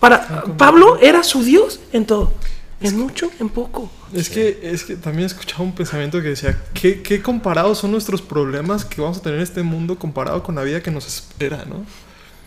Para 0.00 0.44
Pablo 0.56 0.98
era 1.00 1.22
su 1.22 1.42
Dios 1.42 1.80
en 1.92 2.06
todo. 2.06 2.32
En 2.80 2.98
mucho, 2.98 3.30
en 3.40 3.48
poco. 3.48 3.90
Es 4.12 4.28
que, 4.28 4.60
es 4.62 4.84
que 4.84 4.96
también 4.96 5.24
he 5.24 5.26
escuchado 5.26 5.62
un 5.62 5.74
pensamiento 5.74 6.20
que 6.20 6.28
decía, 6.28 6.60
¿qué, 6.74 7.02
¿qué 7.02 7.22
comparados 7.22 7.78
son 7.78 7.90
nuestros 7.90 8.20
problemas 8.20 8.84
que 8.84 9.00
vamos 9.00 9.18
a 9.18 9.22
tener 9.22 9.38
en 9.38 9.42
este 9.42 9.62
mundo 9.62 9.98
comparado 9.98 10.42
con 10.42 10.54
la 10.54 10.62
vida 10.62 10.82
que 10.82 10.90
nos 10.90 11.06
espera, 11.06 11.64
¿no? 11.64 11.86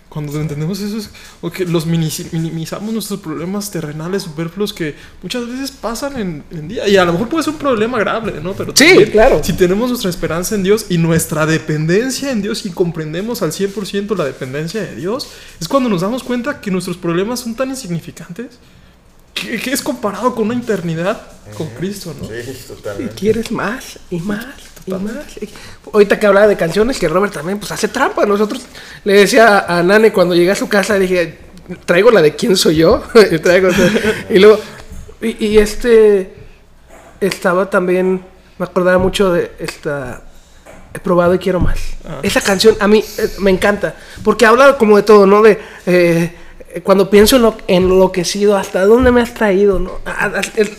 Cuando 0.07 0.39
entendemos 0.41 0.79
eso 0.79 0.97
es 0.97 1.11
o 1.39 1.51
que 1.51 1.65
los 1.65 1.85
minimizamos 1.85 2.91
nuestros 2.91 3.19
problemas 3.19 3.69
terrenales 3.69 4.23
superfluos 4.23 4.73
que 4.73 4.95
muchas 5.21 5.47
veces 5.47 5.69
pasan 5.69 6.19
en, 6.19 6.43
en, 6.49 6.67
día. 6.67 6.87
Y 6.87 6.97
a 6.97 7.05
lo 7.05 7.13
mejor 7.13 7.29
puede 7.29 7.43
ser 7.43 7.53
un 7.53 7.59
problema 7.59 7.99
grave, 7.99 8.39
¿no? 8.41 8.53
Pero 8.53 8.75
sí, 8.75 9.05
claro. 9.11 9.43
Si 9.43 9.53
tenemos 9.53 9.89
nuestra 9.89 10.09
esperanza 10.09 10.55
en 10.55 10.63
Dios 10.63 10.87
y 10.89 10.97
nuestra 10.97 11.45
dependencia 11.45 12.31
en 12.31 12.41
Dios 12.41 12.65
y 12.65 12.71
comprendemos 12.71 13.43
al 13.43 13.51
100% 13.51 14.17
la 14.17 14.25
dependencia 14.25 14.81
de 14.81 14.95
Dios, 14.95 15.27
es 15.61 15.67
cuando 15.67 15.89
nos 15.89 16.01
damos 16.01 16.23
cuenta 16.23 16.59
que 16.59 16.71
nuestros 16.71 16.97
problemas 16.97 17.41
son 17.41 17.53
tan 17.53 17.69
insignificantes 17.69 18.57
que, 19.39 19.59
que 19.59 19.71
es 19.71 19.81
comparado 19.81 20.35
con 20.35 20.47
una 20.47 20.59
eternidad 20.59 21.21
con 21.57 21.67
Cristo, 21.69 22.13
¿no? 22.19 22.27
Sí, 22.27 22.65
totalmente. 22.67 23.13
Y 23.13 23.17
quieres 23.17 23.51
más 23.51 23.99
y 24.09 24.19
más 24.19 24.45
Ahorita 25.93 26.19
que 26.19 26.27
hablaba 26.27 26.47
de 26.47 26.55
canciones, 26.55 26.97
que 26.97 27.07
Robert 27.07 27.33
también 27.33 27.59
pues 27.59 27.71
hace 27.71 27.87
trampa. 27.87 28.25
Nosotros 28.25 28.63
le 29.03 29.13
decía 29.13 29.65
a 29.67 29.83
Nane 29.83 30.11
cuando 30.11 30.35
llegué 30.35 30.51
a 30.51 30.55
su 30.55 30.67
casa, 30.67 30.93
le 30.95 31.01
dije, 31.01 31.37
traigo 31.85 32.11
la 32.11 32.21
de 32.21 32.35
quién 32.35 32.55
soy 32.55 32.77
yo. 32.77 33.03
y, 34.29 34.39
luego, 34.39 34.59
y, 35.21 35.57
este 35.57 36.33
estaba 37.19 37.69
también, 37.69 38.23
me 38.57 38.65
acordaba 38.65 38.97
mucho 38.97 39.33
de 39.33 39.51
esta 39.59 40.23
he 40.93 40.99
probado 40.99 41.35
y 41.35 41.39
quiero 41.39 41.59
más. 41.59 41.79
Ah. 42.03 42.19
Esa 42.23 42.41
canción 42.41 42.75
a 42.79 42.87
mí 42.87 43.03
eh, 43.17 43.29
me 43.39 43.51
encanta, 43.51 43.95
porque 44.23 44.47
habla 44.47 44.75
como 44.77 44.97
de 44.97 45.03
todo, 45.03 45.27
¿no? 45.27 45.43
De 45.43 45.59
eh, 45.85 46.35
cuando 46.83 47.09
pienso 47.09 47.37
en 47.37 47.41
lo 47.41 47.57
enloquecido, 47.67 48.55
hasta 48.55 48.85
dónde 48.85 49.11
me 49.11 49.21
has 49.21 49.33
traído, 49.33 49.79
¿no? 49.79 49.99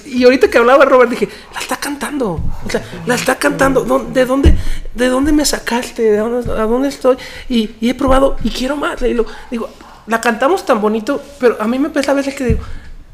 Y 0.06 0.24
ahorita 0.24 0.48
que 0.48 0.58
hablaba 0.58 0.84
Robert, 0.84 1.10
dije, 1.10 1.28
la 1.52 1.60
está 1.60 1.76
cantando, 1.76 2.40
o 2.64 2.70
sea, 2.70 2.82
la 3.06 3.16
está 3.16 3.36
cantando, 3.36 3.84
¿de 4.12 4.24
dónde, 4.24 4.56
de 4.94 5.08
dónde 5.08 5.32
me 5.32 5.44
sacaste? 5.44 6.02
¿De 6.02 6.16
dónde, 6.16 6.50
¿A 6.52 6.64
dónde 6.66 6.88
estoy? 6.88 7.16
Y, 7.48 7.70
he 7.80 7.94
probado 7.94 8.36
y 8.44 8.50
quiero 8.50 8.76
más. 8.76 9.02
Y 9.02 9.14
lo, 9.14 9.26
digo, 9.50 9.68
la 10.06 10.20
cantamos 10.20 10.64
tan 10.64 10.80
bonito, 10.80 11.20
pero 11.40 11.56
a 11.60 11.66
mí 11.66 11.78
me 11.78 11.90
pesa 11.90 12.12
a 12.12 12.14
veces 12.14 12.34
que 12.34 12.44
digo, 12.44 12.60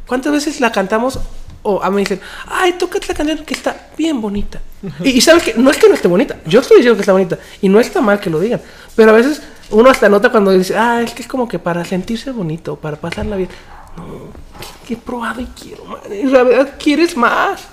¿cuántas 0.06 0.32
veces 0.32 0.60
la 0.60 0.70
cantamos? 0.70 1.18
O 1.62 1.82
a 1.82 1.88
mí 1.88 1.96
me 1.96 2.00
dicen, 2.02 2.20
ay, 2.46 2.74
toca 2.74 2.98
la 3.08 3.14
canción 3.14 3.38
que 3.38 3.54
está 3.54 3.88
bien 3.96 4.20
bonita. 4.20 4.60
Y, 5.02 5.10
y 5.10 5.20
sabes 5.22 5.42
que 5.42 5.54
no 5.54 5.70
es 5.70 5.78
que 5.78 5.88
no 5.88 5.94
esté 5.94 6.08
bonita, 6.08 6.36
yo 6.44 6.60
estoy 6.60 6.76
diciendo 6.76 6.96
que 6.96 7.02
está 7.02 7.12
bonita, 7.12 7.38
y 7.62 7.68
no 7.70 7.80
está 7.80 8.02
mal 8.02 8.20
que 8.20 8.30
lo 8.30 8.38
digan, 8.38 8.60
pero 8.94 9.10
a 9.10 9.14
veces 9.14 9.42
uno 9.70 9.90
hasta 9.90 10.08
nota 10.08 10.30
cuando 10.30 10.52
dice, 10.52 10.76
ah, 10.76 11.02
es 11.02 11.12
que 11.12 11.22
es 11.22 11.28
como 11.28 11.48
que 11.48 11.58
para 11.58 11.84
sentirse 11.84 12.30
bonito, 12.30 12.76
para 12.76 12.96
pasarla 12.96 13.36
bien. 13.36 13.48
No, 13.96 14.04
que 14.86 14.94
he 14.94 14.96
probado 14.96 15.40
y 15.40 15.46
quiero 15.46 15.84
más. 15.84 16.00
En 16.08 16.30
realidad 16.30 16.74
quieres 16.78 17.16
más. 17.16 17.66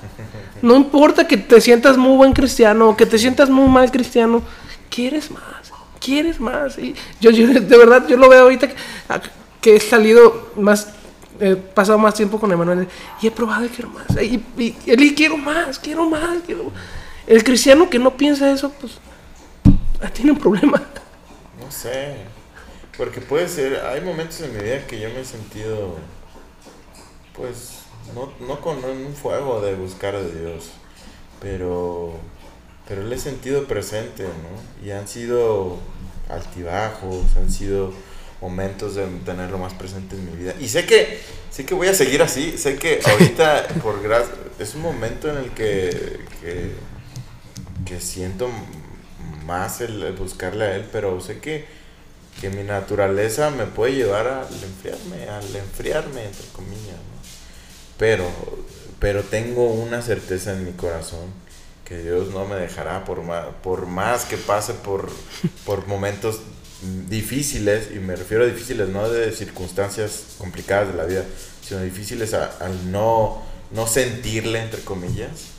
No 0.62 0.76
importa 0.76 1.28
que 1.28 1.38
te 1.38 1.60
sientas 1.62 1.98
muy 1.98 2.16
buen 2.16 2.34
cristiano 2.34 2.96
que 2.96 3.06
te 3.06 3.20
sientas 3.20 3.50
muy 3.50 3.68
mal 3.68 3.92
cristiano, 3.92 4.42
quieres 4.90 5.30
más, 5.30 5.72
quieres 6.00 6.40
más. 6.40 6.78
Y 6.78 6.96
yo, 7.20 7.32
de 7.32 7.78
verdad, 7.78 8.08
yo 8.08 8.18
lo 8.18 8.30
veo 8.30 8.44
ahorita 8.44 8.70
que, 9.62 9.76
he 9.76 9.80
salido 9.80 10.52
más, 10.56 10.90
he 11.40 11.56
pasado 11.56 11.98
más 11.98 12.16
tiempo 12.16 12.40
con 12.40 12.52
Emanuel 12.52 12.88
y 13.22 13.28
he 13.28 13.32
probado 13.32 13.66
y 13.66 13.70
quiero 13.70 13.90
más. 13.90 14.06
Y, 14.22 14.44
y, 14.58 15.14
quiero 15.14 15.38
más, 15.38 15.78
quiero 15.78 16.10
más, 16.10 16.38
El 17.28 17.44
cristiano 17.44 17.90
que 17.90 18.00
no 18.00 18.16
piensa 18.16 18.50
eso, 18.52 18.72
pues 18.80 18.94
tiene 20.14 20.32
un 20.32 20.40
problema. 20.40 20.82
Sé. 21.74 22.16
Porque 22.98 23.22
puede 23.22 23.48
ser, 23.50 23.82
hay 23.86 24.02
momentos 24.02 24.40
en 24.42 24.56
mi 24.56 24.64
vida 24.64 24.86
que 24.86 25.00
yo 25.00 25.10
me 25.10 25.22
he 25.22 25.26
sentido, 25.26 25.96
pues, 27.36 27.80
no, 28.14 28.32
no 28.46 28.62
con 28.62 28.84
un 28.84 29.16
fuego 29.16 29.62
de 29.62 29.74
buscar 29.74 30.16
a 30.16 30.22
Dios, 30.22 30.70
pero, 31.42 32.14
pero 32.88 33.04
le 33.04 33.16
he 33.16 33.20
sentido 33.20 33.66
presente, 33.66 34.24
¿no? 34.24 34.86
Y 34.86 34.92
han 34.92 35.08
sido 35.08 35.80
altibajos, 36.30 37.36
han 37.36 37.52
sido 37.52 37.92
momentos 38.40 38.94
de 38.94 39.08
tenerlo 39.26 39.58
más 39.58 39.74
presente 39.74 40.16
en 40.16 40.30
mi 40.30 40.38
vida. 40.38 40.54
Y 40.60 40.68
sé 40.68 40.86
que, 40.86 41.20
sé 41.50 41.66
que 41.66 41.74
voy 41.74 41.88
a 41.88 41.96
seguir 41.96 42.22
así, 42.22 42.60
sé 42.60 42.76
que 42.76 43.02
ahorita, 43.06 43.70
por 43.82 44.04
gracia, 44.04 44.36
es 44.60 44.76
un 44.76 44.82
momento 44.82 45.32
en 45.32 45.38
el 45.38 45.50
que, 45.52 46.20
que, 46.42 46.74
que 47.86 48.00
siento 48.00 48.50
más 49.46 49.82
el, 49.82 50.12
buscarle 50.14 50.66
a 50.66 50.76
Él, 50.76 50.86
pero 50.92 51.20
sé 51.22 51.40
que, 51.40 51.66
que, 52.42 52.50
mi 52.50 52.64
naturaleza 52.64 53.50
me 53.50 53.66
puede 53.66 53.96
llevar 53.96 54.28
al 54.28 54.64
enfriarme, 54.64 55.30
al 55.30 55.56
enfriarme, 55.56 56.26
entre 56.26 56.48
comillas, 56.48 56.98
Pero, 57.98 58.26
pero 59.00 59.24
tengo 59.24 59.72
una 59.72 60.02
certeza 60.02 60.54
en 60.54 60.66
mi 60.66 60.72
corazón 60.72 61.44
que 61.86 61.98
Dios 62.02 62.30
no 62.30 62.46
me 62.46 62.56
dejará 62.56 63.04
por 63.06 63.22
más, 63.24 63.46
por 63.62 63.86
más 63.86 64.26
que 64.26 64.38
pase 64.38 64.74
por, 64.74 65.12
por 65.66 65.88
momentos 65.88 66.40
difíciles, 67.08 67.90
y 67.94 68.00
me 68.00 68.16
refiero 68.16 68.44
a 68.44 68.48
difíciles 68.48 68.90
no 68.90 69.10
de 69.10 69.32
circunstancias 69.32 70.36
complicadas 70.38 70.90
de 70.90 70.96
la 70.96 71.06
vida, 71.06 71.24
sino 71.62 71.82
difíciles 71.82 72.34
al 72.34 72.92
no, 72.92 73.42
no 73.72 73.88
sentirle, 73.88 74.62
entre 74.62 74.82
comillas 74.82 75.53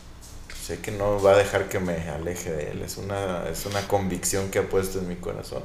sé 0.65 0.79
que 0.79 0.91
no 0.91 1.21
va 1.21 1.33
a 1.33 1.37
dejar 1.37 1.69
que 1.69 1.79
me 1.79 2.09
aleje 2.09 2.51
de 2.51 2.71
él. 2.71 2.83
Es 2.83 2.97
una, 2.97 3.45
es 3.51 3.67
una 3.67 3.87
convicción 3.87 4.51
que 4.51 4.61
ha 4.61 4.69
puesto 4.69 4.99
en 4.99 5.09
mi 5.09 5.17
corazón. 5.17 5.63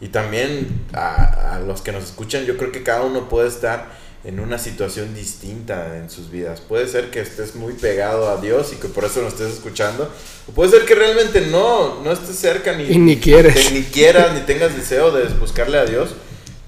Y 0.00 0.08
también 0.08 0.86
a, 0.92 1.56
a, 1.56 1.60
los 1.60 1.82
que 1.82 1.92
nos 1.92 2.04
escuchan, 2.04 2.44
yo 2.44 2.56
creo 2.56 2.72
que 2.72 2.82
cada 2.82 3.02
uno 3.02 3.28
puede 3.28 3.48
estar 3.48 3.88
en 4.24 4.40
una 4.40 4.58
situación 4.58 5.14
distinta 5.14 5.96
en 5.96 6.08
sus 6.08 6.30
vidas. 6.30 6.60
Puede 6.60 6.88
ser 6.88 7.10
que 7.10 7.20
estés 7.20 7.56
muy 7.56 7.74
pegado 7.74 8.28
a 8.28 8.40
Dios 8.40 8.72
y 8.72 8.76
que 8.76 8.88
por 8.88 9.04
eso 9.04 9.22
nos 9.22 9.34
estés 9.34 9.54
escuchando. 9.54 10.10
O 10.48 10.52
puede 10.52 10.70
ser 10.70 10.84
que 10.84 10.94
realmente 10.94 11.42
no, 11.42 12.02
no 12.02 12.12
estés 12.12 12.36
cerca 12.36 12.74
ni, 12.76 12.84
ni 12.96 13.18
quieres. 13.18 13.72
Ni, 13.72 13.82
quieras, 13.82 14.34
ni 14.34 14.40
tengas 14.40 14.74
deseo 14.76 15.10
de 15.12 15.24
buscarle 15.34 15.78
a 15.78 15.84
Dios. 15.84 16.10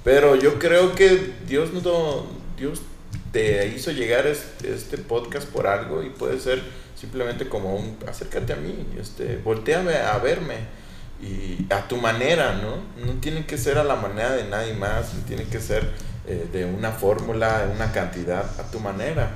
Pero 0.04 0.36
yo 0.36 0.58
creo 0.58 0.94
que 0.94 1.32
Dios, 1.46 1.72
no, 1.72 2.26
Dios 2.58 2.80
te 3.32 3.68
hizo 3.68 3.90
llegar 3.90 4.26
este, 4.26 4.72
este 4.74 4.98
podcast 4.98 5.48
por 5.48 5.66
algo 5.66 6.02
y 6.02 6.10
puede 6.10 6.40
ser 6.40 6.62
Simplemente 7.00 7.48
como 7.48 7.74
un, 7.76 7.96
acércate 8.06 8.52
a 8.52 8.56
mí, 8.56 8.74
este, 9.00 9.38
volteame 9.38 9.96
a 9.96 10.18
verme 10.18 10.56
y 11.22 11.66
a 11.72 11.88
tu 11.88 11.96
manera, 11.96 12.54
¿no? 12.54 13.04
No 13.06 13.18
tiene 13.20 13.46
que 13.46 13.56
ser 13.56 13.78
a 13.78 13.84
la 13.84 13.96
manera 13.96 14.32
de 14.32 14.44
nadie 14.44 14.74
más, 14.74 15.12
tiene 15.26 15.44
que 15.44 15.60
ser 15.60 15.90
eh, 16.26 16.46
de 16.52 16.66
una 16.66 16.92
fórmula, 16.92 17.66
de 17.66 17.72
una 17.72 17.90
cantidad, 17.92 18.44
a 18.60 18.70
tu 18.70 18.80
manera. 18.80 19.30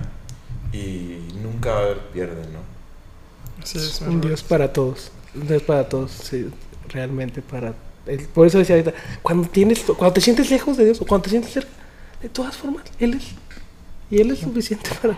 Y 0.72 1.28
nunca 1.42 1.70
va 1.70 1.78
a 1.78 1.82
haber 1.84 1.98
pierde, 2.12 2.42
¿no? 2.52 2.74
un 4.06 4.20
Dios 4.20 4.42
para 4.42 4.72
todos, 4.72 5.10
un 5.34 5.46
Dios 5.46 5.62
para 5.62 5.88
todos, 5.88 6.10
sí, 6.10 6.50
realmente 6.88 7.40
para... 7.40 7.74
Por 8.34 8.46
eso 8.46 8.58
decía 8.58 8.76
ahorita, 8.76 8.92
cuando, 9.22 9.48
tienes, 9.48 9.80
cuando 9.80 10.12
te 10.12 10.20
sientes 10.20 10.50
lejos 10.50 10.76
de 10.76 10.84
Dios 10.84 11.00
o 11.00 11.06
cuando 11.06 11.24
te 11.24 11.30
sientes 11.30 11.52
cerca, 11.52 11.70
de 12.20 12.28
todas 12.28 12.54
formas, 12.56 12.84
Él 12.98 13.14
es. 13.14 13.24
Y 14.10 14.20
Él 14.20 14.30
es 14.30 14.40
suficiente 14.40 14.90
para... 15.02 15.16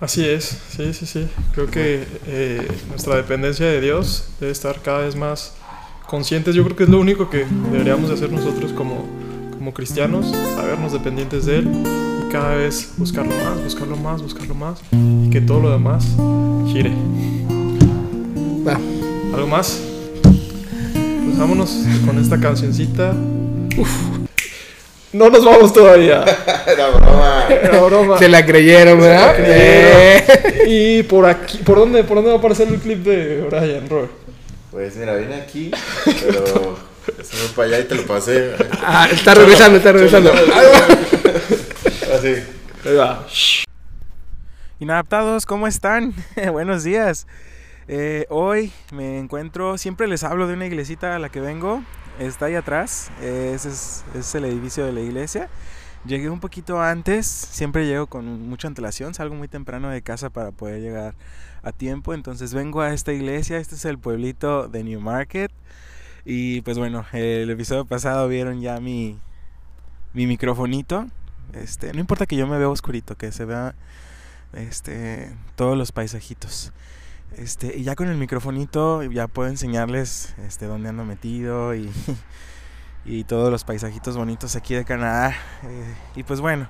Así 0.00 0.24
es, 0.24 0.58
sí, 0.68 0.92
sí, 0.92 1.06
sí. 1.06 1.26
Creo 1.54 1.70
que 1.70 2.04
eh, 2.26 2.68
nuestra 2.88 3.16
dependencia 3.16 3.64
de 3.64 3.80
Dios 3.80 4.28
debe 4.38 4.52
estar 4.52 4.82
cada 4.82 5.00
vez 5.00 5.16
más 5.16 5.54
conscientes. 6.06 6.54
Yo 6.54 6.64
creo 6.64 6.76
que 6.76 6.84
es 6.84 6.90
lo 6.90 7.00
único 7.00 7.30
que 7.30 7.46
deberíamos 7.72 8.08
de 8.08 8.14
hacer 8.14 8.30
nosotros 8.30 8.72
como, 8.74 9.06
como 9.52 9.72
cristianos, 9.72 10.30
sabernos 10.54 10.92
dependientes 10.92 11.46
de 11.46 11.60
Él 11.60 11.70
y 12.22 12.30
cada 12.30 12.56
vez 12.56 12.92
buscarlo 12.98 13.32
más, 13.42 13.62
buscarlo 13.62 13.96
más, 13.96 14.22
buscarlo 14.22 14.54
más 14.54 14.80
y 14.92 15.30
que 15.30 15.40
todo 15.40 15.60
lo 15.60 15.70
demás 15.70 16.04
gire. 16.66 16.92
Va. 18.66 18.78
¿Algo 19.34 19.48
más? 19.48 19.80
Pues 20.22 21.38
vámonos 21.38 21.84
con 22.04 22.18
esta 22.18 22.38
cancioncita. 22.38 23.14
No 25.16 25.30
nos 25.30 25.44
vamos 25.44 25.72
todavía. 25.72 26.24
Era 26.66 26.88
broma. 26.90 27.46
Era 27.48 27.80
broma. 27.80 28.18
Se 28.18 28.28
la 28.28 28.44
creyeron, 28.44 29.00
¿verdad? 29.00 29.34
Se 29.34 29.40
la 29.40 29.46
creyeron. 29.46 29.64
Eh. 29.64 30.64
Y 30.66 31.02
por 31.04 31.24
aquí, 31.26 31.58
¿por 31.58 31.78
dónde, 31.78 32.04
por 32.04 32.16
dónde 32.16 32.30
va 32.30 32.36
a 32.36 32.38
aparecer 32.38 32.68
el 32.68 32.78
clip 32.78 32.98
de 33.02 33.42
Brian, 33.42 33.88
Robert? 33.88 34.10
Pues 34.70 34.94
mira, 34.96 35.14
vine 35.14 35.36
aquí, 35.36 35.70
pero 36.04 36.76
se 37.22 37.36
fue 37.36 37.48
para 37.56 37.68
allá 37.68 37.84
y 37.84 37.88
te 37.88 37.94
lo 37.94 38.02
pasé. 38.02 38.52
Ah, 38.82 39.08
está 39.10 39.32
regresando, 39.32 39.78
está 39.78 39.92
regresando. 39.92 40.32
Así. 42.14 42.34
Ahí 42.84 42.94
va. 42.94 43.26
Inadaptados, 44.78 45.46
¿cómo 45.46 45.66
están? 45.66 46.12
Buenos 46.52 46.84
días. 46.84 47.26
Eh, 47.88 48.26
hoy 48.28 48.70
me 48.92 49.18
encuentro, 49.18 49.78
siempre 49.78 50.08
les 50.08 50.24
hablo 50.24 50.46
de 50.46 50.54
una 50.54 50.66
iglesita 50.66 51.16
a 51.16 51.18
la 51.18 51.30
que 51.30 51.40
vengo, 51.40 51.82
está 52.18 52.46
ahí 52.46 52.54
atrás, 52.54 53.10
ese 53.20 53.68
es, 53.68 54.34
el 54.34 54.44
edificio 54.44 54.84
de 54.84 54.92
la 54.92 55.00
iglesia. 55.00 55.48
Llegué 56.04 56.30
un 56.30 56.40
poquito 56.40 56.80
antes, 56.80 57.26
siempre 57.26 57.86
llego 57.86 58.06
con 58.06 58.48
mucha 58.48 58.68
antelación, 58.68 59.14
salgo 59.14 59.34
muy 59.34 59.48
temprano 59.48 59.88
de 59.88 60.02
casa 60.02 60.30
para 60.30 60.52
poder 60.52 60.80
llegar 60.80 61.14
a 61.62 61.72
tiempo, 61.72 62.14
entonces 62.14 62.54
vengo 62.54 62.80
a 62.80 62.92
esta 62.92 63.12
iglesia, 63.12 63.58
este 63.58 63.74
es 63.74 63.84
el 63.84 63.98
pueblito 63.98 64.68
de 64.68 64.84
New 64.84 65.00
Market 65.00 65.50
y 66.24 66.60
pues 66.60 66.78
bueno, 66.78 67.04
el 67.12 67.50
episodio 67.50 67.84
pasado 67.84 68.28
vieron 68.28 68.60
ya 68.60 68.78
mi, 68.78 69.18
mi 70.12 70.26
microfonito, 70.26 71.06
este, 71.54 71.92
no 71.92 72.00
importa 72.00 72.26
que 72.26 72.36
yo 72.36 72.46
me 72.46 72.58
vea 72.58 72.68
oscurito, 72.68 73.16
que 73.16 73.32
se 73.32 73.44
vea 73.44 73.74
este, 74.52 75.32
todos 75.56 75.76
los 75.76 75.92
paisajitos. 75.92 76.72
Este, 77.36 77.76
y 77.76 77.82
ya 77.82 77.94
con 77.94 78.08
el 78.08 78.16
microfonito 78.16 79.02
ya 79.02 79.28
puedo 79.28 79.48
enseñarles 79.48 80.34
este, 80.46 80.66
dónde 80.66 80.88
ando 80.88 81.04
metido 81.04 81.74
y, 81.74 81.90
y 83.04 83.24
todos 83.24 83.50
los 83.50 83.64
paisajitos 83.64 84.16
bonitos 84.16 84.56
aquí 84.56 84.74
de 84.74 84.84
Canadá. 84.84 85.34
Eh, 85.64 85.94
y 86.16 86.22
pues 86.22 86.40
bueno, 86.40 86.68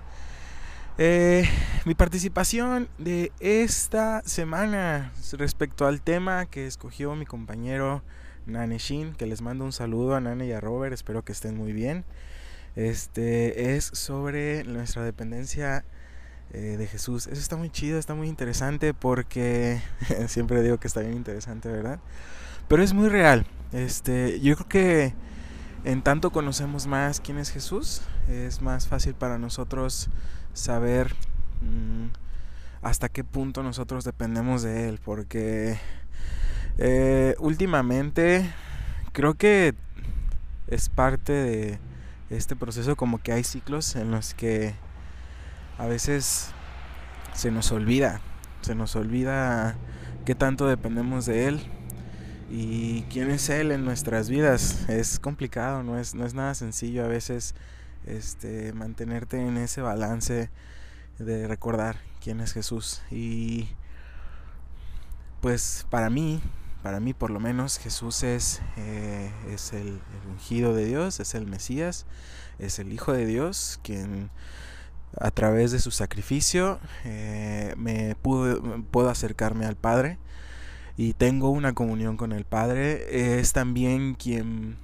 eh, 0.99 1.47
mi 1.85 1.95
participación 1.95 2.89
de 2.97 3.31
esta 3.39 4.23
semana 4.25 5.13
respecto 5.33 5.87
al 5.87 6.01
tema 6.01 6.47
que 6.47 6.67
escogió 6.67 7.15
mi 7.15 7.27
compañero 7.27 8.03
Nane 8.47 8.79
Shin, 8.79 9.15
que 9.15 9.27
les 9.27 9.43
mando 9.43 9.65
un 9.65 9.73
saludo 9.73 10.15
a 10.15 10.21
Nane 10.21 10.47
y 10.47 10.53
a 10.53 10.61
Robert, 10.61 10.95
espero 10.95 11.23
que 11.23 11.33
estén 11.33 11.57
muy 11.57 11.73
bien. 11.73 12.05
Este 12.77 13.77
es 13.77 13.85
sobre 13.85 14.65
nuestra 14.65 15.03
dependencia 15.03 15.85
eh, 16.53 16.77
de 16.79 16.87
Jesús. 16.87 17.27
Eso 17.27 17.41
está 17.41 17.57
muy 17.57 17.71
chido, 17.71 17.99
está 17.99 18.15
muy 18.15 18.29
interesante 18.29 18.95
porque 18.95 19.81
siempre 20.29 20.63
digo 20.63 20.79
que 20.79 20.87
está 20.87 21.01
bien 21.01 21.15
interesante, 21.15 21.69
¿verdad? 21.69 21.99
Pero 22.69 22.83
es 22.83 22.93
muy 22.93 23.09
real. 23.09 23.47
Este, 23.73 24.41
yo 24.41 24.55
creo 24.57 24.69
que 24.69 25.15
en 25.85 26.03
tanto 26.03 26.31
conocemos 26.31 26.87
más 26.87 27.21
quién 27.21 27.39
es 27.39 27.51
Jesús, 27.51 28.03
es 28.29 28.61
más 28.61 28.89
fácil 28.89 29.15
para 29.15 29.39
nosotros 29.39 30.09
saber 30.53 31.15
mm, 31.61 32.07
hasta 32.83 33.09
qué 33.09 33.23
punto 33.23 33.63
nosotros 33.63 34.05
dependemos 34.05 34.63
de 34.63 34.89
Él, 34.89 35.01
porque 35.05 35.79
eh, 36.79 37.35
últimamente 37.39 38.51
creo 39.13 39.35
que 39.35 39.75
es 40.67 40.89
parte 40.89 41.33
de 41.33 41.79
este 42.31 42.57
proceso 42.57 42.97
como 42.97 43.19
que 43.19 43.33
hay 43.33 43.45
ciclos 43.45 43.95
en 43.97 44.11
los 44.11 44.35
que 44.35 44.75
a 45.79 45.87
veces 45.87 46.51
se 47.35 47.51
nos 47.51 47.71
olvida, 47.73 48.21
se 48.63 48.75
nos 48.75 48.97
olvida 48.97 49.77
qué 50.25 50.35
tanto 50.35 50.67
dependemos 50.67 51.27
de 51.27 51.49
Él 51.49 51.61
y 52.51 53.03
quién 53.03 53.31
es 53.31 53.49
Él 53.51 53.73
en 53.73 53.85
nuestras 53.85 54.31
vidas. 54.31 54.89
Es 54.89 55.19
complicado, 55.19 55.83
no 55.83 55.99
es, 55.99 56.15
no 56.15 56.25
es 56.25 56.35
nada 56.35 56.55
sencillo 56.55 57.05
a 57.05 57.09
veces 57.09 57.55
este, 58.07 58.73
mantenerte 58.73 59.41
en 59.41 59.57
ese 59.59 59.83
balance 59.83 60.51
de 61.19 61.47
recordar 61.47 61.97
quién 62.23 62.41
es 62.41 62.53
Jesús. 62.53 63.03
Y 63.11 63.69
pues 65.41 65.87
para 65.91 66.09
mí, 66.09 66.41
para 66.83 67.01
mí 67.01 67.13
por 67.13 67.31
lo 67.31 67.41
menos, 67.41 67.79
Jesús 67.79 68.23
es, 68.23 68.63
eh, 68.77 69.31
es 69.51 69.73
el, 69.73 69.89
el 69.89 70.29
ungido 70.31 70.75
de 70.75 70.87
Dios, 70.87 71.21
es 71.21 71.35
el 71.35 71.47
Mesías, 71.47 72.07
es 72.59 72.79
el 72.79 72.93
Hijo 72.93 73.13
de 73.13 73.27
Dios, 73.27 73.79
quien 73.83 74.31
a 75.19 75.31
través 75.31 75.73
de 75.73 75.79
su 75.79 75.91
sacrificio 75.91 76.79
eh, 77.05 77.75
me 77.77 78.17
puedo 78.17 79.09
acercarme 79.09 79.65
al 79.65 79.77
Padre 79.77 80.19
y 80.97 81.13
tengo 81.13 81.51
una 81.51 81.75
comunión 81.75 82.17
con 82.17 82.33
el 82.33 82.45
Padre. 82.45 83.41
Es 83.41 83.53
también 83.53 84.15
quien 84.15 84.77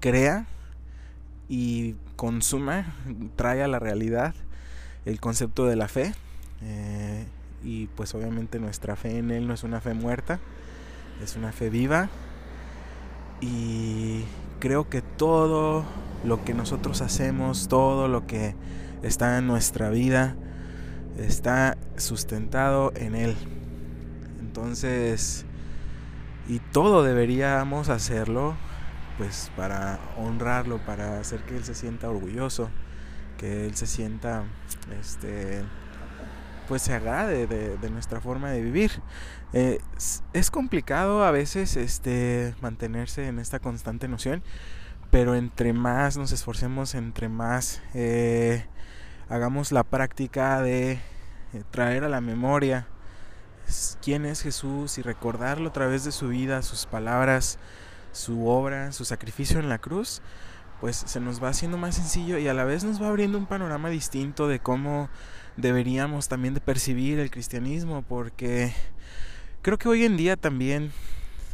crea 0.00 0.46
y 1.48 1.96
consuma, 2.16 2.94
trae 3.36 3.62
a 3.62 3.68
la 3.68 3.78
realidad 3.78 4.34
el 5.04 5.20
concepto 5.20 5.66
de 5.66 5.76
la 5.76 5.88
fe. 5.88 6.14
Eh, 6.62 7.26
y 7.64 7.86
pues 7.88 8.14
obviamente 8.14 8.58
nuestra 8.58 8.96
fe 8.96 9.18
en 9.18 9.30
Él 9.30 9.46
no 9.46 9.54
es 9.54 9.64
una 9.64 9.80
fe 9.80 9.94
muerta, 9.94 10.38
es 11.22 11.36
una 11.36 11.52
fe 11.52 11.70
viva. 11.70 12.08
Y 13.40 14.24
creo 14.60 14.88
que 14.88 15.02
todo 15.02 15.84
lo 16.24 16.44
que 16.44 16.54
nosotros 16.54 17.00
hacemos, 17.00 17.66
todo 17.66 18.06
lo 18.06 18.26
que 18.28 18.54
está 19.02 19.38
en 19.38 19.46
nuestra 19.46 19.90
vida, 19.90 20.36
está 21.18 21.76
sustentado 21.96 22.92
en 22.94 23.14
Él. 23.14 23.36
Entonces, 24.40 25.44
y 26.48 26.58
todo 26.58 27.02
deberíamos 27.02 27.88
hacerlo, 27.88 28.54
pues 29.18 29.50
para 29.56 29.98
honrarlo, 30.18 30.78
para 30.84 31.20
hacer 31.20 31.40
que 31.44 31.56
Él 31.56 31.64
se 31.64 31.74
sienta 31.74 32.10
orgulloso, 32.10 32.70
que 33.38 33.66
Él 33.66 33.74
se 33.74 33.86
sienta, 33.86 34.44
este, 35.00 35.62
pues 36.68 36.82
se 36.82 36.94
agrade 36.94 37.46
de, 37.46 37.90
nuestra 37.90 38.20
forma 38.20 38.50
de 38.50 38.62
vivir. 38.62 38.90
Eh, 39.52 39.78
es, 39.96 40.22
es 40.32 40.50
complicado 40.50 41.24
a 41.24 41.30
veces, 41.30 41.76
este, 41.76 42.54
mantenerse 42.60 43.26
en 43.28 43.38
esta 43.38 43.58
constante 43.58 44.08
noción, 44.08 44.42
pero 45.10 45.34
entre 45.34 45.74
más 45.74 46.16
nos 46.16 46.32
esforcemos, 46.32 46.94
entre 46.94 47.28
más 47.28 47.82
eh, 47.92 48.64
hagamos 49.32 49.72
la 49.72 49.82
práctica 49.82 50.60
de 50.60 50.92
eh, 50.92 51.00
traer 51.70 52.04
a 52.04 52.10
la 52.10 52.20
memoria 52.20 52.86
quién 54.02 54.26
es 54.26 54.42
Jesús 54.42 54.98
y 54.98 55.02
recordarlo 55.02 55.70
a 55.70 55.72
través 55.72 56.04
de 56.04 56.12
su 56.12 56.28
vida, 56.28 56.60
sus 56.60 56.84
palabras, 56.84 57.58
su 58.12 58.46
obra, 58.46 58.92
su 58.92 59.06
sacrificio 59.06 59.58
en 59.58 59.70
la 59.70 59.78
cruz, 59.78 60.20
pues 60.82 60.96
se 61.06 61.18
nos 61.18 61.42
va 61.42 61.48
haciendo 61.48 61.78
más 61.78 61.94
sencillo 61.94 62.36
y 62.36 62.46
a 62.46 62.52
la 62.52 62.64
vez 62.64 62.84
nos 62.84 63.00
va 63.00 63.08
abriendo 63.08 63.38
un 63.38 63.46
panorama 63.46 63.88
distinto 63.88 64.48
de 64.48 64.60
cómo 64.60 65.08
deberíamos 65.56 66.28
también 66.28 66.52
de 66.52 66.60
percibir 66.60 67.18
el 67.18 67.30
cristianismo, 67.30 68.02
porque 68.02 68.74
creo 69.62 69.78
que 69.78 69.88
hoy 69.88 70.04
en 70.04 70.18
día 70.18 70.36
también 70.36 70.92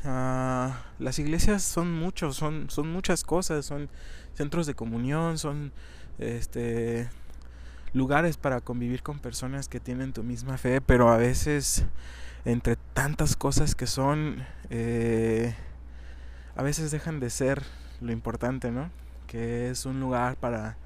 uh, 0.05 0.72
las 0.98 1.18
iglesias 1.20 1.62
son 1.62 1.92
muchos, 1.92 2.34
son, 2.34 2.70
son 2.70 2.90
muchas 2.90 3.22
cosas, 3.22 3.66
son 3.66 3.88
centros 4.34 4.66
de 4.66 4.74
comunión, 4.74 5.38
son 5.38 5.72
este 6.18 7.09
lugares 7.93 8.36
para 8.36 8.60
convivir 8.60 9.02
con 9.02 9.19
personas 9.19 9.69
que 9.69 9.81
tienen 9.81 10.12
tu 10.12 10.23
misma 10.23 10.59
fe, 10.59 10.81
pero 10.81 11.10
a 11.10 11.16
veces 11.16 11.85
entre 12.44 12.77
tantas 12.94 13.36
cosas 13.36 13.74
que 13.74 13.86
son, 13.86 14.44
eh, 14.70 15.55
a 16.56 16.62
veces 16.62 16.90
dejan 16.90 17.20
de 17.20 17.31
ser 17.31 17.62
lo 18.01 18.12
importante, 18.12 18.70
¿no? 18.70 18.90
Que 19.27 19.70
es 19.70 19.85
un 19.86 20.01
lugar 20.01 20.36
para, 20.36 20.77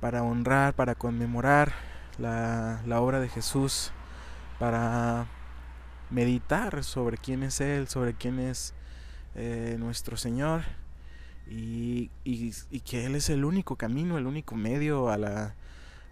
para 0.00 0.22
honrar, 0.22 0.74
para 0.74 0.94
conmemorar 0.94 1.72
la, 2.18 2.82
la 2.86 3.00
obra 3.00 3.20
de 3.20 3.28
Jesús, 3.28 3.92
para 4.58 5.26
meditar 6.10 6.82
sobre 6.84 7.16
quién 7.16 7.42
es 7.42 7.60
Él, 7.60 7.88
sobre 7.88 8.14
quién 8.14 8.38
es 8.38 8.74
eh, 9.34 9.76
nuestro 9.78 10.16
Señor 10.16 10.62
y, 11.48 12.10
y, 12.24 12.52
y, 12.70 12.80
que 12.80 13.06
Él 13.06 13.14
es 13.14 13.30
el 13.30 13.44
único 13.44 13.76
camino, 13.76 14.18
el 14.18 14.26
único 14.26 14.56
medio 14.56 15.08
a 15.08 15.16
la, 15.16 15.54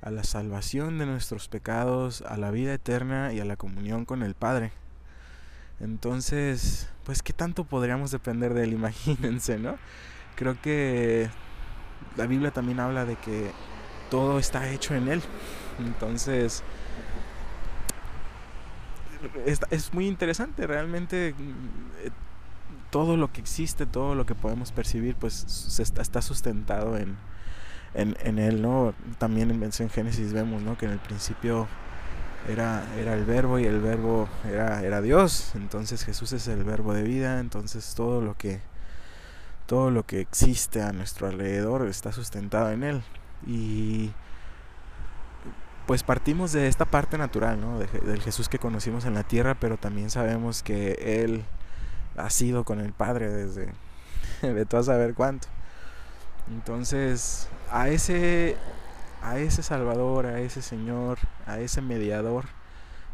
a 0.03 0.11
la 0.11 0.25
salvación 0.25 0.99
de 0.99 1.07
nuestros 1.07 1.49
pecados, 1.49 2.23
a 2.23 2.37
la 2.37 2.51
vida 2.51 2.75
eterna 2.75 3.33
y 3.33 3.41
a 3.41 3.45
la 3.45 3.57
comunión 3.57 4.05
con 4.05 4.23
el 4.23 4.35
Padre. 4.35 4.73
Entonces, 5.81 6.89
pues 7.05 7.23
qué 7.23 7.33
tanto 7.33 7.65
podríamos 7.65 8.11
depender 8.11 8.55
de 8.55 8.65
Él, 8.65 8.73
imagínense, 8.75 9.59
¿no? 9.59 9.79
Creo 10.37 10.61
que 10.61 11.29
la 12.17 12.27
Biblia 12.27 12.51
también 12.51 12.81
habla 12.81 13.05
de 13.05 13.17
que 13.17 13.51
todo 14.11 14.39
está 14.39 14.71
hecho 14.71 14.95
en 14.95 15.09
Él. 15.09 15.23
Entonces, 15.79 16.63
es, 19.47 19.93
muy 19.93 20.07
interesante, 20.07 20.67
realmente 20.67 21.35
todo 22.91 23.17
lo 23.17 23.33
que 23.33 23.41
existe, 23.41 23.87
todo 23.87 24.15
lo 24.15 24.27
que 24.27 24.35
podemos 24.35 24.73
percibir, 24.73 25.17
pues 25.17 25.79
está, 25.79 26.03
está 26.03 26.23
sustentado 26.23 26.97
en, 26.97 27.17
en, 27.95 28.17
en 28.23 28.39
él, 28.39 28.63
¿no? 28.63 28.95
También 29.19 29.51
en, 29.51 29.63
en 29.63 29.91
Génesis 29.91 30.33
vemos, 30.33 30.63
¿no? 30.63 30.77
Que 30.79 30.87
en 30.87 30.93
el 30.93 30.99
principio 30.99 31.67
era, 32.49 32.85
era 32.99 33.15
el 33.15 33.25
verbo 33.25 33.59
y 33.59 33.65
el 33.65 33.81
verbo 33.81 34.29
era, 34.51 34.83
era 34.83 35.01
Dios. 35.01 35.53
Entonces 35.55 36.05
Jesús 36.05 36.33
es 36.33 36.49
el 36.49 36.65
verbo 36.65 36.95
de 36.95 37.03
vida. 37.03 37.41
Entonces 37.41 37.95
todo 37.95 38.21
lo 38.21 38.35
que 38.35 38.61
todo 39.67 39.91
lo 39.91 40.07
que 40.07 40.21
existe 40.21 40.81
a 40.81 40.93
nuestro 40.93 41.27
alrededor 41.27 41.87
está 41.89 42.11
sustentado 42.13 42.71
en 42.71 42.85
él. 42.85 43.03
Y 43.47 44.13
pues 45.87 46.03
partimos 46.03 46.53
de 46.53 46.69
esta 46.69 46.85
parte 46.87 47.19
natural, 47.19 47.61
¿no? 47.61 47.79
De, 47.79 47.87
del 47.87 48.23
Jesús 48.23 48.49
que 48.49 48.59
conocimos 48.59 49.05
en 49.05 49.15
la 49.15 49.25
tierra, 49.25 49.55
pero 49.55 49.77
también 49.77 50.11
sabemos 50.11 50.63
que 50.63 51.23
Él 51.23 51.45
ha 52.17 52.31
sido 52.31 52.65
con 52.65 52.81
el 52.81 52.93
Padre 52.93 53.31
desde 53.31 53.73
de 54.43 54.67
a 54.71 54.83
saber 54.83 55.15
cuánto. 55.15 55.49
Entonces, 56.51 57.49
a 57.71 57.89
ese, 57.89 58.57
a 59.23 59.39
ese 59.39 59.63
Salvador, 59.63 60.27
a 60.27 60.41
ese 60.41 60.63
Señor, 60.63 61.19
a 61.47 61.59
ese 61.59 61.81
mediador, 61.83 62.47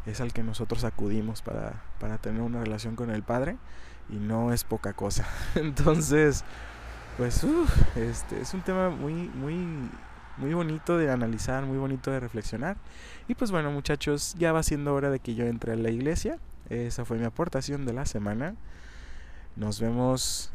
es 0.05 0.21
al 0.21 0.33
que 0.33 0.43
nosotros 0.43 0.83
acudimos 0.83 1.41
para, 1.41 1.81
para 1.99 2.17
tener 2.17 2.41
una 2.41 2.63
relación 2.63 2.95
con 2.95 3.09
el 3.09 3.23
Padre 3.23 3.57
y 4.09 4.15
no 4.15 4.53
es 4.53 4.63
poca 4.63 4.93
cosa. 4.93 5.27
Entonces, 5.55 6.43
pues 7.17 7.43
uf, 7.43 7.97
este 7.97 8.41
es 8.41 8.53
un 8.53 8.61
tema 8.61 8.89
muy 8.89 9.13
muy 9.13 9.55
muy 10.37 10.53
bonito 10.53 10.97
de 10.97 11.09
analizar, 11.09 11.63
muy 11.65 11.77
bonito 11.77 12.11
de 12.11 12.19
reflexionar. 12.19 12.77
Y 13.27 13.35
pues 13.35 13.51
bueno, 13.51 13.71
muchachos, 13.71 14.35
ya 14.37 14.51
va 14.51 14.63
siendo 14.63 14.93
hora 14.93 15.09
de 15.09 15.19
que 15.19 15.35
yo 15.35 15.45
entre 15.45 15.73
a 15.73 15.75
la 15.75 15.89
iglesia. 15.89 16.39
Esa 16.69 17.05
fue 17.05 17.17
mi 17.17 17.25
aportación 17.25 17.85
de 17.85 17.93
la 17.93 18.05
semana. 18.05 18.55
Nos 19.55 19.79
vemos 19.79 20.51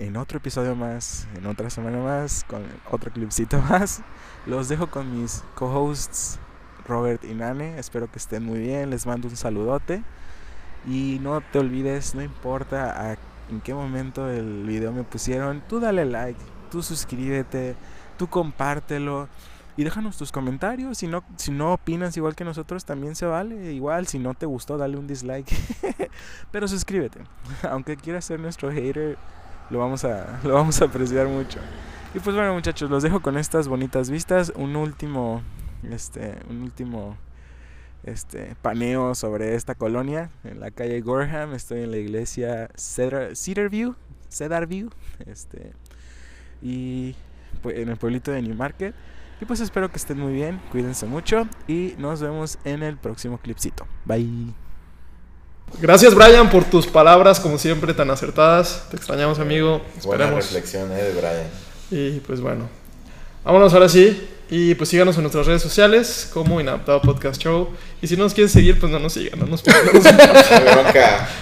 en 0.00 0.16
otro 0.16 0.38
episodio 0.38 0.74
más, 0.74 1.28
en 1.36 1.46
otra 1.46 1.68
semana 1.68 1.98
más, 1.98 2.44
con 2.44 2.62
otro 2.90 3.12
clipcito 3.12 3.60
más. 3.70 4.00
Los 4.46 4.68
dejo 4.68 4.88
con 4.88 5.20
mis 5.20 5.44
co-hosts 5.54 6.38
Robert 6.86 7.22
y 7.24 7.34
Nane. 7.34 7.78
Espero 7.78 8.10
que 8.10 8.18
estén 8.18 8.44
muy 8.44 8.60
bien. 8.60 8.88
Les 8.88 9.06
mando 9.06 9.28
un 9.28 9.36
saludote. 9.36 10.02
Y 10.88 11.18
no 11.20 11.42
te 11.42 11.58
olvides, 11.58 12.14
no 12.14 12.22
importa 12.22 13.10
a, 13.10 13.18
en 13.50 13.60
qué 13.62 13.74
momento 13.74 14.24
del 14.24 14.64
video 14.64 14.92
me 14.92 15.02
pusieron, 15.02 15.62
tú 15.68 15.78
dale 15.78 16.06
like, 16.06 16.40
tú 16.70 16.82
suscríbete, 16.82 17.76
tú 18.16 18.26
compártelo 18.28 19.28
y 19.76 19.84
déjanos 19.84 20.16
tus 20.16 20.32
comentarios. 20.32 20.96
Si 20.96 21.06
no, 21.06 21.22
si 21.36 21.50
no 21.50 21.74
opinas 21.74 22.16
igual 22.16 22.34
que 22.34 22.44
nosotros, 22.44 22.86
también 22.86 23.14
se 23.14 23.26
vale. 23.26 23.72
Igual, 23.74 24.06
si 24.06 24.18
no 24.18 24.32
te 24.32 24.46
gustó, 24.46 24.78
dale 24.78 24.96
un 24.96 25.06
dislike. 25.06 25.50
Pero 26.50 26.66
suscríbete. 26.66 27.20
Aunque 27.70 27.96
quieras 27.96 28.24
ser 28.24 28.40
nuestro 28.40 28.70
hater, 28.70 29.18
lo 29.70 29.78
vamos 29.78 30.04
a, 30.04 30.40
lo 30.44 30.54
vamos 30.54 30.80
a 30.82 30.86
apreciar 30.86 31.28
mucho. 31.28 31.58
Y 32.14 32.18
pues 32.18 32.34
bueno, 32.34 32.54
muchachos, 32.54 32.90
los 32.90 33.02
dejo 33.02 33.20
con 33.20 33.38
estas 33.38 33.68
bonitas 33.68 34.10
vistas. 34.10 34.52
Un 34.56 34.76
último, 34.76 35.42
este, 35.90 36.38
un 36.48 36.62
último 36.62 37.16
este 38.02 38.56
paneo 38.62 39.14
sobre 39.14 39.54
esta 39.54 39.74
colonia 39.74 40.30
en 40.44 40.60
la 40.60 40.70
calle 40.70 41.00
Gorham. 41.00 41.54
Estoy 41.54 41.82
en 41.82 41.90
la 41.90 41.98
iglesia 41.98 42.70
Cedar, 42.76 43.36
Cedarview, 43.36 43.94
Cedarview, 44.28 44.90
este 45.26 45.72
y 46.62 47.14
en 47.64 47.88
el 47.88 47.96
pueblito 47.96 48.30
de 48.30 48.42
Newmarket. 48.42 48.94
Y 49.40 49.46
pues 49.46 49.60
espero 49.60 49.90
que 49.90 49.96
estén 49.96 50.18
muy 50.18 50.34
bien, 50.34 50.60
cuídense 50.70 51.06
mucho 51.06 51.48
y 51.66 51.94
nos 51.98 52.20
vemos 52.20 52.58
en 52.64 52.82
el 52.82 52.98
próximo 52.98 53.38
clipcito. 53.38 53.86
Bye. 54.04 54.69
Gracias 55.78 56.14
Brian 56.14 56.50
por 56.50 56.64
tus 56.64 56.86
palabras 56.86 57.40
como 57.40 57.58
siempre 57.58 57.94
tan 57.94 58.10
acertadas. 58.10 58.84
Te 58.90 58.96
extrañamos 58.96 59.38
amigo. 59.38 59.82
Buena 60.04 60.24
Esperemos. 60.24 60.34
reflexión 60.52 60.92
eh, 60.92 61.02
de 61.02 61.12
Brian. 61.12 61.46
Y 61.90 62.20
pues 62.20 62.40
bueno. 62.40 62.68
Vámonos 63.44 63.72
ahora 63.72 63.88
sí. 63.88 64.28
Y 64.52 64.74
pues 64.74 64.88
síganos 64.88 65.14
en 65.16 65.22
nuestras 65.22 65.46
redes 65.46 65.62
sociales 65.62 66.28
como 66.34 66.60
Inadaptado 66.60 67.00
Podcast 67.02 67.40
Show. 67.40 67.70
Y 68.02 68.08
si 68.08 68.16
no 68.16 68.24
nos 68.24 68.34
quieren 68.34 68.50
seguir, 68.50 68.80
pues 68.80 68.90
no 68.90 68.98
nos 68.98 69.12
sigan. 69.12 69.38
No 69.38 69.46
nos, 69.46 69.64
no 69.66 69.72
nos- 69.92 70.04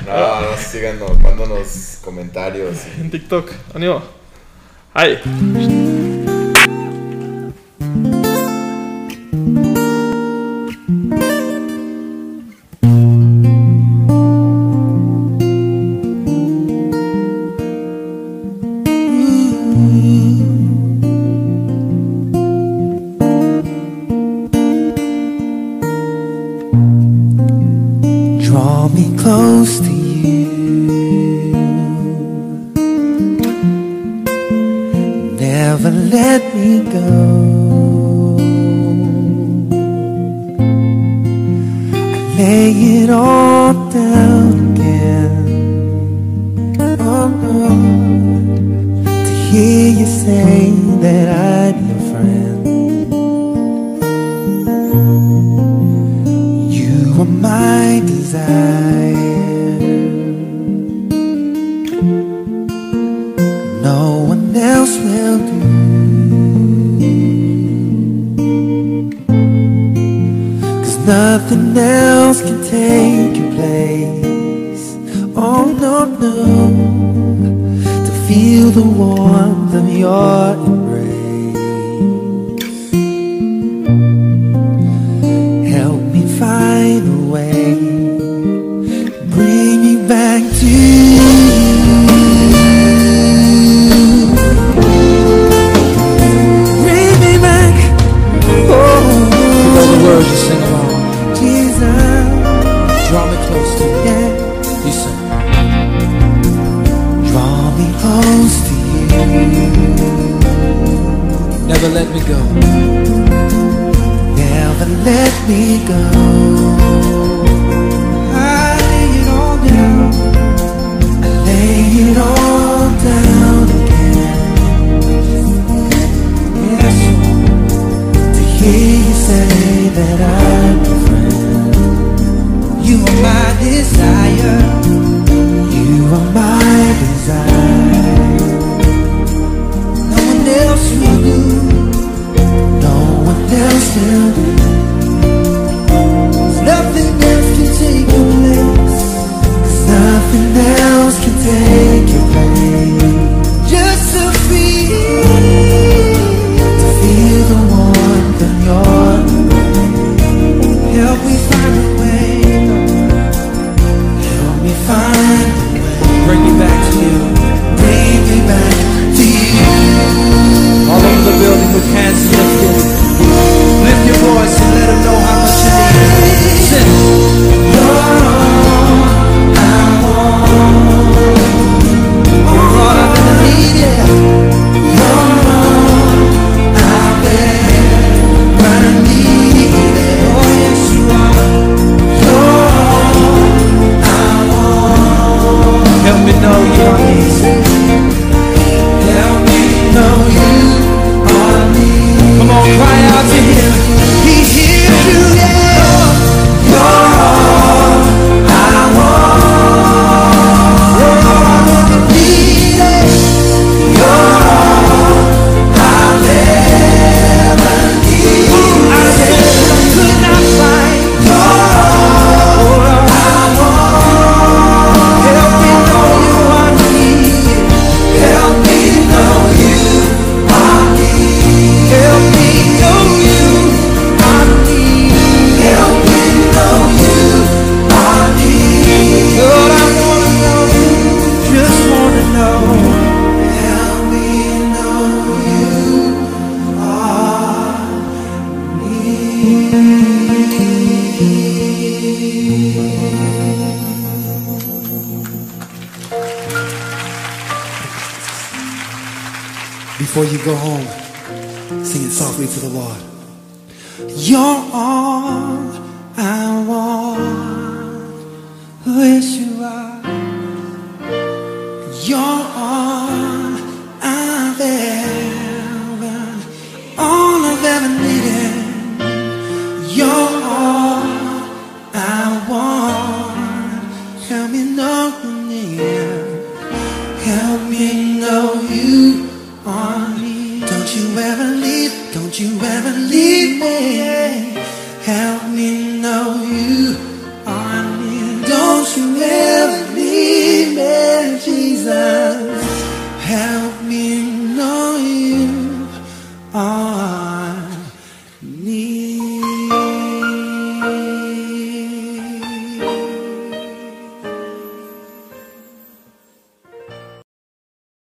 No. 0.06 0.40
No, 0.42 0.56
síganos, 0.58 1.18
mándanos 1.20 1.98
comentarios. 2.04 2.76
y- 2.98 3.00
en 3.00 3.10
TikTok. 3.10 3.50
Ánimo. 3.74 4.02
Ay. 4.92 5.18